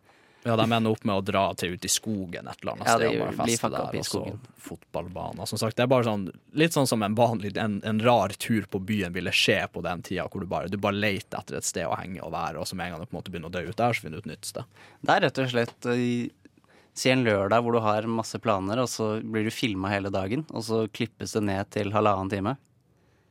Ja, 0.44 0.56
de 0.58 0.64
ender 0.72 0.90
opp 0.90 1.04
med 1.06 1.14
å 1.14 1.22
dra 1.22 1.42
til 1.54 1.74
ut 1.76 1.84
i 1.84 1.88
skogen 1.88 2.48
et 2.50 2.62
eller 2.64 2.72
annet 2.72 2.88
Ja, 2.88 2.96
sted 2.98 3.18
bare 3.20 3.32
blir 3.36 3.52
feste 3.54 3.70
der, 3.70 3.94
i 3.94 3.98
og 4.00 4.04
så 4.08 4.10
skogen. 4.24 4.40
fotballbaner. 4.58 5.46
Som 5.46 5.58
sagt, 5.60 5.76
det 5.78 5.84
er 5.84 5.90
bare 5.92 6.04
sånn, 6.08 6.24
litt 6.58 6.72
sånn 6.74 6.88
som 6.90 7.02
en 7.06 7.14
vanlig, 7.14 7.52
en, 7.62 7.80
en 7.86 8.00
rar 8.02 8.34
tur 8.42 8.66
på 8.70 8.80
byen 8.82 9.12
ville 9.14 9.30
skje 9.30 9.60
på 9.72 9.82
den 9.86 10.02
tida, 10.02 10.26
hvor 10.32 10.40
du 10.42 10.46
bare, 10.50 10.68
du 10.72 10.76
bare 10.82 10.98
leter 10.98 11.38
etter 11.38 11.56
et 11.60 11.64
sted 11.68 11.86
å 11.86 11.94
henge 12.00 12.20
og 12.26 12.32
være, 12.34 12.58
og 12.58 12.66
så 12.66 12.74
med 12.74 12.86
en 12.90 12.96
gang 12.96 13.04
du 13.04 13.06
på 13.06 13.14
en 13.14 13.20
måte 13.20 13.30
begynner 13.34 13.52
å 13.52 13.54
dø 13.54 13.62
ut 13.70 13.76
der, 13.78 13.92
så 13.94 14.02
finner 14.06 14.18
du 14.18 14.26
et 14.26 14.32
nytt 14.34 14.50
sted. 14.50 14.64
Det 15.02 15.14
er 15.14 15.20
rett 15.28 15.38
og 15.44 15.50
slett 15.54 15.86
eh, 15.94 16.30
Si 16.92 17.08
en 17.08 17.22
lørdag 17.24 17.62
hvor 17.64 17.72
du 17.72 17.78
har 17.80 18.04
masse 18.04 18.36
planer, 18.44 18.82
og 18.82 18.88
så 18.92 19.14
blir 19.24 19.46
du 19.46 19.50
filma 19.50 19.88
hele 19.88 20.10
dagen, 20.12 20.42
og 20.52 20.60
så 20.66 20.82
klippes 20.92 21.32
det 21.32 21.40
ned 21.46 21.70
til 21.72 21.88
halvannen 21.94 22.28
time. 22.28 22.52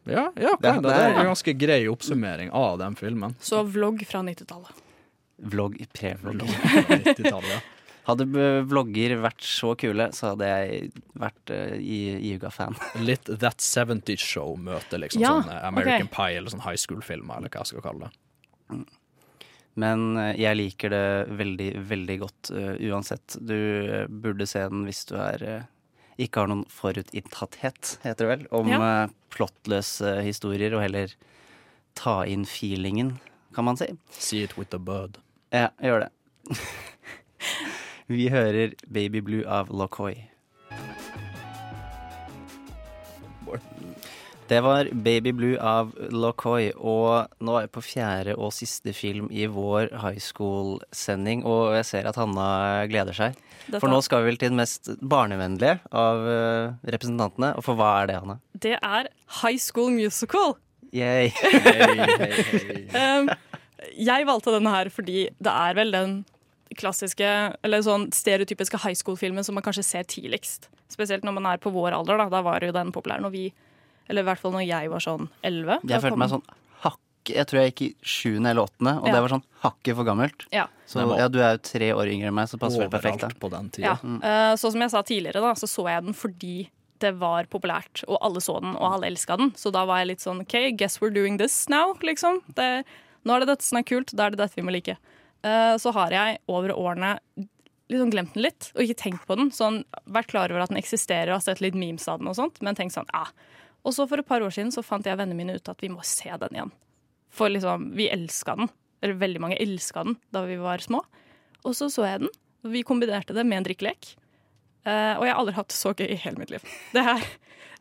Ja, 0.10 0.32
ja, 0.34 0.56
Det- 0.58 0.72
det, 0.82 0.82
det 0.88 0.96
er 0.96 1.12
er- 1.12 1.20
en 1.20 1.28
ganske 1.30 1.54
grei 1.62 1.84
oppsummering 1.92 2.50
av 2.58 2.80
den 2.80 2.96
filmen. 2.98 3.36
Så 3.40 3.62
vlogg 3.70 4.02
fra 4.10 4.24
90-tallet. 4.26 4.72
Vlogg, 5.42 5.78
pre-vlogg. 5.94 6.44
Hadde 8.08 8.26
vlogger 8.66 9.14
vært 9.22 9.44
så 9.46 9.76
kule, 9.78 10.08
så 10.18 10.32
hadde 10.32 10.48
jeg 10.50 10.88
vært 11.22 11.52
uh, 11.54 11.76
Iuga-fan. 11.78 12.74
Litt 13.08 13.30
That 13.30 13.62
70's 13.62 14.26
Show-møte, 14.26 14.98
liksom 15.04 15.22
Ja, 15.22 15.36
sånn 15.38 15.52
eh, 15.54 15.68
American 15.70 16.08
okay. 16.08 16.16
Pie 16.16 16.40
eller 16.40 16.54
sånn 16.54 16.66
high 16.66 16.80
school-filmer, 16.82 17.38
eller 17.38 17.54
hva 17.54 17.62
jeg 17.62 17.76
skal 17.76 17.86
kalle 17.86 18.10
det. 18.10 18.82
Men 19.82 20.08
eh, 20.18 20.34
jeg 20.42 20.58
liker 20.58 20.92
det 20.96 21.06
veldig, 21.44 21.70
veldig 21.94 22.18
godt 22.26 22.52
uh, 22.58 22.74
uansett. 22.90 23.38
Du 23.38 23.56
eh, 23.56 24.08
burde 24.10 24.50
se 24.50 24.66
den 24.74 24.82
hvis 24.90 25.06
du 25.12 25.16
er 25.22 25.46
uh, 25.46 25.62
ikke 26.22 26.44
har 26.44 26.52
noen 26.52 26.66
forutinntatthet, 26.70 27.98
heter 28.04 28.26
det 28.26 28.32
vel, 28.32 28.48
om 28.54 28.70
Ja. 28.70 28.80
eh, 29.06 29.14
plottløse 29.34 30.22
historier, 30.26 30.76
og 30.76 30.84
heller 30.84 31.14
ta 31.96 32.22
inn 32.26 32.46
feelingen, 32.46 33.20
kan 33.56 33.66
man 33.66 33.78
si. 33.78 33.88
See 34.12 34.44
it 34.44 34.58
with 34.58 34.74
a 34.74 34.80
bird. 34.80 35.18
Ja, 35.52 35.68
jeg 35.84 35.92
gjør 35.92 36.06
det. 36.06 36.12
Vi 38.12 38.28
hører 38.32 38.76
Baby 38.88 39.20
Blue 39.20 39.44
av 39.44 39.68
Locoy. 39.68 40.16
Det 44.48 44.60
var 44.64 44.88
Baby 44.92 45.32
Blue 45.36 45.60
av 45.60 45.92
Locoy, 46.12 46.70
og 46.76 47.44
nå 47.44 47.54
er 47.56 47.66
jeg 47.66 47.72
på 47.76 47.84
fjerde 47.84 48.36
og 48.36 48.52
siste 48.56 48.96
film 48.96 49.28
i 49.32 49.46
vår 49.48 49.92
high 50.00 50.20
school-sending, 50.24 51.44
og 51.48 51.76
jeg 51.78 51.88
ser 51.88 52.08
at 52.08 52.20
Hanna 52.20 52.48
gleder 52.92 53.16
seg. 53.16 53.40
For 53.76 53.92
nå 53.92 54.02
skal 54.04 54.24
vi 54.24 54.32
vel 54.32 54.40
til 54.40 54.52
den 54.52 54.60
mest 54.60 54.92
barnevennlige 55.04 55.78
av 55.92 56.28
eh, 56.32 56.74
representantene, 56.96 57.54
og 57.60 57.68
for 57.68 57.80
hva 57.80 57.94
er 58.02 58.12
det, 58.12 58.20
Hanna? 58.24 58.40
Det 58.56 58.76
er 58.80 59.12
High 59.40 59.60
School 59.60 59.92
Musical. 60.00 60.56
Yay. 60.92 61.32
Um, 62.92 63.30
jeg 63.98 64.26
valgte 64.30 64.54
denne 64.56 64.70
her 64.74 64.90
fordi 64.94 65.30
det 65.42 65.52
er 65.54 65.74
vel 65.78 65.92
den 65.92 66.26
klassiske, 66.80 67.28
eller 67.66 67.84
sånn 67.84 68.08
stereotypiske 68.16 68.80
high 68.80 68.96
school-filmen 68.96 69.44
som 69.44 69.58
man 69.58 69.64
kanskje 69.66 69.84
ser 69.84 70.04
tidligst. 70.08 70.70
Spesielt 70.92 71.24
når 71.28 71.36
man 71.40 71.46
er 71.52 71.60
på 71.64 71.72
vår 71.74 71.92
alder. 71.98 72.18
Da, 72.22 72.30
da 72.32 72.42
var 72.46 72.64
jo 72.64 72.72
den 72.76 72.92
populær 72.96 73.22
når 73.24 73.32
vi 73.36 73.46
Eller 74.10 74.24
i 74.26 74.28
hvert 74.28 74.40
fall 74.42 74.52
når 74.52 74.66
jeg 74.68 74.90
var 74.92 75.00
sånn 75.00 75.30
elleve. 75.48 75.78
Jeg 75.88 76.02
følte 76.04 76.20
meg 76.20 76.32
sånn 76.34 76.42
hakk 76.84 77.00
Jeg 77.32 77.46
tror 77.48 77.60
jeg 77.62 77.72
gikk 77.72 77.82
i 77.86 77.90
sjuende 78.04 78.50
eller 78.52 78.66
åttende, 78.68 78.94
og 79.00 79.08
Ja. 79.08 79.14
det 79.14 79.22
var 79.22 79.30
sånn 79.36 79.44
hakket 79.64 79.96
for 79.96 80.04
gammelt. 80.04 80.46
Ja. 80.52 80.66
Så 80.90 81.06
ja, 81.18 81.28
du 81.32 81.40
er 81.40 81.54
jo 81.56 81.62
tre 81.64 81.92
år 81.94 82.12
yngre 82.12 82.28
enn 82.32 82.36
meg, 82.36 82.50
så 82.50 82.60
passer 82.60 82.80
vel 82.84 82.90
perfekt. 82.90 83.22
da. 83.22 83.30
På 83.40 83.50
den 83.52 83.70
Ja. 83.78 83.96
Mm. 84.04 84.20
Eh, 84.24 84.56
sånn 84.60 84.72
som 84.74 84.82
jeg 84.82 84.92
sa 84.92 85.02
tidligere, 85.04 85.40
da, 85.42 85.54
så 85.54 85.68
så 85.70 85.88
jeg 85.88 86.04
den 86.04 86.14
fordi 86.14 86.70
det 87.00 87.14
var 87.20 87.46
populært, 87.46 88.04
og 88.08 88.18
alle 88.22 88.42
så 88.42 88.60
den, 88.62 88.76
og 88.76 88.94
alle 88.94 89.08
elska 89.12 89.38
den. 89.38 89.52
Så 89.58 89.72
da 89.72 89.86
var 89.86 90.00
jeg 90.00 90.08
litt 90.08 90.20
sånn 90.20 90.42
OK, 90.42 90.72
guess 90.78 91.00
we're 91.00 91.14
doing 91.14 91.38
this 91.38 91.68
now, 91.70 91.94
liksom. 92.02 92.42
Det, 92.56 92.84
nå 93.26 93.34
er 93.36 93.44
det 93.44 93.52
dette 93.54 93.68
som 93.68 93.80
er 93.80 93.88
kult, 93.88 94.14
da 94.18 94.28
er 94.28 94.36
det 94.36 94.42
dette 94.42 94.58
vi 94.58 94.66
må 94.66 94.74
like. 94.74 94.98
Eh, 95.46 95.76
så 95.82 95.94
har 95.96 96.14
jeg 96.16 96.42
over 96.52 96.74
årene 96.76 97.16
liksom 97.92 98.12
glemt 98.14 98.36
den 98.36 98.46
litt, 98.46 98.70
og 98.76 98.86
ikke 98.86 99.00
tenkt 99.02 99.26
på 99.28 99.38
den. 99.40 99.52
Sånn, 99.54 99.82
vært 100.10 100.32
klar 100.32 100.54
over 100.54 100.64
at 100.64 100.72
den 100.72 100.80
eksisterer 100.80 101.34
og 101.34 101.40
har 101.40 101.48
sett 101.50 101.64
litt 101.64 101.78
memes 101.78 102.08
av 102.12 102.22
den 102.22 102.30
og 102.32 102.38
sånt, 102.38 102.62
men 102.64 102.78
tenkt 102.78 102.96
sånn, 102.96 103.10
ah. 103.18 103.32
Og 103.82 103.96
så 103.96 104.06
for 104.08 104.22
et 104.22 104.28
par 104.28 104.44
år 104.46 104.54
siden 104.54 104.72
så 104.74 104.84
fant 104.86 105.08
jeg 105.08 105.18
vennene 105.18 105.38
mine 105.38 105.58
ut 105.58 105.72
at 105.72 105.82
vi 105.82 105.90
må 105.92 106.04
se 106.06 106.30
den 106.44 106.58
igjen. 106.58 106.74
For 107.34 107.50
liksom, 107.50 107.92
vi 107.98 108.10
elska 108.14 108.56
den. 108.60 108.70
Eller 109.02 109.18
veldig 109.18 109.42
mange 109.42 109.58
elska 109.62 110.04
den 110.06 110.20
da 110.36 110.44
vi 110.46 110.60
var 110.62 110.84
små. 110.84 111.02
Og 111.66 111.74
så 111.78 111.90
så 111.90 112.06
jeg 112.06 112.24
den. 112.26 112.34
Vi 112.70 112.84
kombinerte 112.86 113.34
det 113.34 113.46
med 113.48 113.62
en 113.62 113.66
drikkelek. 113.66 114.12
Eh, 114.86 115.14
og 115.18 115.26
jeg 115.26 115.34
har 115.34 115.40
aldri 115.42 115.58
hatt 115.58 115.74
så 115.74 115.96
gøy 115.98 116.12
i 116.12 116.20
hele 116.22 116.42
mitt 116.42 116.54
liv. 116.54 116.66
Det 116.94 117.02
er, 117.16 117.26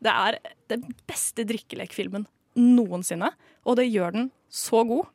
det 0.01 0.15
er 0.15 0.39
den 0.73 0.87
beste 1.11 1.45
drikkelekfilmen 1.49 2.25
noensinne. 2.57 3.33
Og 3.69 3.77
det 3.81 3.91
gjør 3.91 4.17
den 4.17 4.31
så 4.49 4.83
god. 4.89 5.11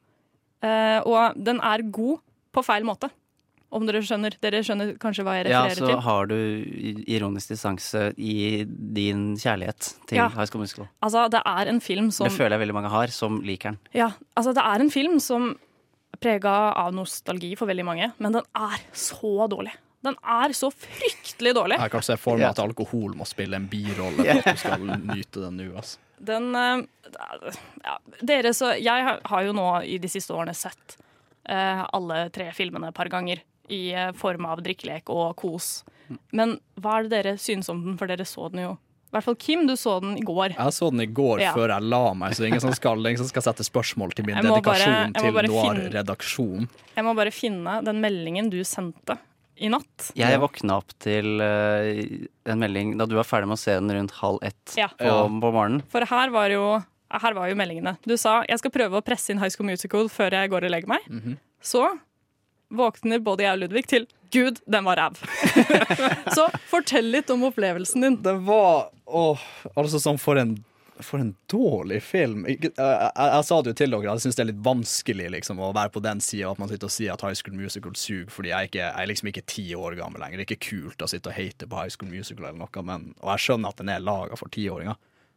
Eh, 0.65 0.99
og 1.05 1.37
den 1.37 1.61
er 1.63 1.83
god 1.93 2.19
på 2.55 2.63
feil 2.65 2.87
måte. 2.87 3.11
Om 3.75 3.83
dere 3.89 3.99
skjønner. 4.05 4.35
Dere 4.39 4.61
skjønner 4.63 4.93
kanskje 5.01 5.23
hva 5.25 5.33
jeg 5.39 5.47
refererer 5.49 5.75
til? 5.75 5.83
Ja, 5.83 5.89
så 5.89 5.89
til? 5.89 6.03
har 6.05 6.29
du 6.29 6.35
ironisk 7.11 7.51
distanse 7.51 8.03
i 8.15 8.63
din 8.65 9.33
kjærlighet 9.41 9.89
til 10.07 10.19
Ja. 10.21 10.29
High 10.31 10.47
School 10.47 10.63
Musical. 10.63 10.87
Altså, 11.03 11.25
det 11.33 11.41
er 11.45 11.71
en 11.73 11.81
film 11.83 12.11
som 12.15 12.29
Det 12.29 12.37
føler 12.37 12.55
jeg 12.55 12.63
veldig 12.63 12.77
mange 12.77 12.91
har, 12.93 13.07
som 13.11 13.41
liker 13.43 13.73
den. 13.73 13.79
Ja, 13.97 14.11
altså 14.37 14.53
det 14.55 14.63
er 14.63 14.85
en 14.85 14.91
film 14.93 15.19
som 15.19 15.49
er 16.15 16.21
prega 16.23 16.53
av 16.85 16.93
nostalgi 16.95 17.55
for 17.59 17.67
veldig 17.67 17.83
mange, 17.85 18.13
men 18.23 18.37
den 18.37 18.45
er 18.55 18.79
så 18.93 19.49
dårlig. 19.51 19.73
Den 20.05 20.15
er 20.21 20.53
så 20.53 20.69
fryktelig 20.71 21.55
dårlig. 21.57 21.79
Jeg 21.81 21.91
kan 21.91 22.03
se 22.05 22.15
for 22.21 22.37
meg 22.37 22.51
at 22.53 22.59
alkohol 22.61 23.15
må 23.17 23.25
spille 23.27 23.57
en 23.57 23.65
birolle 23.67 24.23
for 24.23 24.37
at 24.37 24.55
du 24.55 24.61
skal 24.61 24.85
nyte 25.01 25.41
den 25.41 25.57
nå. 25.59 25.71
Altså. 25.75 25.97
Den 26.19 26.55
eh, 26.55 26.85
ja, 27.83 27.97
Dere 28.21 28.53
så 28.55 28.73
Jeg 28.79 29.03
har- 29.23 29.43
jo 29.45 29.53
nå 29.53 29.83
i 29.85 29.97
de 29.97 30.07
siste 30.07 30.33
årene 30.33 30.55
sett 30.55 30.97
eh, 31.49 31.83
alle 31.93 32.29
tre 32.29 32.51
filmene 32.55 32.87
et 32.89 32.95
par 32.95 33.09
ganger 33.09 33.41
i 33.69 33.91
eh, 33.93 34.11
form 34.13 34.45
av 34.45 34.61
drikkelek 34.63 35.09
og 35.09 35.35
kos. 35.35 35.83
Men 36.31 36.59
hva 36.79 36.99
er 36.99 37.03
det 37.07 37.11
dere 37.23 37.37
syns 37.41 37.69
om 37.69 37.83
den, 37.83 37.97
for 37.97 38.07
dere 38.07 38.25
så 38.25 38.49
den 38.51 38.61
jo 38.63 38.71
I 38.75 39.15
hvert 39.17 39.23
fall 39.25 39.35
Kim, 39.39 39.65
du 39.67 39.73
så 39.79 39.99
den 40.01 40.17
i 40.17 40.21
går. 40.25 40.55
Jeg 40.57 40.73
så 40.75 40.89
den 40.91 41.01
i 41.01 41.07
går 41.07 41.39
Ja. 41.41 41.53
før 41.55 41.69
jeg 41.73 41.81
la 41.89 42.13
meg, 42.13 42.33
så 42.33 42.37
det 42.43 42.45
er 42.45 42.51
ingen 42.53 42.61
som 42.61 42.73
skal, 42.73 42.99
ingen 42.99 43.17
som 43.17 43.27
skal 43.29 43.41
sette 43.45 43.63
spørsmål 43.63 44.13
til 44.13 44.25
min 44.25 44.35
dedikasjon 44.35 45.13
bare- 45.13 45.47
til 45.47 45.49
Noir-redaksjon. 45.53 46.67
Jeg 46.95 47.03
må 47.05 47.15
bare 47.15 47.31
finne 47.31 47.83
den 47.85 48.01
meldingen 48.01 48.49
du 48.51 48.59
sendte 48.63 49.17
i 49.57 49.69
natt. 49.71 50.09
Jeg 50.17 50.39
våkna 50.41 50.79
opp 50.81 50.91
til 51.03 51.39
uh, 51.39 52.25
en 52.51 52.59
melding 52.59 52.95
da 52.99 53.07
du 53.07 53.15
var 53.17 53.27
ferdig 53.27 53.47
med 53.51 53.57
å 53.59 53.61
se 53.61 53.75
den 53.77 53.93
rundt 53.95 54.15
halv 54.19 54.41
ett 54.43 54.75
Ja. 54.79 54.89
på, 54.99 55.13
på 55.29 55.51
morgenen. 55.55 55.83
For 55.91 56.05
her 56.09 56.33
var 56.33 56.51
jo 56.51 56.65
her 57.15 57.35
var 57.37 57.47
jo 57.47 57.55
meldingene. 57.55 57.95
Du 58.03 58.17
sa 58.19 58.41
jeg 58.49 58.59
skal 58.59 58.73
prøve 58.73 58.99
å 58.99 59.05
presse 59.05 59.31
inn 59.31 59.39
High 59.39 59.53
School 59.53 59.69
Musical 59.69 60.09
før 60.11 60.35
jeg 60.35 60.51
går 60.51 60.67
og 60.67 60.73
legger 60.73 60.91
meg. 60.91 61.07
Mhm. 61.07 61.37
Så 61.65 61.85
våkner 62.75 63.21
både 63.23 63.45
jeg 63.45 63.55
og 63.55 63.61
Ludvig 63.63 63.85
til 63.87 64.07
Gud, 64.33 64.59
den 64.67 64.83
var 64.83 64.99
ræv. 64.99 65.19
så 66.35 66.47
fortell 66.67 67.07
litt 67.13 67.29
om 67.31 67.45
opplevelsen 67.47 68.03
din. 68.03 68.17
Det 68.25 68.33
var 68.45 68.89
Åh, 69.05 69.41
altså 69.77 70.01
sånn 70.01 70.17
for 70.19 70.41
en 70.41 70.55
for 71.03 71.19
en 71.19 71.33
dårlig 71.51 71.97
film. 72.03 72.45
Jeg, 72.47 72.69
jeg, 72.77 73.09
jeg 73.17 73.45
sa 73.47 73.57
det 73.61 73.73
jo 73.73 73.77
til 73.81 73.91
dere, 73.95 74.05
jeg 74.07 74.23
syns 74.23 74.37
det 74.37 74.43
er 74.45 74.49
litt 74.51 74.61
vanskelig 74.63 75.25
liksom, 75.33 75.59
å 75.59 75.71
være 75.75 75.91
på 75.95 76.03
den 76.05 76.21
sida 76.23 76.51
at 76.53 76.61
man 76.61 76.71
sitter 76.71 76.87
og 76.87 76.93
sier 76.95 77.15
at 77.15 77.25
High 77.25 77.35
School 77.39 77.57
Musical 77.59 77.95
suger, 77.99 78.29
fordi 78.31 78.51
jeg, 78.53 78.57
er 78.57 78.69
ikke, 78.69 78.83
jeg 78.83 79.03
er 79.03 79.09
liksom 79.11 79.31
ikke 79.31 79.43
ti 79.51 79.65
år 79.75 79.97
gammel 79.99 80.23
lenger. 80.23 80.39
Det 80.39 80.45
er 80.45 80.53
ikke 80.55 80.69
kult 80.69 81.03
å 81.03 81.09
sitte 81.11 81.31
og 81.33 81.35
hate 81.35 81.67
på 81.71 81.81
High 81.81 81.91
School 81.95 82.13
Musical 82.13 82.47
eller 82.47 82.61
noe, 82.61 82.85
men, 82.87 83.09
og 83.19 83.33
jeg 83.33 83.45
skjønner 83.47 83.75
at 83.75 83.83
den 83.83 83.91
er 83.95 84.05
laga 84.07 84.39
for 84.39 84.53
tiåringer. 84.55 84.95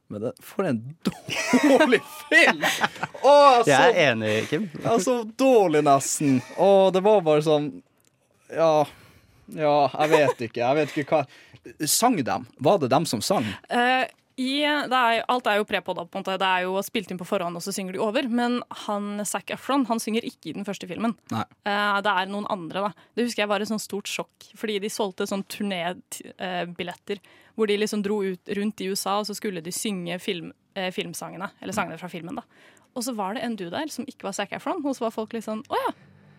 Men 0.09 0.23
det, 0.25 0.31
for 0.41 0.65
en 0.65 0.79
dårlig 1.05 2.01
film! 2.31 2.63
Å, 2.65 3.35
så, 3.65 3.69
Jeg 3.69 3.91
er 3.91 3.99
enig, 4.13 4.31
Kim. 4.49 4.71
ja, 4.85 4.95
så 5.05 5.19
dårlig, 5.37 5.83
nesten. 5.85 6.39
Og 6.57 6.95
det 6.97 7.03
var 7.05 7.21
bare 7.27 7.45
sånn 7.45 7.67
Ja, 8.49 8.87
ja, 9.53 9.75
jeg 9.93 10.13
vet 10.15 10.47
ikke. 10.49 10.63
Jeg 10.63 10.79
vet 10.79 10.95
ikke 11.03 11.19
hva 11.19 11.27
Sang 11.85 12.17
dem? 12.25 12.47
Var 12.65 12.79
det 12.81 12.89
dem 12.89 13.05
som 13.09 13.21
sang? 13.21 13.45
Eh, 13.69 14.07
i, 14.39 14.63
det 14.63 14.99
er, 14.99 15.25
alt 15.31 15.49
er 15.51 15.59
jo 15.59 15.67
prepodda, 15.69 16.05
på 16.07 16.19
en 16.19 16.23
måte. 16.23 16.37
Det 16.39 16.49
er 16.49 16.67
jo 16.69 16.79
spilt 16.87 17.11
inn 17.11 17.19
på 17.21 17.27
forhånd, 17.27 17.59
og 17.59 17.65
så 17.65 17.75
synger 17.75 17.97
de 17.97 18.03
over. 18.05 18.29
Men 18.31 18.61
han 18.87 19.25
Zac 19.27 19.51
Efron 19.55 19.87
han 19.91 20.03
synger 20.03 20.27
ikke 20.29 20.53
i 20.53 20.55
den 20.57 20.67
første 20.69 20.87
filmen. 20.91 21.17
Nei. 21.35 21.45
Eh, 21.67 21.99
det 22.07 22.15
er 22.15 22.31
noen 22.31 22.47
andre, 22.55 22.87
da. 22.87 23.09
Det 23.19 23.27
husker 23.27 23.45
jeg 23.45 23.51
var 23.51 23.65
et 23.65 23.71
sånt 23.71 23.83
stort 23.83 24.11
sjokk, 24.11 24.49
fordi 24.59 24.79
de 24.85 24.93
solgte 24.93 25.27
sånn 25.29 25.47
turnébilletter 25.51 27.23
hvor 27.59 27.67
de 27.67 27.75
liksom 27.75 28.05
dro 28.07 28.21
ut 28.23 28.53
rundt 28.55 28.81
i 28.85 28.87
USA, 28.93 29.17
og 29.19 29.27
så 29.27 29.35
skulle 29.35 29.59
de 29.65 29.73
synge 29.75 30.21
film, 30.23 30.53
eh, 30.79 30.93
filmsangene, 30.95 31.51
eller 31.59 31.75
sangene 31.75 31.99
fra 31.99 32.11
filmen, 32.13 32.39
da. 32.39 32.47
Og 32.95 33.03
så 33.03 33.15
var 33.19 33.35
det 33.35 33.43
en 33.43 33.57
du 33.59 33.67
der 33.73 33.91
som 33.91 34.07
ikke 34.07 34.29
var 34.29 34.37
Zac 34.37 34.55
Efron, 34.55 34.85
og 34.85 34.95
så 34.95 35.09
var 35.09 35.15
folk 35.15 35.35
litt 35.35 35.47
sånn 35.47 35.65
Å 35.67 35.83
ja, 35.83 35.91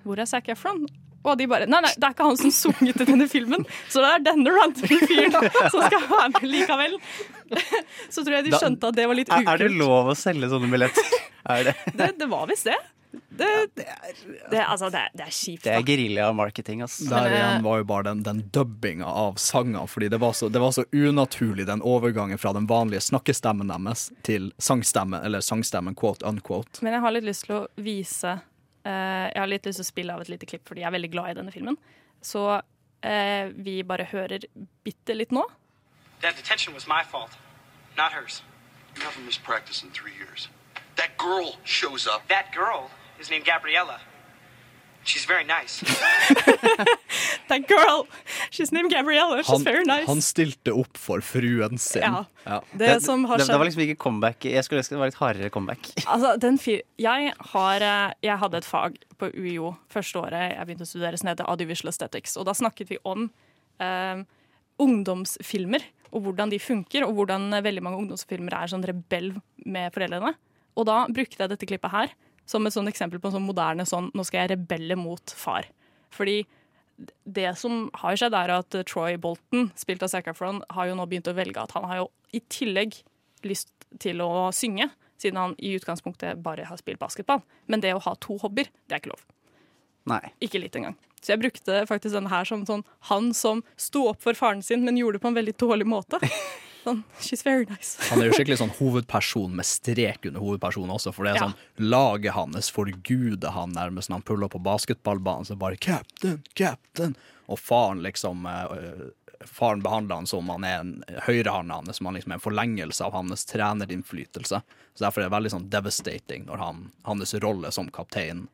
hvor 0.05 0.19
er 0.19 0.27
Zac 0.31 0.47
Efron? 0.51 0.85
Og 1.27 1.35
de 1.39 1.47
bare 1.51 1.67
Nei, 1.67 1.81
nei, 1.83 1.91
det 1.99 2.07
er 2.07 2.15
ikke 2.15 2.27
han 2.29 2.39
som 2.39 2.53
sunget 2.55 3.03
i 3.03 3.07
denne 3.09 3.27
filmen, 3.31 3.65
så 3.91 4.03
det 4.03 4.13
er 4.13 4.25
denne 4.29 4.53
random 4.55 5.03
fyren 5.03 5.35
som 5.73 5.83
skal 5.83 6.07
være 6.07 6.29
med 6.37 6.47
likevel. 6.53 6.95
Så 8.13 8.23
tror 8.23 8.35
jeg 8.39 8.45
de 8.49 8.53
Da- 8.55 8.59
skjønte 8.61 8.89
at 8.93 8.95
det 8.99 9.07
var 9.09 9.17
litt 9.19 9.29
Er, 9.33 9.41
ukult. 9.43 9.49
er 9.53 9.57
det 9.65 9.71
lov 9.79 10.13
å 10.13 10.15
selge 10.17 10.49
sånne 10.51 10.69
billetter? 10.71 11.17
Er 11.49 11.63
det, 11.69 11.73
Det, 11.97 12.07
det 12.19 12.25
var 12.29 12.47
visst 12.49 12.67
det. 12.67 12.75
Det, 13.39 13.47
det, 13.79 13.85
altså, 14.59 14.89
det, 14.93 14.99
er- 14.99 15.13
det 15.17 15.23
er 15.25 15.31
kjipt, 15.33 15.63
det 15.63 15.71
er 15.73 15.85
geriljamarketing. 15.87 16.83
Der 17.09 17.25
eh, 17.29 17.37
igjen 17.37 17.63
var 17.65 17.79
jo 17.79 17.85
bare 17.89 18.03
den, 18.09 18.19
den 18.25 18.41
dubbinga 18.53 19.07
av 19.07 19.39
sanger. 19.41 19.87
fordi 19.89 20.09
det 20.13 20.19
var, 20.21 20.33
så, 20.37 20.49
det 20.53 20.59
var 20.61 20.71
så 20.75 20.83
unaturlig, 20.93 21.65
den 21.65 21.81
overgangen 21.81 22.37
fra 22.37 22.51
den 22.53 22.67
vanlige 22.69 23.01
snakkestemmen 23.07 23.71
deres 23.71 24.09
til 24.27 24.51
sangstemmen, 24.61 25.23
eller 25.25 25.41
sangstemmen 25.41 25.95
quote 25.97 26.27
unquote. 26.27 26.83
Men 26.85 26.93
jeg 26.99 27.01
har 27.07 27.15
litt 27.15 27.25
lyst 27.31 27.47
til 27.47 27.55
å 27.55 27.63
vise 27.81 28.35
uh, 28.35 28.91
Jeg 29.31 29.39
har 29.41 29.49
litt 29.55 29.65
lyst 29.71 29.81
til 29.81 29.87
å 29.87 29.91
spille 29.93 30.13
av 30.19 30.21
et 30.27 30.29
lite 30.35 30.45
klipp 30.51 30.67
fordi 30.69 30.83
jeg 30.83 30.91
er 30.91 30.97
veldig 30.99 31.11
glad 31.15 31.31
i 31.31 31.39
denne 31.39 31.55
filmen. 31.55 31.79
Så 32.21 32.43
uh, 32.59 33.45
vi 33.55 33.79
bare 33.87 34.05
hører 34.11 34.45
bitte 34.85 35.15
litt 35.17 35.33
nå. 35.33 35.47
That 36.21 36.35
detention 36.35 36.73
was 36.73 36.85
my 36.87 37.03
fault, 37.03 37.31
not 37.97 38.11
hers. 38.11 38.41
You 38.95 39.03
haven't 39.03 39.25
missed 39.25 39.43
practice 39.43 39.83
in 39.83 39.89
three 39.91 40.13
years. 40.17 40.49
That 40.95 41.17
girl 41.17 41.55
shows 41.63 42.07
up. 42.07 42.27
That 42.27 42.51
girl 42.53 42.89
is 43.21 43.29
named 43.29 43.45
Gabriella. 43.45 43.99
She's 45.05 45.25
very 45.25 45.45
nice. 45.45 45.81
That 47.49 47.67
girl! 47.67 48.05
She's 48.51 48.71
named 48.71 48.91
Gabriella. 48.91 49.37
She's 49.41 49.47
Han, 49.47 49.63
very 49.63 49.83
nice. 49.83 50.05
han 50.05 50.21
stilte 50.21 50.71
opp 50.75 50.97
for 50.97 51.21
fruen 51.21 51.79
sin. 51.81 52.03
Ja. 52.45 52.59
Det 52.77 52.99
som 53.01 53.23
har 53.25 53.37
det, 53.37 53.47
det 53.47 53.57
var 53.57 53.65
liksom 53.65 53.81
ikke 53.87 53.95
comeback. 53.95 54.45
Jeg 54.45 54.63
skulle 54.67 54.83
ønske 54.83 54.93
det 54.93 54.99
var 55.01 55.09
litt 55.09 55.17
hardere 55.17 55.49
comeback. 55.49 55.89
Altså, 56.13 56.35
den 56.37 56.59
fi 56.61 56.81
jeg, 57.01 57.33
har, 57.53 57.81
eh, 57.81 58.13
jeg 58.27 58.37
hadde 58.43 58.61
et 58.61 58.67
fag 58.67 58.99
på 59.17 59.31
UiO 59.33 59.71
første 59.89 60.19
året 60.21 60.53
jeg 60.53 60.67
begynte 60.67 60.85
å 60.85 60.91
studere 60.91 61.17
som 61.17 61.31
heter 61.31 61.49
Audiovisual 61.49 61.89
Aesthetics. 61.89 62.37
Og 62.37 62.45
da 62.45 62.53
snakket 62.53 62.91
vi 62.93 62.99
om 63.07 63.31
eh, 63.81 64.21
ungdomsfilmer 64.83 65.87
og 66.09 66.25
hvordan 66.25 66.51
de 66.51 66.59
funker, 66.61 67.05
og 67.05 67.15
hvordan 67.17 67.49
eh, 67.53 67.63
veldig 67.65 67.83
mange 67.85 68.01
ungdomsfilmer 68.03 68.55
er 68.55 68.71
sånn 68.71 68.85
rebell 68.87 69.33
med 69.65 69.93
foreldrene. 69.95 70.33
Og 70.79 70.87
da 70.89 71.03
brukte 71.11 71.41
jeg 71.41 71.51
dette 71.51 71.69
klippet 71.69 71.93
her 71.93 72.13
som 72.49 72.65
et 72.65 72.73
sånn 72.73 72.89
eksempel 72.89 73.21
på 73.21 73.29
en 73.29 73.37
sånn 73.37 73.45
moderne 73.45 73.85
sånn 73.85 74.09
nå 74.17 74.25
skal 74.25 74.43
jeg 74.43 74.55
rebelle 74.55 74.97
mot 74.97 75.35
far. 75.37 75.67
Fordi 76.13 76.41
det 77.23 77.51
som 77.59 77.87
har 78.01 78.17
skjedd, 78.19 78.35
er 78.35 78.55
at 78.57 78.75
Troy 78.89 79.17
Bolton, 79.21 79.69
spilt 79.79 80.03
av 80.03 80.11
Zac 80.11 80.27
Efron, 80.31 80.63
har 80.73 80.89
jo 80.89 80.97
nå 80.97 81.05
begynt 81.09 81.29
å 81.31 81.35
velge 81.37 81.61
at 81.61 81.75
han 81.77 81.85
har 81.87 82.01
jo 82.01 82.07
i 82.35 82.41
tillegg 82.51 82.97
lyst 83.47 83.71
til 84.03 84.21
å 84.25 84.49
synge, 84.55 84.89
siden 85.19 85.39
han 85.39 85.55
i 85.59 85.75
utgangspunktet 85.77 86.41
bare 86.43 86.67
har 86.67 86.79
spilt 86.79 86.99
basketball. 86.99 87.43
Men 87.67 87.83
det 87.83 87.93
å 87.95 88.03
ha 88.03 88.15
to 88.23 88.39
hobbyer, 88.41 88.71
det 88.87 88.95
er 88.97 89.03
ikke 89.03 89.13
lov. 89.13 89.23
Nei. 90.09 90.23
Ikke 90.43 90.61
litt 90.61 90.75
engang. 90.79 90.97
Så 91.21 91.33
jeg 91.33 91.41
brukte 91.41 91.81
faktisk 91.89 92.15
denne 92.15 92.29
her 92.31 92.45
som 92.47 92.65
sånn 92.65 92.83
han 93.11 93.33
som 93.33 93.63
sto 93.77 94.07
opp 94.09 94.21
for 94.23 94.33
faren 94.33 94.63
sin, 94.63 94.83
men 94.85 94.97
gjorde 94.97 95.19
det 95.19 95.23
på 95.25 95.31
en 95.33 95.39
veldig 95.39 95.55
dårlig 95.57 95.87
måte. 95.87 96.19
Sånn, 96.79 97.01
she's 97.19 97.41
very 97.43 97.65
nice. 97.67 97.97
Han 98.07 98.21
er 98.23 98.29
jo 98.29 98.37
skikkelig 98.37 98.55
sånn 98.61 98.71
hovedperson 98.77 99.51
med 99.51 99.67
strek 99.67 100.23
under 100.29 100.39
hovedpersonen 100.39 100.93
også, 100.95 101.11
for 101.13 101.27
det 101.27 101.33
er 101.33 101.35
Ja. 101.41 101.47
sånn 101.49 101.89
laget 101.91 102.31
hans 102.37 102.69
forguder 102.71 103.51
han 103.51 103.73
nærmest 103.75 104.07
når 104.09 104.21
han 104.21 104.27
puller 104.29 104.47
på 104.47 104.61
basketballbanen, 104.63 105.45
så 105.45 105.57
bare 105.59 105.75
'captain, 105.75 106.39
captain', 106.55 107.17
og 107.49 107.59
faren 107.59 108.01
liksom 108.01 108.45
eh, 108.47 109.09
Faren 109.47 109.79
behandler 109.81 110.15
han 110.15 110.25
som 110.27 110.49
han 110.49 110.63
er 110.67 110.79
en 110.81 111.03
høyrehånda 111.23 111.71
hans, 111.77 111.97
som 111.97 112.05
han 112.07 112.15
liksom 112.15 112.31
er 112.31 112.35
en 112.35 112.41
forlengelse 112.43 113.05
av 113.05 113.13
hans 113.13 113.45
trenerinnflytelse. 113.45 114.61
Så 114.95 114.99
derfor 115.05 115.21
er 115.21 115.29
det 115.29 115.35
veldig 115.35 115.51
sånn 115.53 115.69
devastating 115.71 116.45
når 116.45 116.57
han, 116.57 116.81
hans 117.07 117.33
rolle 117.39 117.71
som 117.71 117.87
kaptein 117.89 118.47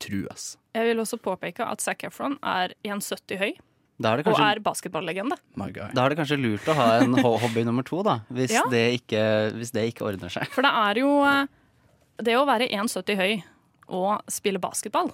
trues. 0.00 0.56
Jeg 0.74 0.86
vil 0.90 1.02
også 1.02 1.18
påpeke 1.22 1.66
at 1.66 1.80
Zac 1.84 2.02
Efron 2.08 2.38
er 2.42 2.74
1,70 2.86 3.38
høy 3.40 3.50
er 4.00 4.16
det 4.22 4.26
og 4.32 4.38
er 4.40 4.58
basketballegende. 4.64 5.36
da 5.92 6.04
er 6.06 6.08
det 6.14 6.16
kanskje 6.16 6.38
lurt 6.40 6.64
å 6.72 6.74
ha 6.78 6.86
en 7.02 7.12
hobby 7.20 7.64
nummer 7.68 7.84
to, 7.84 8.02
da. 8.02 8.20
Hvis, 8.32 8.50
Ja. 8.54 8.62
det, 8.72 9.02
ikke, 9.02 9.52
hvis 9.58 9.72
det 9.76 9.82
ikke 9.92 10.06
ordner 10.08 10.30
seg. 10.32 10.46
For 10.54 10.62
det 10.64 10.70
er 10.72 11.00
jo 11.02 11.10
eh, 11.28 11.46
Det 12.22 12.32
å 12.36 12.46
være 12.48 12.70
1,70 12.72 13.16
høy 13.20 13.42
og 13.92 14.22
spille 14.32 14.58
basketball, 14.62 15.10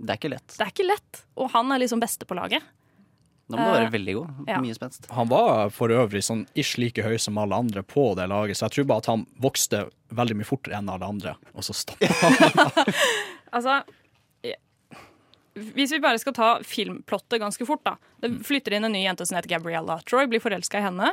Det 0.00 0.08
er 0.14 0.16
ikke 0.16 0.30
lett. 0.32 0.56
det 0.56 0.64
er 0.64 0.72
ikke 0.72 0.86
lett. 0.88 1.22
Og 1.36 1.50
han 1.52 1.70
er 1.72 1.78
liksom 1.82 2.00
beste 2.00 2.24
på 2.24 2.34
laget. 2.38 2.62
Da 3.50 3.58
må 3.58 3.64
du 3.66 3.70
Eh, 3.74 3.80
være 3.82 3.92
veldig 3.92 4.14
god. 4.14 4.28
ja. 4.48 4.58
Mye 4.62 4.74
spenst. 4.78 5.10
Han 5.10 5.28
var 5.28 5.68
for 5.74 5.88
øvrig 5.92 6.22
sånn 6.24 6.46
ish 6.54 6.78
like 6.78 7.02
høy 7.02 7.18
som 7.20 7.36
alle 7.36 7.52
andre 7.60 7.82
på 7.82 8.14
det 8.16 8.28
laget, 8.30 8.56
så 8.56 8.68
jeg 8.70 8.78
tror 8.78 8.86
bare 8.86 8.98
at 9.04 9.06
han 9.12 9.26
vokste 9.42 9.90
veldig 10.14 10.36
mye 10.38 10.46
fortere 10.48 10.78
enn 10.78 10.88
alle 10.88 11.04
andre, 11.04 11.34
og 11.52 11.60
så 11.66 11.74
stoppa 11.74 12.06
han. 12.08 12.94
Altså 13.52 13.80
eh, 13.82 13.82
Hvis 15.76 15.92
vi 15.94 16.00
bare 16.02 16.20
skal 16.22 16.36
ta 16.36 16.50
filmplottet 16.66 17.40
ganske 17.42 17.66
fort, 17.68 17.82
da. 17.86 17.96
Det 18.22 18.32
flytter 18.46 18.76
inn 18.76 18.88
en 18.88 18.94
ny 18.94 19.04
jente 19.04 19.26
som 19.26 19.38
heter 19.38 19.54
Gabriella. 19.56 19.98
Troy 20.08 20.28
blir 20.30 20.42
forelska 20.42 20.80
i 20.80 20.86
henne, 20.86 21.12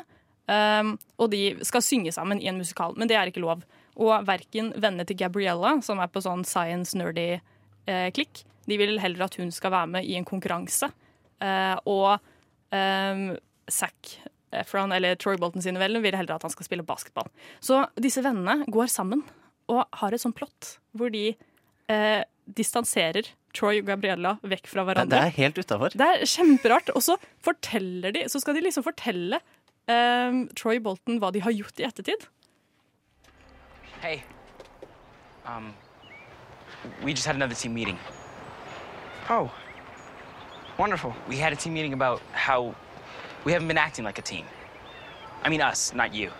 um, 0.51 0.93
og 1.19 1.31
de 1.33 1.41
skal 1.67 1.85
synge 1.85 2.13
sammen 2.15 2.41
i 2.43 2.49
en 2.51 2.59
musikal. 2.59 2.95
Men 2.97 3.09
det 3.09 3.17
er 3.19 3.31
ikke 3.31 3.43
lov. 3.43 3.65
Og 3.97 4.27
verken 4.27 4.71
vennene 4.75 5.07
til 5.09 5.17
Gabriella, 5.19 5.77
som 5.85 6.01
er 6.03 6.11
på 6.13 6.21
sånn 6.21 6.45
science-nerdy 6.45 7.29
eh, 7.33 8.09
klikk, 8.13 8.43
de 8.69 8.77
vil 8.77 8.99
heller 9.01 9.25
at 9.25 9.37
hun 9.39 9.49
skal 9.55 9.73
være 9.73 9.89
med 9.95 10.05
i 10.05 10.17
en 10.19 10.27
konkurranse. 10.27 10.91
Eh, 11.41 11.75
og 11.89 12.19
um, 12.69 13.23
Zac 13.71 14.17
Efron, 14.51 14.93
eller 14.93 15.17
Troy 15.19 15.37
Bolton 15.39 15.63
sine 15.65 15.81
venner, 15.81 16.03
vil 16.03 16.15
heller 16.15 16.37
at 16.37 16.45
han 16.45 16.53
skal 16.53 16.67
spille 16.67 16.85
basketball. 16.87 17.29
Så 17.59 17.81
disse 17.99 18.23
vennene 18.25 18.67
går 18.71 18.91
sammen 18.91 19.25
og 19.71 19.83
har 19.99 20.13
et 20.13 20.23
sånt 20.23 20.37
plott 20.37 20.77
hvor 20.95 21.11
de 21.11 21.31
eh, 21.33 22.21
distanserer 22.55 23.27
Troy 23.57 23.81
og 23.81 23.87
Gabriella 23.89 24.37
vekk 24.45 24.67
fra 24.69 24.83
hverandre. 24.87 25.17
det 25.17 25.19
er 25.25 25.35
helt 25.37 25.57
utafor. 25.57 25.95
Det 25.97 26.07
er 26.07 26.25
kjemperart. 26.29 26.89
Og 26.95 27.03
så 27.03 27.17
forteller 27.43 28.13
de 28.13 28.27
Så 28.29 28.39
skal 28.39 28.55
de 28.55 28.61
liksom 28.61 28.85
fortelle 28.85 29.39
um, 29.89 30.47
Troy 30.55 30.79
Bolton 30.79 31.19
hva 31.19 31.31
de 31.33 31.41
har 31.41 31.51
gjort 31.51 31.79
i 31.79 31.87
ettertid. 31.87 32.27
Hey. 34.01 34.21
Um, 35.45 35.73
we 37.03 37.11
just 37.11 37.25
had 37.25 37.35
another 37.35 37.55
team 37.55 37.73
meeting. 37.73 37.97
Oh, 39.29 39.51
wonderful. 40.77 41.13
We 41.27 41.37
had 41.37 41.51
a 41.53 41.55
team 41.55 41.73
meeting 41.73 41.93
about 41.93 42.21
how 42.31 42.75
we 43.43 43.51
haven't 43.51 43.67
been 43.67 43.77
acting 43.77 44.05
like 44.05 44.19
a 44.19 44.21
team. 44.21 44.45
I 45.43 45.49
mean, 45.49 45.61
us, 45.61 45.93
not 45.93 46.13
you. 46.13 46.31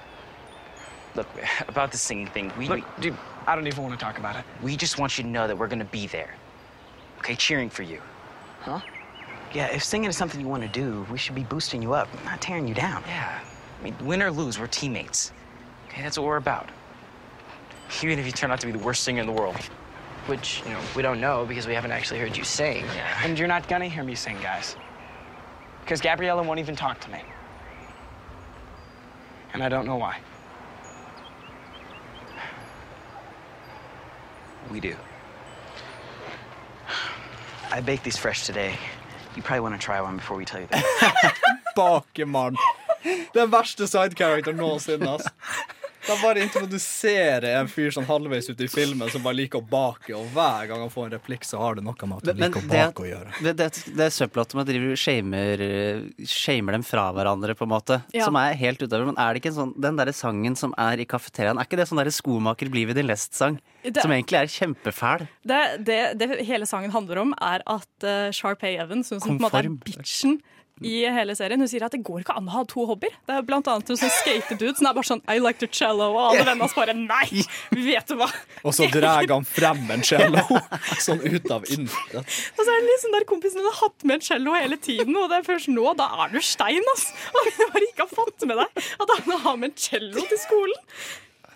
Look, 1.16 1.28
about 1.68 1.92
the 1.92 1.98
singing 1.98 2.28
thing, 2.28 2.52
we, 2.58 2.68
Look, 2.68 2.84
dude, 3.02 3.18
I 3.48 3.56
don't 3.56 3.66
even 3.66 3.82
want 3.82 3.98
to 3.98 4.04
talk 4.04 4.20
about 4.20 4.36
it. 4.36 4.44
we 4.62 4.76
just 4.76 5.00
want 5.00 5.18
you 5.18 5.24
to 5.24 5.30
know 5.30 5.48
that 5.48 5.58
we're 5.58 5.70
gonna 5.70 5.86
be 5.86 6.06
there. 6.06 6.36
Okay, 7.20 7.34
cheering 7.34 7.70
for 7.70 7.82
you. 7.82 8.02
Huh? 8.60 8.82
Yeah, 9.54 9.68
if 9.68 9.84
singing 9.84 10.10
is 10.10 10.18
something 10.18 10.42
you 10.42 10.50
want 10.50 10.64
to 10.64 10.70
do, 10.70 11.08
we 11.10 11.18
should 11.18 11.34
be 11.34 11.46
boosting 11.46 11.82
you 11.82 11.94
up, 11.94 12.10
not 12.26 12.42
tearing 12.42 12.68
you 12.68 12.74
down. 12.74 13.02
Yeah. 13.08 13.40
I 13.80 13.84
mean, 13.84 13.96
win 14.02 14.22
or 14.22 14.32
lose, 14.32 14.60
we're 14.60 14.68
teammates. 14.68 15.32
Okay, 15.88 16.02
that's 16.04 16.18
what 16.18 16.28
we're 16.28 16.38
about. 16.38 16.70
Even 18.04 18.20
if 18.20 18.26
you 18.26 18.34
turn 18.34 18.52
out 18.52 18.60
to 18.60 18.66
be 18.66 18.74
the 18.74 18.80
worst 18.80 19.04
singer 19.04 19.22
in 19.22 19.28
the 19.28 19.34
world. 19.34 19.56
Which, 20.26 20.62
you 20.66 20.72
know, 20.72 20.80
we 20.94 21.02
don't 21.02 21.22
know 21.22 21.46
because 21.46 21.66
we 21.66 21.74
haven't 21.74 21.92
actually 21.92 22.20
heard 22.20 22.36
you 22.36 22.44
sing. 22.44 22.84
Yeah. 22.96 23.22
And 23.24 23.40
you're 23.40 23.48
not 23.48 23.70
gonna 23.70 23.88
hear 23.88 24.04
me 24.04 24.14
sing, 24.14 24.38
guys. 24.42 24.76
Because 25.82 26.02
Gabriella 26.02 26.44
won't 26.44 26.60
even 26.60 26.76
talk 26.76 27.00
to 27.00 27.10
me. 27.10 27.24
And 29.54 29.64
I 29.64 29.70
don't 29.70 29.86
know 29.86 29.96
why. 29.96 30.20
We 34.72 34.80
do. 34.80 34.96
I 37.72 37.82
baked 37.82 38.04
these 38.04 38.18
fresh 38.18 38.46
today. 38.46 38.76
You 39.36 39.42
probably 39.44 39.60
want 39.62 39.76
to 39.80 39.86
try 39.86 40.02
one 40.02 40.18
before 40.18 40.38
we 40.38 40.46
tell 40.46 40.62
you 40.62 40.68
that. 40.68 41.34
Bakemann. 41.76 42.56
Den 43.34 43.52
verste 43.52 43.88
sidecharacteren 43.88 44.58
noensinne. 44.58 45.08
ass. 45.08 45.28
De 46.08 46.16
bare 46.22 46.40
introduserer 46.46 47.58
en 47.60 47.68
fyr 47.68 47.92
sånn 47.92 48.06
halvveis 48.08 48.48
ute 48.50 48.64
i 48.64 48.70
filmen 48.72 49.10
som 49.12 49.24
bare 49.26 49.36
liker 49.42 49.60
å 49.60 49.66
bake, 49.68 50.14
og 50.16 50.30
hver 50.36 50.68
gang 50.70 50.80
han 50.86 50.92
får 50.94 51.10
en 51.10 51.16
replikk, 51.18 51.44
så 51.48 51.60
har 51.60 51.76
det 51.76 51.84
noe 51.84 51.96
med 52.08 52.22
at 52.22 52.30
han 52.32 52.38
Men 52.40 52.52
liker 52.54 52.64
å 52.64 52.70
bake 52.72 53.04
å 53.04 53.08
gjøre. 53.10 53.34
det, 53.44 53.54
det, 53.60 53.68
det 53.98 54.08
er 54.08 54.30
med 54.32 54.42
at 54.46 54.56
man 54.60 54.68
driver 54.70 54.96
shamer, 55.04 55.64
shamer 56.32 56.78
dem 56.78 56.86
fra 56.88 57.08
hverandre, 57.16 57.56
på 57.60 57.68
en 57.68 57.74
måte, 57.74 58.00
Ja. 58.16 58.26
som 58.26 58.36
er 58.40 58.54
helt 58.60 58.82
utover. 58.82 59.06
Men 59.12 59.18
er 59.20 59.34
det 59.34 59.42
ikke 59.44 59.52
en 59.54 59.60
sånn, 59.60 59.74
den 59.88 60.00
derre 60.00 60.14
sangen 60.16 60.56
som 60.60 60.74
er 60.78 61.00
i 61.04 61.06
kafeteriaen, 61.06 61.60
er 61.60 61.68
ikke 61.68 61.78
det 61.82 61.88
sånn 61.92 62.00
derre 62.02 62.16
skomaker 62.16 62.70
blir 62.72 62.88
ved 62.88 62.96
din 63.02 63.08
lest-sang? 63.12 63.60
Det- 63.84 64.02
Som 64.02 64.12
egentlig 64.12 64.40
er 64.40 64.48
kjempefæl. 64.52 65.28
Det, 65.48 65.62
det, 65.86 66.00
det 66.20 66.46
hele 66.46 66.66
sangen 66.66 66.92
handler 66.92 67.20
om, 67.20 67.34
er 67.40 67.62
at 67.68 67.88
uh, 68.04 68.32
Sharpay 68.32 68.76
Evans, 68.78 69.10
hun 69.12 69.20
som 69.20 69.30
på 69.30 69.36
en 69.36 69.44
måte 69.50 69.60
er 69.64 69.70
bitchen 69.70 70.40
i 70.86 70.94
hele 71.10 71.34
serien, 71.38 71.62
hun 71.62 71.70
sier 71.70 71.86
at 71.88 71.94
det 71.96 72.04
går 72.06 72.22
ikke 72.22 72.36
an 72.38 72.50
å 72.50 72.54
ha 72.54 72.62
to 72.70 72.84
hobbyer. 72.86 73.14
Det 73.26 73.34
er 73.34 73.46
blant 73.46 73.68
annet 73.72 73.90
en 73.90 73.98
sånn 73.98 74.14
skatedude 74.20 74.76
som 74.78 74.90
er 74.90 74.98
bare 74.98 75.10
sånn 75.10 75.24
I 75.34 75.40
like 75.42 75.58
to 75.64 75.70
cello, 75.74 76.12
og 76.14 76.20
alle 76.22 76.44
vennene 76.44 76.68
hans 76.68 76.76
bare 76.78 76.94
nei, 76.98 77.44
vet 77.74 78.12
du 78.12 78.18
hva. 78.20 78.28
Og 78.62 78.76
så 78.78 78.86
drar 78.94 79.26
han 79.32 79.48
frem 79.48 79.82
en 79.96 80.06
cello, 80.06 80.44
sånn 81.08 81.24
ut 81.24 81.54
av 81.54 81.66
intet. 81.74 82.18
Og 82.22 82.62
så 82.62 82.68
er 82.68 82.84
det 82.84 82.92
liksom 82.92 83.16
der 83.16 83.28
kompisen 83.30 83.62
din 83.62 83.70
har 83.72 83.80
hatt 83.80 84.06
med 84.06 84.20
en 84.20 84.28
cello 84.28 84.58
hele 84.58 84.78
tiden, 84.78 85.16
og 85.18 85.32
det 85.32 85.40
er 85.40 85.48
først 85.48 85.72
nå, 85.74 85.86
da 85.98 86.10
er 86.26 86.36
du 86.36 86.42
stein, 86.46 86.92
ass. 86.94 87.08
Og 87.32 87.48
du 87.48 87.64
bare 87.64 87.88
ikke 87.88 88.06
har 88.06 88.14
fått 88.14 88.46
med 88.50 88.62
deg 88.62 88.84
at 89.02 89.16
han 89.16 89.42
har 89.48 89.58
med 89.58 89.72
en 89.72 89.80
cello 89.88 90.28
til 90.30 90.42
skolen. 90.44 90.86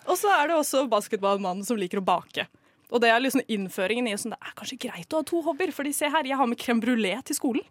Og 0.09 0.17
så 0.17 0.31
er 0.33 0.49
det 0.49 0.57
også 0.57 0.87
basketballmannen 0.89 1.65
som 1.67 1.77
liker 1.77 2.01
å 2.01 2.05
bake. 2.05 2.47
Og 2.91 2.99
det 3.03 3.11
er 3.11 3.21
liksom 3.23 3.45
innføringen 3.47 4.09
i 4.09 4.15
sånn, 4.19 4.33
det 4.33 4.41
er 4.49 4.57
kanskje 4.57 4.79
greit 4.87 5.13
å 5.13 5.21
ha 5.21 5.27
to 5.27 5.43
hobbyer, 5.45 5.71
fordi 5.75 5.93
se 5.95 6.09
her, 6.11 6.27
jeg 6.27 6.39
har 6.41 6.49
med 6.49 6.59
crème 6.59 6.81
brulé 6.83 7.13
til 7.27 7.37
skolen. 7.37 7.67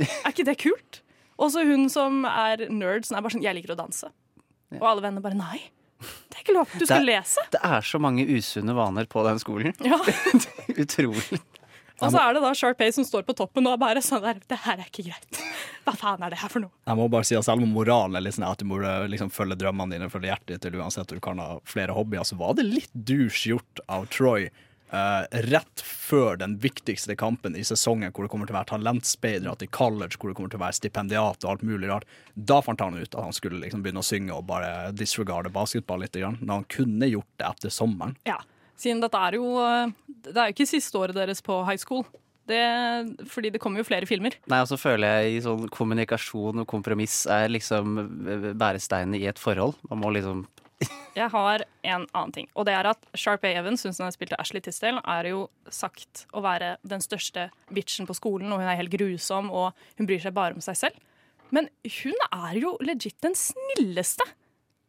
Er 0.00 0.32
ikke 0.32 0.44
det 0.48 0.56
kult? 0.62 1.00
Og 1.38 1.50
så 1.54 1.64
hun 1.66 1.88
som 1.90 2.22
er 2.28 2.66
nerd, 2.70 3.06
som 3.06 3.16
er 3.18 3.24
bare 3.26 3.34
sånn, 3.34 3.42
jeg 3.44 3.56
liker 3.58 3.74
å 3.74 3.78
danse. 3.78 4.10
Og 4.78 4.82
alle 4.86 5.02
vennene 5.04 5.22
bare, 5.22 5.38
nei, 5.38 5.60
det 6.00 6.38
er 6.38 6.42
ikke 6.44 6.54
lov, 6.56 6.70
du 6.78 6.84
skal 6.86 7.04
Det- 7.04 7.10
lese. 7.14 7.42
Det 7.54 7.60
er 7.62 7.80
så 7.86 7.98
mange 8.02 8.26
usunne 8.26 8.74
vaner 8.74 9.06
på 9.10 9.22
den 9.26 9.38
skolen. 9.42 9.74
Ja. 9.84 9.98
Utrolig. 10.82 11.40
Og 12.02 12.10
så 12.10 12.18
er 12.18 12.34
det 12.34 12.40
da 12.42 12.50
Sharpay 12.58 12.90
som 12.92 13.04
står 13.06 13.22
på 13.22 13.36
toppen 13.38 13.64
og 13.70 13.76
er 13.76 13.78
bare 13.80 14.00
sånn 14.02 14.20
der, 14.20 14.40
det 14.50 14.58
her 14.64 14.80
er 14.82 14.88
ikke 14.90 15.04
greit. 15.06 15.38
Hva 15.86 15.94
faen 15.96 16.24
er 16.26 16.30
det 16.34 16.40
her 16.40 16.50
for 16.50 16.64
noe? 16.64 16.72
Jeg 16.90 16.98
må 16.98 17.06
bare 17.08 17.24
si 17.24 17.36
at 17.38 17.46
Selv 17.46 17.62
om 17.62 17.70
moralen 17.72 18.16
er 18.18 18.24
litt 18.26 18.34
sånn 18.34 18.48
at 18.50 18.58
du 18.58 18.66
må 18.66 18.80
liksom 19.08 19.30
følge 19.30 19.56
drømmene 19.60 19.94
dine 19.94 20.10
følge 20.10 20.26
hjertet 20.32 20.50
ditt, 20.56 20.66
eller 20.66 20.82
uansett 20.82 21.06
du 21.14 21.20
kan 21.22 21.38
ha 21.38 21.60
flere 21.64 21.94
hobbyer, 21.94 22.26
så 22.26 22.36
var 22.36 22.54
det 22.58 22.66
litt 22.66 22.90
douche 22.92 23.46
gjort 23.54 23.80
av 23.88 24.08
Troy 24.10 24.50
eh, 24.94 25.42
rett 25.50 25.82
før 25.84 26.38
den 26.40 26.56
viktigste 26.62 27.16
kampen 27.18 27.56
i 27.58 27.64
sesongen, 27.66 28.12
hvor 28.14 28.26
det 28.26 28.32
kommer 28.32 28.48
til 28.48 28.56
å 28.56 28.60
være 28.60 28.70
talentspeidere 28.72 29.56
til 29.60 29.70
college, 29.74 30.18
hvor 30.18 30.30
det 30.30 30.38
kommer 30.38 30.54
til 30.54 30.60
å 30.60 30.64
være 30.64 30.78
stipendiat 30.78 31.44
og 31.44 31.52
alt 31.52 31.66
mulig 31.66 31.90
rart. 31.90 32.08
Da 32.34 32.60
fant 32.64 32.82
han 32.84 32.96
ut 32.96 33.10
at 33.10 33.20
han 33.20 33.36
skulle 33.36 33.60
liksom 33.62 33.84
begynne 33.84 34.04
å 34.04 34.06
synge 34.06 34.34
og 34.36 34.46
bare 34.48 34.90
disregarde 34.96 35.52
basketball 35.54 36.04
litt, 36.04 36.14
grann, 36.14 36.38
når 36.40 36.60
han 36.60 36.68
kunne 36.70 37.10
gjort 37.10 37.30
det 37.40 37.48
etter 37.50 37.74
sommeren. 37.74 38.18
Ja, 38.28 38.38
siden 38.78 39.02
dette 39.02 39.18
er 39.18 39.36
jo 39.38 39.48
Det 40.24 40.34
er 40.34 40.50
jo 40.50 40.54
ikke 40.54 40.66
siste 40.68 40.98
året 40.98 41.16
deres 41.16 41.42
på 41.44 41.58
high 41.66 41.80
school. 41.80 42.04
Det, 42.44 42.60
fordi 43.32 43.50
det 43.54 43.60
kommer 43.62 43.80
jo 43.80 43.86
flere 43.88 44.06
filmer. 44.08 44.36
Nei, 44.52 44.60
og 44.60 44.68
så 44.68 44.76
føler 44.76 45.22
jeg 45.22 45.36
i 45.38 45.44
sånn 45.44 45.64
kommunikasjon 45.72 46.60
og 46.60 46.68
kompromiss 46.68 47.22
er 47.30 47.48
liksom 47.52 47.96
bæresteinene 48.60 49.20
i 49.22 49.28
et 49.30 49.40
forhold. 49.40 49.78
Man 49.88 50.02
må 50.02 50.12
liksom 50.12 50.44
Jeg 51.14 51.30
har 51.30 51.62
en 51.86 52.06
annen 52.10 52.32
ting. 52.34 52.48
Og 52.58 52.66
det 52.66 52.74
er 52.74 52.88
at 52.90 53.04
Sharpay 53.14 53.54
Evans, 53.54 53.84
hun 53.86 53.94
som 53.94 54.10
spilte 54.12 54.38
Ashley 54.42 54.62
Tisdale, 54.64 55.02
er 55.06 55.30
jo 55.30 55.44
sagt 55.70 56.24
å 56.34 56.42
være 56.44 56.74
den 56.82 57.04
største 57.04 57.48
bitchen 57.70 58.08
på 58.08 58.16
skolen, 58.18 58.50
og 58.50 58.62
hun 58.62 58.70
er 58.70 58.80
helt 58.80 58.92
grusom, 58.92 59.52
og 59.54 59.72
hun 59.98 60.10
bryr 60.10 60.22
seg 60.24 60.34
bare 60.34 60.58
om 60.58 60.64
seg 60.64 60.80
selv. 60.80 60.98
Men 61.54 61.70
hun 62.00 62.26
er 62.30 62.58
jo 62.58 62.74
legit 62.82 63.16
den 63.22 63.36
snilleste 63.38 64.26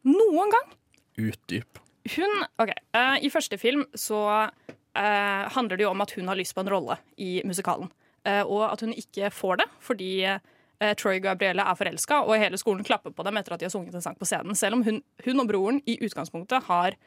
noen 0.07 0.53
gang. 0.55 0.73
Utdyp. 1.21 1.81
Hun, 2.15 2.41
ok, 2.61 2.73
Uh, 2.95 3.17
I 3.19 3.29
første 3.33 3.57
film 3.59 3.83
så 3.97 4.19
uh, 4.47 5.43
handler 5.51 5.75
det 5.75 5.83
jo 5.83 5.91
om 5.91 6.03
at 6.03 6.13
hun 6.15 6.29
har 6.31 6.37
lyst 6.39 6.55
på 6.55 6.63
en 6.63 6.71
rolle 6.71 6.95
i 7.19 7.41
musikalen. 7.43 7.89
Uh, 8.23 8.43
og 8.47 8.61
at 8.69 8.81
hun 8.85 8.93
ikke 8.95 9.29
får 9.35 9.59
det 9.61 9.65
fordi 9.83 10.11
Troy 10.99 11.21
Gabrielle 11.23 11.63
er 11.63 11.77
forelska, 11.79 12.17
og 12.27 12.35
hele 12.41 12.57
skolen 12.59 12.83
klapper 12.83 13.13
på 13.15 13.23
dem 13.23 13.37
etter 13.39 13.55
at 13.55 13.61
de 13.61 13.67
har 13.69 13.71
sunget 13.71 13.95
en 13.95 14.03
sang 14.03 14.17
på 14.19 14.27
scenen. 14.27 14.57
Selv 14.59 14.75
om 14.75 14.81
hun, 14.83 14.97
hun 15.23 15.43
og 15.43 15.47
broren 15.47 15.77
i 15.87 15.95
utgangspunktet 16.03 16.67
har 16.67 16.97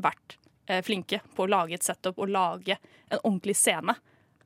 vært 0.00 0.38
eh, 0.68 0.82
flinke 0.84 1.20
på 1.36 1.44
å 1.44 1.50
lage 1.50 1.78
et 1.78 1.86
setup 1.86 2.18
og 2.18 2.32
lage 2.32 2.78
en 3.08 3.20
ordentlig 3.22 3.56
scene. 3.58 3.94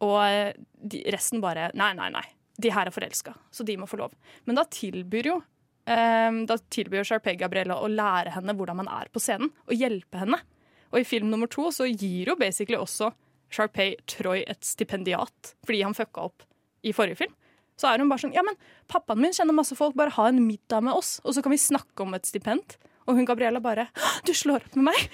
Og 0.03 0.19
eh, 0.25 0.53
de, 0.83 1.03
resten 1.15 1.43
bare 1.45 1.71
Nei, 1.79 1.93
nei, 1.99 2.11
nei. 2.15 2.25
De 2.63 2.71
her 2.73 2.89
er 2.89 2.95
forelska, 2.95 3.35
så 3.51 3.65
de 3.67 3.79
må 3.81 3.89
få 3.91 3.99
lov. 4.01 4.15
Men 4.45 4.59
da 4.59 4.67
tilbyr 4.69 5.31
jo 5.31 5.39
eh, 5.89 6.41
Da 6.49 6.59
tilbyr 6.75 7.07
Sharpay 7.09 7.39
Gabrielle 7.41 7.79
å 7.79 7.91
lære 7.91 8.35
henne 8.37 8.57
hvordan 8.59 8.83
man 8.83 8.91
er 8.93 9.13
på 9.13 9.23
scenen, 9.23 9.53
og 9.67 9.77
hjelpe 9.77 10.23
henne. 10.25 10.41
Og 10.93 11.01
i 11.01 11.09
film 11.09 11.31
nummer 11.33 11.49
to 11.51 11.71
så 11.73 11.89
gir 11.89 12.33
jo 12.33 12.39
basically 12.41 12.81
også 12.81 13.13
Sharpay 13.53 13.97
Troy 14.09 14.43
et 14.49 14.65
stipendiat 14.65 15.55
fordi 15.67 15.83
han 15.85 15.97
fucka 15.97 16.29
opp 16.29 16.45
i 16.83 16.93
forrige 16.97 17.23
film. 17.25 17.35
Så 17.81 17.89
er 17.91 18.03
hun 18.03 18.11
bare 18.13 18.23
sånn 18.23 18.35
Ja, 18.37 18.45
men 18.47 18.57
pappaen 18.93 19.21
min 19.23 19.33
kjenner 19.35 19.57
masse 19.57 19.77
folk, 19.79 19.97
bare 19.99 20.15
ha 20.15 20.29
en 20.29 20.43
middag 20.47 20.85
med 20.85 20.95
oss, 20.95 21.17
og 21.25 21.35
så 21.35 21.43
kan 21.43 21.55
vi 21.55 21.61
snakke 21.61 22.05
om 22.05 22.15
et 22.15 22.29
stipend. 22.29 22.77
Og 23.09 23.17
hun 23.19 23.27
Gabriella 23.27 23.59
bare 23.59 23.89
Du 24.27 24.31
slår 24.37 24.63
opp 24.63 24.77
med 24.79 24.93
meg! 24.93 25.09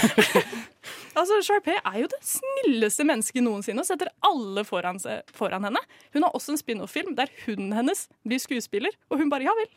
altså, 1.18 1.40
Sharpay 1.44 1.76
er 1.82 1.98
jo 2.02 2.08
det 2.10 2.20
snilleste 2.24 3.04
mennesket 3.08 3.44
noensinne 3.44 3.82
og 3.84 3.88
setter 3.88 4.10
alle 4.26 4.64
foran, 4.68 5.00
seg, 5.02 5.26
foran 5.36 5.66
henne. 5.68 5.82
Hun 6.14 6.24
har 6.26 6.36
også 6.36 6.54
en 6.54 6.60
spin-off-film 6.60 7.14
der 7.18 7.32
hunden 7.44 7.74
hennes 7.76 8.06
blir 8.26 8.40
skuespiller, 8.42 8.94
og 9.10 9.20
hun 9.20 9.32
bare 9.32 9.48
ja 9.48 9.54
vel. 9.58 9.68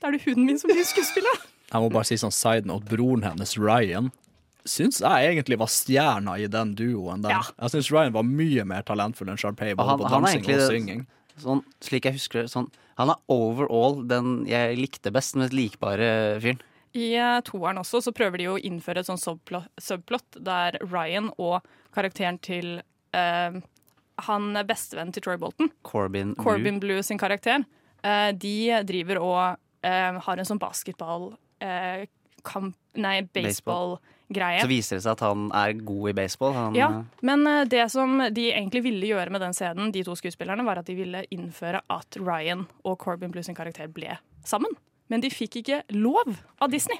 Da 0.00 0.08
er 0.08 0.16
det 0.16 0.22
hunden 0.28 0.46
min 0.48 0.60
som 0.60 0.70
blir 0.72 0.86
skuespiller. 0.88 1.42
Jeg 1.70 1.84
må 1.84 1.90
bare 1.94 2.08
si 2.08 2.16
sånn 2.18 2.34
side 2.34 2.66
note, 2.66 2.88
broren 2.90 3.22
hennes, 3.22 3.52
Ryan, 3.54 4.08
syns 4.66 4.96
jeg 5.04 5.28
egentlig 5.28 5.54
var 5.60 5.68
stjerna 5.70 6.32
i 6.42 6.48
den 6.50 6.72
duoen. 6.74 7.22
Der. 7.22 7.30
Ja. 7.36 7.44
Jeg 7.62 7.70
syns 7.76 7.90
Ryan 7.94 8.16
var 8.16 8.24
mye 8.26 8.64
mer 8.66 8.82
talentfull 8.88 9.30
enn 9.30 9.38
Sharpay, 9.38 9.76
både 9.78 9.92
han, 9.92 10.00
på 10.02 10.10
dansing 10.10 10.42
og 10.42 10.50
det- 10.50 10.66
synging. 10.66 11.04
Sånn, 11.42 11.64
slik 11.84 12.08
jeg 12.08 12.18
husker 12.18 12.42
det, 12.42 12.52
sånn, 12.52 12.70
Han 13.00 13.14
er 13.14 13.20
overall 13.32 14.02
den 14.08 14.44
jeg 14.48 14.76
likte 14.76 15.12
best, 15.14 15.36
mest 15.40 15.54
likbare 15.56 16.38
fyren. 16.42 16.60
I 16.92 17.12
eh, 17.14 17.40
toeren 17.46 17.78
også 17.80 18.00
så 18.02 18.12
prøver 18.12 18.42
de 18.42 18.48
å 18.50 18.58
innføre 18.58 19.00
et 19.02 19.08
sånn 19.08 19.20
subplot, 19.20 19.68
subplot 19.80 20.40
der 20.42 20.76
Ryan 20.82 21.30
og 21.38 21.62
karakteren 21.94 22.40
til 22.42 22.80
eh, 23.16 23.60
han 24.26 24.48
er 24.58 24.66
bestevennen 24.68 25.14
til 25.14 25.24
Troy 25.24 25.38
Bolton, 25.40 25.70
Corbin, 25.86 26.34
Corbin 26.36 26.80
Blue. 26.80 26.96
Blue 26.98 27.06
sin 27.06 27.20
karakter, 27.20 27.64
eh, 28.02 28.30
de 28.36 28.82
driver 28.88 29.22
og 29.22 29.40
eh, 29.86 30.18
har 30.26 30.42
en 30.42 30.48
sånn 30.48 30.60
basketball 30.60 31.30
eh, 31.62 32.08
kamp, 32.46 32.76
Nei, 32.98 33.20
baseball-greie. 34.30 34.60
Så 34.62 34.68
viser 34.68 34.96
det 34.96 35.04
seg 35.04 35.12
at 35.12 35.20
han 35.20 35.50
er 35.52 35.72
god 35.74 36.10
i 36.10 36.12
baseball. 36.12 36.54
Han, 36.54 36.74
Ja, 36.74 37.04
men 37.22 37.46
eh, 37.46 37.64
det 37.64 37.90
som 37.90 38.18
de 38.18 38.50
egentlig 38.52 38.82
ville 38.82 39.06
gjøre 39.06 39.30
med 39.30 39.40
den 39.40 39.54
scenen, 39.54 39.92
de 39.92 40.04
to 40.04 40.14
skuespillerne, 40.14 40.64
var 40.64 40.78
at 40.78 40.86
de 40.86 40.94
ville 40.94 41.24
innføre 41.30 41.82
at 41.88 42.16
Ryan 42.16 42.66
og 42.84 42.98
Corbin 42.98 43.30
Blue 43.30 43.42
sin 43.42 43.54
karakter 43.54 43.88
ble 43.88 44.18
sammen. 44.44 44.70
Men 45.08 45.20
de 45.20 45.30
fikk 45.30 45.60
ikke 45.62 45.82
lov 45.90 46.36
av 46.60 46.70
Disney. 46.70 46.98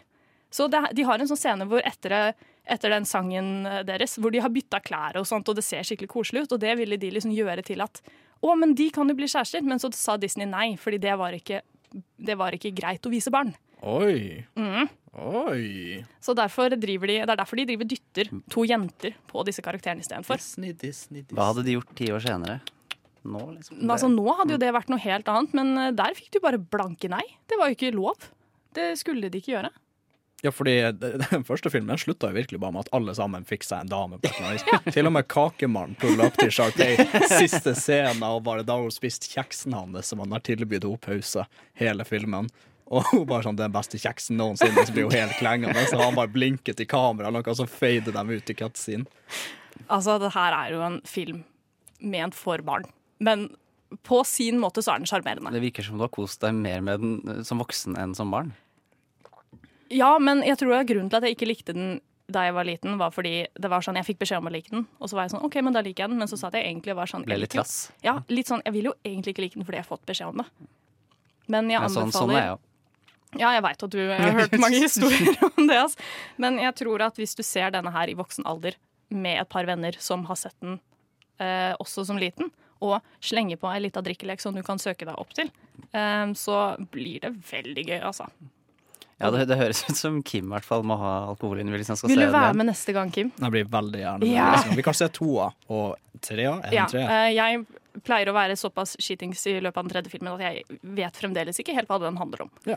Så 0.50 0.66
det, 0.66 0.82
de 0.94 1.02
har 1.06 1.18
en 1.18 1.28
sånn 1.30 1.38
scene 1.38 1.66
hvor 1.70 1.80
etter, 1.86 2.34
etter 2.66 2.90
den 2.90 3.06
sangen 3.06 3.62
deres, 3.86 4.18
hvor 4.18 4.32
de 4.34 4.40
har 4.42 4.50
bytta 4.50 4.80
klær 4.82 5.20
og 5.20 5.26
sånt, 5.28 5.48
og 5.48 5.54
det 5.54 5.62
ser 5.62 5.86
skikkelig 5.86 6.10
koselig 6.10 6.42
ut, 6.42 6.56
og 6.56 6.60
det 6.60 6.74
ville 6.80 6.98
de 6.98 7.12
liksom 7.14 7.30
gjøre 7.30 7.62
til 7.62 7.84
at 7.84 8.02
å, 8.42 8.56
men 8.56 8.74
de 8.74 8.88
kan 8.90 9.06
jo 9.06 9.14
bli 9.14 9.28
kjærester. 9.28 9.62
Men 9.62 9.78
så 9.78 9.92
sa 9.94 10.16
Disney 10.18 10.48
nei, 10.48 10.72
fordi 10.80 10.98
det 10.98 11.14
var 11.20 11.36
ikke, 11.36 11.60
det 12.18 12.34
var 12.40 12.56
ikke 12.56 12.72
greit 12.74 13.06
å 13.06 13.12
vise 13.12 13.30
barn. 13.30 13.52
Oi. 13.82 14.44
Mm. 14.58 14.88
Oi. 15.20 16.04
Så 16.22 16.34
derfor 16.38 16.70
driver 16.78 17.10
de, 17.10 17.16
det 17.24 17.32
er 17.34 17.40
derfor 17.40 17.58
de 17.58 17.66
driver 17.72 17.88
dytter 17.88 18.30
to 18.52 18.64
jenter 18.68 19.16
på 19.30 19.42
disse 19.48 19.64
karakterene 19.64 20.04
istedenfor. 20.04 20.38
Disney, 20.38 20.72
Disney, 20.72 21.24
Disney. 21.24 21.38
Hva 21.38 21.50
hadde 21.50 21.64
de 21.66 21.78
gjort 21.78 21.94
ti 21.98 22.10
år 22.14 22.22
senere? 22.24 22.60
Nå, 23.26 23.42
liksom. 23.56 23.82
Altså, 23.90 24.08
nå 24.08 24.24
hadde 24.38 24.54
jo 24.56 24.62
det 24.62 24.72
vært 24.72 24.90
noe 24.92 25.02
helt 25.02 25.28
annet, 25.28 25.56
men 25.56 25.74
eh, 25.76 25.92
der 25.96 26.16
fikk 26.16 26.30
du 26.36 26.40
bare 26.44 26.60
blanke 26.60 27.10
nei. 27.12 27.24
Det 27.50 27.58
var 27.60 27.68
jo 27.72 27.76
ikke 27.76 27.92
lov. 27.96 28.30
Det 28.76 28.92
skulle 29.00 29.28
de 29.32 29.42
ikke 29.42 29.56
gjøre. 29.58 29.72
Ja, 30.40 30.52
fordi 30.54 30.72
Den 31.32 31.44
første 31.44 31.68
filmen 31.72 31.98
slutta 32.00 32.30
jo 32.30 32.38
virkelig 32.38 32.60
bare 32.62 32.72
med 32.72 32.86
at 32.86 32.94
alle 32.96 33.12
sammen 33.16 33.44
fikk 33.48 33.66
seg 33.66 33.84
en 33.84 33.92
dame. 33.92 34.20
på 34.22 34.30
vis. 34.46 34.64
Til 34.94 35.10
og 35.10 35.14
med 35.18 35.28
Kakemannen 35.28 35.98
pulla 36.00 36.30
opp 36.30 36.38
til 36.40 36.52
Sharpay 36.54 36.96
siste 37.42 37.74
scenen, 37.76 38.24
og 38.24 38.44
bare 38.46 38.64
da 38.64 38.78
hun 38.80 38.94
spist 38.94 39.28
kjeksen 39.34 39.76
hans 39.76 40.08
som 40.08 40.22
han 40.24 40.32
har 40.32 40.44
tilbudt 40.46 40.86
henne 40.88 41.02
pause 41.04 41.44
hele 41.80 42.06
filmen. 42.08 42.48
Og 42.90 43.06
hun 43.12 43.22
bare 43.28 43.46
sånn, 43.46 43.58
den 43.58 43.74
beste 43.74 44.00
kjeksen 44.02 44.38
noensinne, 44.40 44.82
så 44.86 44.94
blir 44.94 45.06
hun 45.06 45.14
helt 45.14 45.36
klengende. 45.38 45.84
Så 45.86 45.98
han 46.00 46.16
bare 46.16 46.32
blinket 46.32 46.82
i 46.82 46.88
kamera, 46.90 47.30
og 47.30 47.56
så 47.56 47.66
fader 47.70 48.14
dem 48.16 48.32
ut 48.34 48.50
i 48.50 48.56
cutscene. 48.58 49.06
Altså, 49.86 50.18
det 50.20 50.32
her 50.34 50.56
er 50.56 50.74
jo 50.74 50.82
en 50.82 50.98
film 51.08 51.44
ment 52.02 52.34
for 52.34 52.62
barn. 52.66 52.88
Men 53.22 53.48
på 54.06 54.24
sin 54.26 54.58
måte 54.62 54.82
så 54.82 54.94
er 54.94 55.02
den 55.02 55.10
sjarmerende. 55.10 55.52
Det 55.54 55.62
virker 55.62 55.86
som 55.86 55.98
du 55.98 56.04
har 56.06 56.12
kost 56.14 56.42
deg 56.42 56.56
mer 56.56 56.82
med 56.84 57.02
den 57.02 57.16
eh, 57.30 57.40
som 57.46 57.62
voksen 57.62 57.98
enn 57.98 58.14
som 58.18 58.30
barn. 58.34 58.52
Ja, 59.90 60.12
men 60.22 60.44
jeg 60.46 60.60
tror 60.60 60.84
grunnen 60.86 61.10
til 61.10 61.18
at 61.18 61.26
jeg 61.26 61.36
ikke 61.38 61.50
likte 61.50 61.74
den 61.74 61.98
da 62.30 62.44
jeg 62.46 62.54
var 62.54 62.66
liten, 62.68 62.94
var 63.00 63.10
fordi 63.10 63.48
det 63.58 63.70
var 63.72 63.82
sånn, 63.82 63.96
jeg 63.98 64.06
fikk 64.06 64.20
beskjed 64.20 64.38
om 64.38 64.46
å 64.46 64.52
like 64.54 64.70
den, 64.70 64.84
og 65.02 65.10
så 65.10 65.18
var 65.18 65.26
jeg 65.26 65.32
sånn 65.32 65.42
OK, 65.48 65.56
men 65.66 65.74
da 65.74 65.80
liker 65.82 66.04
jeg 66.04 66.12
den. 66.12 66.20
Men 66.22 66.30
så 66.30 66.38
sa 66.38 66.52
jeg 66.54 66.62
egentlig 66.62 66.92
jeg 66.92 67.00
var 67.00 67.10
sånn 67.10 67.26
Ble 67.26 67.40
litt 67.42 67.54
trass. 67.54 67.88
Ja, 68.06 68.20
litt 68.30 68.50
sånn, 68.50 68.62
jeg 68.66 68.76
vil 68.76 68.92
jo 68.92 68.96
egentlig 69.02 69.34
ikke 69.34 69.46
like 69.48 69.58
den 69.58 69.66
fordi 69.66 69.80
jeg 69.80 69.86
har 69.86 69.90
fått 69.90 70.06
beskjed 70.06 70.30
om 70.30 70.44
det. 70.44 70.46
Men 71.50 71.72
jeg 71.72 71.80
Ja, 71.80 71.88
sånn, 71.90 72.14
sånn 72.14 72.30
er 72.30 72.38
anbefaler 72.38 72.44
jeg 72.44 72.52
òg. 72.54 72.66
Ja, 73.38 73.52
jeg 73.54 73.62
veit 73.62 73.82
at 73.86 73.92
du 73.94 74.00
har 74.10 74.36
hørt 74.40 74.56
mange 74.58 74.80
historier 74.86 75.36
om 75.46 75.66
det. 75.68 75.76
Altså. 75.78 75.98
Men 76.42 76.58
jeg 76.62 76.74
tror 76.82 77.04
at 77.06 77.20
hvis 77.20 77.36
du 77.38 77.44
ser 77.46 77.70
denne 77.74 77.92
her 77.94 78.10
i 78.10 78.16
voksen 78.18 78.46
alder 78.50 78.78
med 79.10 79.42
et 79.42 79.50
par 79.50 79.66
venner 79.68 79.96
som 80.02 80.24
har 80.30 80.38
sett 80.38 80.56
den 80.62 80.78
eh, 81.42 81.74
også 81.78 82.06
som 82.08 82.18
liten, 82.20 82.50
og 82.80 82.98
slenger 83.20 83.58
på 83.60 83.68
ei 83.68 83.82
lita 83.84 84.00
drikkelek 84.02 84.40
som 84.40 84.56
du 84.56 84.62
kan 84.64 84.80
søke 84.80 85.04
deg 85.04 85.18
opp 85.20 85.34
til, 85.36 85.50
eh, 85.92 86.30
så 86.38 86.62
blir 86.90 87.20
det 87.26 87.34
veldig 87.50 87.86
gøy, 87.86 88.00
altså. 88.00 88.30
Ja, 89.20 89.28
det, 89.34 89.50
det 89.50 89.58
høres 89.60 89.82
ut 89.84 89.98
som 89.98 90.22
Kim 90.24 90.46
i 90.48 90.54
hvert 90.54 90.64
fall 90.64 90.80
må 90.86 90.96
ha 90.96 91.10
alkohol 91.28 91.58
hvis 91.60 91.90
han 91.92 91.98
skal 92.00 92.08
Vil 92.08 92.22
du 92.24 92.30
være 92.32 92.54
med 92.56 92.70
neste 92.70 92.94
gang, 92.96 93.10
Kim? 93.12 93.28
Jeg 93.36 93.52
blir 93.52 93.66
veldig 93.68 94.00
gjerne. 94.00 94.30
Ja. 94.30 94.46
Vi 94.72 94.84
kan 94.86 94.96
se 94.96 95.10
toa 95.12 95.50
og 95.68 95.98
trea. 96.24 96.54
Ja, 96.72 96.86
tre? 96.88 97.04
eh, 97.04 97.26
jeg 97.36 97.66
pleier 98.06 98.28
å 98.30 98.34
være 98.36 98.56
såpass 98.58 98.96
skitings 99.02 99.42
i 99.50 99.56
løpet 99.60 99.76
av 99.80 99.84
den 99.86 99.92
tredje 99.94 100.12
filmen 100.12 100.32
at 100.36 100.42
jeg 100.44 100.78
vet 100.96 101.16
fremdeles 101.20 101.58
ikke 101.62 101.74
helt 101.76 101.88
hva 101.90 101.98
den 102.02 102.16
handler 102.20 102.44
om. 102.46 102.50
Ja. 102.66 102.76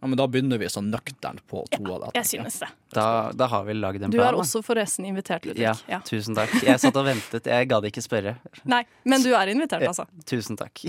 men 0.00 0.16
da 0.20 0.26
begynner 0.30 0.58
vi 0.62 0.68
sånn 0.72 0.90
nøkternt 0.92 1.42
på 1.50 1.64
to 1.72 1.82
ja, 1.82 1.94
av 1.96 2.04
det. 2.04 2.10
Jeg 2.20 2.30
synes 2.32 2.58
det. 2.62 2.68
Da, 2.94 3.06
da 3.34 3.48
har 3.52 3.64
vi 3.68 3.74
lagd 3.78 4.02
en 4.06 4.10
Du 4.14 4.18
plan. 4.18 4.32
er 4.34 4.38
også 4.40 4.62
forresten 4.66 5.06
invitert, 5.08 5.44
Ludvig. 5.48 5.62
ja, 5.66 5.74
Ja. 5.88 6.00
tusen 6.06 6.34
takk. 6.38 6.52
Jeg 6.62 6.78
satt 6.80 6.96
og 6.96 7.06
ventet. 7.06 7.46
Jeg 7.50 7.68
gadd 7.68 7.84
ikke 7.90 8.02
spørre. 8.04 8.36
Nei, 8.64 8.84
men 9.04 9.22
du 9.22 9.32
er 9.34 9.46
invitert, 9.54 9.82
altså. 9.88 10.06
Ja, 10.10 10.26
tusen 10.26 10.56
takk. 10.60 10.82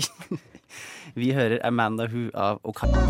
Vi 1.14 1.32
hører 1.36 1.60
Amanda 1.66 2.06
Who 2.10 2.28
av 2.34 2.60
Okaido. 2.64 3.02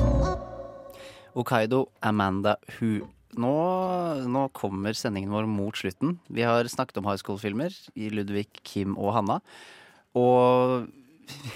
Okaido, 1.34 1.86
Amanda 2.02 2.56
Who. 2.78 3.08
Nå, 3.34 3.50
nå 4.30 4.44
kommer 4.54 4.94
sendingen 4.94 5.32
vår 5.34 5.48
mot 5.50 5.74
slutten. 5.74 6.18
Vi 6.30 6.44
har 6.46 6.68
snakket 6.70 7.00
om 7.00 7.08
high 7.08 7.18
school-filmer 7.18 7.74
i 7.98 8.10
Ludvig, 8.14 8.46
Kim 8.62 8.94
og 8.94 9.14
Hanna. 9.16 9.40
Og 10.18 10.86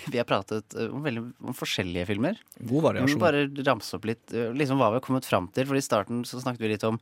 vi 0.08 0.18
har 0.18 0.26
pratet 0.28 0.74
eh, 0.74 0.90
om, 0.92 1.02
veldig, 1.04 1.24
om 1.44 1.56
forskjellige 1.56 2.08
filmer. 2.08 2.38
God 2.60 2.86
variasjon. 2.88 3.18
Må 3.18 3.22
bare 3.22 3.44
ramse 3.66 3.96
opp 3.98 4.08
litt 4.08 4.34
eh, 4.34 4.52
liksom 4.56 4.80
hva 4.80 4.92
vi 4.92 5.00
har 5.00 5.04
kommet 5.04 5.28
fram 5.28 5.50
til. 5.54 5.68
For 5.68 5.78
i 5.78 5.84
starten 5.84 6.24
så 6.28 6.40
snakket 6.42 6.64
vi 6.64 6.72
litt 6.74 6.86
om 6.88 7.00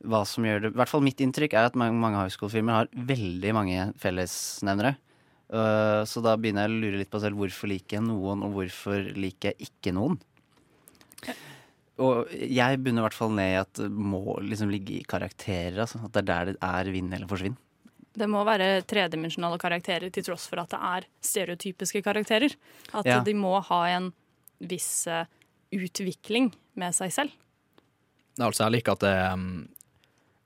hva 0.00 0.22
som 0.24 0.46
gjør 0.46 0.62
det 0.62 0.68
I 0.72 0.78
hvert 0.80 0.88
fall 0.88 1.02
mitt 1.04 1.20
inntrykk 1.20 1.54
er 1.60 1.68
at 1.68 1.76
mange, 1.76 1.98
mange 2.00 2.16
high 2.16 2.32
school-filmer 2.32 2.78
har 2.78 2.92
veldig 3.10 3.52
mange 3.56 3.90
fellesnevnere. 4.00 4.94
Eh, 5.50 6.02
så 6.08 6.24
da 6.24 6.36
begynner 6.40 6.66
jeg 6.66 6.72
å 6.72 6.82
lure 6.86 7.02
litt 7.02 7.12
på 7.12 7.20
selv 7.22 7.40
hvorfor 7.40 7.70
liker 7.70 7.98
jeg 7.98 8.06
noen, 8.08 8.44
og 8.46 8.56
hvorfor 8.56 9.12
liker 9.18 9.52
jeg 9.52 9.70
ikke 9.70 9.94
noen. 9.96 10.18
Og 12.00 12.30
jeg 12.32 12.80
bunner 12.80 13.02
i 13.02 13.04
hvert 13.04 13.16
fall 13.16 13.34
ned 13.36 13.50
i 13.52 13.60
at 13.60 13.76
det 13.76 13.90
må 13.92 14.38
liksom 14.40 14.70
ligge 14.72 14.94
i 14.96 15.08
karakterer. 15.08 15.82
Altså. 15.84 16.00
At 16.06 16.14
det 16.14 16.22
er 16.22 16.30
der 16.30 16.52
det 16.54 16.60
er 16.64 16.92
vinn 16.94 17.12
eller 17.12 17.28
forsvinn. 17.28 17.58
Det 18.18 18.26
må 18.26 18.42
være 18.44 18.82
tredimensjonale 18.90 19.58
karakterer 19.62 20.10
til 20.10 20.24
tross 20.26 20.48
for 20.50 20.58
at 20.62 20.72
det 20.72 20.80
er 20.82 21.06
stereotypiske 21.22 22.02
karakterer. 22.02 22.56
At 22.92 23.06
Ja. 23.06 23.20
de 23.22 23.34
må 23.34 23.60
ha 23.62 23.84
en 23.88 24.12
viss 24.60 25.06
eh, 25.06 25.26
utvikling 25.72 26.52
med 26.74 26.94
seg 26.94 27.12
selv. 27.12 27.30
Altså, 28.40 28.64
jeg 28.64 28.72
liker 28.80 28.92
at 28.92 29.04
det 29.04 29.32
um, 29.32 29.68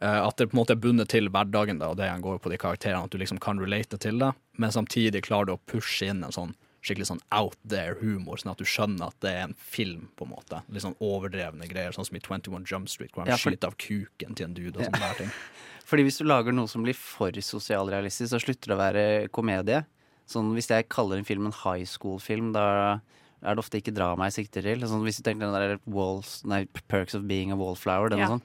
eh, 0.01 0.21
At 0.27 0.37
det 0.37 0.51
på 0.51 0.57
en 0.57 0.61
måte 0.61 0.75
er 0.75 0.83
bundet 0.83 1.09
til 1.09 1.29
hverdagen, 1.31 1.79
da, 1.79 1.89
og 1.89 1.97
det 1.97 2.11
går 2.21 2.39
på 2.39 2.51
de 2.51 2.59
karakterene, 2.59 3.05
at 3.05 3.11
du 3.11 3.19
liksom 3.19 3.41
kan 3.41 3.59
relate 3.61 3.97
til 3.99 4.19
det, 4.19 4.33
men 4.59 4.71
samtidig 4.71 5.23
klarer 5.25 5.47
du 5.47 5.53
å 5.55 5.61
pushe 5.67 6.07
inn 6.11 6.25
en 6.25 6.33
sånn 6.35 6.55
skikkelig 6.85 7.07
sånn 7.09 7.21
out 7.33 7.57
there 7.67 7.95
humor, 8.01 8.37
sånn 8.37 8.53
at 8.53 8.59
du 8.61 8.65
skjønner 8.69 9.07
at 9.09 9.17
det 9.25 9.31
er 9.33 9.43
en 9.49 9.55
film, 9.57 10.09
på 10.19 10.27
en 10.27 10.35
måte. 10.35 10.61
Litt 10.69 10.85
sånn 10.85 10.97
overdrevne 11.01 11.67
greier, 11.71 11.95
sånn 11.97 12.05
som 12.07 12.17
i 12.17 12.21
21 12.21 12.67
Jump 12.69 12.89
Street, 12.93 13.11
hvor 13.15 13.25
han 13.25 13.33
Ja, 13.33 13.37
for- 13.39 13.51
skyter 13.51 13.69
av 13.73 13.77
kuken 13.81 14.37
til 14.37 14.45
en 14.45 14.55
dude 14.55 14.77
og 14.77 14.83
Ja. 14.85 14.91
sånne 14.91 15.01
der 15.01 15.15
ting. 15.25 15.31
Fordi 15.89 16.05
hvis 16.05 16.19
du 16.19 16.25
lager 16.25 16.53
noe 16.53 16.67
som 16.69 16.83
blir 16.83 16.95
for 16.97 17.31
sosialrealistisk, 17.33 18.31
så 18.33 18.41
slutter 18.41 18.69
det 18.73 18.77
å 18.77 18.83
være 18.85 19.29
komedie. 19.31 19.85
Sånn, 20.29 20.55
hvis 20.55 20.69
jeg 20.69 20.89
kaller 20.89 21.19
en 21.19 21.25
film 21.25 21.47
en 21.47 21.53
high 21.53 21.85
school-film, 21.85 22.53
da 22.55 23.01
er 23.43 23.55
det 23.55 23.59
ofte 23.61 23.81
ikke 23.83 23.93
drama 23.95 24.25
jeg 24.31 24.47
sikter 24.49 24.63
til. 24.63 24.81
Sånn, 24.81 25.03
hvis 25.05 25.21
du 25.21 25.23
tenker 25.23 25.41
den 25.45 25.53
der 25.53 25.79
Walls, 25.87 26.43
nei, 26.45 26.65
Perks 26.89 27.15
of 27.15 27.27
Being 27.29 27.53
a 27.53 27.57
Wallflower, 27.57 28.09
den 28.09 28.19
Ja. 28.21 28.25
og 28.31 28.41
sånn. 28.41 28.43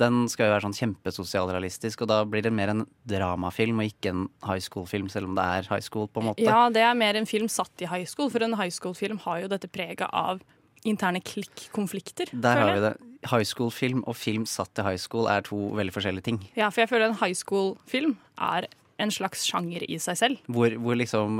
Den 0.00 0.24
skal 0.32 0.48
jo 0.48 0.54
være 0.54 0.64
sånn 0.64 0.78
kjempesosialrealistisk, 0.78 2.04
og 2.04 2.10
da 2.10 2.22
blir 2.28 2.44
det 2.46 2.52
mer 2.54 2.72
en 2.72 2.86
dramafilm 3.08 3.82
og 3.82 3.90
ikke 3.90 4.12
en 4.14 4.24
high 4.46 4.62
school-film, 4.64 5.10
selv 5.12 5.30
om 5.30 5.36
det 5.36 5.44
er 5.44 5.68
high 5.68 5.84
school, 5.84 6.08
på 6.08 6.22
en 6.22 6.30
måte. 6.30 6.46
Ja, 6.46 6.64
det 6.72 6.84
er 6.86 6.96
mer 6.98 7.18
en 7.18 7.28
film 7.28 7.50
satt 7.52 7.84
i 7.84 7.90
high 7.90 8.08
school, 8.08 8.30
for 8.32 8.44
en 8.44 8.56
high 8.60 8.72
school-film 8.72 9.20
har 9.26 9.44
jo 9.44 9.52
dette 9.52 9.70
preget 9.72 10.08
av 10.08 10.42
interne 10.88 11.20
klikk-konflikter. 11.22 12.32
Der 12.32 12.58
har 12.58 12.72
vi 12.74 12.84
det. 12.86 12.94
High 13.30 13.46
school-film 13.46 14.00
og 14.10 14.16
film 14.18 14.48
satt 14.50 14.80
i 14.82 14.86
high 14.86 14.98
school 14.98 15.28
er 15.30 15.44
to 15.46 15.68
veldig 15.78 15.94
forskjellige 15.94 16.26
ting. 16.26 16.40
Ja, 16.58 16.72
for 16.72 16.82
jeg 16.82 16.90
føler 16.90 17.10
en 17.10 17.20
high 17.20 17.36
school-film 17.38 18.16
er 18.40 18.66
en 19.02 19.12
slags 19.14 19.44
sjanger 19.46 19.84
i 19.86 20.00
seg 20.02 20.18
selv. 20.18 20.42
Hvor, 20.50 20.74
hvor 20.82 20.98
liksom 20.98 21.38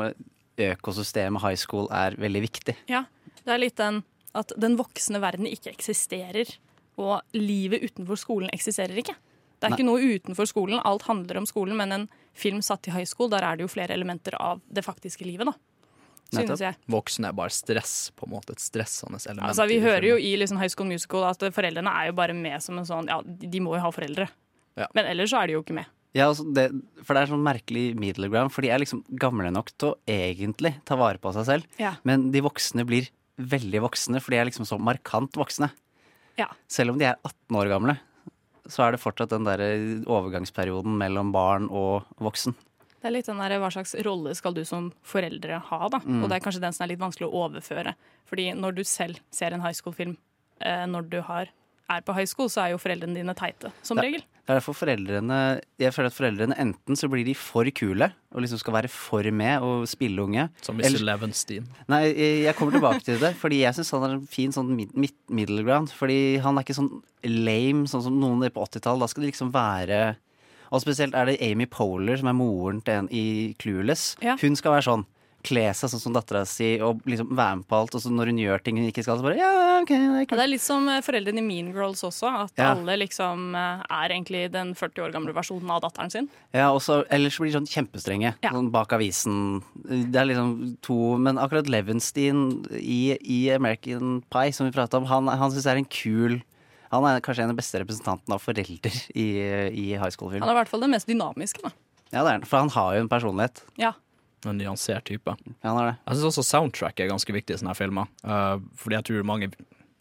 økosystemet 0.62 1.42
high 1.42 1.58
school 1.58 1.88
er 1.94 2.14
veldig 2.20 2.44
viktig. 2.44 2.76
Ja, 2.90 3.06
det 3.42 3.56
er 3.56 3.62
litt 3.64 3.80
den 3.80 4.02
at 4.38 4.52
den 4.56 4.78
voksne 4.78 5.20
verden 5.20 5.48
ikke 5.48 5.72
eksisterer, 5.74 6.48
og 7.00 7.20
livet 7.36 7.84
utenfor 7.86 8.20
skolen 8.20 8.52
eksisterer 8.52 8.98
ikke. 9.02 9.14
Det 9.62 9.68
er 9.68 9.72
Nei. 9.72 9.78
ikke 9.78 9.86
noe 9.86 10.14
utenfor 10.18 10.48
skolen, 10.50 10.80
alt 10.82 11.04
handler 11.06 11.38
om 11.38 11.46
skolen, 11.46 11.76
men 11.78 11.94
en 11.94 12.08
film 12.34 12.58
satt 12.66 12.88
i 12.90 12.94
high 12.94 13.06
school, 13.06 13.30
der 13.30 13.44
er 13.46 13.56
det 13.56 13.66
jo 13.66 13.70
flere 13.70 13.94
elementer 13.94 14.34
av 14.42 14.60
det 14.66 14.82
faktiske 14.82 15.26
livet, 15.28 15.46
da. 15.52 15.54
Synes 16.32 16.62
jeg. 16.64 16.78
Voksne 16.90 17.28
er 17.28 17.36
bare 17.36 17.52
stress, 17.52 18.10
på 18.16 18.26
en 18.26 18.32
måte. 18.32 18.56
Et 18.56 18.62
stressende 18.62 19.20
element. 19.20 19.50
Altså, 19.50 19.66
vi 19.68 19.78
hører 19.84 20.06
jo 20.14 20.14
i 20.16 20.32
liksom 20.40 20.60
High 20.62 20.72
School 20.72 20.88
Musical 20.88 21.26
at 21.28 21.44
foreldrene 21.52 21.92
er 21.92 22.08
jo 22.08 22.14
bare 22.16 22.36
med 22.36 22.56
som 22.64 22.78
en 22.80 22.88
sånn 22.88 23.10
Ja, 23.12 23.18
de 23.22 23.60
må 23.60 23.74
jo 23.76 23.82
ha 23.84 23.90
foreldre. 23.92 24.30
Ja. 24.80 24.88
Men 24.96 25.10
ellers 25.10 25.34
så 25.34 25.42
er 25.42 25.50
de 25.50 25.58
jo 25.58 25.64
ikke 25.64 25.76
med. 25.76 25.90
Ja, 26.16 26.26
altså 26.28 26.44
det, 26.56 26.66
for 27.04 27.16
det 27.16 27.22
er 27.22 27.30
sånn 27.30 27.44
merkelig 27.44 27.84
middle 28.00 28.28
ground, 28.32 28.52
for 28.52 28.64
de 28.64 28.72
er 28.72 28.80
liksom 28.82 29.04
gamle 29.20 29.52
nok 29.52 29.72
til 29.76 29.92
å 29.92 29.98
egentlig 30.08 30.74
ta 30.88 30.96
vare 31.00 31.20
på 31.20 31.32
seg 31.36 31.46
selv. 31.48 31.78
Ja. 31.80 31.94
Men 32.08 32.30
de 32.34 32.42
voksne 32.44 32.84
blir 32.88 33.08
veldig 33.40 33.80
voksne, 33.84 34.20
for 34.20 34.32
de 34.32 34.40
er 34.40 34.48
liksom 34.48 34.68
så 34.68 34.80
markant 34.80 35.36
voksne. 35.40 35.70
Ja. 36.38 36.48
Selv 36.70 36.94
om 36.94 37.00
de 37.00 37.10
er 37.10 37.18
18 37.20 37.58
år 37.60 37.70
gamle, 37.72 37.96
så 38.70 38.86
er 38.86 38.94
det 38.94 39.02
fortsatt 39.02 39.32
den 39.34 39.46
der 39.46 39.62
overgangsperioden 40.06 40.94
mellom 40.98 41.32
barn 41.34 41.68
og 41.70 42.06
voksen. 42.22 42.54
Det 43.02 43.08
er 43.10 43.16
litt 43.16 43.26
den 43.26 43.40
der, 43.42 43.56
Hva 43.58 43.70
slags 43.74 43.96
rolle 44.06 44.34
skal 44.38 44.54
du 44.54 44.62
som 44.64 44.92
foreldre 45.02 45.58
ha? 45.58 45.80
da? 45.90 45.98
Mm. 46.04 46.20
Og 46.22 46.28
det 46.30 46.36
er 46.36 46.44
kanskje 46.44 46.62
den 46.62 46.76
som 46.76 46.84
er 46.84 46.92
litt 46.92 47.02
vanskelig 47.02 47.26
å 47.26 47.40
overføre. 47.48 47.96
Fordi 48.30 48.52
når 48.54 48.76
du 48.76 48.84
selv 48.86 49.18
ser 49.34 49.50
en 49.50 49.64
high 49.64 49.74
school-film 49.74 50.14
eh, 50.62 50.84
når 50.86 51.08
du 51.10 51.18
har, 51.26 51.50
er 51.96 52.04
på 52.06 52.14
high 52.16 52.26
school, 52.28 52.48
så 52.52 52.64
er 52.64 52.72
jo 52.74 52.78
foreldrene 52.82 53.14
dine 53.14 53.34
teite, 53.38 53.70
som 53.82 53.96
Det- 53.96 54.04
regel. 54.04 54.22
Det 54.42 54.50
er 54.50 54.58
derfor 54.58 54.74
foreldrene 54.74 55.60
Jeg 55.78 55.92
føler 55.94 56.06
at 56.10 56.16
foreldrene 56.16 56.56
enten 56.58 56.96
så 56.98 57.08
blir 57.08 57.24
de 57.24 57.32
for 57.34 57.64
kule 57.70 58.12
og 58.34 58.40
liksom 58.42 58.58
skal 58.58 58.74
være 58.74 58.90
for 58.90 59.22
med 59.30 59.62
og 59.62 59.86
spille 59.86 60.18
unge. 60.18 60.48
Som 60.60 60.78
Mr. 60.78 60.98
Levenstein. 61.04 61.66
Nei, 61.88 62.02
jeg 62.42 62.54
kommer 62.56 62.72
tilbake 62.72 63.04
til 63.04 63.18
det, 63.18 63.36
fordi 63.36 63.60
jeg 63.62 63.74
syns 63.74 63.92
han 63.92 64.02
er 64.10 64.14
en 64.16 64.26
fin 64.26 64.50
sånn 64.50 64.74
mid 64.74 64.96
mid 64.96 65.12
middle 65.30 65.62
ground. 65.62 65.92
Fordi 65.92 66.40
han 66.42 66.58
er 66.58 66.62
ikke 66.64 66.74
sånn 66.74 67.02
lame, 67.24 67.86
sånn 67.86 68.02
som 68.02 68.18
noen 68.18 68.42
på 68.50 68.66
80-tall. 68.66 68.98
Da 68.98 69.06
skal 69.06 69.22
de 69.22 69.30
liksom 69.30 69.52
være 69.52 70.16
Og 70.72 70.80
spesielt 70.80 71.14
er 71.14 71.26
det 71.26 71.42
Amy 71.42 71.66
Poehler, 71.66 72.16
som 72.16 72.28
er 72.28 72.32
moren 72.32 72.80
til 72.82 72.94
en 72.94 73.08
i 73.12 73.54
Clueless. 73.60 74.16
Ja. 74.22 74.36
Hun 74.40 74.56
skal 74.56 74.72
være 74.72 74.86
sånn. 74.88 75.04
Kle 75.42 75.64
seg 75.74 75.90
sånn 75.90 76.00
som 76.04 76.14
dattera 76.14 76.44
si 76.46 76.76
og 76.84 77.00
liksom 77.08 77.32
være 77.34 77.56
med 77.60 77.66
på 77.66 77.74
alt. 77.80 77.94
Og 77.98 78.02
så 78.04 78.10
når 78.14 78.30
hun 78.30 78.38
gjør 78.38 78.62
ting 78.62 78.76
hun 78.78 78.86
ikke 78.86 79.02
skal, 79.02 79.18
så 79.18 79.24
bare 79.26 79.38
ja, 79.40 79.50
ok, 79.82 79.90
det 79.90 79.96
er 79.98 80.20
Ja, 80.22 80.36
det 80.38 80.44
er 80.44 80.50
litt 80.52 80.62
som 80.64 80.86
eh, 80.88 81.00
foreldrene 81.02 81.42
i 81.42 81.46
Mean 81.46 81.72
Girls 81.74 82.04
også. 82.06 82.30
At 82.44 82.52
Ja. 82.62 82.70
alle 82.76 82.94
liksom 83.02 83.54
eh, 83.58 83.82
er 83.90 84.14
egentlig 84.14 84.44
den 84.54 84.74
40 84.78 85.02
år 85.06 85.12
gamle 85.16 85.34
versjonen 85.34 85.70
av 85.74 85.82
datteren 85.82 86.10
sin. 86.14 86.28
Ja, 86.54 86.68
og 86.70 86.78
så 86.84 87.00
ellers 87.10 87.38
blir 87.42 87.50
de 87.50 87.56
sånn 87.58 87.66
kjempestrenge. 87.70 88.34
Sånn 88.46 88.70
bak 88.70 88.94
avisen. 88.94 89.62
Det 89.82 90.14
er 90.22 90.30
liksom 90.30 90.76
to 90.86 91.16
Men 91.18 91.38
akkurat 91.42 91.66
Levenstein 91.68 92.62
i, 92.78 93.16
i 93.20 93.40
American 93.54 94.22
Pie, 94.30 94.52
som 94.54 94.66
vi 94.68 94.72
prata 94.76 94.98
om, 95.02 95.04
han, 95.10 95.26
han 95.28 95.50
syns 95.50 95.66
er 95.66 95.76
en 95.80 95.84
kul 95.90 96.38
Han 96.92 97.04
er 97.08 97.20
kanskje 97.24 97.42
en 97.46 97.50
av 97.50 97.56
de 97.56 97.60
beste 97.62 97.80
representantene 97.80 98.36
av 98.36 98.42
foreldre 98.44 98.90
i, 99.16 99.26
i 99.72 99.86
high 99.96 100.10
school-film. 100.12 100.42
Han 100.44 100.50
er 100.52 100.58
i 100.58 100.60
hvert 100.60 100.68
fall 100.68 100.82
den 100.84 100.92
mest 100.92 101.08
dynamiske. 101.08 101.62
da. 101.64 101.70
Ja, 102.12 102.20
det 102.20 102.28
er 102.28 102.34
han. 102.36 102.42
For 102.44 102.60
han 102.60 102.68
har 102.74 102.94
jo 102.98 103.00
en 103.06 103.08
personlighet. 103.08 103.62
Ja. 103.80 103.94
En 104.48 104.58
nyansert 104.58 105.06
type. 105.06 105.36
Ja, 105.62 105.68
han 105.68 105.78
er 105.78 105.90
det. 105.92 105.94
Jeg 106.06 106.18
syns 106.18 106.32
også 106.32 106.46
soundtrack 106.48 107.00
er 107.00 107.12
ganske 107.12 107.34
viktig 107.34 107.54
i 107.54 107.60
sånne 107.60 107.74
her 107.74 107.78
filmer. 107.78 108.10
Uh, 108.26 108.58
fordi 108.78 108.98
jeg 108.98 109.08
tror 109.08 109.28
mange 109.28 109.52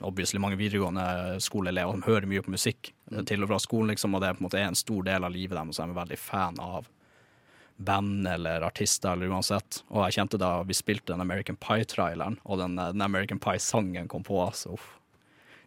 obviously 0.02 0.40
mange 0.42 0.58
videregående 0.58 1.38
skoleelever 1.46 1.94
som 1.94 2.06
hører 2.08 2.26
mye 2.30 2.42
på 2.42 2.54
musikk 2.54 2.90
mm. 3.12 3.26
til 3.30 3.44
og 3.46 3.52
fra 3.52 3.60
skolen, 3.62 3.92
liksom, 3.94 4.16
og 4.16 4.24
det 4.24 4.32
er 4.32 4.38
på 4.38 4.42
en 4.42 4.48
måte 4.48 4.64
en 4.64 4.78
stor 4.78 5.06
del 5.06 5.28
av 5.28 5.34
livet 5.34 5.58
deres, 5.58 5.78
og 5.78 5.86
de 5.86 5.94
er 5.94 6.00
veldig 6.02 6.18
fan 6.18 6.58
av 6.64 6.90
band 7.82 8.28
eller 8.28 8.66
artister 8.66 9.14
eller 9.14 9.32
uansett. 9.32 9.82
Og 9.90 10.04
jeg 10.06 10.20
kjente 10.20 10.40
da 10.42 10.52
vi 10.68 10.78
spilte 10.78 11.14
den 11.14 11.24
American 11.24 11.58
Pie-traileren, 11.62 12.40
og 12.44 12.62
den, 12.62 12.78
den 12.78 13.06
American 13.06 13.42
Pie-sangen 13.42 14.10
kom 14.12 14.26
på, 14.28 14.38
altså 14.44 14.76
uff. 14.78 14.90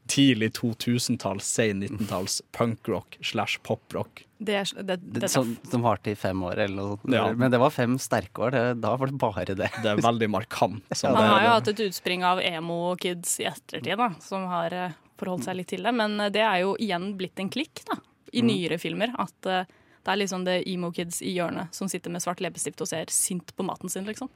Tidlig 0.06 0.50
2000-talls, 0.58 1.46
sein 1.48 1.82
19-talls 1.82 2.42
punkrock 2.52 3.16
slash 3.24 3.58
poprock. 3.64 4.26
Det, 4.38 4.64
det, 4.84 4.96
det, 5.00 5.28
som, 5.32 5.54
som 5.70 5.82
varte 5.86 6.10
i 6.12 6.16
fem 6.20 6.42
år 6.44 6.58
eller 6.66 6.76
noe. 6.76 6.98
Ja. 7.14 7.30
Men 7.32 7.50
det 7.50 7.58
var 7.62 7.70
fem 7.72 7.94
sterke 8.02 8.42
år. 8.44 8.50
Det, 8.52 8.64
da 8.84 8.90
var 9.00 9.08
det 9.08 9.16
bare 9.22 9.44
det. 9.48 9.70
Det 9.82 9.88
er 9.94 10.02
veldig 10.04 10.28
markant. 10.30 10.82
Man 11.04 11.16
det- 11.16 11.30
har 11.30 11.46
jo 11.46 11.54
hatt 11.54 11.70
et 11.72 11.80
utspring 11.86 12.24
av 12.28 12.42
emo-kids 12.44 13.38
i 13.40 13.46
ettertid, 13.48 13.96
da, 13.96 14.10
som 14.20 14.44
har 14.50 14.76
eh, 14.76 14.92
forholdt 15.20 15.46
seg 15.48 15.56
litt 15.62 15.70
til 15.72 15.86
det. 15.88 15.94
Men 15.96 16.18
eh, 16.20 16.28
det 16.34 16.44
er 16.44 16.60
jo 16.66 16.74
igjen 16.76 17.14
blitt 17.16 17.40
en 17.40 17.48
klikk 17.54 17.80
da, 17.88 17.96
i 18.34 18.42
Mm. 18.44 18.50
nyere 18.52 18.78
filmer. 18.82 19.14
At 19.24 19.46
eh, 19.48 19.64
det 20.04 20.12
er 20.12 20.20
liksom 20.20 20.44
det 20.44 20.58
emo-kids 20.68 21.22
i 21.24 21.32
hjørnet 21.38 21.72
som 21.72 21.88
sitter 21.88 22.12
med 22.12 22.20
svart 22.20 22.44
leppestift 22.44 22.82
og 22.84 22.90
ser 22.92 23.08
sint 23.08 23.54
på 23.56 23.64
maten 23.64 23.88
sin, 23.88 24.04
liksom. 24.04 24.28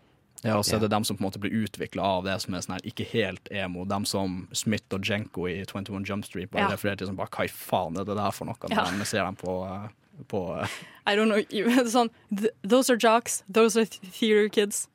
Ja, 0.44 0.56
og 0.58 0.64
så 0.64 0.76
er 0.76 0.80
det 0.84 0.90
dem 0.92 1.02
som 1.04 1.16
på 1.16 1.24
en 1.24 1.26
måte 1.30 1.40
blir 1.42 1.50
utvikla 1.66 2.02
av 2.18 2.24
det 2.28 2.36
som 2.44 2.54
er 2.54 2.60
sånn 2.62 2.76
her 2.76 2.84
ikke 2.86 3.06
helt 3.10 3.48
emo. 3.50 3.84
Dem 3.90 4.04
som 4.06 4.46
Smith 4.54 4.86
og 4.94 5.02
Jenko 5.08 5.48
i 5.50 5.64
21 5.66 6.04
Jump 6.06 6.24
Street 6.28 6.50
bare 6.52 6.62
Ja. 6.68 6.68
refererer 6.76 6.98
til 7.00 7.08
som 7.08 7.16
bare 7.18 7.28
hva 7.34 7.44
i 7.44 7.48
faen 7.50 7.98
er 7.98 8.04
det 8.06 8.14
der 8.16 8.30
for 8.30 8.46
noe? 8.46 8.54
Ja. 8.70 8.84
Når 8.84 8.98
jeg 9.02 9.06
ser 9.06 9.24
dem 9.26 9.34
på, 9.36 9.56
på 10.28 10.42
I 11.06 11.16
don't 11.16 11.26
know, 11.32 11.42
sånn, 11.96 12.10
"Th- 12.30 12.54
Those 12.62 12.90
are 12.90 12.96
jocks, 12.96 13.42
those 13.50 13.76
are 13.76 13.84
theater 13.86 14.48
kids. 14.48 14.86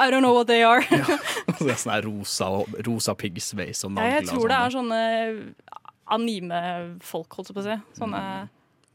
I 0.00 0.10
don't 0.10 0.22
know 0.22 0.34
what 0.34 0.46
they 0.48 0.62
are. 0.62 0.82
Ja, 0.90 1.18
det 1.58 1.70
er 1.70 1.78
sånn 1.78 1.92
her 1.94 2.02
rosa, 2.02 2.46
rosa 2.86 3.14
piggsveis 3.14 3.84
og 3.84 3.94
jeg 3.98 4.26
tror 4.26 4.48
det 4.48 4.56
er 4.58 4.70
sånn. 4.70 4.88
sånne 4.90 5.54
anime-folk, 6.10 7.32
holdt 7.36 7.50
jeg 7.50 7.56
på 7.56 7.62
å 7.62 7.66
si. 7.66 7.76
Sånne 7.98 8.22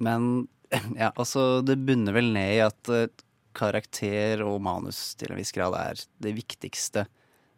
Men 0.03 0.47
ja, 0.99 1.11
altså 1.15 1.61
det 1.65 1.77
bunner 1.87 2.11
vel 2.15 2.33
ned 2.35 2.57
i 2.57 2.59
at 2.65 2.91
eh, 2.91 3.07
karakter 3.57 4.43
og 4.45 4.59
manus 4.63 5.11
til 5.19 5.33
en 5.33 5.39
viss 5.39 5.53
grad 5.55 5.75
er 5.77 6.01
det 6.23 6.35
viktigste 6.37 7.07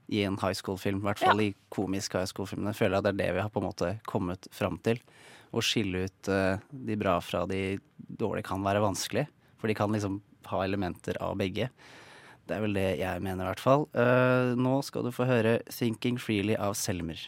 i 0.10 0.24
en 0.26 0.38
high 0.42 0.56
school-film. 0.58 1.02
I 1.04 1.10
hvert 1.10 1.22
fall 1.22 1.44
i 1.44 1.52
komisk 1.74 2.18
high 2.18 2.30
school-filmene. 2.30 2.74
Jeg 2.74 2.82
føler 2.82 3.00
at 3.00 3.06
det 3.06 3.14
er 3.14 3.20
det 3.20 3.30
vi 3.38 3.44
har 3.44 3.52
på 3.54 3.62
en 3.62 3.70
måte 3.70 3.92
kommet 4.10 4.50
fram 4.56 4.80
til. 4.86 5.02
Å 5.54 5.64
skille 5.66 6.06
ut 6.08 6.30
uh, 6.32 6.62
de 6.72 6.98
bra 7.00 7.18
fra 7.22 7.44
de 7.50 7.80
dårlige 7.98 8.50
kan 8.50 8.66
være 8.66 8.84
vanskelig. 8.84 9.28
For 9.62 9.70
de 9.70 9.78
kan 9.78 9.94
liksom 9.94 10.20
ha 10.50 10.64
elementer 10.66 11.20
av 11.22 11.38
begge. 11.40 11.70
Det 12.50 12.58
er 12.58 12.64
vel 12.66 12.78
det 12.78 12.88
jeg 13.04 13.22
mener, 13.22 13.46
i 13.46 13.52
hvert 13.52 13.62
fall. 13.62 13.86
Uh, 13.94 14.58
nå 14.58 14.80
skal 14.86 15.06
du 15.06 15.14
få 15.14 15.30
høre 15.30 15.60
'Thinking 15.70 16.18
Freely' 16.18 16.58
av 16.58 16.74
Selmer. 16.74 17.22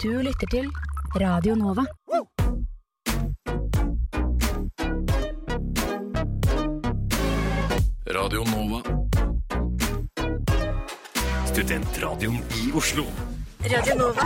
Du 0.00 0.12
lytter 0.24 0.48
til 0.52 0.72
Radio 1.20 1.56
Nova. 1.56 1.84
Radio 8.26 8.42
Nova. 8.42 8.80
Studentradioen 11.46 12.40
i 12.58 12.72
Oslo. 12.74 13.04
Radio 13.70 13.94
Nova. 13.94 14.24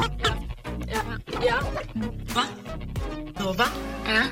Ja. 0.89 1.03
ja. 1.45 1.59
Hva? 2.33 2.47
Nova? 3.43 3.67
Ja. 4.07 4.23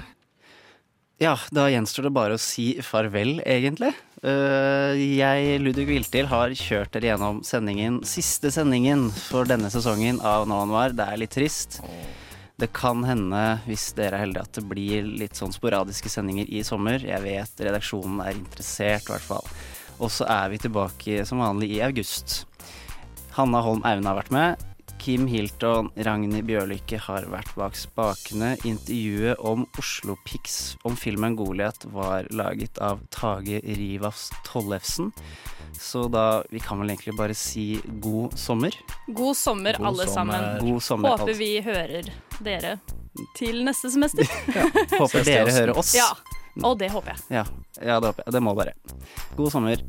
Ja, 1.21 1.35
da 1.53 1.67
gjenstår 1.69 2.09
det 2.09 2.15
bare 2.17 2.39
å 2.39 2.41
si 2.41 2.79
farvel, 2.81 3.43
egentlig. 3.45 3.93
Eh, 4.25 5.05
jeg, 5.19 5.61
Ludvig 5.61 5.91
Viltil, 5.91 6.33
har 6.33 6.57
kjørt 6.57 6.97
dere 6.97 7.11
gjennom 7.13 7.45
sendingen, 7.45 8.01
siste 8.09 8.49
sendingen 8.55 9.11
for 9.29 9.45
denne 9.53 9.69
sesongen 9.69 10.25
av 10.25 10.49
Nå 10.49 10.63
Anwar. 10.65 10.97
Det 10.97 11.13
er 11.13 11.21
litt 11.27 11.37
trist. 11.37 11.83
Det 12.59 12.73
kan 12.75 13.05
hende, 13.07 13.41
hvis 13.69 13.93
dere 13.95 14.17
er 14.19 14.25
heldige, 14.25 14.43
at 14.43 14.57
det 14.59 14.65
blir 14.67 15.05
litt 15.21 15.39
sånn 15.39 15.53
sporadiske 15.55 16.11
sendinger 16.11 16.49
i 16.51 16.65
sommer. 16.67 16.99
Jeg 16.99 17.23
vet 17.23 17.61
redaksjonen 17.63 18.19
er 18.25 18.35
interessert, 18.35 19.07
i 19.07 19.13
hvert 19.13 19.29
fall. 19.29 19.53
Og 20.03 20.11
så 20.11 20.27
er 20.27 20.51
vi 20.51 20.59
tilbake 20.65 21.23
som 21.29 21.39
vanlig 21.39 21.71
i 21.77 21.85
august. 21.87 22.41
Hanna 23.37 23.63
Holm 23.63 23.85
Aune 23.87 24.11
har 24.11 24.19
vært 24.19 24.35
med. 24.35 24.65
Kim 24.99 25.29
Hilton, 25.31 25.93
Ragnhild 25.95 26.49
Bjørlykke 26.49 26.99
har 27.05 27.29
vært 27.31 27.55
bak 27.55 27.79
spakene. 27.79 28.57
Intervjuet 28.67 29.39
om 29.47 29.63
Oslo 29.79 30.19
Pix 30.27 30.75
om 30.83 30.99
filmen 30.99 31.39
Goliat 31.39 31.87
var 31.95 32.27
laget 32.35 32.83
av 32.83 33.07
Tage 33.15 33.63
Rivas 33.63 34.33
Tollefsen. 34.51 35.13
Så 35.73 36.09
da 36.09 36.43
Vi 36.51 36.61
kan 36.61 36.79
vel 36.81 36.91
egentlig 36.91 37.17
bare 37.19 37.35
si 37.35 37.81
god 38.01 38.39
sommer. 38.39 38.75
God 39.07 39.37
sommer, 39.37 39.77
God 39.79 39.87
alle 39.87 40.07
sommer. 40.09 40.33
sammen. 40.33 40.73
God 40.73 40.83
sommer, 40.83 41.09
Håper 41.09 41.33
alt. 41.33 41.39
vi 41.39 41.61
hører 41.61 42.11
dere 42.41 42.79
til 43.37 43.65
neste 43.67 43.91
semester. 43.91 44.25
ja, 44.57 44.67
Håper 44.99 45.25
dere 45.27 45.53
hører 45.53 45.79
oss. 45.79 45.95
Ja, 45.99 46.11
og 46.63 46.79
det 46.79 46.91
håper 46.95 47.15
jeg. 47.15 47.41
Ja, 47.41 47.47
ja 47.83 48.01
det 48.01 48.13
håper 48.13 48.27
jeg. 48.27 48.33
Det 48.39 48.43
må 48.43 48.55
bare. 48.59 48.75
God 49.37 49.53
sommer. 49.53 49.83